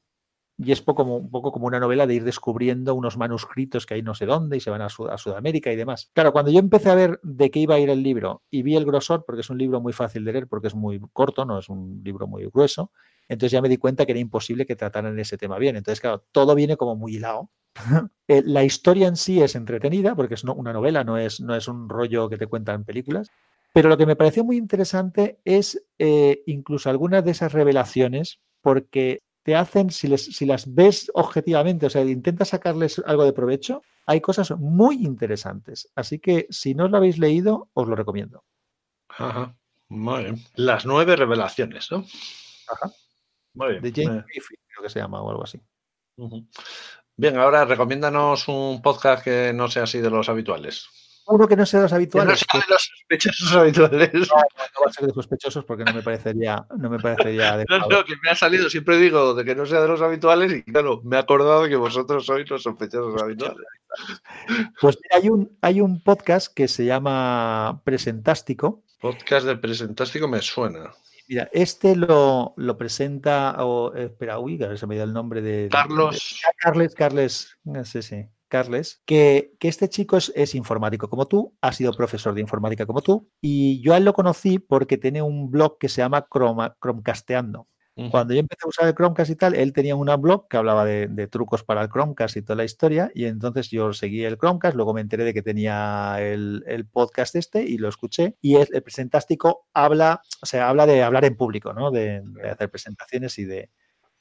y 0.63 0.73
es 0.73 0.83
poco, 0.83 1.05
un 1.05 1.31
poco 1.31 1.53
como 1.53 1.67
una 1.67 1.81
novela 1.81 2.07
de 2.07 2.15
ir 2.15 2.25
descubriendo 2.25 2.95
unos 2.95 3.17
manuscritos 3.17 3.87
que 3.87 3.95
hay 3.95 4.03
no 4.03 4.15
sé 4.15 4.27
dónde 4.27 4.59
y 4.59 4.61
se 4.61 4.69
van 4.69 4.83
a, 4.83 4.91
Sud 4.91 5.09
a, 5.09 5.17
Sudamérica 5.17 5.73
y 5.73 5.77
demás. 5.77 6.11
Claro, 6.13 6.33
cuando 6.33 6.51
yo 6.51 6.59
empecé 6.59 6.91
a 6.91 6.95
ver 6.95 7.19
de 7.23 7.51
qué 7.51 7.61
iba 7.61 7.77
a 7.77 7.79
ir 7.79 7.89
el 7.89 8.03
libro 8.03 8.43
y 8.51 8.63
vi 8.63 8.77
el 8.77 8.85
grosor, 8.85 9.25
porque 9.25 9.41
es 9.41 9.49
un 9.49 9.57
libro 9.57 9.81
muy 9.81 9.95
fácil 9.95 10.25
de 10.25 10.33
leer, 10.33 10.49
porque 10.49 10.69
es 10.69 10.75
muy 10.75 11.01
corto, 11.15 11.47
no 11.47 11.59
es 11.59 11.71
un 11.71 12.03
libro 12.05 12.27
muy 12.27 12.47
grueso, 12.53 12.93
entonces 13.31 13.53
ya 13.53 13.63
me 13.63 13.69
di 13.69 13.77
cuenta 13.77 14.05
que 14.05 14.13
era 14.13 14.19
imposible 14.19 14.67
que 14.67 14.75
trataran 14.75 15.17
ese 15.21 15.39
tema 15.39 15.57
bien. 15.57 15.77
Entonces, 15.77 16.01
claro, 16.01 16.25
todo 16.33 16.57
viene 16.57 16.77
como 16.77 16.97
muy 16.97 17.17
hilado. 17.17 17.51
Eh, 18.29 18.45
la 18.47 18.63
historia 18.63 19.09
en 19.09 19.17
sí 19.17 19.43
es 19.43 19.57
entretenida, 19.57 20.15
porque 20.15 20.35
es 20.35 20.45
una 20.45 20.73
novela, 20.73 21.03
no 21.03 21.19
es, 21.19 21.41
no 21.41 21.57
es 21.57 21.67
un 21.67 21.89
rollo 21.89 22.29
que 22.29 22.39
te 22.39 22.47
cuentan 22.47 22.85
películas. 22.85 23.29
Pero 23.73 23.89
lo 23.89 23.97
que 23.97 24.07
me 24.07 24.15
pareció 24.15 24.45
muy 24.45 24.57
interesante 24.57 25.41
es 25.45 25.85
eh, 25.99 26.45
incluso 26.47 26.91
algunas 26.91 27.25
de 27.25 27.33
esas 27.33 27.53
revelaciones, 27.53 28.39
porque 28.61 29.23
te 29.43 29.57
hacen, 29.57 29.91
si, 29.91 30.07
les, 30.07 30.27
si, 30.27 30.47
las 30.47 30.73
ves 30.73 31.11
objetivamente, 31.13 31.87
o 31.87 31.91
sea, 31.91 32.05
intentas 32.05 32.51
sacarles 32.51 33.03
algo 33.05 33.25
de 33.25 33.33
provecho, 33.33 33.83
hay 34.07 34.21
cosas 34.21 34.53
muy 34.53 35.05
interesantes. 35.05 35.91
Así 35.97 36.21
que 36.21 36.47
si 36.51 36.77
no 36.77 36.85
os 36.85 36.93
lo 36.93 36.99
habéis 36.99 37.19
leído, 37.19 37.69
os 37.73 37.89
lo 37.89 37.97
recomiendo. 37.97 38.45
Ajá. 39.09 39.57
Muy 39.89 40.23
bien. 40.23 40.37
Las 40.55 40.87
nueve 40.87 41.17
revelaciones, 41.17 41.91
¿no? 41.91 42.05
Ajá. 42.69 42.93
Muy 43.55 43.69
bien. 43.79 43.83
De 43.83 43.93
James 44.05 44.25
Griffith, 44.27 44.61
creo 44.69 44.83
que 44.85 44.91
se 44.91 45.01
llama 45.01 45.21
o 45.23 45.31
algo 45.31 45.45
así. 45.45 45.61
Bien, 47.17 47.37
ahora 47.39 47.65
recomiéndanos 47.65 48.49
un 48.49 48.81
podcast 48.83 49.23
que 49.25 49.53
no 49.53 49.69
sea 49.69 49.85
así 49.85 50.01
de 50.01 50.11
los 50.11 50.29
habituales. 50.29 50.87
Uno 51.27 51.47
que 51.47 51.55
no 51.55 51.65
sea 51.65 51.81
de 51.81 51.85
los 51.85 51.93
Que 51.93 51.97
no 51.97 52.23
habituales. 52.23 52.39
sea 52.41 52.61
de 52.61 52.67
los 52.69 52.83
sospechosos 52.83 53.53
habituales. 53.55 54.13
no, 54.15 54.19
no, 54.21 54.27
no 54.35 54.81
va 54.85 54.91
a 54.91 54.93
ser 54.93 55.07
de 55.07 55.13
sospechosos 55.15 55.65
porque 55.65 55.85
no 55.85 55.93
me 55.93 56.03
parecería, 56.03 56.67
no 56.77 56.91
me 56.91 56.99
parecería 56.99 57.49
No, 57.51 57.55
adecuado. 57.55 57.89
no, 57.89 58.05
que 58.05 58.15
me 58.23 58.31
ha 58.31 58.35
salido, 58.35 58.69
siempre 58.69 58.97
digo, 58.97 59.35
de 59.35 59.45
que 59.45 59.55
no 59.55 59.65
sea 59.67 59.81
de 59.81 59.89
los 59.89 60.01
habituales 60.01 60.51
y 60.53 60.63
claro, 60.65 61.03
me 61.05 61.17
he 61.17 61.19
acordado 61.21 61.63
de 61.63 61.69
que 61.69 61.77
vosotros 61.77 62.27
sois 62.27 62.49
los 62.51 62.63
sospechosos 62.63 63.23
habituales. 63.23 63.65
Pues 64.81 64.99
mira, 65.03 65.17
hay 65.23 65.29
un, 65.29 65.57
hay 65.61 65.81
un 65.81 66.03
podcast 66.03 66.53
que 66.53 66.67
se 66.69 66.85
llama 66.85 67.81
Presentástico. 67.85 68.83
Podcast 69.01 69.47
de 69.47 69.57
Presentástico 69.57 70.27
me 70.27 70.41
suena. 70.43 70.91
Mira, 71.31 71.49
este 71.53 71.95
lo, 71.95 72.55
lo 72.57 72.77
presenta, 72.77 73.55
o, 73.65 73.95
espera, 73.95 74.41
uy, 74.41 74.61
a 74.65 74.67
ver, 74.67 74.79
se 74.79 74.89
me 74.89 74.97
dio 74.97 75.05
el 75.05 75.13
nombre 75.13 75.41
de... 75.41 75.69
Carlos. 75.71 76.41
de- 76.43 76.53
Carles, 76.59 76.95
Carles, 76.97 77.57
eh, 77.73 77.85
sí, 77.85 78.03
sí, 78.03 78.27
Carles, 78.49 79.01
que, 79.07 79.53
que 79.61 79.69
este 79.69 79.89
chico 79.89 80.17
es, 80.17 80.33
es 80.35 80.57
informático 80.57 81.09
como 81.09 81.27
tú, 81.29 81.55
ha 81.61 81.71
sido 81.73 81.93
profesor 81.93 82.35
de 82.35 82.41
informática 82.41 82.85
como 82.85 83.01
tú, 83.01 83.31
y 83.41 83.81
yo 83.81 83.95
a 83.95 83.99
él 83.99 84.05
lo 84.07 84.13
conocí 84.13 84.59
porque 84.59 84.99
tiene 84.99 85.23
un 85.23 85.53
blog 85.53 85.79
que 85.79 85.89
se 85.89 86.03
llama 86.03 86.27
Chroma- 86.29 86.75
Chromecasteando. 86.81 87.69
Cuando 88.09 88.33
yo 88.35 88.41
empecé 88.41 88.61
a 88.65 88.69
usar 88.69 88.87
el 88.89 88.95
Chromecast 88.95 89.31
y 89.31 89.37
tal, 89.37 89.55
él 89.55 89.73
tenía 89.73 89.97
un 89.97 90.07
blog 90.21 90.49
que 90.49 90.57
hablaba 90.57 90.85
de, 90.85 91.09
de 91.09 91.27
trucos 91.27 91.65
para 91.65 91.83
el 91.83 91.89
Chromecast 91.91 92.37
y 92.37 92.43
toda 92.43 92.57
la 92.57 92.65
historia, 92.65 93.11
y 93.15 93.25
entonces 93.27 93.69
yo 93.69 93.93
seguí 93.93 94.25
el 94.25 94.39
Chromecast, 94.39 94.77
luego 94.77 94.95
me 94.95 95.01
enteré 95.01 95.25
de 95.25 95.35
que 95.35 95.43
tenía 95.43 96.17
el, 96.21 96.63
el 96.67 96.87
podcast 96.87 97.35
este 97.37 97.63
y 97.63 97.79
lo 97.79 97.89
escuché, 97.89 98.37
y 98.41 98.57
es, 98.57 98.71
el 98.71 98.83
presentástico 98.83 99.67
habla, 99.75 100.23
o 100.41 100.47
sea, 100.47 100.69
habla 100.69 100.87
de 100.87 101.03
hablar 101.03 101.25
en 101.25 101.37
público, 101.37 101.73
¿no? 101.73 101.91
De, 101.91 102.23
de 102.25 102.49
hacer 102.49 102.71
presentaciones 102.71 103.39
y 103.39 103.45
de, 103.45 103.71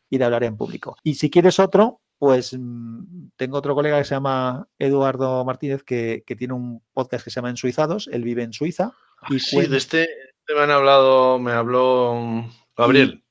y 0.10 0.18
de 0.18 0.26
hablar 0.26 0.43
en 0.43 0.57
público. 0.57 0.97
Y 1.03 1.14
si 1.15 1.30
quieres 1.30 1.60
otro, 1.60 2.01
pues 2.18 2.53
mm, 2.60 3.30
tengo 3.38 3.57
otro 3.57 3.76
colega 3.76 3.97
que 3.99 4.03
se 4.06 4.15
llama 4.15 4.68
Eduardo 4.77 5.45
Martínez, 5.45 5.84
que, 5.84 6.23
que 6.26 6.35
tiene 6.35 6.53
un 6.53 6.81
podcast 6.91 7.23
que 7.23 7.30
se 7.30 7.35
llama 7.35 7.49
Ensuizados, 7.51 8.10
él 8.11 8.23
vive 8.23 8.43
en 8.43 8.51
Suiza, 8.53 8.91
y 9.30 9.35
Ah, 9.35 9.39
sí, 9.39 9.56
cuen- 9.57 9.69
de 9.69 9.77
este 9.77 10.01
este 10.03 10.56
me 10.56 10.61
han 10.61 10.72
hablado, 10.72 11.38
me 11.38 11.51
habló 11.51 12.43
Gabriel. 12.76 13.23
y 13.23 13.28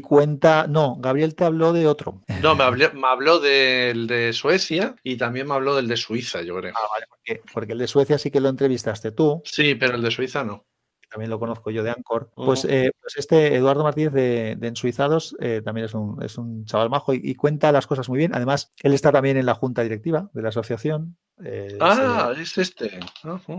cuenta, 0.00 0.66
no, 0.68 0.96
Gabriel 1.00 1.34
te 1.34 1.44
habló 1.44 1.72
de 1.72 1.88
otro. 1.88 2.22
No, 2.42 2.54
me 2.54 2.62
habló, 2.62 2.86
me 2.94 3.08
habló 3.08 3.40
del 3.40 4.06
de 4.06 4.32
Suecia 4.32 4.94
y 5.02 5.16
también 5.16 5.48
me 5.48 5.54
habló 5.54 5.74
del 5.74 5.88
de 5.88 5.96
Suiza, 5.96 6.42
yo 6.42 6.56
creo. 6.60 6.72
Ah, 6.76 6.86
vale, 6.92 7.06
porque, 7.08 7.42
porque 7.52 7.72
el 7.72 7.78
de 7.80 7.88
Suecia 7.88 8.16
sí 8.16 8.30
que 8.30 8.40
lo 8.40 8.48
entrevistaste 8.48 9.10
tú, 9.10 9.42
Sí, 9.44 9.74
pero 9.74 9.96
el 9.96 10.02
de 10.02 10.12
Suiza 10.12 10.44
no. 10.44 10.64
también 11.10 11.28
lo 11.28 11.40
conozco 11.40 11.72
yo 11.72 11.82
de 11.82 11.90
Anchor. 11.90 12.30
Pues, 12.36 12.64
Ujú. 12.64 12.72
eh, 12.72 12.92
pues 13.02 13.16
este 13.16 13.56
Eduardo 13.56 13.82
Martínez 13.82 14.12
de, 14.12 14.54
de 14.56 14.68
Ensuizados 14.68 15.34
eh, 15.40 15.60
también 15.64 15.86
es 15.86 15.94
un, 15.94 16.22
es 16.22 16.38
un 16.38 16.64
chaval 16.66 16.88
majo 16.88 17.12
y, 17.12 17.20
y 17.24 17.34
cuenta 17.34 17.72
las 17.72 17.88
cosas 17.88 18.08
muy 18.08 18.18
bien. 18.18 18.32
Además, 18.32 18.70
él 18.84 18.94
está 18.94 19.10
también 19.10 19.36
en 19.38 19.46
la 19.46 19.54
junta 19.54 19.82
directiva 19.82 20.30
de 20.32 20.42
la 20.42 20.50
asociación. 20.50 21.16
eh, 21.44 21.78
Ah, 21.80 22.32
es 22.38 22.56
este. 22.58 23.00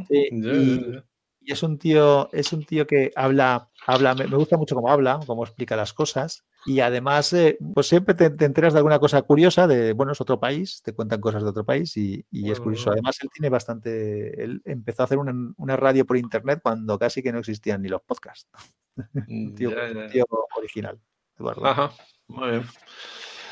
Sí, 0.07 0.29
y-. 0.31 1.03
Y 1.43 1.51
es 1.51 1.63
un 1.63 1.79
tío, 1.79 2.31
es 2.33 2.53
un 2.53 2.63
tío 2.65 2.85
que 2.85 3.11
habla, 3.15 3.69
habla, 3.87 4.13
me, 4.13 4.25
gusta 4.27 4.57
mucho 4.57 4.75
cómo 4.75 4.89
habla, 4.89 5.19
cómo 5.25 5.43
explica 5.43 5.75
las 5.75 5.91
cosas. 5.91 6.45
Y 6.67 6.81
además, 6.81 7.33
eh, 7.33 7.57
pues 7.73 7.87
siempre 7.87 8.13
te, 8.13 8.29
te 8.29 8.45
enteras 8.45 8.73
de 8.73 8.79
alguna 8.79 8.99
cosa 8.99 9.23
curiosa 9.23 9.65
de, 9.65 9.93
bueno, 9.93 10.11
es 10.11 10.21
otro 10.21 10.39
país, 10.39 10.83
te 10.83 10.93
cuentan 10.93 11.19
cosas 11.19 11.41
de 11.41 11.49
otro 11.49 11.65
país 11.65 11.97
y, 11.97 12.23
y 12.29 12.51
es 12.51 12.59
curioso. 12.59 12.91
Además, 12.91 13.17
él 13.23 13.29
tiene 13.33 13.49
bastante, 13.49 14.43
él 14.43 14.61
empezó 14.65 15.01
a 15.01 15.05
hacer 15.05 15.17
una, 15.17 15.33
una 15.57 15.75
radio 15.75 16.05
por 16.05 16.17
internet 16.17 16.59
cuando 16.61 16.99
casi 16.99 17.23
que 17.23 17.31
no 17.31 17.39
existían 17.39 17.81
ni 17.81 17.89
los 17.89 18.03
podcasts. 18.03 18.47
Un 19.27 19.55
tío, 19.55 19.71
Ya, 19.71 20.07
tío 20.09 20.25
original, 20.55 20.99
Eduardo. 21.39 21.65
Ajá, 21.65 21.91
muy 22.27 22.51
bien. 22.51 22.63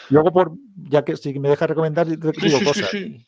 Luego, 0.09 0.31
por, 0.31 0.51
ya 0.75 1.03
que 1.03 1.17
si 1.17 1.39
me 1.39 1.49
dejas 1.49 1.69
recomendar, 1.69 2.05
digo 2.07 2.31
Sí, 2.33 2.49
sí, 2.49 2.59
sí, 2.59 2.65
cosas. 2.65 2.89
sí. 2.91 3.25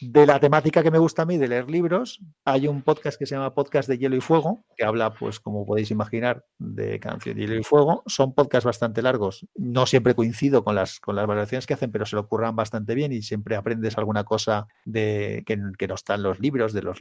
De 0.00 0.26
la 0.26 0.38
temática 0.38 0.82
que 0.82 0.90
me 0.90 0.98
gusta 0.98 1.22
a 1.22 1.26
mí 1.26 1.38
de 1.38 1.48
leer 1.48 1.70
libros, 1.70 2.20
hay 2.44 2.68
un 2.68 2.82
podcast 2.82 3.18
que 3.18 3.26
se 3.26 3.34
llama 3.34 3.54
Podcast 3.54 3.88
de 3.88 3.98
Hielo 3.98 4.16
y 4.16 4.20
Fuego, 4.20 4.64
que 4.76 4.84
habla, 4.84 5.14
pues, 5.14 5.40
como 5.40 5.64
podéis 5.64 5.90
imaginar, 5.90 6.44
de 6.58 7.00
canción 7.00 7.34
de 7.34 7.42
Hielo 7.42 7.58
y 7.58 7.62
Fuego. 7.62 8.02
Son 8.06 8.34
podcasts 8.34 8.66
bastante 8.66 9.02
largos. 9.02 9.46
No 9.54 9.86
siempre 9.86 10.14
coincido 10.14 10.64
con 10.64 10.74
las, 10.74 11.00
con 11.00 11.16
las 11.16 11.26
valoraciones 11.26 11.66
que 11.66 11.74
hacen, 11.74 11.92
pero 11.92 12.04
se 12.04 12.16
lo 12.16 12.28
curran 12.28 12.56
bastante 12.56 12.94
bien 12.94 13.12
y 13.12 13.22
siempre 13.22 13.56
aprendes 13.56 13.96
alguna 13.96 14.24
cosa 14.24 14.66
de 14.84 15.42
que, 15.46 15.58
que 15.78 15.88
no 15.88 15.94
están 15.94 16.22
los 16.22 16.40
libros 16.40 16.72
de 16.72 16.82
los 16.82 16.98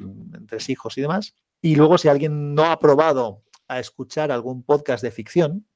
tres 0.47 0.69
hijos 0.69 0.97
y 0.97 1.01
demás. 1.01 1.35
Y 1.61 1.75
luego, 1.75 1.97
si 1.97 2.07
alguien 2.07 2.53
no 2.53 2.65
ha 2.65 2.79
probado 2.79 3.43
a 3.67 3.79
escuchar 3.79 4.31
algún 4.31 4.63
podcast 4.63 5.03
de 5.03 5.11
ficción, 5.11 5.67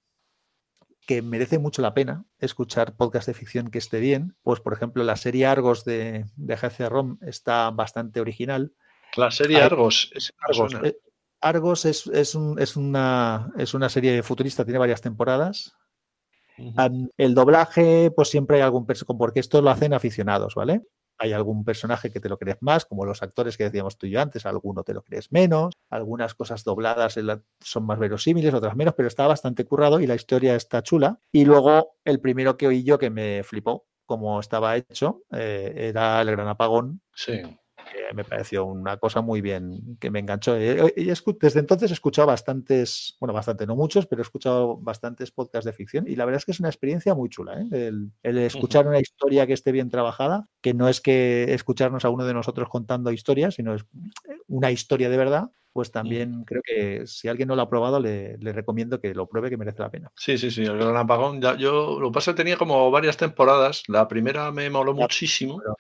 que 1.10 1.24
merece 1.24 1.58
mucho 1.58 1.82
la 1.82 1.96
pena 1.96 2.24
escuchar 2.38 2.96
podcast 2.96 3.26
de 3.26 3.34
ficción 3.34 3.72
que 3.72 3.80
esté 3.80 4.00
bien. 4.00 4.36
Pues, 4.44 4.60
por 4.60 4.74
ejemplo, 4.74 5.04
la 5.04 5.16
serie 5.16 5.48
Argos 5.48 5.84
de, 5.84 6.28
de 6.36 6.54
Agencia 6.54 6.88
ROM 6.88 7.18
está 7.22 7.72
bastante 7.72 8.22
original. 8.22 8.74
La 9.18 9.32
serie 9.32 9.60
Argos. 9.60 10.12
me 10.14 10.22
Argos, 10.40 10.76
eh, 10.84 10.98
Argos 11.42 11.86
es, 11.86 12.06
es, 12.06 12.36
un- 12.36 12.60
es 12.60 12.76
una, 12.76 13.52
es 13.58 13.74
una 13.74 13.90
serie 13.90 14.22
futurista, 14.22 14.64
tiene 14.64 14.78
varias 14.78 15.02
temporadas. 15.02 15.74
El 17.18 17.34
doblaje, 17.34 18.12
pues 18.16 18.28
siempre 18.30 18.58
hay 18.58 18.62
algún 18.64 18.86
personaje, 18.86 19.18
porque 19.18 19.40
esto 19.40 19.64
lo 19.64 19.72
hacen 19.72 19.94
aficionados, 19.96 20.54
¿vale? 20.54 20.84
Hay 21.20 21.34
algún 21.34 21.66
personaje 21.66 22.12
que 22.12 22.20
te 22.20 22.30
lo 22.30 22.38
crees 22.38 22.58
más, 22.62 22.86
como 22.86 23.06
los 23.06 23.22
actores 23.22 23.58
que 23.58 23.66
decíamos 23.66 23.98
tú 23.98 24.08
y 24.08 24.12
yo 24.12 24.22
antes, 24.22 24.46
alguno 24.46 24.84
te 24.84 24.94
lo 24.94 25.04
crees 25.04 25.32
menos, 25.32 25.74
algunas 25.90 26.34
cosas 26.34 26.64
dobladas 26.64 27.20
son 27.60 27.86
más 27.86 28.00
verosímiles, 28.00 28.54
otras 28.54 28.76
menos, 28.76 28.94
pero 28.96 29.08
está 29.08 29.28
bastante 29.28 29.66
currado 29.66 30.00
y 30.00 30.08
la 30.08 30.16
historia 30.16 30.56
está 30.56 30.82
chula. 30.82 31.20
Y 31.32 31.46
luego 31.46 31.98
el 32.06 32.22
primero 32.22 32.58
que 32.58 32.68
oí 32.68 32.84
yo 32.84 32.98
que 32.98 33.10
me 33.10 33.44
flipó, 33.44 33.86
como 34.06 34.40
estaba 34.40 34.76
hecho, 34.78 35.24
eh, 35.32 35.74
era 35.76 36.22
El 36.22 36.32
Gran 36.32 36.48
Apagón, 36.48 37.02
Sí. 37.14 37.59
Que 37.92 38.14
me 38.14 38.24
pareció 38.24 38.66
una 38.66 38.98
cosa 38.98 39.22
muy 39.22 39.42
bien, 39.42 39.98
que 40.00 40.10
me 40.12 40.20
enganchó. 40.20 40.56
Eh, 40.58 40.94
y 40.98 41.08
escu- 41.08 41.38
Desde 41.40 41.60
entonces 41.60 41.92
he 41.92 41.94
escuchado 41.94 42.28
bastantes, 42.28 43.18
bueno, 43.20 43.34
bastante, 43.34 43.66
no 43.68 43.76
muchos, 43.76 44.06
pero 44.06 44.22
he 44.22 44.24
escuchado 44.24 44.78
bastantes 44.78 45.32
podcasts 45.32 45.66
de 45.66 45.74
ficción 45.74 46.08
y 46.08 46.16
la 46.16 46.26
verdad 46.26 46.38
es 46.40 46.46
que 46.46 46.52
es 46.52 46.60
una 46.60 46.70
experiencia 46.70 47.14
muy 47.16 47.30
chula, 47.30 47.62
¿eh? 47.62 47.68
el, 47.72 48.12
el 48.24 48.38
escuchar 48.40 48.88
una 48.88 49.00
historia 49.00 49.48
que 49.48 49.54
esté 49.54 49.72
bien 49.72 49.90
trabajada, 49.90 50.48
que 50.62 50.74
no 50.74 50.88
es 50.88 51.02
que 51.02 51.54
escucharnos 51.54 52.06
a 52.06 52.10
uno 52.10 52.26
de 52.26 52.34
nosotros 52.34 52.70
contando 52.70 53.12
historias, 53.12 53.56
sino 53.56 53.74
es 53.76 53.86
una 54.48 54.72
historia 54.72 55.10
de 55.10 55.18
verdad, 55.18 55.52
pues 55.80 55.92
también 55.92 56.44
creo 56.44 56.62
que 56.62 57.08
si 57.08 57.30
alguien 57.30 57.48
no 57.48 57.56
lo 57.56 57.62
ha 57.62 57.70
probado, 57.70 58.02
le, 58.02 58.38
le 58.38 58.52
recomiendo 58.52 59.00
que 59.00 59.14
lo 59.16 59.28
pruebe, 59.28 59.50
que 59.50 59.56
merece 59.56 59.82
la 59.82 59.90
pena. 59.90 60.12
Sí, 60.16 60.38
sí, 60.38 60.52
sí, 60.52 60.64
el 60.64 60.78
gran 60.78 60.98
apagón. 60.98 61.40
Ya, 61.42 61.56
yo 61.56 61.98
lo 62.00 62.10
que 62.10 62.14
pasa 62.16 62.36
tenía 62.36 62.58
como 62.58 62.92
varias 62.92 63.16
temporadas. 63.16 63.84
La 63.88 64.10
primera 64.10 64.52
me 64.52 64.70
moló 64.70 64.94
Ya, 64.94 65.02
muchísimo 65.02 65.60
pero- 65.60 65.78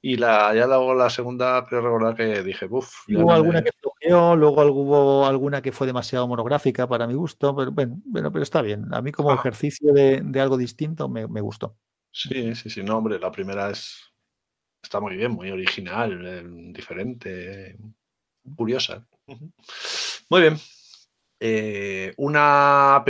y 0.00 0.16
la, 0.16 0.54
ya 0.54 0.66
luego 0.66 0.94
la 0.94 1.10
segunda 1.10 1.66
creo 1.68 1.82
recordar 1.82 2.14
que 2.14 2.42
dije, 2.44 2.66
uff, 2.70 3.04
Hubo 3.08 3.32
alguna 3.32 3.62
que 3.62 3.72
flojeó, 3.72 4.36
luego 4.36 4.62
hubo 4.72 5.26
alguna 5.26 5.60
que 5.60 5.72
fue 5.72 5.86
demasiado 5.88 6.28
monográfica 6.28 6.88
para 6.88 7.06
mi 7.06 7.14
gusto, 7.14 7.54
pero 7.56 7.72
bueno, 7.72 8.00
pero, 8.14 8.30
pero 8.32 8.42
está 8.44 8.62
bien. 8.62 8.86
A 8.94 9.02
mí 9.02 9.10
como 9.12 9.32
Ah. 9.32 9.34
ejercicio 9.34 9.92
de, 9.92 10.20
de 10.22 10.40
algo 10.40 10.56
distinto 10.56 11.08
me, 11.08 11.26
me 11.26 11.40
gustó. 11.40 11.76
Sí, 12.12 12.54
sí, 12.54 12.70
sí, 12.70 12.82
no, 12.82 12.98
hombre, 12.98 13.18
la 13.18 13.30
primera 13.30 13.70
es 13.70 14.06
está 14.82 15.00
muy 15.00 15.16
bien, 15.16 15.32
muy 15.32 15.50
original, 15.50 16.26
eh, 16.26 16.42
diferente, 16.72 17.76
curiosa. 18.56 19.06
Muy 20.28 20.40
bien. 20.40 20.56
Eh, 21.38 22.12
una 22.18 22.96
app 22.96 23.08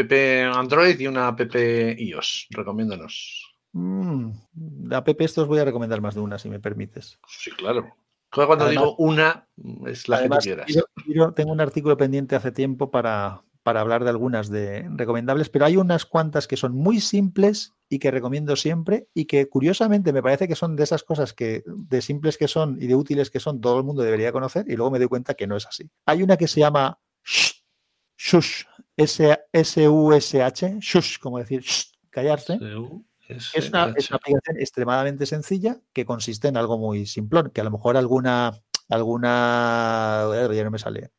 Android 0.54 0.98
y 1.00 1.06
una 1.06 1.28
app 1.28 1.40
iOS. 1.54 2.46
Recomiéndanos. 2.50 3.46
Mm, 3.72 4.30
de 4.52 4.96
app 4.96 5.08
estos 5.20 5.46
voy 5.48 5.58
a 5.58 5.64
recomendar 5.64 6.00
más 6.00 6.14
de 6.14 6.20
una, 6.20 6.38
si 6.38 6.48
me 6.48 6.60
permites. 6.60 7.18
Sí, 7.28 7.50
claro. 7.52 7.94
Cuando 8.32 8.64
Además- 8.66 8.70
digo 8.70 8.96
una, 8.96 9.48
es 9.86 10.08
la 10.08 10.18
Además, 10.18 10.44
que 10.44 10.50
tú 10.50 10.54
quieras. 10.54 10.66
quiero- 10.66 10.86
quiero- 11.04 11.32
tengo 11.34 11.52
un 11.52 11.60
artículo 11.60 11.96
pendiente 11.96 12.36
hace 12.36 12.52
tiempo 12.52 12.90
para, 12.92 13.42
para 13.64 13.80
hablar 13.80 14.04
de 14.04 14.10
algunas 14.10 14.48
de 14.50 14.88
recomendables, 14.94 15.48
pero 15.48 15.64
hay 15.64 15.76
unas 15.76 16.06
cuantas 16.06 16.46
que 16.46 16.56
son 16.56 16.72
muy 16.74 17.00
simples 17.00 17.74
y 17.92 17.98
que 17.98 18.12
recomiendo 18.12 18.54
siempre 18.54 19.08
y 19.12 19.24
que 19.24 19.48
curiosamente 19.48 20.12
me 20.12 20.22
parece 20.22 20.46
que 20.46 20.54
son 20.54 20.76
de 20.76 20.84
esas 20.84 21.02
cosas 21.02 21.34
que 21.34 21.64
de 21.66 22.00
simples 22.00 22.38
que 22.38 22.46
son 22.46 22.80
y 22.80 22.86
de 22.86 22.94
útiles 22.94 23.30
que 23.30 23.40
son 23.40 23.60
todo 23.60 23.78
el 23.78 23.84
mundo 23.84 24.02
debería 24.02 24.30
conocer 24.30 24.64
y 24.68 24.76
luego 24.76 24.92
me 24.92 25.00
doy 25.00 25.08
cuenta 25.08 25.34
que 25.34 25.48
no 25.48 25.56
es 25.56 25.66
así. 25.66 25.90
Hay 26.06 26.22
una 26.22 26.36
que 26.36 26.46
se 26.46 26.60
llama 26.60 27.00
Shush, 28.16 28.62
S-U-S-H, 28.96 30.78
Shush, 30.80 31.18
como 31.18 31.38
decir 31.38 31.64
callarse. 32.10 32.60
Es 33.28 33.68
una, 33.68 33.92
es 33.96 34.08
una 34.10 34.16
aplicación 34.16 34.58
extremadamente 34.58 35.26
sencilla 35.26 35.80
que 35.92 36.04
consiste 36.04 36.46
en 36.46 36.56
algo 36.56 36.78
muy 36.78 37.06
simplón, 37.06 37.50
que 37.50 37.60
a 37.60 37.64
lo 37.64 37.72
mejor 37.72 37.96
alguna, 37.96 38.52
alguna, 38.88 40.28
ya 40.52 40.64
no 40.64 40.70
me 40.70 40.78
sale, 40.78 41.10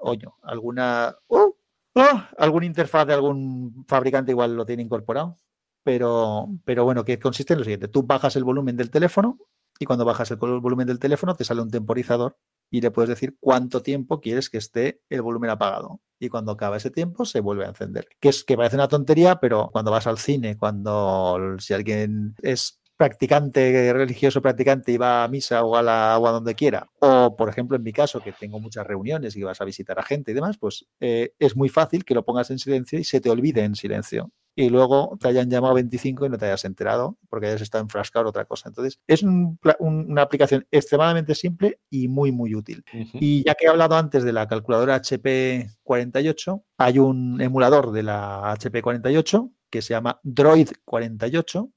oño, 0.00 0.36
alguna, 0.42 1.16
¡oh! 1.26 1.56
¡oh! 1.94 2.22
alguna 2.36 2.66
interfaz 2.66 3.06
de 3.06 3.14
algún 3.14 3.84
fabricante 3.88 4.32
igual 4.32 4.56
lo 4.56 4.66
tiene 4.66 4.82
incorporado, 4.82 5.38
pero, 5.88 6.50
pero 6.66 6.84
bueno, 6.84 7.02
que 7.02 7.18
consiste 7.18 7.54
en 7.54 7.60
lo 7.60 7.64
siguiente, 7.64 7.88
tú 7.88 8.02
bajas 8.02 8.36
el 8.36 8.44
volumen 8.44 8.76
del 8.76 8.90
teléfono 8.90 9.38
y 9.78 9.86
cuando 9.86 10.04
bajas 10.04 10.30
el 10.30 10.36
volumen 10.36 10.86
del 10.86 10.98
teléfono 10.98 11.34
te 11.34 11.44
sale 11.44 11.62
un 11.62 11.70
temporizador 11.70 12.36
y 12.70 12.82
le 12.82 12.90
puedes 12.90 13.08
decir 13.08 13.38
cuánto 13.40 13.80
tiempo 13.80 14.20
quieres 14.20 14.50
que 14.50 14.58
esté 14.58 15.00
el 15.08 15.22
volumen 15.22 15.48
apagado. 15.48 16.02
Y 16.20 16.28
cuando 16.28 16.52
acaba 16.52 16.76
ese 16.76 16.90
tiempo 16.90 17.24
se 17.24 17.40
vuelve 17.40 17.64
a 17.64 17.68
encender. 17.68 18.06
Que 18.20 18.28
es 18.28 18.44
que 18.44 18.54
parece 18.54 18.76
una 18.76 18.88
tontería, 18.88 19.36
pero 19.36 19.70
cuando 19.72 19.90
vas 19.90 20.06
al 20.06 20.18
cine, 20.18 20.58
cuando 20.58 21.56
si 21.58 21.72
alguien 21.72 22.34
es 22.42 22.82
practicante, 22.98 23.90
religioso 23.94 24.42
practicante 24.42 24.92
y 24.92 24.98
va 24.98 25.24
a 25.24 25.28
misa 25.28 25.64
o 25.64 25.74
a, 25.74 25.82
la, 25.82 26.18
donde 26.18 26.54
quiera, 26.54 26.86
o 27.00 27.34
por 27.34 27.48
ejemplo 27.48 27.78
en 27.78 27.82
mi 27.82 27.94
caso, 27.94 28.20
que 28.20 28.32
tengo 28.32 28.60
muchas 28.60 28.86
reuniones 28.86 29.36
y 29.36 29.42
vas 29.42 29.62
a 29.62 29.64
visitar 29.64 29.98
a 29.98 30.02
gente 30.02 30.32
y 30.32 30.34
demás, 30.34 30.58
pues 30.58 30.84
eh, 31.00 31.32
es 31.38 31.56
muy 31.56 31.70
fácil 31.70 32.04
que 32.04 32.12
lo 32.12 32.26
pongas 32.26 32.50
en 32.50 32.58
silencio 32.58 32.98
y 32.98 33.04
se 33.04 33.22
te 33.22 33.30
olvide 33.30 33.64
en 33.64 33.74
silencio 33.74 34.30
y 34.58 34.70
luego 34.70 35.16
te 35.20 35.28
hayan 35.28 35.48
llamado 35.48 35.74
25 35.74 36.26
y 36.26 36.30
no 36.30 36.36
te 36.36 36.46
hayas 36.46 36.64
enterado 36.64 37.16
porque 37.28 37.46
hayas 37.46 37.60
estado 37.60 37.84
enfrascado 37.84 38.24
en 38.24 38.28
otra 38.30 38.44
cosa. 38.44 38.68
Entonces, 38.68 38.98
es 39.06 39.22
una 39.22 40.22
aplicación 40.22 40.66
extremadamente 40.72 41.36
simple 41.36 41.78
y 41.88 42.08
muy, 42.08 42.32
muy 42.32 42.56
útil. 42.56 42.84
Y 43.12 43.44
ya 43.44 43.54
que 43.54 43.66
he 43.66 43.68
hablado 43.68 43.96
antes 43.96 44.24
de 44.24 44.32
la 44.32 44.48
calculadora 44.48 44.96
HP 44.96 45.70
48, 45.84 46.64
hay 46.76 46.98
un 46.98 47.40
emulador 47.40 47.92
de 47.92 48.02
la 48.02 48.50
HP 48.50 48.82
48 48.82 49.48
que 49.70 49.80
se 49.80 49.94
llama 49.94 50.18
Droid 50.24 50.70
48 50.84 51.70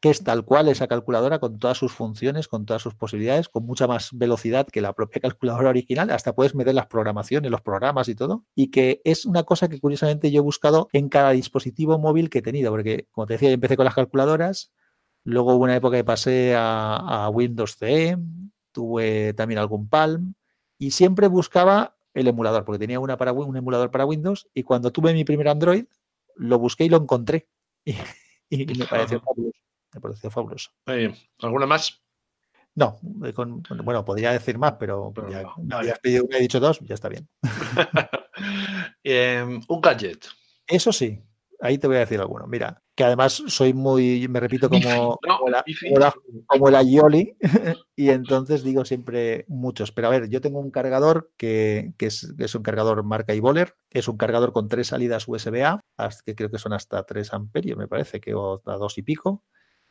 que 0.00 0.08
es 0.08 0.24
tal 0.24 0.44
cual 0.44 0.68
esa 0.68 0.88
calculadora 0.88 1.38
con 1.38 1.58
todas 1.58 1.76
sus 1.76 1.92
funciones, 1.92 2.48
con 2.48 2.64
todas 2.64 2.80
sus 2.82 2.94
posibilidades, 2.94 3.50
con 3.50 3.66
mucha 3.66 3.86
más 3.86 4.10
velocidad 4.12 4.66
que 4.66 4.80
la 4.80 4.94
propia 4.94 5.20
calculadora 5.22 5.68
original. 5.68 6.10
Hasta 6.10 6.34
puedes 6.34 6.54
meter 6.54 6.74
las 6.74 6.86
programaciones, 6.86 7.50
los 7.50 7.60
programas 7.60 8.08
y 8.08 8.14
todo. 8.14 8.46
Y 8.54 8.70
que 8.70 9.02
es 9.04 9.26
una 9.26 9.42
cosa 9.42 9.68
que 9.68 9.78
curiosamente 9.78 10.30
yo 10.30 10.38
he 10.38 10.42
buscado 10.42 10.88
en 10.92 11.08
cada 11.10 11.30
dispositivo 11.30 11.98
móvil 11.98 12.30
que 12.30 12.38
he 12.38 12.42
tenido, 12.42 12.70
porque 12.70 13.08
como 13.10 13.26
te 13.26 13.34
decía, 13.34 13.50
yo 13.50 13.54
empecé 13.54 13.76
con 13.76 13.84
las 13.84 13.94
calculadoras, 13.94 14.72
luego 15.24 15.54
hubo 15.54 15.64
una 15.64 15.76
época 15.76 15.98
que 15.98 16.04
pasé 16.04 16.54
a, 16.56 17.28
Windows 17.32 17.76
CE, 17.76 18.16
tuve 18.72 19.34
también 19.34 19.58
algún 19.58 19.88
Palm 19.88 20.34
y 20.78 20.92
siempre 20.92 21.28
buscaba 21.28 21.96
el 22.14 22.26
emulador, 22.26 22.64
porque 22.64 22.78
tenía 22.78 23.00
una 23.00 23.18
para, 23.18 23.32
un 23.32 23.56
emulador 23.56 23.90
para 23.90 24.06
Windows 24.06 24.48
y 24.54 24.62
cuando 24.62 24.90
tuve 24.92 25.12
mi 25.12 25.24
primer 25.24 25.48
Android, 25.48 25.84
lo 26.36 26.58
busqué 26.58 26.84
y 26.84 26.88
lo 26.88 26.96
encontré. 26.96 27.48
Y, 28.52 28.66
me 28.66 28.84
pareció 28.84 29.20
fabuloso. 29.20 29.60
Me 29.92 30.00
pareció 30.00 30.30
fabuloso. 30.30 30.70
¿Alguna 31.40 31.66
más? 31.66 32.02
No, 32.74 33.00
eh, 33.24 33.32
bueno, 33.84 34.04
podría 34.04 34.32
decir 34.32 34.56
más, 34.56 34.74
pero, 34.78 35.12
ya 35.28 35.42
me 35.58 35.74
habías 35.74 35.98
pedido 35.98 36.24
una, 36.24 36.38
he 36.38 36.42
dicho 36.42 36.60
dos, 36.60 36.78
ya 36.80 36.94
está 36.94 37.08
bien. 37.08 37.28
Em, 39.02 39.60
un 39.68 39.80
gadget. 39.80 40.24
Eso 40.66 40.92
sí, 40.92 41.22
ahí 41.60 41.78
te 41.78 41.86
voy 41.86 41.96
a 41.96 42.00
decir 42.00 42.20
alguno. 42.20 42.46
Mira, 42.46 42.82
que 42.94 43.04
además 43.04 43.42
soy 43.48 43.74
muy, 43.74 44.28
me 44.28 44.40
repito 44.40 44.70
como, 44.70 45.18
como, 45.18 45.48
la, 45.48 46.14
como, 46.46 46.70
Yoli, 46.82 47.36
y 47.96 48.10
entonces 48.10 48.62
digo 48.62 48.84
siempre 48.84 49.44
muchos. 49.48 49.92
Pero 49.92 50.08
a 50.08 50.10
ver, 50.10 50.28
yo 50.28 50.40
tengo 50.40 50.60
un 50.60 50.70
cargador 50.70 51.32
que, 51.36 51.92
es, 51.98 52.32
es, 52.38 52.54
un 52.54 52.62
cargador 52.62 53.02
marca 53.04 53.34
Iboler, 53.34 53.74
es 53.90 54.08
un 54.08 54.16
cargador 54.16 54.52
con 54.52 54.68
tres 54.68 54.88
salidas 54.88 55.26
USB-A, 55.26 55.80
que 56.24 56.34
creo 56.34 56.50
que 56.50 56.58
son 56.58 56.72
hasta 56.72 57.02
3 57.04 57.32
amperios, 57.34 57.76
me 57.76 57.88
parece, 57.88 58.20
que 58.20 58.32
o 58.34 58.56
hasta 58.56 58.76
dos 58.76 58.96
y 58.96 59.02
pico 59.02 59.44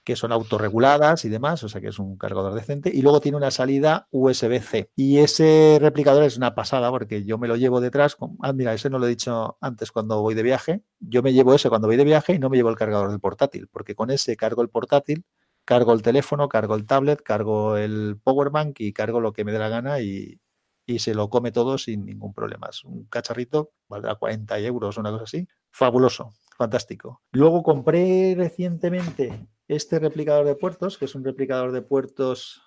que 0.03 0.15
son 0.15 0.31
autorreguladas 0.31 1.25
y 1.25 1.29
demás, 1.29 1.63
o 1.63 1.69
sea 1.69 1.81
que 1.81 1.87
es 1.89 1.99
un 1.99 2.17
cargador 2.17 2.53
decente. 2.53 2.91
Y 2.93 3.01
luego 3.01 3.21
tiene 3.21 3.37
una 3.37 3.51
salida 3.51 4.07
USB-C. 4.11 4.91
Y 4.95 5.19
ese 5.19 5.77
replicador 5.79 6.23
es 6.23 6.37
una 6.37 6.55
pasada 6.55 6.89
porque 6.89 7.25
yo 7.25 7.37
me 7.37 7.47
lo 7.47 7.55
llevo 7.55 7.81
detrás. 7.81 8.17
Ah, 8.41 8.53
mira, 8.53 8.73
ese 8.73 8.89
no 8.89 8.99
lo 8.99 9.05
he 9.05 9.09
dicho 9.09 9.57
antes 9.61 9.91
cuando 9.91 10.21
voy 10.21 10.35
de 10.35 10.43
viaje. 10.43 10.83
Yo 10.99 11.21
me 11.21 11.33
llevo 11.33 11.53
ese 11.53 11.69
cuando 11.69 11.87
voy 11.87 11.97
de 11.97 12.05
viaje 12.05 12.33
y 12.33 12.39
no 12.39 12.49
me 12.49 12.57
llevo 12.57 12.69
el 12.69 12.75
cargador 12.75 13.09
del 13.09 13.19
portátil, 13.19 13.67
porque 13.67 13.95
con 13.95 14.09
ese 14.09 14.35
cargo 14.35 14.61
el 14.61 14.69
portátil, 14.69 15.25
cargo 15.65 15.93
el 15.93 16.01
teléfono, 16.01 16.49
cargo 16.49 16.75
el 16.75 16.85
tablet, 16.85 17.21
cargo 17.21 17.77
el 17.77 18.17
power 18.23 18.49
bank 18.49 18.79
y 18.79 18.93
cargo 18.93 19.19
lo 19.19 19.33
que 19.33 19.43
me 19.45 19.51
dé 19.51 19.59
la 19.59 19.69
gana 19.69 20.01
y, 20.01 20.39
y 20.87 20.99
se 20.99 21.13
lo 21.13 21.29
come 21.29 21.51
todo 21.51 21.77
sin 21.77 22.05
ningún 22.05 22.33
problema. 22.33 22.67
Es 22.71 22.83
un 22.83 23.05
cacharrito, 23.05 23.73
valdrá 23.87 24.15
40 24.15 24.57
euros, 24.59 24.97
una 24.97 25.11
cosa 25.11 25.25
así. 25.25 25.47
Fabuloso, 25.71 26.33
fantástico. 26.57 27.21
Luego 27.31 27.61
compré 27.61 28.33
recientemente 28.35 29.47
este 29.69 29.99
replicador 29.99 30.45
de 30.45 30.55
puertos, 30.55 30.97
que 30.97 31.05
es 31.05 31.15
un 31.15 31.23
replicador 31.23 31.71
de 31.71 31.83
puertos 31.83 32.61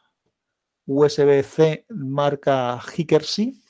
USB-C 0.86 1.84
marca 1.90 2.80
Hickersy, 2.80 3.60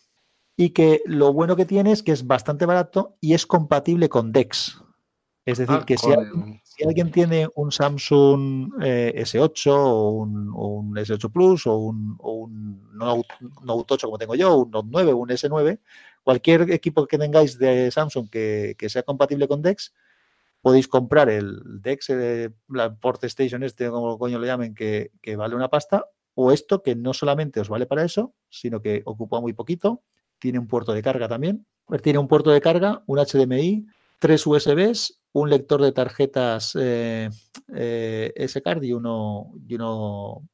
y 0.56 0.70
que 0.70 1.00
lo 1.06 1.32
bueno 1.32 1.56
que 1.56 1.64
tiene 1.64 1.92
es 1.92 2.02
que 2.02 2.12
es 2.12 2.26
bastante 2.26 2.66
barato 2.66 3.16
y 3.20 3.32
es 3.34 3.46
compatible 3.46 4.08
con 4.08 4.32
DeX. 4.32 4.82
Es 5.44 5.58
decir, 5.58 5.78
ah, 5.80 5.84
que 5.84 5.96
si 5.98 6.12
alguien, 6.84 7.10
tiene 7.10 7.48
un 7.56 7.72
Samsung 7.72 8.74
eh, 8.80 9.12
S8 9.16 9.72
o 9.72 10.10
un, 10.10 10.94
S8 10.94 11.32
Plus 11.32 11.66
o 11.66 11.76
un, 11.76 12.16
Note, 12.92 13.28
8 13.66 14.06
como 14.06 14.18
tengo 14.18 14.34
yo, 14.36 14.58
un 14.58 14.70
Note 14.70 14.88
9 14.92 15.12
o 15.12 15.16
un 15.16 15.30
S9, 15.30 15.80
cualquier 16.22 16.70
equipo 16.70 17.06
que 17.06 17.18
tengáis 17.18 17.58
de 17.58 17.90
Samsung 17.90 18.28
que, 18.30 18.76
que 18.78 18.88
sea 18.88 19.02
compatible 19.02 19.48
con 19.48 19.62
DeX, 19.62 19.92
podéis 20.62 20.88
comprar 20.88 21.28
el 21.28 21.60
DEX, 21.82 22.10
eh, 22.10 22.50
la 22.68 22.94
Port 22.94 23.22
Station 23.24 23.62
este, 23.64 23.90
como 23.90 24.16
coño 24.18 24.38
le 24.38 24.46
llamen, 24.46 24.74
que, 24.74 25.10
vale 25.36 25.54
una 25.54 25.68
pasta, 25.68 26.06
o 26.34 26.52
esto 26.52 26.82
que 26.82 26.94
no 26.94 27.12
solamente 27.12 27.60
os 27.60 27.68
vale 27.68 27.84
para 27.84 28.04
eso, 28.04 28.34
sino 28.48 28.80
que 28.80 29.02
ocupa 29.04 29.40
muy 29.40 29.52
poquito, 29.52 30.02
tiene 30.38 30.58
un 30.58 30.68
puerto 30.68 30.92
de 30.92 31.02
carga 31.02 31.28
también, 31.28 31.66
pues 31.84 32.00
tiene 32.00 32.20
un 32.20 32.28
puerto 32.28 32.50
de 32.50 32.60
carga, 32.60 33.02
un 33.06 33.18
HDMI, 33.18 33.86
tres 34.18 34.46
USBs, 34.46 35.20
un 35.32 35.50
lector 35.50 35.82
de 35.82 35.92
tarjetas 35.92 36.76
eh, 36.80 37.28
eh, 37.74 38.32
S-Card 38.36 38.82
y 38.84 38.92
uno, 38.92 39.52
y 39.66 39.74
uno 39.74 40.48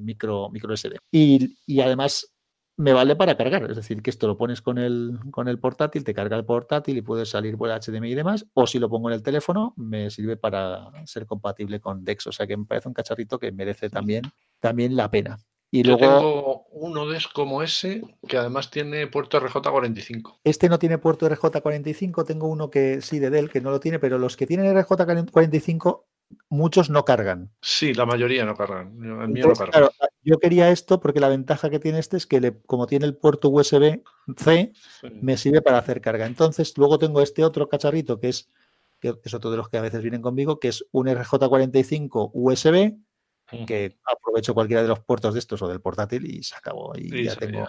micro, 0.00 0.48
micro 0.50 0.76
SD. 0.76 0.96
Y, 1.12 1.56
y 1.66 1.80
además 1.80 2.35
me 2.76 2.92
vale 2.92 3.16
para 3.16 3.36
cargar. 3.36 3.70
Es 3.70 3.76
decir, 3.76 4.02
que 4.02 4.10
esto 4.10 4.26
lo 4.26 4.36
pones 4.36 4.60
con 4.60 4.78
el, 4.78 5.18
con 5.30 5.48
el 5.48 5.58
portátil, 5.58 6.04
te 6.04 6.14
carga 6.14 6.36
el 6.36 6.44
portátil 6.44 6.96
y 6.96 7.02
puedes 7.02 7.30
salir 7.30 7.56
por 7.56 7.70
HDMI 7.70 8.10
y 8.10 8.14
demás. 8.14 8.46
O 8.54 8.66
si 8.66 8.78
lo 8.78 8.88
pongo 8.88 9.08
en 9.08 9.14
el 9.14 9.22
teléfono, 9.22 9.72
me 9.76 10.10
sirve 10.10 10.36
para 10.36 10.90
ser 11.06 11.26
compatible 11.26 11.80
con 11.80 12.04
DeX. 12.04 12.26
O 12.26 12.32
sea 12.32 12.46
que 12.46 12.56
me 12.56 12.66
parece 12.66 12.88
un 12.88 12.94
cacharrito 12.94 13.38
que 13.38 13.52
merece 13.52 13.88
también, 13.88 14.24
también 14.60 14.94
la 14.94 15.10
pena. 15.10 15.38
Y 15.70 15.82
Yo 15.82 15.96
luego, 15.96 16.18
tengo 16.18 16.66
uno 16.70 17.06
de 17.06 17.18
como 17.34 17.62
ese 17.62 18.02
que 18.28 18.36
además 18.36 18.70
tiene 18.70 19.06
puerto 19.08 19.40
RJ45. 19.40 20.38
Este 20.44 20.68
no 20.68 20.78
tiene 20.78 20.98
puerto 20.98 21.28
RJ45, 21.28 22.24
tengo 22.24 22.46
uno 22.46 22.70
que 22.70 23.00
sí 23.00 23.18
de 23.18 23.30
Dell 23.30 23.50
que 23.50 23.60
no 23.60 23.70
lo 23.70 23.80
tiene, 23.80 23.98
pero 23.98 24.18
los 24.18 24.36
que 24.36 24.46
tienen 24.46 24.74
RJ45 24.76 26.04
muchos 26.48 26.90
no 26.90 27.04
cargan. 27.04 27.50
Sí, 27.60 27.94
la 27.94 28.06
mayoría 28.06 28.44
no 28.44 28.54
cargan. 28.54 28.88
El 29.02 29.28
mío 29.28 29.48
no 29.48 29.54
carga. 29.54 29.90
yo 30.22 30.38
quería 30.38 30.70
esto 30.70 31.00
porque 31.00 31.20
la 31.20 31.28
ventaja 31.28 31.70
que 31.70 31.78
tiene 31.78 31.98
este 31.98 32.16
es 32.16 32.26
que 32.26 32.56
como 32.66 32.86
tiene 32.86 33.06
el 33.06 33.16
puerto 33.16 33.48
USB-C, 33.50 34.72
me 35.20 35.36
sirve 35.36 35.62
para 35.62 35.78
hacer 35.78 36.00
carga. 36.00 36.26
Entonces, 36.26 36.76
luego 36.76 36.98
tengo 36.98 37.20
este 37.20 37.44
otro 37.44 37.68
cacharrito 37.68 38.20
que 38.20 38.28
es, 38.28 38.48
que 39.00 39.14
es 39.22 39.34
otro 39.34 39.50
de 39.50 39.56
los 39.56 39.68
que 39.68 39.78
a 39.78 39.82
veces 39.82 40.02
vienen 40.02 40.22
conmigo, 40.22 40.58
que 40.58 40.68
es 40.68 40.84
un 40.92 41.06
RJ45 41.06 42.30
USB, 42.32 42.96
que 43.66 43.96
aprovecho 44.04 44.54
cualquiera 44.54 44.82
de 44.82 44.88
los 44.88 45.00
puertos 45.00 45.34
de 45.34 45.40
estos 45.40 45.62
o 45.62 45.68
del 45.68 45.80
portátil 45.80 46.26
y 46.26 46.42
se 46.42 46.56
acabó. 46.56 46.92
Y, 46.96 47.24
ya 47.24 47.36
tengo, 47.36 47.66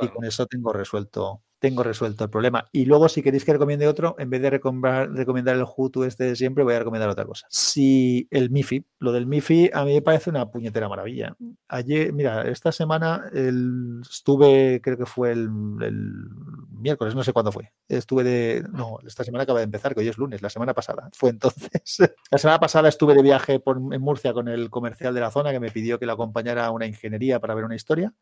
y 0.00 0.08
con 0.08 0.24
eso 0.24 0.46
tengo 0.46 0.72
resuelto 0.72 1.42
tengo 1.58 1.82
resuelto 1.82 2.24
el 2.24 2.30
problema. 2.30 2.66
Y 2.72 2.84
luego, 2.84 3.08
si 3.08 3.22
queréis 3.22 3.44
que 3.44 3.52
recomiende 3.52 3.88
otro, 3.88 4.14
en 4.18 4.28
vez 4.30 4.42
de 4.42 4.50
recomendar, 4.50 5.56
el 5.56 5.64
Hutu 5.64 6.04
este 6.04 6.24
de 6.24 6.36
siempre, 6.36 6.64
voy 6.64 6.74
a 6.74 6.80
recomendar 6.80 7.08
otra 7.08 7.24
cosa. 7.24 7.46
Si 7.50 8.28
el 8.30 8.50
MIFI, 8.50 8.84
lo 8.98 9.12
del 9.12 9.26
MIFI 9.26 9.70
a 9.72 9.84
mí 9.84 9.94
me 9.94 10.02
parece 10.02 10.30
una 10.30 10.50
puñetera 10.50 10.88
maravilla. 10.88 11.34
Ayer, 11.68 12.12
mira, 12.12 12.42
esta 12.48 12.72
semana 12.72 13.30
estuve, 13.32 14.80
creo 14.82 14.98
que 14.98 15.06
fue 15.06 15.32
el, 15.32 15.48
miércoles, 15.50 17.14
no 17.14 17.24
sé 17.24 17.32
cuándo 17.32 17.52
fue. 17.52 17.72
Estuve 17.88 18.22
de, 18.22 18.64
no, 18.72 18.98
esta 19.06 19.24
semana 19.24 19.44
acaba 19.44 19.60
de 19.60 19.64
empezar, 19.64 19.94
que 19.94 20.00
hoy 20.00 20.08
es 20.08 20.18
lunes, 20.18 20.42
la 20.42 20.50
semana 20.50 20.74
pasada. 20.74 21.10
Fue 21.14 21.30
entonces. 21.30 21.98
la 22.30 22.38
semana 22.38 22.60
pasada 22.60 22.88
estuve 22.88 23.14
de 23.14 23.22
viaje 23.22 23.60
por, 23.60 23.78
en 23.78 24.00
Murcia 24.00 24.32
con 24.32 24.48
el 24.48 24.70
comercial 24.70 25.14
de 25.14 25.20
la 25.20 25.30
zona 25.30 25.52
que 25.52 25.60
me 25.60 25.70
pidió 25.70 25.98
que 25.98 26.06
lo 26.06 26.12
acompañara 26.12 26.66
a 26.66 26.70
una 26.70 26.86
ingeniería 26.86 27.40
para 27.40 27.54
ver 27.54 27.64
una 27.64 27.76
historia 27.76 28.12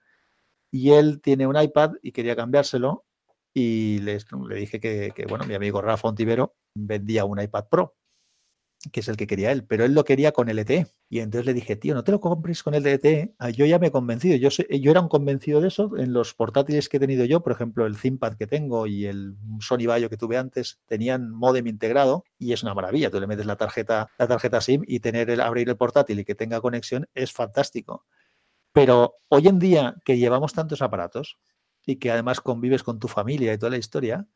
y 0.74 0.90
él 0.90 1.20
tiene 1.20 1.46
un 1.46 1.60
iPad 1.60 1.92
y 2.02 2.10
quería 2.10 2.34
cambiárselo 2.34 3.04
y 3.54 4.00
le 4.00 4.18
dije 4.56 4.80
que, 4.80 5.26
bueno, 5.28 5.46
mi 5.46 5.54
amigo 5.54 5.80
Rafa 5.80 6.08
Ontivero 6.08 6.56
vendía 6.74 7.24
un 7.24 7.40
iPad 7.40 7.68
Pro, 7.70 7.94
que 8.90 8.98
es 8.98 9.08
el 9.08 9.16
que 9.16 9.28
quería 9.28 9.52
él, 9.52 9.64
pero 9.64 9.84
él 9.84 9.94
lo 9.94 10.04
quería 10.04 10.32
con 10.32 10.48
LTE. 10.48 10.88
Y 11.08 11.20
entonces 11.20 11.46
le 11.46 11.54
dije, 11.54 11.76
tío, 11.76 11.94
no 11.94 12.02
te 12.02 12.10
lo 12.10 12.20
compres 12.20 12.64
con 12.64 12.74
LTE. 12.74 13.36
Ah, 13.38 13.50
yo 13.50 13.64
ya 13.64 13.78
me 13.78 13.86
he 13.86 13.90
convencido. 13.92 14.36
Yo, 14.36 14.48
yo 14.50 14.90
era 14.90 15.00
un 15.00 15.08
convencido 15.08 15.60
de 15.60 15.68
eso. 15.68 15.96
En 15.96 16.12
los 16.12 16.34
portátiles 16.34 16.88
que 16.88 16.96
he 16.96 17.00
tenido 17.00 17.24
yo, 17.24 17.42
por 17.42 17.52
ejemplo, 17.52 17.86
el 17.86 17.96
ThinkPad 17.96 18.34
que 18.34 18.48
tengo 18.48 18.88
y 18.88 19.06
el 19.06 19.36
Sony 19.60 19.86
Vaio 19.86 20.10
que 20.10 20.16
tuve 20.16 20.36
antes, 20.36 20.80
tenían 20.86 21.30
modem 21.30 21.68
integrado 21.68 22.24
y 22.36 22.52
es 22.52 22.64
una 22.64 22.74
maravilla. 22.74 23.10
Tú 23.10 23.20
le 23.20 23.28
metes 23.28 23.46
la 23.46 23.56
tarjeta, 23.56 24.08
la 24.18 24.26
tarjeta 24.26 24.60
SIM 24.60 24.82
y 24.86 24.98
tener 24.98 25.30
el, 25.30 25.40
abrir 25.40 25.68
el 25.68 25.76
portátil 25.76 26.18
y 26.18 26.24
que 26.24 26.34
tenga 26.34 26.60
conexión 26.60 27.06
es 27.14 27.32
fantástico. 27.32 28.04
Pero 28.72 29.14
hoy 29.28 29.46
en 29.46 29.60
día 29.60 29.94
que 30.04 30.18
llevamos 30.18 30.52
tantos 30.52 30.82
aparatos, 30.82 31.38
y 31.86 31.96
que 31.96 32.10
además 32.10 32.40
convives 32.40 32.82
con 32.82 32.98
tu 32.98 33.08
familia 33.08 33.52
y 33.52 33.58
toda 33.58 33.70
la 33.70 33.78
historia, 33.78 34.26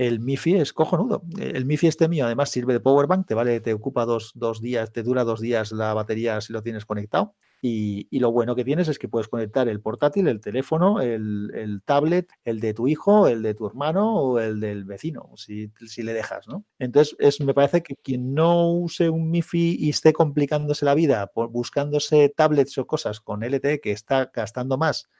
el 0.00 0.18
MIFI 0.20 0.54
es 0.56 0.72
cojonudo. 0.72 1.22
El 1.38 1.66
MIFI 1.66 1.88
este 1.88 2.08
mío 2.08 2.24
además 2.24 2.50
sirve 2.50 2.72
de 2.72 2.80
power 2.80 3.06
bank, 3.06 3.26
te 3.26 3.34
vale, 3.34 3.60
te 3.60 3.74
ocupa 3.74 4.06
dos, 4.06 4.32
días, 4.62 4.92
te 4.92 5.02
dura 5.02 5.24
dos 5.24 5.40
días 5.40 5.72
la 5.72 5.92
batería 5.92 6.40
si 6.40 6.54
lo 6.54 6.62
tienes 6.62 6.86
conectado. 6.86 7.34
Y, 7.62 8.18
lo 8.18 8.32
bueno 8.32 8.56
que 8.56 8.64
tienes 8.64 8.88
es 8.88 8.98
que 8.98 9.08
puedes 9.08 9.28
conectar 9.28 9.68
el 9.68 9.82
portátil, 9.82 10.28
el 10.28 10.40
teléfono, 10.40 11.02
el, 11.02 11.82
tablet, 11.84 12.30
el 12.44 12.60
de 12.60 12.72
tu 12.72 12.88
hijo, 12.88 13.28
el 13.28 13.42
de 13.42 13.52
tu 13.52 13.66
hermano 13.66 14.16
o 14.16 14.40
el 14.40 14.60
del 14.60 14.86
vecino, 14.86 15.32
si, 15.36 15.70
si 15.86 16.02
le 16.02 16.14
dejas, 16.14 16.48
¿no? 16.48 16.64
Entonces, 16.78 17.14
es, 17.18 17.38
me 17.42 17.52
parece 17.52 17.82
que 17.82 17.96
quien 17.96 18.32
no 18.32 18.72
use 18.72 19.10
un 19.10 19.30
MIFI 19.30 19.76
y 19.78 19.90
esté 19.90 20.14
complicándose 20.14 20.86
la 20.86 20.94
vida 20.94 21.30
buscándose 21.34 22.30
tablets 22.34 22.78
o 22.78 22.86
cosas 22.86 23.20
con 23.20 23.44
LTE 23.44 23.82
que 23.82 23.92
está 23.92 24.30
gastando 24.34 24.78
más, 24.78 25.10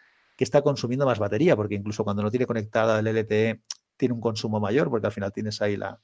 que 0.40 0.44
está 0.44 0.62
consumiendo 0.62 1.04
más 1.04 1.18
batería, 1.18 1.54
porque 1.54 1.74
incluso 1.74 2.02
cuando 2.02 2.22
no 2.22 2.30
tiene 2.30 2.46
conectada 2.46 2.98
el 2.98 3.06
LTE 3.06 3.60
tiene 3.98 4.14
un 4.14 4.22
consumo 4.22 4.58
mayor, 4.58 4.88
porque 4.88 5.06
al 5.06 5.12
final 5.12 5.34
tienes 5.34 5.60
ahí 5.60 5.76
la, 5.76 6.00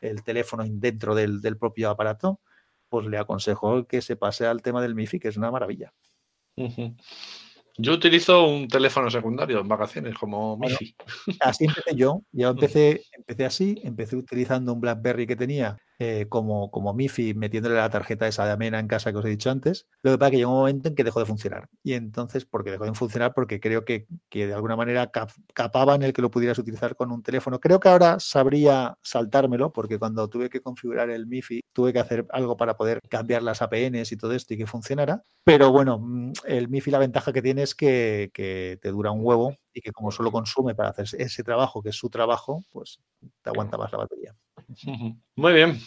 el 0.00 0.22
teléfono 0.22 0.64
dentro 0.66 1.14
del, 1.14 1.42
del 1.42 1.58
propio 1.58 1.90
aparato 1.90 2.40
pues 2.88 3.04
le 3.04 3.18
aconsejo 3.18 3.86
que 3.86 4.00
se 4.00 4.16
pase 4.16 4.46
al 4.46 4.62
tema 4.62 4.80
del 4.80 4.94
MIFI, 4.94 5.20
que 5.20 5.28
es 5.28 5.36
una 5.36 5.50
maravilla. 5.50 5.92
Yo 7.76 7.92
utilizo 7.92 8.46
un 8.46 8.68
teléfono 8.68 9.10
secundario 9.10 9.60
en 9.60 9.68
vacaciones 9.68 10.14
como 10.14 10.56
MIFI. 10.56 10.96
así 11.40 11.66
empecé 11.66 11.94
yo. 11.94 12.22
Yo 12.32 12.48
empecé, 12.56 13.02
empecé 13.12 13.44
así, 13.44 13.82
empecé 13.84 14.16
utilizando 14.16 14.72
un 14.72 14.80
BlackBerry 14.80 15.26
que 15.26 15.36
tenía 15.36 15.76
eh, 15.98 16.26
como, 16.28 16.70
como 16.70 16.92
MIFI 16.92 17.34
metiéndole 17.34 17.76
la 17.76 17.90
tarjeta 17.90 18.26
esa 18.26 18.44
de 18.46 18.52
Amena 18.52 18.80
en 18.80 18.88
casa 18.88 19.12
que 19.12 19.18
os 19.18 19.24
he 19.24 19.28
dicho 19.28 19.50
antes. 19.50 19.86
Lo 20.02 20.12
que 20.12 20.18
pasa 20.18 20.28
es 20.28 20.30
que 20.32 20.36
llegó 20.38 20.52
un 20.52 20.58
momento 20.58 20.88
en 20.88 20.94
que 20.94 21.04
dejó 21.04 21.20
de 21.20 21.26
funcionar. 21.26 21.68
Y 21.82 21.94
entonces, 21.94 22.44
porque 22.44 22.70
dejó 22.70 22.84
de 22.84 22.94
funcionar, 22.94 23.34
porque 23.34 23.60
creo 23.60 23.84
que, 23.84 24.06
que 24.28 24.46
de 24.46 24.54
alguna 24.54 24.76
manera 24.76 25.10
capaban 25.54 26.02
el 26.02 26.12
que 26.12 26.22
lo 26.22 26.30
pudieras 26.30 26.58
utilizar 26.58 26.96
con 26.96 27.12
un 27.12 27.22
teléfono. 27.22 27.60
Creo 27.60 27.80
que 27.80 27.88
ahora 27.88 28.18
sabría 28.20 28.98
saltármelo, 29.02 29.72
porque 29.72 29.98
cuando 29.98 30.28
tuve 30.28 30.50
que 30.50 30.60
configurar 30.60 31.10
el 31.10 31.26
MIFI, 31.26 31.62
tuve 31.72 31.92
que 31.92 32.00
hacer 32.00 32.26
algo 32.30 32.56
para 32.56 32.76
poder 32.76 33.00
cambiar 33.08 33.42
las 33.42 33.62
APNs 33.62 34.12
y 34.12 34.16
todo 34.16 34.32
esto 34.32 34.54
y 34.54 34.58
que 34.58 34.66
funcionara. 34.66 35.22
Pero 35.44 35.70
bueno, 35.70 35.98
mm, 35.98 36.32
el 36.46 36.68
MIFI 36.68 36.90
la 36.90 36.98
ventaja 36.98 37.32
que 37.32 37.42
tiene 37.42 37.62
es 37.62 37.74
que, 37.74 38.30
que 38.34 38.78
te 38.80 38.90
dura 38.90 39.10
un 39.10 39.20
huevo 39.22 39.54
y 39.72 39.80
que 39.80 39.92
como 39.92 40.10
solo 40.10 40.30
consume 40.32 40.74
para 40.74 40.90
hacer 40.90 41.06
ese 41.18 41.42
trabajo, 41.42 41.82
que 41.82 41.90
es 41.90 41.96
su 41.96 42.08
trabajo, 42.10 42.64
pues 42.72 43.00
te 43.42 43.50
aguanta 43.50 43.76
más 43.76 43.92
la 43.92 43.98
batería. 43.98 44.34
Muy 45.36 45.52
bien. 45.52 45.80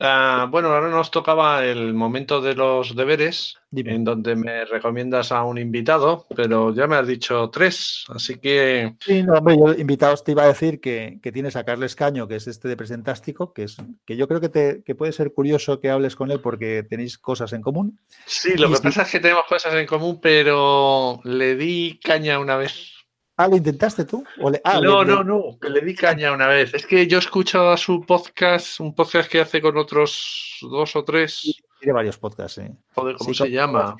Ah, 0.00 0.48
bueno, 0.50 0.68
ahora 0.68 0.88
nos 0.88 1.10
tocaba 1.10 1.64
el 1.64 1.94
momento 1.94 2.40
de 2.40 2.54
los 2.54 2.96
deberes, 2.96 3.56
en 3.72 4.02
donde 4.02 4.34
me 4.34 4.64
recomiendas 4.64 5.30
a 5.30 5.44
un 5.44 5.56
invitado, 5.56 6.26
pero 6.34 6.74
ya 6.74 6.88
me 6.88 6.96
has 6.96 7.06
dicho 7.06 7.48
tres, 7.50 8.04
así 8.08 8.38
que. 8.38 8.96
Sí, 8.98 9.22
no, 9.22 9.34
hombre, 9.34 9.56
yo 9.56 9.72
invitados 9.72 10.24
te 10.24 10.32
iba 10.32 10.42
a 10.42 10.48
decir 10.48 10.80
que, 10.80 11.20
tienes 11.32 11.54
a 11.54 11.64
Carles 11.64 11.94
Caño, 11.94 12.26
que 12.26 12.36
es 12.36 12.48
este 12.48 12.66
de 12.66 12.76
Presentástico, 12.76 13.52
que 13.52 13.64
es 13.64 13.76
que 14.04 14.16
yo 14.16 14.26
creo 14.26 14.40
que, 14.40 14.48
te, 14.48 14.82
que 14.82 14.96
puede 14.96 15.12
ser 15.12 15.32
curioso 15.32 15.80
que 15.80 15.90
hables 15.90 16.16
con 16.16 16.32
él 16.32 16.40
porque 16.40 16.82
tenéis 16.82 17.16
cosas 17.16 17.52
en 17.52 17.62
común. 17.62 18.00
Sí, 18.26 18.56
lo 18.56 18.70
que 18.70 18.80
pasa 18.80 19.02
es 19.02 19.10
que 19.12 19.20
tenemos 19.20 19.44
cosas 19.48 19.74
en 19.74 19.86
común, 19.86 20.18
pero 20.20 21.20
le 21.22 21.54
di 21.54 22.00
caña 22.02 22.40
una 22.40 22.56
vez. 22.56 23.03
Ah, 23.36 23.48
¿lo 23.48 23.56
intentaste 23.56 24.04
tú? 24.04 24.24
Ah, 24.62 24.80
no, 24.80 25.04
no, 25.04 25.24
no, 25.24 25.58
que 25.60 25.68
le 25.68 25.80
di 25.80 25.94
caña 25.94 26.32
una 26.32 26.46
vez. 26.46 26.72
Es 26.72 26.86
que 26.86 27.06
yo 27.08 27.18
he 27.18 27.20
escuchado 27.20 27.76
su 27.76 28.06
podcast, 28.06 28.78
un 28.78 28.94
podcast 28.94 29.28
que 29.28 29.40
hace 29.40 29.60
con 29.60 29.76
otros 29.76 30.58
dos 30.62 30.94
o 30.94 31.04
tres. 31.04 31.60
Tiene 31.80 31.92
varios 31.92 32.16
podcasts. 32.16 32.60
Joder, 32.94 33.16
¿cómo 33.16 33.34
se 33.34 33.50
llama? 33.50 33.96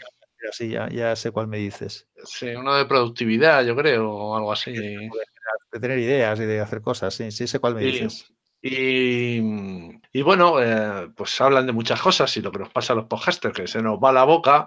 Sí, 0.53 0.69
ya, 0.69 0.89
ya, 0.89 1.17
sé 1.17 1.33
cuál 1.33 1.49
me 1.49 1.59
dices. 1.59 2.07
Sí, 2.25 2.49
uno 2.49 2.75
de 2.75 2.85
productividad, 2.85 3.65
yo 3.65 3.75
creo, 3.75 4.09
o 4.09 4.37
algo 4.37 4.53
así. 4.53 4.73
De, 4.73 5.11
tener 5.81 5.99
ideas 5.99 6.39
y 6.39 6.45
de 6.45 6.61
hacer 6.61 6.81
cosas, 6.81 7.13
sí, 7.15 7.33
sí 7.33 7.49
sé 7.49 7.59
cuál 7.59 7.75
me 7.75 7.81
dices. 7.81 8.33
Y, 8.63 9.41
y 10.13 10.23
bueno, 10.23 10.63
eh, 10.63 11.11
pues 11.15 11.39
hablan 11.41 11.67
de 11.67 11.73
muchas 11.73 12.01
cosas 12.01 12.35
y 12.37 12.41
lo 12.41 12.53
que 12.53 12.61
nos 12.61 12.71
pasa 12.71 12.93
a 12.93 12.97
los 12.97 13.07
podcasters, 13.07 13.55
que 13.55 13.67
se 13.67 13.83
nos 13.83 13.99
va 13.99 14.13
la 14.13 14.25
boca 14.25 14.65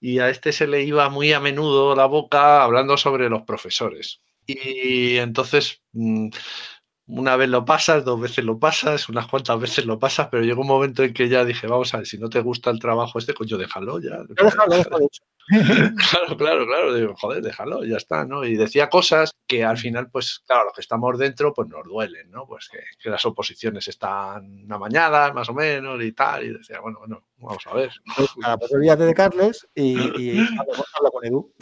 y 0.00 0.18
a 0.18 0.30
este 0.30 0.52
se 0.52 0.66
le 0.66 0.82
iba 0.82 1.08
muy 1.10 1.32
a 1.32 1.40
menudo 1.40 1.94
la 1.94 2.06
boca 2.06 2.62
hablando 2.62 2.96
sobre 2.96 3.28
los 3.28 3.42
profesores. 3.42 4.20
Y 4.46 5.16
entonces, 5.16 5.82
mm, 5.92 6.28
una 7.08 7.36
vez 7.36 7.48
lo 7.48 7.64
pasas, 7.64 8.04
dos 8.04 8.20
veces 8.20 8.44
lo 8.44 8.58
pasas, 8.58 9.08
unas 9.08 9.28
cuantas 9.28 9.60
veces 9.60 9.86
lo 9.86 9.98
pasas, 9.98 10.28
pero 10.28 10.42
llegó 10.42 10.62
un 10.62 10.66
momento 10.66 11.04
en 11.04 11.14
que 11.14 11.28
ya 11.28 11.44
dije, 11.44 11.66
vamos 11.68 11.94
a 11.94 11.98
ver, 11.98 12.06
si 12.06 12.18
no 12.18 12.28
te 12.28 12.40
gusta 12.40 12.70
el 12.70 12.80
trabajo 12.80 13.18
este, 13.18 13.32
coño, 13.32 13.56
déjalo 13.56 14.00
ya. 14.00 14.18
claro, 15.48 16.36
claro, 16.36 16.66
claro, 16.66 16.94
digo, 16.94 17.14
joder, 17.16 17.42
déjalo, 17.42 17.84
ya 17.84 17.98
está, 17.98 18.24
¿no? 18.24 18.44
Y 18.44 18.56
decía 18.56 18.90
cosas 18.90 19.30
que 19.46 19.64
al 19.64 19.78
final, 19.78 20.10
pues, 20.10 20.42
claro, 20.44 20.64
los 20.64 20.72
que 20.74 20.80
estamos 20.80 21.16
dentro, 21.16 21.54
pues 21.54 21.68
nos 21.68 21.84
duelen, 21.84 22.28
¿no? 22.32 22.46
Pues 22.46 22.68
que, 22.68 23.08
las 23.08 23.24
oposiciones 23.24 23.86
están 23.86 24.66
amañadas, 24.68 25.32
más 25.32 25.48
o 25.48 25.54
menos, 25.54 26.02
y 26.02 26.10
tal, 26.10 26.44
y 26.44 26.52
decía, 26.54 26.80
bueno, 26.80 26.98
bueno, 26.98 27.24
vamos 27.38 27.64
a 27.66 27.74
ver. 27.74 27.92
Pues, 28.16 28.30
nada, 28.38 28.58
pues 28.58 28.72
olvídate 28.72 29.04
de 29.04 29.14
Carles 29.14 29.68
y, 29.76 29.92
y 30.20 30.38
habla 30.40 31.10
con 31.12 31.24
Edu. 31.24 31.52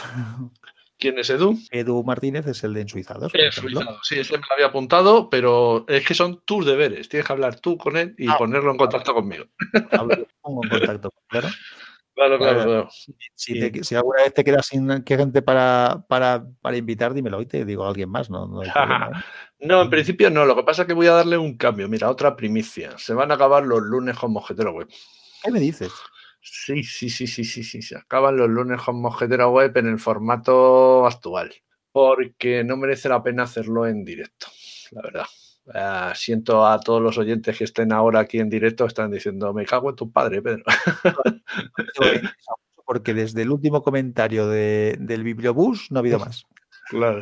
¿Quién 0.98 1.18
es 1.18 1.28
Edu? 1.30 1.58
Edu 1.70 2.02
Martínez 2.04 2.46
es 2.46 2.62
el 2.64 2.74
de 2.74 2.82
Ensuizados. 2.82 3.32
Ensuizados, 3.34 4.00
sí, 4.02 4.18
ese 4.18 4.34
me 4.34 4.44
lo 4.48 4.54
había 4.54 4.66
apuntado, 4.66 5.28
pero 5.28 5.84
es 5.88 6.06
que 6.06 6.14
son 6.14 6.42
tus 6.44 6.64
deberes. 6.64 7.08
Tienes 7.08 7.26
que 7.26 7.32
hablar 7.32 7.60
tú 7.60 7.76
con 7.76 7.96
él 7.96 8.14
y 8.16 8.28
ah. 8.28 8.36
ponerlo 8.38 8.70
en 8.70 8.76
contacto 8.76 9.12
conmigo. 9.12 9.44
pongo 10.40 10.64
en 10.64 10.70
contacto, 10.70 11.10
claro. 11.28 11.48
Claro, 12.14 12.38
claro, 12.38 12.62
claro. 12.62 12.88
Si, 13.34 13.94
alguna 13.96 14.22
vez 14.22 14.32
te 14.32 14.44
quedas 14.44 14.66
sin 14.66 15.04
gente 15.04 15.42
para, 15.42 16.04
para, 16.08 16.46
para 16.60 16.76
invitar, 16.76 17.12
dímelo 17.12 17.42
y 17.42 17.46
te 17.46 17.64
digo 17.64 17.84
a 17.84 17.88
alguien 17.88 18.08
más. 18.08 18.30
No, 18.30 18.46
no, 18.46 18.62
¿eh? 18.62 18.70
no, 19.60 19.82
en 19.82 19.90
principio 19.90 20.30
no. 20.30 20.44
Lo 20.46 20.54
que 20.54 20.62
pasa 20.62 20.82
es 20.82 20.88
que 20.88 20.94
voy 20.94 21.08
a 21.08 21.14
darle 21.14 21.36
un 21.36 21.56
cambio. 21.56 21.88
Mira, 21.88 22.08
otra 22.08 22.36
primicia. 22.36 22.96
Se 22.98 23.14
van 23.14 23.32
a 23.32 23.34
acabar 23.34 23.64
los 23.64 23.82
lunes 23.82 24.16
con 24.16 24.32
Mojetero 24.32 24.72
Web. 24.72 24.88
¿Qué 25.42 25.50
me 25.50 25.58
dices? 25.58 25.92
Sí, 26.46 26.82
sí, 26.84 27.08
sí, 27.08 27.26
sí, 27.26 27.42
sí, 27.42 27.64
sí. 27.64 27.80
Se 27.80 27.96
acaban 27.96 28.36
los 28.36 28.50
lunes 28.50 28.80
con 28.82 29.00
Mojetera 29.00 29.48
Web 29.48 29.78
en 29.78 29.86
el 29.86 29.98
formato 29.98 31.06
actual. 31.06 31.54
Porque 31.90 32.62
no 32.64 32.76
merece 32.76 33.08
la 33.08 33.22
pena 33.22 33.44
hacerlo 33.44 33.86
en 33.86 34.04
directo, 34.04 34.48
la 34.90 35.02
verdad. 35.02 35.26
Ah, 35.72 36.12
siento 36.14 36.66
a 36.66 36.78
todos 36.80 37.00
los 37.00 37.16
oyentes 37.16 37.56
que 37.56 37.64
estén 37.64 37.92
ahora 37.92 38.20
aquí 38.20 38.40
en 38.40 38.50
directo, 38.50 38.84
están 38.84 39.10
diciendo, 39.10 39.54
me 39.54 39.64
cago 39.64 39.88
en 39.88 39.96
tu 39.96 40.12
padre, 40.12 40.42
Pedro. 40.42 40.64
Porque 42.84 43.14
desde 43.14 43.42
el 43.42 43.50
último 43.50 43.82
comentario 43.82 44.46
del 44.46 45.22
Bibliobús 45.24 45.90
no 45.90 45.98
ha 45.98 46.00
habido 46.00 46.18
más. 46.18 46.44
Claro. 46.88 47.20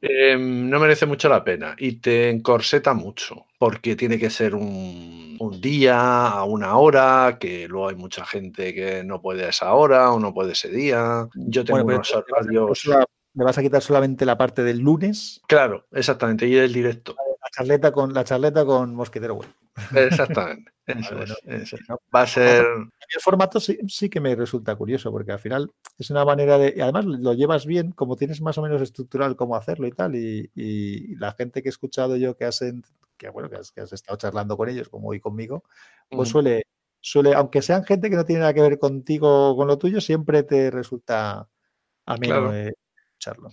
Em, 0.00 0.68
no 0.68 0.80
merece 0.80 1.06
mucho 1.06 1.28
la 1.28 1.44
pena 1.44 1.74
y 1.78 2.00
te 2.00 2.28
encorseta 2.30 2.94
mucho 2.94 3.46
porque 3.58 3.94
tiene 3.94 4.18
que 4.18 4.30
ser 4.30 4.54
un, 4.54 5.38
día, 5.60 6.28
a 6.28 6.44
una 6.44 6.76
hora, 6.76 7.36
que 7.38 7.68
luego 7.68 7.88
hay 7.88 7.96
mucha 7.96 8.24
gente 8.24 8.74
que 8.74 9.04
no 9.04 9.20
puede 9.20 9.44
a 9.44 9.48
esa 9.50 9.72
hora 9.74 10.10
o 10.12 10.18
no 10.18 10.32
puede 10.32 10.52
ese 10.52 10.68
día. 10.68 11.28
Yo 11.34 11.64
tengo 11.64 11.84
unos 11.84 12.14
horarios. 12.14 12.88
¿Me 13.34 13.44
vas 13.44 13.56
a 13.56 13.62
quitar 13.62 13.82
solamente 13.82 14.26
la 14.26 14.36
parte 14.36 14.62
del 14.62 14.78
lunes? 14.78 15.40
Claro, 15.46 15.86
exactamente, 15.92 16.46
y 16.46 16.52
del 16.52 16.72
directo. 16.72 17.16
La 17.52 17.64
charleta 17.64 17.92
con, 17.92 18.14
la 18.14 18.24
charleta 18.24 18.64
con 18.64 18.94
Mosquetero 18.94 19.34
Web. 19.34 19.48
Exactamente. 19.94 20.72
Va 22.14 22.22
a 22.22 22.26
ser. 22.26 22.64
El 22.64 23.20
formato 23.20 23.60
sí, 23.60 23.78
sí, 23.88 24.08
que 24.08 24.20
me 24.20 24.34
resulta 24.34 24.74
curioso, 24.74 25.10
porque 25.10 25.32
al 25.32 25.38
final 25.38 25.72
es 25.98 26.10
una 26.10 26.24
manera 26.24 26.58
de. 26.58 26.74
Y 26.76 26.80
además 26.80 27.04
lo 27.04 27.34
llevas 27.34 27.66
bien, 27.66 27.92
como 27.92 28.16
tienes 28.16 28.40
más 28.40 28.56
o 28.58 28.62
menos 28.62 28.80
estructural 28.80 29.36
cómo 29.36 29.54
hacerlo 29.54 29.86
y 29.86 29.92
tal. 29.92 30.14
Y, 30.16 31.14
la 31.16 31.32
gente 31.32 31.62
que 31.62 31.68
he 31.68 31.70
escuchado 31.70 32.16
yo 32.16 32.36
que 32.36 32.46
has, 32.46 32.60
que, 33.16 33.28
bueno, 33.28 33.50
que 33.50 33.56
has, 33.56 33.92
estado 33.92 34.16
charlando 34.16 34.56
con 34.56 34.68
ellos, 34.68 34.88
como 34.88 35.08
hoy 35.08 35.20
conmigo, 35.20 35.64
pues 36.08 36.30
suele, 36.30 36.66
suele, 37.00 37.34
aunque 37.34 37.62
sean 37.62 37.84
gente 37.84 38.10
que 38.10 38.16
no 38.16 38.24
tiene 38.24 38.40
nada 38.40 38.54
que 38.54 38.62
ver 38.62 38.78
contigo 38.78 39.50
o 39.50 39.56
con 39.56 39.68
lo 39.68 39.78
tuyo, 39.78 40.00
siempre 40.00 40.42
te 40.42 40.70
resulta 40.70 41.48
ameno 42.06 42.48
claro. 42.48 42.72
escucharlo. 43.22 43.50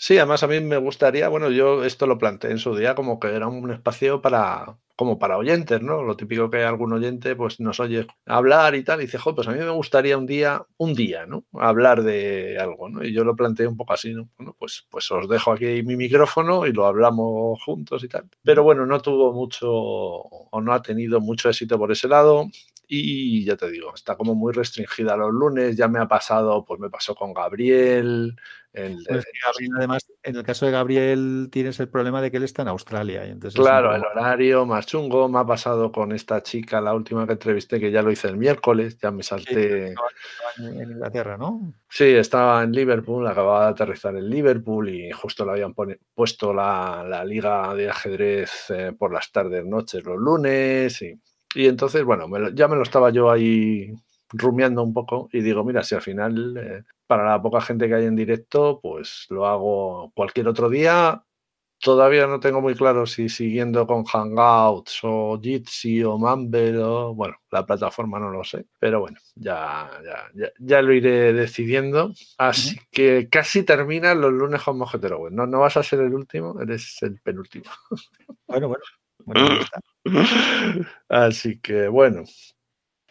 Sí, 0.00 0.16
además 0.16 0.44
a 0.44 0.46
mí 0.46 0.60
me 0.60 0.76
gustaría, 0.76 1.28
bueno, 1.28 1.50
yo 1.50 1.82
esto 1.84 2.06
lo 2.06 2.18
planteé 2.18 2.52
en 2.52 2.58
su 2.58 2.72
día 2.76 2.94
como 2.94 3.18
que 3.18 3.34
era 3.34 3.48
un 3.48 3.72
espacio 3.72 4.22
para, 4.22 4.78
como 4.94 5.18
para 5.18 5.36
oyentes, 5.36 5.82
¿no? 5.82 6.04
Lo 6.04 6.16
típico 6.16 6.48
que 6.50 6.62
algún 6.62 6.92
oyente 6.92 7.34
pues 7.34 7.58
nos 7.58 7.80
oye 7.80 8.06
hablar 8.24 8.76
y 8.76 8.84
tal, 8.84 9.00
y 9.00 9.06
dice, 9.06 9.18
joder, 9.18 9.34
pues 9.34 9.48
a 9.48 9.50
mí 9.50 9.58
me 9.58 9.70
gustaría 9.70 10.16
un 10.16 10.24
día, 10.26 10.64
un 10.76 10.94
día, 10.94 11.26
¿no? 11.26 11.44
Hablar 11.52 12.04
de 12.04 12.58
algo, 12.60 12.88
¿no? 12.88 13.04
Y 13.04 13.12
yo 13.12 13.24
lo 13.24 13.34
planteé 13.34 13.66
un 13.66 13.76
poco 13.76 13.92
así, 13.92 14.14
¿no? 14.14 14.28
Pues, 14.60 14.86
pues 14.88 15.10
os 15.10 15.28
dejo 15.28 15.50
aquí 15.50 15.82
mi 15.82 15.96
micrófono 15.96 16.64
y 16.64 16.72
lo 16.72 16.86
hablamos 16.86 17.60
juntos 17.64 18.04
y 18.04 18.08
tal. 18.08 18.28
Pero 18.44 18.62
bueno, 18.62 18.86
no 18.86 19.00
tuvo 19.00 19.32
mucho 19.32 19.68
o 19.72 20.60
no 20.60 20.72
ha 20.72 20.80
tenido 20.82 21.20
mucho 21.20 21.48
éxito 21.48 21.76
por 21.76 21.90
ese 21.90 22.06
lado. 22.06 22.46
Y 22.90 23.44
ya 23.44 23.56
te 23.56 23.70
digo, 23.70 23.92
está 23.94 24.16
como 24.16 24.34
muy 24.34 24.52
restringida 24.54 25.16
los 25.16 25.30
lunes. 25.32 25.76
Ya 25.76 25.88
me 25.88 25.98
ha 26.00 26.08
pasado, 26.08 26.64
pues 26.64 26.80
me 26.80 26.88
pasó 26.88 27.14
con 27.14 27.34
Gabriel, 27.34 28.34
pues 28.72 29.24
además, 29.76 30.06
en 30.22 30.36
el 30.36 30.42
caso 30.42 30.66
de 30.66 30.72
Gabriel 30.72 31.48
tienes 31.50 31.80
el 31.80 31.88
problema 31.88 32.20
de 32.20 32.30
que 32.30 32.36
él 32.36 32.42
está 32.42 32.62
en 32.62 32.68
Australia. 32.68 33.26
Y 33.26 33.30
entonces 33.30 33.58
claro, 33.58 33.94
el 33.94 34.04
horario 34.04 34.66
más 34.66 34.86
chungo. 34.86 35.28
Me 35.28 35.38
ha 35.38 35.44
pasado 35.44 35.90
con 35.90 36.12
esta 36.12 36.42
chica, 36.42 36.80
la 36.80 36.94
última 36.94 37.26
que 37.26 37.32
entrevisté, 37.32 37.80
que 37.80 37.90
ya 37.90 38.02
lo 38.02 38.10
hice 38.10 38.28
el 38.28 38.36
miércoles, 38.36 38.98
ya 38.98 39.10
me 39.10 39.22
salté. 39.22 39.94
en 40.58 40.90
Inglaterra, 40.90 41.36
¿no? 41.36 41.72
Sí, 41.88 42.04
estaba 42.04 42.62
en 42.62 42.72
Liverpool, 42.72 43.26
acababa 43.26 43.64
de 43.64 43.70
aterrizar 43.70 44.14
en 44.16 44.28
Liverpool 44.28 44.88
y 44.90 45.10
justo 45.12 45.44
le 45.44 45.52
habían 45.52 45.74
puesto 46.14 46.52
la, 46.52 47.24
liga 47.24 47.74
de 47.74 47.90
ajedrez 47.90 48.70
eh, 48.70 48.92
por 48.96 49.12
las 49.12 49.32
tardes, 49.32 49.64
noches, 49.64 50.04
los 50.04 50.18
lunes. 50.18 51.00
Y, 51.02 51.18
y 51.54 51.66
entonces, 51.66 52.04
bueno, 52.04 52.28
ya 52.50 52.68
me 52.68 52.76
lo 52.76 52.82
estaba 52.82 53.10
yo 53.10 53.30
ahí 53.30 53.92
rumiando 54.30 54.82
un 54.82 54.92
poco 54.92 55.28
y 55.32 55.40
digo, 55.40 55.64
mira, 55.64 55.82
si 55.82 55.94
al 55.94 56.02
final, 56.02 56.56
eh, 56.56 56.82
para 57.08 57.24
la 57.24 57.42
poca 57.42 57.60
gente 57.60 57.88
que 57.88 57.94
hay 57.94 58.04
en 58.04 58.14
directo, 58.14 58.78
pues 58.80 59.26
lo 59.30 59.46
hago 59.46 60.12
cualquier 60.14 60.46
otro 60.46 60.68
día. 60.68 61.24
Todavía 61.80 62.26
no 62.26 62.40
tengo 62.40 62.60
muy 62.60 62.74
claro 62.74 63.06
si 63.06 63.28
siguiendo 63.28 63.86
con 63.86 64.04
Hangouts 64.04 65.00
o 65.04 65.40
Jitsi 65.40 66.02
o 66.02 66.18
Mumble 66.18 66.76
o, 66.78 67.14
bueno, 67.14 67.36
la 67.50 67.64
plataforma 67.64 68.18
no 68.18 68.30
lo 68.30 68.44
sé, 68.44 68.66
pero 68.80 69.00
bueno, 69.00 69.18
ya, 69.36 69.88
ya, 70.34 70.50
ya, 70.58 70.82
lo 70.82 70.92
iré 70.92 71.32
decidiendo. 71.32 72.12
Así 72.36 72.78
que 72.90 73.28
casi 73.30 73.62
termina 73.62 74.14
los 74.14 74.32
lunes 74.32 74.60
con 74.62 74.76
Mojetero. 74.76 75.30
No, 75.30 75.46
no 75.46 75.60
vas 75.60 75.76
a 75.76 75.84
ser 75.84 76.00
el 76.00 76.14
último, 76.14 76.60
eres 76.60 77.00
el 77.02 77.20
penúltimo. 77.20 77.70
Bueno, 78.48 78.68
bueno. 78.68 78.84
bueno 79.24 79.60
Así 81.08 81.60
que 81.60 81.86
bueno, 81.86 82.24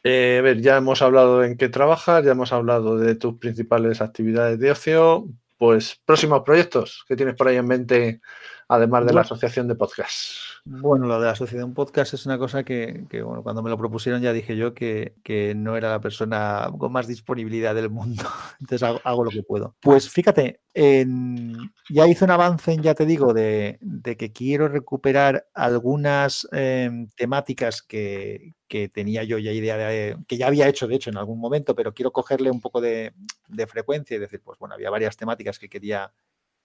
eh, 0.03 0.37
a 0.39 0.41
ver, 0.41 0.61
ya 0.61 0.77
hemos 0.77 1.01
hablado 1.01 1.43
en 1.43 1.57
qué 1.57 1.69
trabajas, 1.69 2.23
ya 2.23 2.31
hemos 2.31 2.53
hablado 2.53 2.97
de 2.97 3.15
tus 3.15 3.37
principales 3.37 4.01
actividades 4.01 4.59
de 4.59 4.71
ocio. 4.71 5.27
Pues 5.57 5.99
próximos 6.05 6.43
proyectos 6.45 7.03
que 7.07 7.15
tienes 7.15 7.35
por 7.35 7.47
ahí 7.47 7.57
en 7.57 7.65
mente 7.65 8.21
además 8.67 9.05
de 9.05 9.13
la 9.13 9.21
asociación 9.21 9.67
de 9.67 9.75
podcast. 9.75 10.47
Bueno, 10.65 11.07
lo 11.07 11.19
de 11.19 11.27
la 11.27 11.31
asociación 11.31 11.73
podcast 11.73 12.13
es 12.13 12.25
una 12.25 12.37
cosa 12.37 12.63
que, 12.63 13.05
bueno, 13.23 13.41
cuando 13.41 13.63
me 13.63 13.69
lo 13.69 13.77
propusieron 13.77 14.21
ya 14.21 14.33
dije 14.33 14.57
yo 14.57 14.73
que, 14.73 15.13
no 15.55 15.77
era 15.77 15.89
la 15.89 16.01
persona 16.01 16.69
con 16.77 16.91
más 16.91 17.07
disponibilidad 17.07 17.73
del 17.73 17.89
mundo. 17.89 18.23
Entonces 18.59 18.83
hago, 19.03 19.23
lo 19.23 19.29
que 19.29 19.43
puedo. 19.43 19.75
Pues 19.79 20.09
fíjate, 20.09 20.59
ya 20.73 22.07
hice 22.07 22.25
un 22.25 22.31
avance, 22.31 22.77
ya 22.81 22.93
te 22.95 23.05
digo, 23.05 23.33
de, 23.33 23.79
que 24.17 24.33
quiero 24.33 24.67
recuperar 24.67 25.47
algunas 25.53 26.47
em, 26.51 27.07
temáticas 27.15 27.81
que, 27.81 28.53
tenía 28.93 29.23
yo 29.23 29.37
ya 29.37 29.53
idea 29.53 29.77
de, 29.77 30.17
que 30.27 30.37
ya 30.37 30.47
había 30.47 30.67
hecho 30.67 30.87
de 30.87 30.95
hecho 30.95 31.09
en 31.09 31.17
algún 31.17 31.39
momento, 31.39 31.73
pero 31.73 31.93
quiero 31.93 32.11
cogerle 32.11 32.51
un 32.51 32.59
poco 32.59 32.81
de, 32.81 33.13
de 33.47 33.67
frecuencia 33.67 34.17
y 34.17 34.19
decir, 34.19 34.41
pues 34.43 34.59
bueno, 34.59 34.75
había 34.75 34.89
varias 34.89 35.15
temáticas 35.15 35.57
que 35.57 35.69
quería 35.69 36.11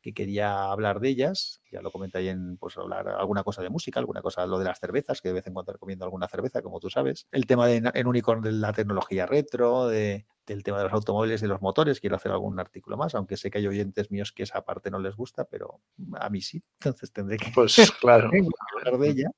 que 0.02 0.12
quería 0.12 0.64
hablar 0.70 1.00
de 1.00 1.08
ellas. 1.08 1.62
Ya 1.70 1.80
lo 1.80 1.90
comenté 1.90 2.18
ahí 2.18 2.28
en 2.28 2.58
pues, 2.58 2.76
hablar 2.76 3.08
alguna 3.08 3.44
cosa 3.44 3.62
de 3.62 3.70
música, 3.70 4.00
alguna 4.00 4.20
cosa, 4.20 4.44
lo 4.46 4.58
de 4.58 4.64
las 4.64 4.80
cervezas, 4.80 5.20
que 5.20 5.28
de 5.28 5.34
vez 5.34 5.46
en 5.46 5.54
cuando 5.54 5.72
recomiendo 5.72 6.04
alguna 6.04 6.28
cerveza, 6.28 6.60
como 6.60 6.80
tú 6.80 6.90
sabes. 6.90 7.26
El 7.30 7.46
tema 7.46 7.66
de, 7.66 7.90
en 7.94 8.06
Unicorn 8.06 8.42
de 8.42 8.52
la 8.52 8.72
tecnología 8.72 9.24
retro, 9.26 9.86
de, 9.86 10.26
del 10.46 10.62
tema 10.62 10.78
de 10.78 10.84
los 10.84 10.92
automóviles 10.92 11.42
y 11.42 11.46
los 11.46 11.62
motores. 11.62 12.00
Quiero 12.00 12.16
hacer 12.16 12.32
algún 12.32 12.58
artículo 12.58 12.96
más, 12.96 13.14
aunque 13.14 13.36
sé 13.36 13.50
que 13.50 13.58
hay 13.58 13.66
oyentes 13.66 14.10
míos 14.10 14.32
que 14.32 14.42
esa 14.42 14.64
parte 14.64 14.90
no 14.90 14.98
les 14.98 15.14
gusta, 15.14 15.44
pero 15.44 15.80
a 16.18 16.28
mí 16.28 16.42
sí. 16.42 16.62
Entonces 16.80 17.12
tendré 17.12 17.36
que 17.36 17.50
pues, 17.54 17.76
claro. 18.00 18.30
hablar 18.84 18.98
de 18.98 19.08
ella. 19.08 19.30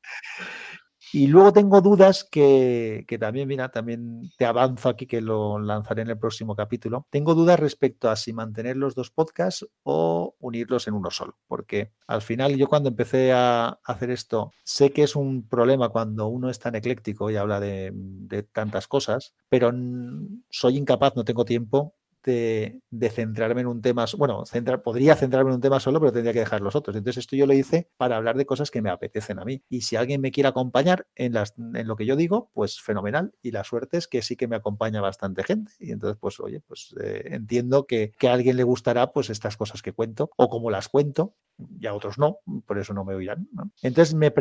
Y 1.17 1.29
luego 1.29 1.53
tengo 1.53 1.81
dudas 1.81 2.25
que, 2.29 3.07
también, 3.21 3.47
mira, 3.47 3.69
también 3.69 4.33
te 4.37 4.47
avanzo 4.47 4.89
aquí 4.89 5.07
que 5.07 5.21
lo 5.21 5.61
lanzaré 5.61 6.03
en 6.03 6.11
el 6.11 6.19
próximo 6.19 6.57
capítulo. 6.57 7.07
Tengo 7.09 7.37
dudas 7.37 7.61
respecto 7.61 8.11
a 8.11 8.17
si 8.17 8.33
mantener 8.33 8.77
los 8.77 8.97
dos 8.97 9.13
podcasts 9.13 9.65
o 9.85 10.35
unirlos 10.41 10.89
en 10.89 10.95
uno 10.95 11.13
solo, 11.13 11.39
porque 11.47 11.93
al 12.09 12.21
final 12.21 12.57
yo 12.57 12.67
cuando 12.67 12.89
empecé 12.89 13.33
a 13.33 13.79
hacer 13.85 14.11
esto, 14.11 14.51
sé 14.65 14.91
que 14.91 15.05
es 15.05 15.15
un 15.15 15.49
problema 15.49 15.89
cuando 15.89 16.27
uno 16.27 16.51
es 16.51 16.59
tan 16.59 16.75
ecléctico 16.75 17.31
y 17.31 17.37
habla 17.37 17.61
de, 17.61 17.93
de 17.95 18.43
tantas 18.43 18.89
cosas, 18.89 19.37
pero 19.49 19.71
soy 20.51 20.77
incapaz, 20.77 21.15
no 21.15 21.25
tengo 21.25 21.45
tiempo 21.45 21.95
de, 22.25 23.11
centrarme 23.11 23.61
en 23.61 23.67
un 23.67 23.83
tema, 23.83 24.07
bueno, 24.17 24.45
centrar, 24.47 24.83
podría 24.83 25.15
centrarme 25.15 25.51
en 25.51 25.57
un 25.57 25.61
tema 25.61 25.81
solo, 25.81 26.01
pero 26.01 26.13
tendría 26.13 26.33
que 26.33 26.41
dejar 26.41 26.61
los 26.61 26.75
otros. 26.75 26.97
Entonces 26.97 27.21
esto 27.21 27.37
yo 27.37 27.47
lo 27.47 27.53
hice 27.53 27.89
para 27.97 28.17
hablar 28.17 28.37
de 28.37 28.47
cosas 28.47 28.71
que 28.71 28.83
me 28.83 28.91
apetecen 28.91 29.39
a 29.39 29.45
mí. 29.45 29.63
Y 29.69 29.83
si 29.83 29.97
alguien 29.97 30.21
me 30.21 30.33
quiere 30.33 30.49
acompañar 30.49 31.07
en, 31.15 31.35
las, 31.35 31.55
en 31.57 31.87
lo 31.87 31.97
que 31.97 32.07
yo 32.07 32.17
digo, 32.17 32.51
pues 32.55 32.81
fenomenal. 32.81 33.35
Y 33.43 33.51
la 33.51 33.65
suerte 33.65 33.99
es 33.99 34.09
que 34.09 34.23
sí 34.23 34.37
que 34.37 34.49
me 34.49 34.57
acompaña 34.57 35.01
bastante 35.01 35.45
gente. 35.45 35.73
Y 35.79 35.93
entonces, 35.93 36.19
pues 36.21 36.41
oye, 36.41 36.61
pues 36.61 36.95
eh, 37.03 37.29
entiendo 37.31 37.87
que, 37.87 38.13
a 38.23 38.33
alguien 38.33 38.57
le 38.57 38.63
gustará 38.63 39.13
pues 39.13 39.29
estas 39.29 39.57
cosas 39.57 39.83
que 39.83 39.93
cuento 39.93 40.31
o 40.37 40.49
como 40.49 40.71
las 40.71 40.89
cuento 40.89 41.35
y 41.79 41.87
a 41.87 41.95
otros 41.95 42.19
no, 42.19 42.39
por 42.67 42.79
eso 42.79 42.95
no 42.95 43.05
me 43.05 43.15
oirán. 43.15 43.49
Entonces, 43.83 44.15
me 44.15 44.33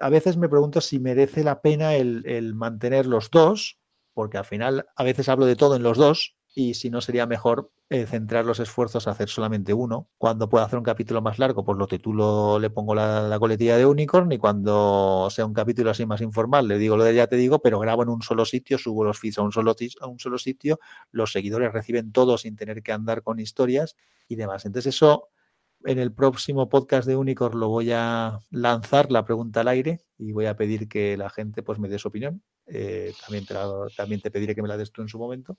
a 0.00 0.08
veces 0.08 0.36
me 0.36 0.48
pregunto 0.48 0.80
si 0.80 0.98
merece 0.98 1.44
la 1.44 1.60
pena 1.60 1.94
el, 1.94 2.22
el, 2.26 2.54
mantener 2.54 3.06
los 3.06 3.30
dos, 3.30 3.78
porque 4.14 4.38
al 4.38 4.44
final 4.44 4.86
a 4.96 5.04
veces 5.04 5.28
hablo 5.28 5.44
de 5.44 5.56
todo 5.56 5.76
en 5.76 5.82
los 5.82 5.98
dos 5.98 6.36
y 6.54 6.74
si 6.74 6.88
no 6.88 7.00
sería 7.00 7.26
mejor 7.26 7.72
eh, 7.90 8.06
centrar 8.06 8.44
los 8.44 8.60
esfuerzos 8.60 9.06
a 9.06 9.10
hacer 9.10 9.28
solamente 9.28 9.74
uno. 9.74 10.08
Cuando 10.18 10.48
pueda 10.48 10.64
hacer 10.64 10.78
un 10.78 10.84
capítulo 10.84 11.20
más 11.20 11.38
largo, 11.38 11.64
pues 11.64 11.76
lo 11.76 11.86
titulo, 11.88 12.58
le 12.60 12.70
pongo 12.70 12.94
la, 12.94 13.36
coletilla 13.40 13.76
de 13.76 13.86
Unicorn 13.86 14.30
y 14.32 14.38
cuando 14.38 15.28
sea 15.30 15.46
un 15.46 15.52
capítulo 15.52 15.90
así 15.90 16.06
más 16.06 16.20
informal, 16.20 16.68
le 16.68 16.78
digo 16.78 16.96
lo 16.96 17.04
de 17.04 17.14
ya 17.14 17.26
te 17.26 17.36
digo, 17.36 17.60
pero 17.60 17.80
grabo 17.80 18.04
en 18.04 18.08
un 18.08 18.22
solo 18.22 18.44
sitio, 18.44 18.78
subo 18.78 19.04
los 19.04 19.18
feeds 19.18 19.38
a 19.38 19.42
un 19.42 19.52
solo, 19.52 19.74
a 20.00 20.06
un 20.06 20.18
solo 20.18 20.38
sitio, 20.38 20.78
los 21.10 21.32
seguidores 21.32 21.72
reciben 21.72 22.12
todo 22.12 22.38
sin 22.38 22.56
tener 22.56 22.82
que 22.82 22.92
andar 22.92 23.22
con 23.22 23.40
historias 23.40 23.96
y 24.28 24.36
demás. 24.36 24.64
Entonces 24.64 24.94
eso 24.94 25.28
en 25.84 25.98
el 25.98 26.12
próximo 26.12 26.68
podcast 26.68 27.06
de 27.06 27.16
Unicorn 27.16 27.58
lo 27.58 27.68
voy 27.68 27.90
a 27.92 28.40
lanzar 28.50 29.10
la 29.10 29.24
pregunta 29.24 29.60
al 29.60 29.68
aire 29.68 30.00
y 30.18 30.32
voy 30.32 30.46
a 30.46 30.56
pedir 30.56 30.88
que 30.88 31.16
la 31.16 31.30
gente 31.30 31.62
pues 31.62 31.78
me 31.78 31.88
dé 31.88 31.98
su 31.98 32.08
opinión 32.08 32.42
eh, 32.66 33.12
también, 33.20 33.44
te 33.44 33.54
también 33.94 34.20
te 34.20 34.30
pediré 34.30 34.54
que 34.54 34.62
me 34.62 34.68
la 34.68 34.76
des 34.76 34.90
tú 34.90 35.02
en 35.02 35.08
su 35.08 35.18
momento. 35.18 35.58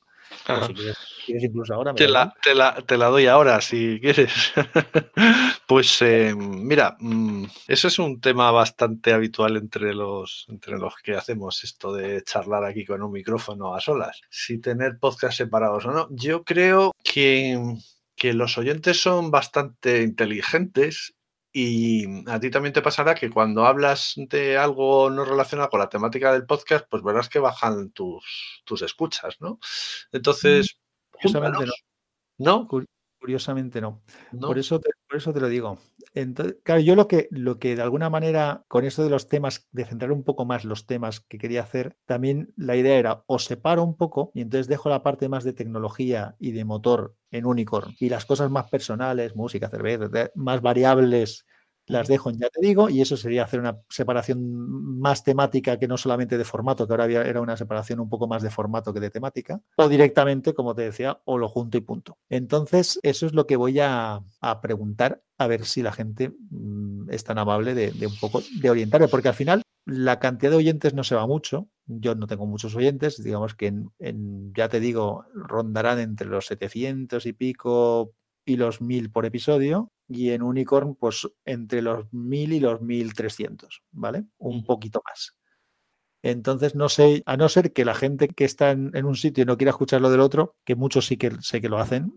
si 0.67 0.73
quieres, 0.73 0.97
incluso 1.27 1.73
ahora. 1.73 1.93
te, 1.93 2.07
la, 2.07 2.33
te, 2.41 2.97
la, 2.97 3.07
doy 3.07 3.27
ahora 3.27 3.61
si 3.61 3.99
quieres. 4.01 4.53
pues 5.67 6.01
eh, 6.01 6.33
mira, 6.35 6.97
mm, 6.99 7.45
eso 7.67 7.87
es 7.87 7.99
un 7.99 8.19
tema 8.19 8.49
bastante 8.51 9.13
habitual 9.13 9.57
entre 9.57 9.93
los, 9.93 10.45
entre 10.49 10.77
los 10.77 10.95
que 10.95 11.15
hacemos 11.15 11.63
esto 11.63 11.93
de 11.93 12.23
charlar 12.23 12.63
aquí 12.65 12.85
con 12.85 13.03
un 13.03 13.11
micrófono 13.11 13.75
a 13.75 13.81
solas. 13.81 14.21
Si 14.29 14.59
tener 14.59 14.97
podcast 14.99 15.37
separados 15.37 15.85
o 15.85 15.91
no. 15.91 16.07
Yo 16.09 16.43
creo 16.43 16.91
que 17.03 17.59
que 18.15 18.33
los 18.33 18.57
oyentes 18.57 19.01
son 19.01 19.29
bastante 19.29 20.01
inteligentes 20.01 21.14
y 21.57 22.29
a 22.29 22.37
ti 22.37 22.49
también 22.51 22.73
te 22.73 22.81
pasará 22.81 23.15
que 23.15 23.29
cuando 23.29 23.65
hablas 23.65 24.11
de 24.17 24.57
algo 24.57 25.09
no 25.09 25.23
relacionado 25.23 25.69
con 25.69 25.79
la 25.79 25.87
temática 25.87 26.33
del 26.33 26.45
podcast, 26.45 26.85
pues 26.89 27.01
verás 27.01 27.29
que 27.29 27.39
bajan 27.39 27.91
tus, 27.91 28.61
tus 28.65 28.81
escuchas, 28.81 29.37
¿no? 29.39 29.57
Entonces, 30.11 30.77
curiosamente 31.11 31.65
no. 32.37 32.67
¿No? 32.67 32.67
Curiosamente 33.25 33.81
no. 33.81 34.03
Por, 34.39 34.59
eso 34.59 34.79
te, 34.79 34.91
por 35.09 35.17
eso 35.17 35.33
te 35.33 35.39
lo 35.39 35.49
digo. 35.49 35.79
Entonces, 36.13 36.57
claro, 36.61 36.81
yo 36.81 36.95
lo 36.95 37.07
que, 37.07 37.27
lo 37.31 37.57
que 37.57 37.75
de 37.75 37.81
alguna 37.81 38.11
manera, 38.11 38.63
con 38.67 38.85
eso 38.85 39.03
de 39.03 39.09
los 39.09 39.27
temas, 39.27 39.67
de 39.71 39.83
centrar 39.83 40.11
un 40.11 40.23
poco 40.23 40.45
más 40.45 40.63
los 40.63 40.85
temas 40.85 41.21
que 41.21 41.39
quería 41.39 41.63
hacer, 41.63 41.97
también 42.05 42.53
la 42.55 42.75
idea 42.75 42.99
era 42.99 43.23
o 43.25 43.39
separo 43.39 43.83
un 43.83 43.97
poco 43.97 44.29
y 44.35 44.41
entonces 44.41 44.67
dejo 44.67 44.89
la 44.89 45.01
parte 45.01 45.27
más 45.27 45.43
de 45.43 45.53
tecnología 45.53 46.35
y 46.37 46.51
de 46.51 46.65
motor 46.65 47.15
en 47.31 47.47
Unicorn 47.47 47.95
y 47.99 48.09
las 48.09 48.25
cosas 48.25 48.51
más 48.51 48.69
personales, 48.69 49.35
música, 49.35 49.69
cerveza, 49.69 50.29
más 50.35 50.61
variables 50.61 51.47
las 51.87 52.07
dejo 52.07 52.29
en 52.29 52.39
ya 52.39 52.49
te 52.49 52.65
digo, 52.65 52.89
y 52.89 53.01
eso 53.01 53.17
sería 53.17 53.43
hacer 53.43 53.59
una 53.59 53.79
separación 53.89 54.99
más 54.99 55.23
temática 55.23 55.77
que 55.77 55.87
no 55.87 55.97
solamente 55.97 56.37
de 56.37 56.43
formato, 56.43 56.87
que 56.87 56.93
ahora 56.93 57.05
era 57.05 57.41
una 57.41 57.57
separación 57.57 57.99
un 57.99 58.09
poco 58.09 58.27
más 58.27 58.41
de 58.41 58.49
formato 58.49 58.93
que 58.93 58.99
de 58.99 59.09
temática, 59.09 59.61
o 59.77 59.87
directamente, 59.87 60.53
como 60.53 60.73
te 60.75 60.83
decía, 60.83 61.19
o 61.25 61.37
lo 61.37 61.47
junto 61.47 61.77
y 61.77 61.81
punto. 61.81 62.17
Entonces, 62.29 62.99
eso 63.03 63.25
es 63.25 63.33
lo 63.33 63.45
que 63.45 63.55
voy 63.55 63.79
a, 63.79 64.23
preguntar, 64.61 65.23
a 65.37 65.47
ver 65.47 65.65
si 65.65 65.81
la 65.81 65.91
gente 65.91 66.33
mm, 66.49 67.09
es 67.09 67.23
tan 67.23 67.37
amable 67.37 67.73
de, 67.73 68.07
un 68.07 68.17
poco 68.19 68.41
de 68.59 68.69
orientarme, 68.69 69.07
porque 69.07 69.27
al 69.27 69.33
final 69.35 69.61
la 69.85 70.19
cantidad 70.19 70.51
de 70.51 70.57
oyentes 70.57 70.93
no 70.93 71.03
se 71.03 71.15
va 71.15 71.27
mucho. 71.27 71.67
Yo 71.85 72.15
no 72.15 72.25
tengo 72.25 72.47
muchos 72.47 72.75
oyentes, 72.75 73.23
digamos 73.23 73.53
que 73.53 73.67
en, 73.67 74.53
ya 74.55 74.69
te 74.69 74.79
digo, 74.79 75.25
rondarán 75.33 75.99
entre 75.99 76.27
los 76.27 76.47
700 76.47 77.25
y 77.27 77.33
pico 77.33 78.13
y 78.45 78.57
los 78.57 78.81
1000 78.81 79.11
por 79.11 79.25
episodio 79.25 79.91
y 80.07 80.31
en 80.31 80.43
Unicorn 80.43 80.95
pues 80.95 81.27
entre 81.45 81.81
los 81.81 82.11
1000 82.13 82.53
y 82.53 82.59
los 82.59 82.81
1300, 82.81 83.83
¿vale? 83.91 84.25
Un 84.37 84.63
poquito 84.63 85.01
más. 85.05 85.35
Entonces, 86.21 86.73
no 86.73 86.89
sé, 86.89 87.21
a 87.27 87.37
no 87.37 87.47
ser 87.49 87.71
que 87.71 87.85
la 87.85 87.93
gente 87.93 88.27
que 88.27 88.45
está 88.45 88.71
en, 88.71 89.05
un 89.05 89.15
sitio 89.15 89.43
y 89.43 89.45
no 89.45 89.57
quiera 89.57 89.69
escuchar 89.69 90.01
lo 90.01 90.09
del 90.09 90.21
otro, 90.21 90.55
que 90.65 90.75
muchos 90.75 91.05
sí 91.05 91.17
que 91.17 91.31
sé 91.41 91.61
que 91.61 91.69
lo 91.69 91.77
hacen, 91.77 92.11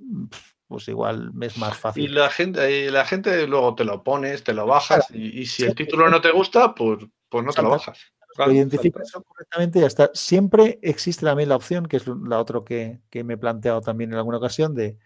pues 0.67 0.89
igual 0.89 1.31
es 1.43 1.59
más 1.59 1.77
fácil. 1.77 2.05
Y 2.05 2.09
la 2.09 2.31
gente, 2.31 2.91
la 2.91 3.05
gente 3.05 3.47
luego 3.47 3.75
te 3.75 3.85
lo 3.85 4.03
pones, 4.03 4.45
te 4.45 4.55
lo 4.55 4.67
bajas, 4.67 5.11
y, 5.11 5.45
si 5.45 5.65
el 5.65 5.75
título 5.75 6.09
no 6.09 6.23
te 6.23 6.31
gusta, 6.31 6.75
pues, 6.75 7.05
pues 7.29 7.45
no 7.45 7.53
te 7.53 7.61
lo 7.61 7.69
bajas. 7.69 8.01
lo 8.39 8.51
identificas 8.51 9.13
correctamente 9.13 9.79
y 9.79 9.83
ya 9.83 9.89
está. 9.89 10.11
Siempre 10.15 10.79
existe 10.81 11.27
también 11.27 11.51
la 11.51 11.57
opción, 11.57 11.85
que 11.85 11.99
es 11.99 12.07
la 12.07 12.39
otra 12.39 12.61
que, 12.65 13.01
que 13.11 13.25
me 13.25 13.35
he 13.35 13.39
planteado 13.39 13.83
también 13.83 14.13
en 14.13 14.17
alguna 14.17 14.39
ocasión, 14.39 14.75
de 14.75 14.97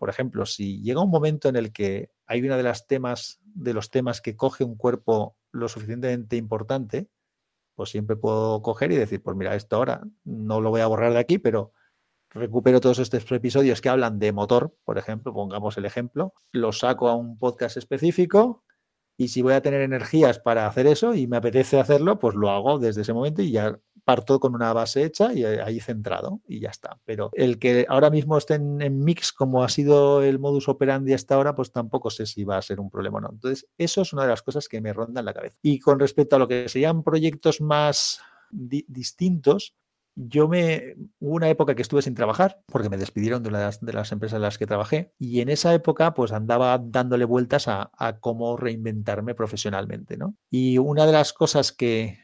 por 0.00 0.08
ejemplo, 0.08 0.46
si 0.46 0.80
llega 0.80 1.02
un 1.02 1.10
momento 1.10 1.50
en 1.50 1.56
el 1.56 1.72
que 1.72 2.10
hay 2.26 2.40
una 2.40 2.56
de 2.56 2.62
las 2.62 2.86
temas, 2.86 3.38
de 3.42 3.74
los 3.74 3.90
temas 3.90 4.22
que 4.22 4.34
coge 4.34 4.64
un 4.64 4.74
cuerpo 4.74 5.36
lo 5.52 5.68
suficientemente 5.68 6.36
importante, 6.36 7.10
pues 7.74 7.90
siempre 7.90 8.16
puedo 8.16 8.62
coger 8.62 8.92
y 8.92 8.96
decir, 8.96 9.22
pues 9.22 9.36
mira, 9.36 9.54
esto 9.54 9.76
ahora 9.76 10.00
no 10.24 10.62
lo 10.62 10.70
voy 10.70 10.80
a 10.80 10.86
borrar 10.86 11.12
de 11.12 11.18
aquí, 11.18 11.36
pero 11.36 11.74
recupero 12.30 12.80
todos 12.80 12.98
estos 12.98 13.30
episodios 13.30 13.82
que 13.82 13.90
hablan 13.90 14.18
de 14.18 14.32
motor, 14.32 14.74
por 14.84 14.96
ejemplo, 14.96 15.34
pongamos 15.34 15.76
el 15.76 15.84
ejemplo, 15.84 16.32
lo 16.50 16.72
saco 16.72 17.10
a 17.10 17.14
un 17.14 17.36
podcast 17.36 17.76
específico 17.76 18.64
y 19.18 19.28
si 19.28 19.42
voy 19.42 19.52
a 19.52 19.60
tener 19.60 19.82
energías 19.82 20.38
para 20.38 20.66
hacer 20.66 20.86
eso 20.86 21.14
y 21.14 21.26
me 21.26 21.36
apetece 21.36 21.78
hacerlo, 21.78 22.18
pues 22.18 22.34
lo 22.34 22.48
hago 22.48 22.78
desde 22.78 23.02
ese 23.02 23.12
momento 23.12 23.42
y 23.42 23.50
ya 23.50 23.78
parto 24.10 24.40
con 24.40 24.56
una 24.56 24.72
base 24.72 25.04
hecha 25.04 25.32
y 25.32 25.44
ahí 25.44 25.78
centrado 25.78 26.40
y 26.48 26.58
ya 26.58 26.70
está. 26.70 26.98
Pero 27.04 27.30
el 27.32 27.60
que 27.60 27.86
ahora 27.88 28.10
mismo 28.10 28.36
esté 28.36 28.54
en, 28.54 29.04
mix 29.04 29.32
como 29.32 29.62
ha 29.62 29.68
sido 29.68 30.20
el 30.24 30.40
modus 30.40 30.68
operandi 30.68 31.12
hasta 31.12 31.36
ahora, 31.36 31.54
pues 31.54 31.70
tampoco 31.70 32.10
sé 32.10 32.26
si 32.26 32.42
va 32.42 32.56
a 32.56 32.62
ser 32.62 32.80
un 32.80 32.90
problema 32.90 33.18
o 33.18 33.20
no. 33.20 33.28
Entonces, 33.30 33.68
eso 33.78 34.02
es 34.02 34.12
una 34.12 34.22
de 34.22 34.30
las 34.30 34.42
cosas 34.42 34.66
que 34.66 34.80
me 34.80 34.92
ronda 34.92 35.20
en 35.20 35.26
la 35.26 35.32
cabeza. 35.32 35.56
Y 35.62 35.78
con 35.78 36.00
respecto 36.00 36.34
a 36.34 36.40
lo 36.40 36.48
que 36.48 36.68
serían 36.68 37.04
proyectos 37.04 37.60
más 37.60 38.20
distintos, 38.50 39.76
yo 40.16 40.48
me 40.48 40.96
hubo 41.20 41.36
una 41.36 41.48
época 41.48 41.76
que 41.76 41.82
estuve 41.82 42.02
sin 42.02 42.16
trabajar 42.16 42.60
porque 42.66 42.88
me 42.88 42.96
despidieron 42.96 43.44
de 43.44 43.52
las, 43.52 43.80
de 43.80 43.92
las 43.92 44.10
empresas 44.10 44.38
en 44.38 44.42
las 44.42 44.58
que 44.58 44.66
trabajé 44.66 45.12
y 45.20 45.40
en 45.40 45.50
esa 45.50 45.72
época 45.72 46.14
pues 46.14 46.32
andaba 46.32 46.76
dándole 46.82 47.24
vueltas 47.24 47.68
a, 47.68 47.92
cómo 48.18 48.56
reinventarme 48.56 49.36
profesionalmente, 49.36 50.16
¿no? 50.16 50.34
Y 50.50 50.78
una 50.78 51.06
de 51.06 51.12
las 51.12 51.32
cosas 51.32 51.70
que, 51.70 52.18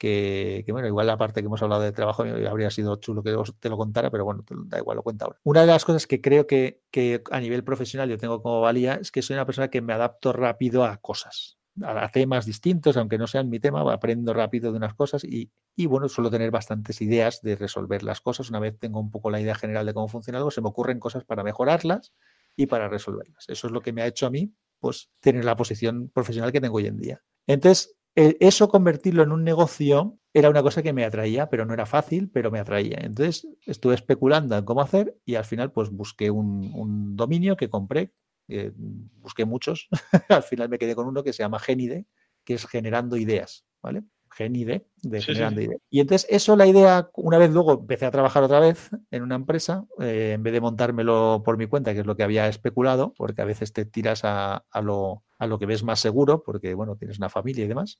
que, 0.00 0.64
bueno, 0.70 0.88
igual 0.88 1.06
la 1.06 1.18
parte 1.18 1.42
que 1.42 1.46
hemos 1.46 1.62
hablado 1.62 1.82
de 1.82 1.92
trabajo 1.92 2.24
habría 2.48 2.70
sido 2.70 2.96
chulo 2.96 3.22
que 3.22 3.36
te 3.60 3.68
lo 3.68 3.76
contara, 3.76 4.10
pero 4.10 4.24
bueno, 4.24 4.44
da 4.64 4.78
igual, 4.78 4.96
lo 4.96 5.02
cuento 5.02 5.26
ahora. 5.26 5.38
Una 5.44 5.60
de 5.60 5.66
las 5.66 5.84
cosas 5.84 6.06
que 6.06 6.22
creo 6.22 6.46
que, 6.46 6.82
que 6.90 7.22
a 7.30 7.38
nivel 7.38 7.62
profesional 7.62 8.08
yo 8.08 8.16
tengo 8.16 8.42
como 8.42 8.62
valía 8.62 8.94
es 8.94 9.12
que 9.12 9.20
soy 9.20 9.34
una 9.34 9.44
persona 9.44 9.68
que 9.68 9.82
me 9.82 9.92
adapto 9.92 10.32
rápido 10.32 10.84
a 10.84 10.96
cosas 10.96 11.58
a 11.82 12.08
temas 12.08 12.44
distintos, 12.46 12.96
aunque 12.96 13.16
no 13.16 13.26
sean 13.26 13.48
mi 13.48 13.60
tema, 13.60 13.80
aprendo 13.92 14.34
rápido 14.34 14.72
de 14.72 14.76
unas 14.76 14.92
cosas 14.94 15.24
y, 15.24 15.50
y, 15.76 15.86
bueno, 15.86 16.08
suelo 16.08 16.28
tener 16.28 16.50
bastantes 16.50 17.00
ideas 17.00 17.40
de 17.42 17.56
resolver 17.56 18.02
las 18.02 18.20
cosas. 18.20 18.50
Una 18.50 18.58
vez 18.58 18.76
tengo 18.78 19.00
un 19.00 19.10
poco 19.10 19.30
la 19.30 19.40
idea 19.40 19.54
general 19.54 19.86
de 19.86 19.94
cómo 19.94 20.08
funciona 20.08 20.38
algo, 20.38 20.50
se 20.50 20.60
me 20.60 20.68
ocurren 20.68 20.98
cosas 20.98 21.24
para 21.24 21.42
mejorarlas 21.42 22.12
y 22.56 22.66
para 22.66 22.88
resolverlas. 22.88 23.44
Eso 23.48 23.68
es 23.68 23.72
lo 23.72 23.80
que 23.80 23.92
me 23.92 24.02
ha 24.02 24.06
hecho 24.06 24.26
a 24.26 24.30
mí, 24.30 24.52
pues, 24.78 25.10
tener 25.20 25.44
la 25.44 25.56
posición 25.56 26.10
profesional 26.12 26.52
que 26.52 26.60
tengo 26.60 26.76
hoy 26.76 26.86
en 26.86 26.98
día. 26.98 27.22
Entonces, 27.46 27.96
eso 28.40 28.68
convertirlo 28.68 29.22
en 29.22 29.32
un 29.32 29.44
negocio 29.44 30.18
era 30.32 30.50
una 30.50 30.62
cosa 30.62 30.82
que 30.82 30.92
me 30.92 31.04
atraía, 31.04 31.48
pero 31.48 31.64
no 31.64 31.74
era 31.74 31.86
fácil, 31.86 32.30
pero 32.32 32.50
me 32.50 32.60
atraía. 32.60 32.98
Entonces 33.02 33.48
estuve 33.66 33.94
especulando 33.94 34.56
en 34.56 34.64
cómo 34.64 34.80
hacer 34.80 35.16
y 35.24 35.34
al 35.34 35.44
final 35.44 35.72
pues 35.72 35.90
busqué 35.90 36.30
un, 36.30 36.72
un 36.74 37.16
dominio 37.16 37.56
que 37.56 37.68
compré 37.68 38.12
eh, 38.52 38.72
busqué 38.74 39.44
muchos, 39.44 39.88
al 40.28 40.42
final 40.42 40.68
me 40.68 40.78
quedé 40.78 40.96
con 40.96 41.06
uno 41.06 41.22
que 41.22 41.32
se 41.32 41.44
llama 41.44 41.60
Genide, 41.60 42.06
que 42.44 42.54
es 42.54 42.66
generando 42.66 43.16
ideas, 43.16 43.64
¿vale? 43.80 44.02
Genide, 44.28 44.88
de 45.02 45.22
generando 45.22 45.60
ideas. 45.60 45.80
Y 45.88 46.00
entonces 46.00 46.26
eso, 46.30 46.56
la 46.56 46.66
idea, 46.66 47.10
una 47.14 47.38
vez 47.38 47.52
luego 47.52 47.74
empecé 47.74 48.06
a 48.06 48.10
trabajar 48.10 48.42
otra 48.42 48.58
vez 48.58 48.90
en 49.12 49.22
una 49.22 49.36
empresa, 49.36 49.86
eh, 50.00 50.32
en 50.34 50.42
vez 50.42 50.52
de 50.52 50.60
montármelo 50.60 51.42
por 51.44 51.58
mi 51.58 51.66
cuenta, 51.66 51.94
que 51.94 52.00
es 52.00 52.06
lo 52.06 52.16
que 52.16 52.24
había 52.24 52.48
especulado, 52.48 53.14
porque 53.16 53.42
a 53.42 53.44
veces 53.44 53.72
te 53.72 53.84
tiras 53.84 54.22
a, 54.24 54.64
lo, 54.82 55.22
a 55.40 55.46
lo 55.46 55.58
que 55.58 55.66
ves 55.66 55.82
más 55.82 55.98
seguro, 55.98 56.42
porque, 56.44 56.74
bueno, 56.74 56.94
tienes 56.96 57.18
una 57.18 57.30
familia 57.30 57.64
y 57.64 57.68
demás. 57.68 57.98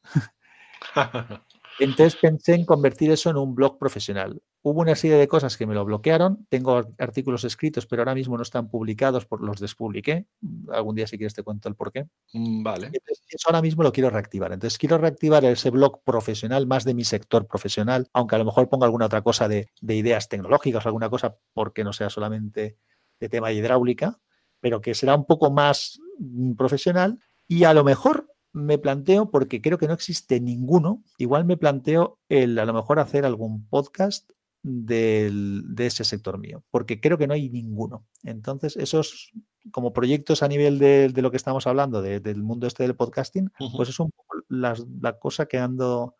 Entonces 1.78 2.16
pensé 2.20 2.54
en 2.54 2.66
convertir 2.66 3.10
eso 3.10 3.30
en 3.30 3.38
un 3.38 3.54
blog 3.54 3.78
profesional. 3.78 4.42
Hubo 4.60 4.82
una 4.82 4.94
serie 4.94 5.16
de 5.16 5.26
cosas 5.26 5.56
que 5.56 5.66
me 5.66 5.72
lo 5.72 5.82
bloquearon. 5.86 6.46
Tengo 6.50 6.82
artículos 6.98 7.44
escritos, 7.44 7.86
pero 7.86 8.02
ahora 8.02 8.14
mismo 8.14 8.36
no 8.36 8.42
están 8.42 8.68
publicados, 8.68 9.24
por 9.24 9.42
los 9.42 9.58
despubliqué. 9.58 10.26
Algún 10.70 10.94
día 10.94 11.06
si 11.06 11.16
quieres 11.16 11.32
te 11.32 11.42
cuento 11.42 11.70
el 11.70 11.76
por 11.76 11.90
qué. 11.90 12.06
Mm, 12.34 12.62
vale. 12.62 12.90
eso 13.28 13.48
ahora 13.48 13.62
mismo 13.62 13.82
lo 13.82 13.92
quiero 13.92 14.10
reactivar. 14.10 14.52
Entonces 14.52 14.78
quiero 14.78 14.98
reactivar 14.98 15.42
ese 15.46 15.70
blog 15.70 16.02
profesional, 16.04 16.66
más 16.66 16.84
de 16.84 16.92
mi 16.92 17.04
sector 17.04 17.46
profesional, 17.46 18.08
aunque 18.12 18.34
a 18.34 18.38
lo 18.38 18.44
mejor 18.44 18.68
ponga 18.68 18.84
alguna 18.84 19.06
otra 19.06 19.22
cosa 19.22 19.48
de, 19.48 19.70
de 19.80 19.96
ideas 19.96 20.28
tecnológicas, 20.28 20.84
alguna 20.84 21.08
cosa 21.08 21.38
porque 21.54 21.82
no 21.82 21.94
sea 21.94 22.10
solamente 22.10 22.76
de 23.18 23.28
tema 23.30 23.52
hidráulica, 23.52 24.20
pero 24.60 24.82
que 24.82 24.94
será 24.94 25.14
un 25.14 25.24
poco 25.24 25.50
más 25.50 25.98
mm, 26.18 26.52
profesional 26.56 27.18
y 27.50 27.64
a 27.64 27.74
lo 27.74 27.82
mejor 27.82 28.32
me 28.52 28.78
planteo, 28.78 29.32
porque 29.32 29.60
creo 29.60 29.76
que 29.76 29.88
no 29.88 29.92
existe 29.92 30.40
ninguno, 30.40 31.02
igual 31.18 31.44
me 31.44 31.56
planteo 31.56 32.20
el 32.28 32.56
a 32.60 32.64
lo 32.64 32.72
mejor 32.72 33.00
hacer 33.00 33.24
algún 33.24 33.66
podcast 33.66 34.30
del, 34.62 35.64
de 35.74 35.86
ese 35.86 36.04
sector 36.04 36.38
mío, 36.38 36.62
porque 36.70 37.00
creo 37.00 37.18
que 37.18 37.26
no 37.26 37.34
hay 37.34 37.50
ninguno. 37.50 38.06
Entonces, 38.22 38.76
esos 38.76 39.32
como 39.72 39.92
proyectos 39.92 40.44
a 40.44 40.48
nivel 40.48 40.78
de, 40.78 41.12
lo 41.16 41.32
que 41.32 41.36
estamos 41.36 41.66
hablando, 41.66 42.02
del 42.02 42.42
mundo 42.44 42.68
este 42.68 42.84
del 42.84 42.94
podcasting, 42.94 43.50
pues 43.76 43.88
es 43.88 43.98
un 43.98 44.12
poco 44.12 44.44
la 44.48 45.18
cosa 45.18 45.46
que 45.46 45.58
ando 45.58 46.19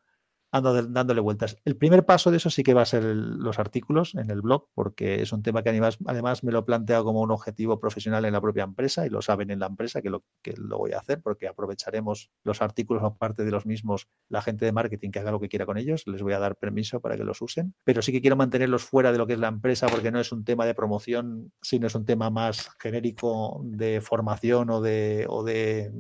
ando 0.52 0.82
dándole 0.82 1.20
vueltas. 1.20 1.56
El 1.64 1.76
primer 1.76 2.04
paso 2.04 2.30
de 2.30 2.38
eso 2.38 2.50
sí 2.50 2.62
que 2.62 2.74
va 2.74 2.82
a 2.82 2.86
ser 2.86 3.04
los 3.04 3.58
artículos 3.58 4.14
en 4.14 4.30
el 4.30 4.42
blog, 4.42 4.68
porque 4.74 5.22
es 5.22 5.32
un 5.32 5.42
tema 5.42 5.62
que 5.62 5.70
además, 5.70 5.98
además 6.06 6.44
me 6.44 6.52
lo 6.52 6.60
he 6.60 6.62
planteado 6.62 7.04
como 7.04 7.20
un 7.20 7.30
objetivo 7.30 7.78
profesional 7.78 8.24
en 8.24 8.32
la 8.32 8.40
propia 8.40 8.64
empresa 8.64 9.06
y 9.06 9.10
lo 9.10 9.22
saben 9.22 9.50
en 9.50 9.60
la 9.60 9.66
empresa 9.66 10.02
que 10.02 10.10
lo, 10.10 10.24
que 10.42 10.54
lo 10.56 10.78
voy 10.78 10.92
a 10.92 10.98
hacer, 10.98 11.22
porque 11.22 11.48
aprovecharemos 11.48 12.30
los 12.44 12.62
artículos 12.62 13.02
aparte 13.02 13.44
de 13.44 13.50
los 13.50 13.66
mismos, 13.66 14.08
la 14.28 14.42
gente 14.42 14.64
de 14.64 14.72
marketing 14.72 15.10
que 15.10 15.20
haga 15.20 15.30
lo 15.30 15.40
que 15.40 15.48
quiera 15.48 15.66
con 15.66 15.78
ellos, 15.78 16.04
les 16.06 16.22
voy 16.22 16.32
a 16.32 16.38
dar 16.38 16.56
permiso 16.56 17.00
para 17.00 17.16
que 17.16 17.24
los 17.24 17.40
usen, 17.42 17.74
pero 17.84 18.02
sí 18.02 18.12
que 18.12 18.20
quiero 18.20 18.36
mantenerlos 18.36 18.84
fuera 18.84 19.12
de 19.12 19.18
lo 19.18 19.26
que 19.26 19.34
es 19.34 19.38
la 19.38 19.48
empresa, 19.48 19.86
porque 19.88 20.10
no 20.10 20.20
es 20.20 20.32
un 20.32 20.44
tema 20.44 20.66
de 20.66 20.74
promoción, 20.74 21.52
sino 21.62 21.86
es 21.86 21.94
un 21.94 22.04
tema 22.04 22.30
más 22.30 22.70
genérico 22.80 23.60
de 23.64 24.00
formación 24.00 24.70
o 24.70 24.80
de, 24.80 25.26
o 25.28 25.44
de 25.44 25.92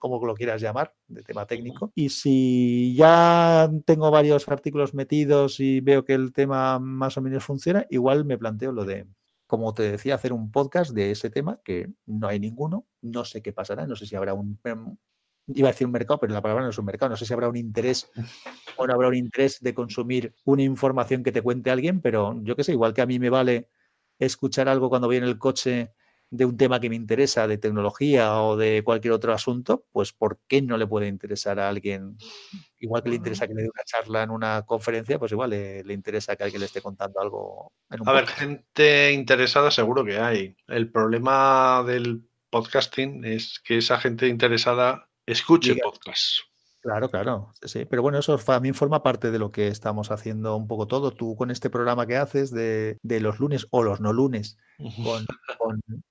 como 0.00 0.24
lo 0.26 0.34
quieras 0.34 0.60
llamar, 0.60 0.94
de 1.06 1.22
tema 1.22 1.46
técnico. 1.46 1.92
Y 1.94 2.08
si 2.08 2.94
ya 2.96 3.70
tengo 3.84 4.10
varios 4.10 4.48
artículos 4.48 4.94
metidos 4.94 5.60
y 5.60 5.80
veo 5.80 6.04
que 6.04 6.14
el 6.14 6.32
tema 6.32 6.80
más 6.80 7.16
o 7.18 7.20
menos 7.20 7.44
funciona, 7.44 7.86
igual 7.90 8.24
me 8.24 8.38
planteo 8.38 8.72
lo 8.72 8.84
de, 8.84 9.06
como 9.46 9.72
te 9.74 9.82
decía, 9.84 10.14
hacer 10.16 10.32
un 10.32 10.50
podcast 10.50 10.92
de 10.92 11.10
ese 11.12 11.30
tema, 11.30 11.60
que 11.62 11.90
no 12.06 12.26
hay 12.26 12.40
ninguno, 12.40 12.86
no 13.02 13.24
sé 13.24 13.42
qué 13.42 13.52
pasará, 13.52 13.86
no 13.86 13.94
sé 13.94 14.06
si 14.06 14.16
habrá 14.16 14.34
un... 14.34 14.58
Em, 14.64 14.96
iba 15.48 15.68
a 15.68 15.72
decir 15.72 15.86
un 15.86 15.92
mercado, 15.92 16.18
pero 16.18 16.32
la 16.32 16.40
palabra 16.40 16.64
no 16.64 16.70
es 16.70 16.78
un 16.78 16.84
mercado. 16.86 17.10
No 17.10 17.16
sé 17.16 17.26
si 17.26 17.32
habrá 17.32 17.48
un 17.48 17.56
interés 17.56 18.10
o 18.76 18.86
no 18.86 18.94
habrá 18.94 19.08
un 19.08 19.16
interés 19.16 19.60
de 19.60 19.74
consumir 19.74 20.34
una 20.44 20.62
información 20.62 21.22
que 21.22 21.32
te 21.32 21.42
cuente 21.42 21.70
alguien, 21.70 22.00
pero 22.00 22.40
yo 22.42 22.56
qué 22.56 22.64
sé, 22.64 22.72
igual 22.72 22.94
que 22.94 23.02
a 23.02 23.06
mí 23.06 23.18
me 23.18 23.30
vale 23.30 23.68
escuchar 24.18 24.68
algo 24.68 24.88
cuando 24.88 25.08
voy 25.08 25.16
en 25.16 25.24
el 25.24 25.38
coche 25.38 25.92
de 26.30 26.44
un 26.44 26.56
tema 26.56 26.78
que 26.80 26.88
me 26.88 26.96
interesa, 26.96 27.48
de 27.48 27.58
tecnología 27.58 28.40
o 28.40 28.56
de 28.56 28.82
cualquier 28.84 29.12
otro 29.12 29.32
asunto, 29.32 29.84
pues 29.90 30.12
¿por 30.12 30.38
qué 30.46 30.62
no 30.62 30.78
le 30.78 30.86
puede 30.86 31.08
interesar 31.08 31.58
a 31.58 31.68
alguien? 31.68 32.16
Igual 32.78 33.02
que 33.02 33.10
le 33.10 33.16
interesa 33.16 33.48
que 33.48 33.54
le 33.54 33.62
dé 33.62 33.68
una 33.68 33.84
charla 33.84 34.22
en 34.22 34.30
una 34.30 34.62
conferencia, 34.62 35.18
pues 35.18 35.32
igual 35.32 35.50
le, 35.50 35.92
interesa 35.92 36.36
que 36.36 36.44
alguien 36.44 36.60
le 36.60 36.66
esté 36.66 36.80
contando 36.80 37.20
algo. 37.20 37.72
En 37.90 38.02
un 38.02 38.08
a 38.08 38.12
ver, 38.12 38.28
gente 38.28 39.12
interesada 39.12 39.70
seguro 39.70 40.04
que 40.04 40.18
hay. 40.18 40.56
El 40.68 40.90
problema 40.90 41.82
del 41.84 42.28
podcasting 42.48 43.24
es 43.24 43.60
que 43.64 43.78
esa 43.78 43.98
gente 43.98 44.28
interesada 44.28 45.08
escuche 45.26 45.76
podcast. 45.76 46.49
Claro, 46.82 47.10
claro, 47.10 47.52
sí, 47.62 47.84
pero 47.84 48.00
bueno, 48.00 48.18
eso 48.18 48.38
también 48.38 48.74
forma 48.74 49.02
parte 49.02 49.30
de 49.30 49.38
lo 49.38 49.52
que 49.52 49.68
estamos 49.68 50.10
haciendo 50.10 50.56
un 50.56 50.66
poco 50.66 50.86
todo. 50.86 51.10
Tú 51.10 51.36
con 51.36 51.50
este 51.50 51.68
programa 51.68 52.06
que 52.06 52.16
haces 52.16 52.50
de, 52.50 52.96
los 53.02 53.38
lunes 53.38 53.66
o 53.70 53.82
los 53.82 54.00
no 54.00 54.14
lunes, 54.14 54.56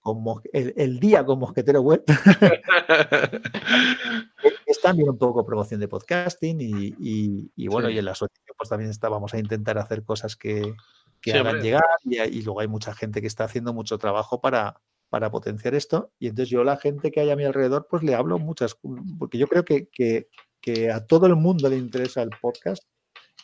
con, 0.03 0.41
el, 0.53 0.99
día 0.99 1.25
con 1.25 1.39
Mosquetero 1.39 1.81
Web, 1.81 2.03
es 4.67 4.79
también 4.79 5.09
un 5.09 5.17
poco 5.17 5.43
promoción 5.43 5.79
de 5.79 5.87
podcasting 5.87 6.57
y, 6.59 7.67
bueno, 7.67 7.89
y 7.89 7.97
en 7.97 8.05
la 8.05 8.11
asociación 8.11 8.55
pues 8.55 8.69
también 8.69 8.91
estábamos 8.91 9.33
a 9.33 9.39
intentar 9.39 9.79
hacer 9.79 10.03
cosas 10.03 10.35
que, 10.35 10.75
que 11.19 11.33
hagan 11.33 11.63
llegar 11.63 11.83
y, 12.05 12.43
luego 12.43 12.59
hay 12.59 12.67
mucha 12.67 12.93
gente 12.93 13.21
que 13.21 13.27
está 13.27 13.45
haciendo 13.45 13.73
mucho 13.73 13.97
trabajo 13.97 14.39
para, 14.39 14.79
para 15.09 15.31
potenciar 15.31 15.75
esto. 15.75 16.11
Y 16.19 16.27
entonces 16.27 16.49
yo 16.49 16.63
la 16.63 16.77
gente 16.77 17.11
que 17.11 17.21
hay 17.21 17.31
a 17.31 17.35
mi 17.35 17.43
alrededor, 17.43 17.87
pues 17.89 18.03
le 18.03 18.15
hablo 18.15 18.37
muchas, 18.37 18.77
porque 19.17 19.37
yo 19.37 19.47
creo 19.47 19.65
que, 19.65 19.89
que, 19.89 20.27
que 20.61 20.91
a 20.91 21.05
todo 21.05 21.25
el 21.25 21.35
mundo 21.35 21.69
le 21.69 21.77
interesa 21.77 22.21
el 22.21 22.31
podcast 22.41 22.83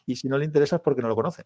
y 0.05 0.15
si 0.15 0.27
no 0.27 0.37
le 0.37 0.45
interesa 0.45 0.77
es 0.77 0.81
porque 0.81 1.01
no 1.01 1.07
lo 1.07 1.15
conocen. 1.15 1.45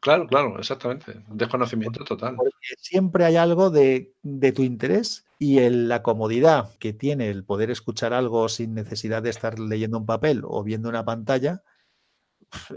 Claro, 0.00 0.26
claro, 0.26 0.58
exactamente. 0.58 1.22
Desconocimiento 1.28 2.04
total. 2.04 2.36
Porque 2.36 2.56
siempre 2.78 3.26
hay 3.26 3.36
algo 3.36 3.70
de, 3.70 4.14
tu 4.54 4.62
interés 4.62 5.26
y 5.38 5.60
la 5.68 6.02
comodidad 6.02 6.70
que 6.78 6.94
tiene 6.94 7.28
el 7.28 7.44
poder 7.44 7.70
escuchar 7.70 8.14
algo 8.14 8.48
sin 8.48 8.74
necesidad 8.74 9.22
de 9.22 9.30
estar 9.30 9.58
leyendo 9.58 9.98
un 9.98 10.06
papel 10.06 10.42
o 10.44 10.62
viendo 10.62 10.88
una 10.88 11.04
pantalla, 11.04 11.62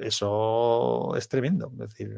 eso 0.02 1.16
es 1.16 1.30
tremendo. 1.30 1.72
Es 1.74 1.90
decir, 1.90 2.14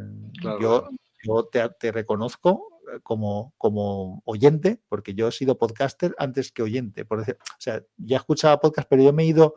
yo, 0.60 1.49
te, 1.52 1.91
reconozco 1.91 2.68
como, 3.03 3.53
como 3.60 4.23
oyente, 4.26 4.81
porque 4.89 5.14
yo 5.14 5.27
he 5.27 5.31
sido 5.31 5.60
podcaster 5.60 6.15
antes 6.18 6.52
que 6.52 6.64
oyente. 6.64 7.06
Por 7.06 7.19
decir, 7.19 7.38
o 7.39 7.60
sea, 7.60 7.84
ya 7.97 8.18
escuchaba 8.18 8.60
podcast, 8.60 8.88
pero 8.89 9.03
yo 9.03 9.14
me 9.14 9.22
he 9.22 9.27
ido 9.27 9.53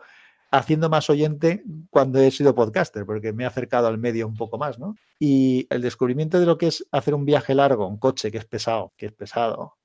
haciendo 0.51 0.89
más 0.89 1.11
oyente 1.11 1.63
cuando 1.91 2.19
he 2.21 2.31
sido 2.31 2.55
podcaster, 2.55 3.05
porque 3.05 3.33
me 3.33 3.45
he 3.45 3.47
acercado 3.47 3.87
al 3.87 3.99
medio 3.99 4.27
un 4.27 4.35
poco 4.35 4.59
más, 4.59 4.79
¿no? 4.79 4.97
Y 5.19 5.67
el 5.71 5.83
descubrimiento 5.83 6.41
de 6.41 6.47
lo 6.47 6.59
que 6.59 6.69
es 6.69 6.87
hacer 6.91 7.15
un 7.15 7.25
viaje 7.25 7.55
largo, 7.55 7.87
un 7.87 7.99
coche 7.99 8.31
que 8.31 8.39
es 8.39 8.47
pesado, 8.47 8.93
que 8.97 9.07
es 9.07 9.13
pesado, 9.13 9.77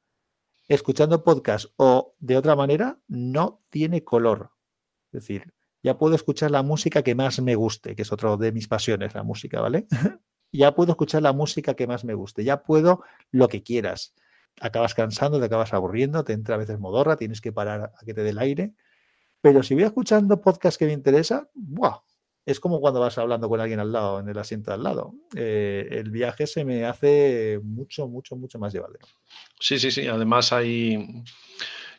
escuchando 0.67 1.23
podcast 1.23 1.65
o 1.75 2.13
de 2.19 2.37
otra 2.37 2.55
manera, 2.55 2.99
no 3.07 3.59
tiene 3.69 4.03
color. 4.03 4.51
Es 5.11 5.21
decir, 5.21 5.53
ya 5.83 5.97
puedo 5.97 6.15
escuchar 6.15 6.51
la 6.51 6.63
música 6.63 7.03
que 7.03 7.15
más 7.15 7.41
me 7.41 7.55
guste, 7.55 7.95
que 7.95 8.03
es 8.03 8.11
otro 8.11 8.37
de 8.37 8.51
mis 8.51 8.67
pasiones, 8.67 9.13
la 9.13 9.23
música, 9.23 9.59
¿vale? 9.59 9.87
ya 10.51 10.73
puedo 10.73 10.91
escuchar 10.91 11.21
la 11.21 11.33
música 11.33 11.73
que 11.73 11.87
más 11.87 12.05
me 12.05 12.13
guste, 12.13 12.43
ya 12.43 12.63
puedo 12.63 13.03
lo 13.31 13.49
que 13.49 13.63
quieras. 13.63 14.13
Acabas 14.61 14.93
cansando, 14.93 15.39
te 15.39 15.45
acabas 15.45 15.73
aburriendo, 15.73 16.23
te 16.23 16.33
entra 16.33 16.55
a 16.55 16.59
veces 16.59 16.79
modorra, 16.79 17.17
tienes 17.17 17.41
que 17.41 17.51
parar 17.51 17.91
a 17.99 18.05
que 18.05 18.13
te 18.13 18.23
dé 18.23 18.29
el 18.29 18.39
aire 18.39 18.73
pero 19.43 19.61
si 19.61 19.73
voy 19.73 19.83
escuchando 19.83 20.39
podcast 20.39 20.79
que 20.79 20.85
me 20.85 20.93
interesa, 20.93 21.49
¡buah! 21.53 21.99
es 22.45 22.61
como 22.61 22.79
cuando 22.79 23.01
vas 23.01 23.17
hablando 23.17 23.49
con 23.49 23.59
alguien 23.59 23.81
al 23.81 23.91
lado, 23.91 24.21
en 24.21 24.29
el 24.29 24.37
asiento 24.37 24.71
al 24.71 24.83
lado. 24.83 25.13
Eh, 25.35 25.85
el 25.91 26.11
viaje 26.11 26.47
se 26.47 26.63
me 26.63 26.85
hace 26.85 27.59
mucho, 27.61 28.07
mucho, 28.07 28.37
mucho 28.37 28.57
más 28.57 28.71
llevadero. 28.71 29.05
Sí, 29.59 29.77
sí, 29.79 29.91
sí. 29.91 30.07
Además 30.07 30.53
hay, 30.53 31.23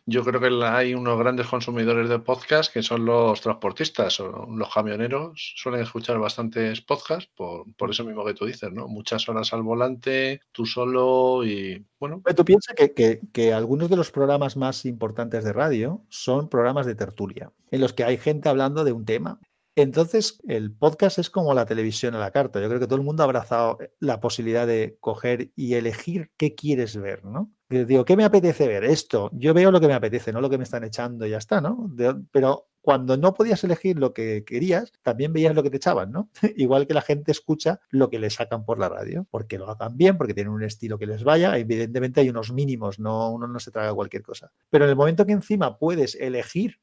yo 0.06 0.22
creo 0.22 0.40
que 0.40 0.64
hay 0.66 0.94
unos 0.94 1.18
grandes 1.18 1.46
consumidores 1.46 2.08
de 2.08 2.18
podcast 2.18 2.72
que 2.72 2.82
son 2.82 3.04
los 3.06 3.40
transportistas 3.40 4.20
o 4.20 4.46
los 4.50 4.72
camioneros. 4.72 5.54
Suelen 5.56 5.80
escuchar 5.80 6.18
bastantes 6.18 6.82
podcasts 6.82 7.30
por, 7.34 7.64
por 7.76 7.90
eso 7.90 8.04
mismo 8.04 8.24
que 8.24 8.34
tú 8.34 8.44
dices, 8.44 8.70
¿no? 8.70 8.86
Muchas 8.86 9.28
horas 9.28 9.52
al 9.54 9.62
volante, 9.62 10.40
tú 10.52 10.66
solo 10.66 11.44
y 11.44 11.84
bueno. 11.98 12.22
Tú 12.36 12.44
piensas 12.44 12.74
que, 12.76 12.92
que, 12.92 13.20
que 13.32 13.54
algunos 13.54 13.88
de 13.88 13.96
los 13.96 14.10
programas 14.10 14.56
más 14.56 14.84
importantes 14.84 15.42
de 15.42 15.52
radio 15.52 16.04
son 16.10 16.48
programas 16.48 16.84
de 16.84 16.94
tertulia, 16.94 17.50
en 17.70 17.80
los 17.80 17.94
que 17.94 18.04
hay 18.04 18.18
gente 18.18 18.48
hablando 18.48 18.84
de 18.84 18.92
un 18.92 19.06
tema. 19.06 19.40
Entonces, 19.76 20.40
el 20.46 20.72
podcast 20.72 21.18
es 21.18 21.30
como 21.30 21.52
la 21.52 21.66
televisión 21.66 22.14
a 22.14 22.20
la 22.20 22.30
carta. 22.30 22.60
Yo 22.60 22.68
creo 22.68 22.78
que 22.78 22.86
todo 22.86 22.96
el 22.96 23.04
mundo 23.04 23.22
ha 23.22 23.26
abrazado 23.26 23.78
la 23.98 24.20
posibilidad 24.20 24.68
de 24.68 24.96
coger 25.00 25.50
y 25.56 25.74
elegir 25.74 26.30
qué 26.36 26.54
quieres 26.54 26.96
ver, 26.96 27.24
¿no? 27.24 27.52
Digo, 27.84 28.04
¿qué 28.04 28.16
me 28.16 28.24
apetece 28.24 28.68
ver? 28.68 28.84
Esto. 28.84 29.30
Yo 29.32 29.52
veo 29.54 29.70
lo 29.70 29.80
que 29.80 29.88
me 29.88 29.94
apetece, 29.94 30.32
no 30.32 30.40
lo 30.40 30.48
que 30.48 30.58
me 30.58 30.64
están 30.64 30.84
echando 30.84 31.26
y 31.26 31.30
ya 31.30 31.38
está, 31.38 31.60
¿no? 31.60 31.90
pero 32.30 32.68
cuando 32.80 33.16
no 33.16 33.32
podías 33.32 33.64
elegir 33.64 33.98
lo 33.98 34.12
que 34.12 34.44
querías, 34.44 34.92
también 35.02 35.32
veías 35.32 35.54
lo 35.54 35.62
que 35.62 35.70
te 35.70 35.78
echaban, 35.78 36.12
¿no? 36.12 36.28
Igual 36.56 36.86
que 36.86 36.92
la 36.92 37.00
gente 37.00 37.32
escucha 37.32 37.80
lo 37.88 38.10
que 38.10 38.18
le 38.18 38.28
sacan 38.28 38.66
por 38.66 38.78
la 38.78 38.90
radio, 38.90 39.26
porque 39.30 39.56
lo 39.56 39.70
hagan 39.70 39.96
bien, 39.96 40.18
porque 40.18 40.34
tienen 40.34 40.52
un 40.52 40.62
estilo 40.62 40.98
que 40.98 41.06
les 41.06 41.24
vaya. 41.24 41.56
Evidentemente 41.56 42.20
hay 42.20 42.28
unos 42.28 42.52
mínimos, 42.52 42.98
no, 42.98 43.30
uno 43.30 43.48
no 43.48 43.58
se 43.58 43.70
traga 43.70 43.94
cualquier 43.94 44.22
cosa. 44.22 44.52
Pero 44.68 44.84
en 44.84 44.90
el 44.90 44.96
momento 44.96 45.24
que 45.24 45.32
encima 45.32 45.78
puedes 45.78 46.14
elegir 46.14 46.78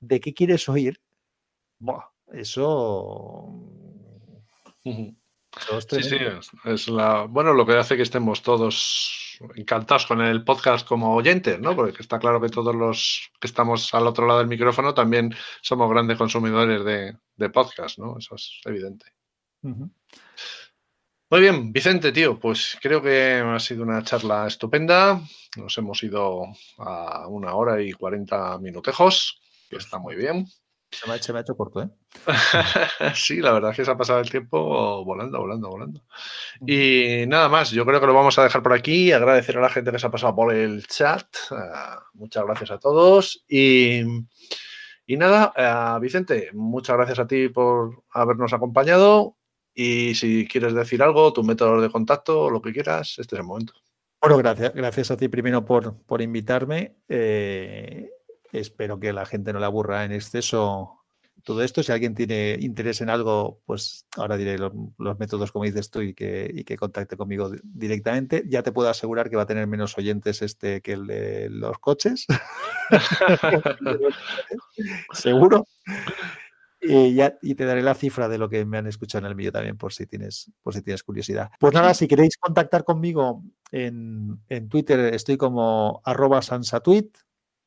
de 0.00 0.20
qué 0.20 0.32
quieres 0.32 0.66
oír, 0.70 1.02
eso. 2.32 3.46
Sí, 5.88 6.02
sí, 6.02 6.16
es, 6.64 6.88
la, 6.88 7.24
bueno, 7.24 7.52
lo 7.52 7.66
que 7.66 7.76
hace 7.76 7.96
que 7.96 8.02
estemos 8.02 8.42
todos 8.42 9.38
encantados 9.54 10.06
con 10.06 10.20
el 10.20 10.44
podcast 10.44 10.86
como 10.86 11.14
oyentes, 11.14 11.58
¿no? 11.58 11.74
Porque 11.74 12.02
está 12.02 12.18
claro 12.18 12.40
que 12.40 12.48
todos 12.48 12.74
los 12.74 13.30
que 13.40 13.46
estamos 13.46 13.92
al 13.94 14.06
otro 14.06 14.26
lado 14.26 14.40
del 14.40 14.48
micrófono 14.48 14.94
también 14.94 15.34
somos 15.62 15.90
grandes 15.90 16.18
consumidores 16.18 16.84
de, 16.84 17.50
podcast, 17.50 17.98
¿no? 17.98 18.18
Eso 18.18 18.34
es 18.34 18.60
evidente. 18.64 19.06
Muy 19.62 21.40
bien, 21.40 21.72
Vicente, 21.72 22.12
tío, 22.12 22.38
pues 22.38 22.76
creo 22.82 23.00
que 23.00 23.34
ha 23.34 23.58
sido 23.60 23.82
una 23.82 24.02
charla 24.02 24.46
estupenda. 24.46 25.20
Nos 25.56 25.78
hemos 25.78 26.02
ido 26.02 26.42
a 26.78 27.28
una 27.28 27.54
hora 27.54 27.80
y 27.80 27.92
cuarenta 27.92 28.58
minutejos, 28.58 29.40
que 29.68 29.76
está 29.76 29.98
muy 29.98 30.16
bien. 30.16 30.46
Se 30.92 31.06
me, 31.06 31.14
ha, 31.38 31.40
hecho 31.40 31.56
corto, 31.56 31.82
¿eh? 31.82 31.88
sí, 33.14 33.40
la 33.40 33.52
verdad 33.52 33.70
es 33.70 33.76
que 33.76 33.84
se 33.84 33.90
ha 33.92 33.96
pasado 33.96 34.18
el 34.18 34.28
tiempo 34.28 35.04
volando, 35.04 35.38
volando, 35.38 35.68
volando. 35.68 36.04
Y 36.66 37.24
nada 37.28 37.48
más, 37.48 37.70
yo 37.70 37.86
creo 37.86 38.00
que 38.00 38.06
lo 38.06 38.14
vamos 38.14 38.38
a 38.38 38.42
dejar 38.42 38.62
por 38.62 38.72
aquí. 38.72 39.12
Agradecer 39.12 39.56
a 39.56 39.60
la 39.60 39.70
gente 39.70 39.92
que 39.92 40.00
se 40.00 40.06
ha 40.08 40.10
pasado 40.10 40.34
por 40.34 40.52
el 40.52 40.86
chat. 40.88 41.26
Uh, 41.52 42.18
muchas 42.18 42.44
gracias 42.44 42.72
a 42.72 42.78
todos. 42.78 43.44
Y, 43.48 44.02
y 45.06 45.16
nada, 45.16 45.96
uh, 45.96 46.00
Vicente, 46.00 46.50
muchas 46.54 46.96
gracias 46.96 47.20
a 47.20 47.26
ti 47.26 47.48
por 47.48 48.02
habernos 48.10 48.52
acompañado. 48.52 49.36
Y 49.72 50.16
si 50.16 50.48
quieres 50.48 50.74
decir 50.74 51.02
algo, 51.02 51.32
tu 51.32 51.44
método 51.44 51.80
de 51.80 51.90
contacto, 51.90 52.50
lo 52.50 52.60
que 52.60 52.72
quieras, 52.72 53.16
este 53.18 53.36
es 53.36 53.40
el 53.40 53.46
momento. 53.46 53.74
Bueno, 54.20 54.36
gracias, 54.36 54.74
gracias 54.74 55.10
a 55.10 55.16
ti 55.16 55.28
primero 55.28 55.64
por, 55.64 56.02
por 56.02 56.20
invitarme. 56.20 56.96
Eh, 57.08 58.10
Espero 58.52 58.98
que 58.98 59.12
la 59.12 59.26
gente 59.26 59.52
no 59.52 59.60
le 59.60 59.66
aburra 59.66 60.04
en 60.04 60.12
exceso 60.12 61.00
todo 61.44 61.62
esto. 61.62 61.82
Si 61.82 61.92
alguien 61.92 62.14
tiene 62.14 62.56
interés 62.60 63.00
en 63.00 63.10
algo, 63.10 63.60
pues 63.66 64.06
ahora 64.16 64.36
diré 64.36 64.58
los, 64.58 64.72
métodos 65.18 65.52
como 65.52 65.64
dices 65.64 65.90
tú 65.90 66.02
y 66.02 66.14
que, 66.14 66.76
contacte 66.78 67.16
conmigo 67.16 67.50
directamente. 67.62 68.44
Ya 68.46 68.62
te 68.62 68.72
puedo 68.72 68.88
asegurar 68.88 69.30
que 69.30 69.36
va 69.36 69.42
a 69.42 69.46
tener 69.46 69.66
menos 69.66 69.96
oyentes 69.98 70.42
este 70.42 70.80
que 70.80 70.92
el 70.92 71.06
de 71.06 71.48
los 71.50 71.78
coches. 71.78 72.26
Seguro. 75.12 75.66
Y, 76.82 77.14
ya, 77.14 77.36
y 77.42 77.56
te 77.56 77.66
daré 77.66 77.82
la 77.82 77.94
cifra 77.94 78.28
de 78.28 78.38
lo 78.38 78.48
que 78.48 78.64
me 78.64 78.78
han 78.78 78.86
escuchado 78.86 79.26
en 79.26 79.30
el 79.30 79.36
mío 79.36 79.52
también, 79.52 79.76
por 79.76 79.92
si 79.92 80.06
tienes, 80.06 80.50
por 80.62 80.72
si 80.72 80.80
tienes 80.80 81.02
curiosidad. 81.02 81.50
Pues 81.60 81.74
nada, 81.74 81.92
si 81.92 82.08
queréis 82.08 82.38
contactar 82.38 82.84
conmigo 82.84 83.42
en, 83.70 84.40
en 84.48 84.68
Twitter, 84.70 85.14
estoy 85.14 85.36
como 85.36 86.00
arroba 86.04 86.40
sansatweet 86.40 87.10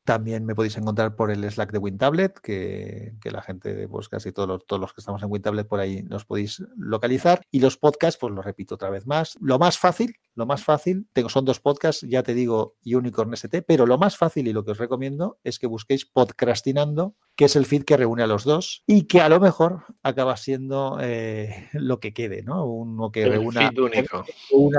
también 0.03 0.45
me 0.45 0.55
podéis 0.55 0.77
encontrar 0.77 1.15
por 1.15 1.31
el 1.31 1.49
Slack 1.49 1.71
de 1.71 1.77
WinTablet, 1.77 2.39
que, 2.39 3.15
que 3.21 3.31
la 3.31 3.41
gente, 3.41 3.87
pues 3.87 4.09
casi 4.09 4.31
todos 4.31 4.47
los, 4.47 4.65
todos 4.65 4.79
los 4.79 4.93
que 4.93 5.01
estamos 5.01 5.23
en 5.23 5.31
WinTablet 5.31 5.67
por 5.67 5.79
ahí 5.79 6.03
nos 6.03 6.25
podéis 6.25 6.63
localizar. 6.77 7.41
Y 7.51 7.59
los 7.59 7.77
podcasts, 7.77 8.19
pues 8.19 8.33
lo 8.33 8.41
repito 8.41 8.75
otra 8.75 8.89
vez 8.89 9.05
más. 9.07 9.37
Lo 9.39 9.59
más 9.59 9.77
fácil, 9.77 10.15
lo 10.35 10.45
más 10.45 10.63
fácil, 10.63 11.07
tengo, 11.13 11.29
son 11.29 11.45
dos 11.45 11.59
podcasts, 11.59 12.05
ya 12.09 12.23
te 12.23 12.33
digo, 12.33 12.75
Unicorn 12.85 13.33
ST, 13.33 13.61
pero 13.61 13.85
lo 13.85 13.97
más 13.97 14.17
fácil 14.17 14.47
y 14.47 14.53
lo 14.53 14.65
que 14.65 14.71
os 14.71 14.77
recomiendo 14.77 15.37
es 15.43 15.59
que 15.59 15.67
busquéis 15.67 16.05
Podcastinando, 16.05 17.15
que 17.35 17.45
es 17.45 17.55
el 17.55 17.65
feed 17.65 17.83
que 17.83 17.97
reúne 17.97 18.23
a 18.23 18.27
los 18.27 18.43
dos 18.43 18.83
y 18.87 19.03
que 19.03 19.21
a 19.21 19.29
lo 19.29 19.39
mejor 19.39 19.85
acaba 20.01 20.37
siendo 20.37 20.97
eh, 21.01 21.69
lo 21.73 21.99
que 21.99 22.13
quede, 22.13 22.43
¿no? 22.43 22.65
Uno 22.65 23.11
que 23.11 23.25
reúna, 23.25 23.69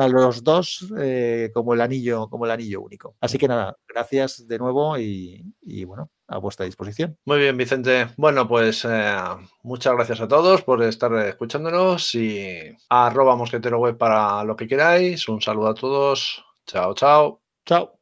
a 0.01 0.09
los 0.09 0.43
dos 0.43 0.93
eh, 0.99 1.51
como 1.55 1.75
el 1.75 1.81
anillo, 1.81 2.29
como 2.29 2.45
el 2.45 2.51
anillo 2.51 2.81
único. 2.81 3.17
Así 3.21 3.39
que 3.39 3.49
nada, 3.49 3.77
gracias 3.89 4.47
de 4.47 4.59
nuevo 4.59 4.99
y 5.15 5.55
y, 5.63 5.85
bueno, 5.85 6.11
a 6.29 6.39
vuestra 6.39 6.67
disposición. 6.67 7.19
Muy 7.25 7.39
bien, 7.39 7.57
Vicente. 7.57 8.09
Bueno, 8.17 8.47
pues 8.47 8.85
eh, 8.85 9.17
muchas 9.63 9.95
gracias 9.95 10.21
a 10.21 10.29
todos 10.29 10.63
por 10.63 10.83
estar 10.83 11.13
escuchándonos 11.27 12.15
y 12.15 12.77
arroba 12.89 13.37
mosquetero 13.37 13.79
web 13.79 13.97
para 13.97 14.45
lo 14.45 14.57
que 14.57 14.69
queráis. 14.69 15.29
Un 15.29 15.41
saludo 15.41 15.69
a 15.69 15.75
todos. 15.75 16.45
Chao, 16.67 16.95
chao. 16.95 17.43
Chao. 17.67 17.94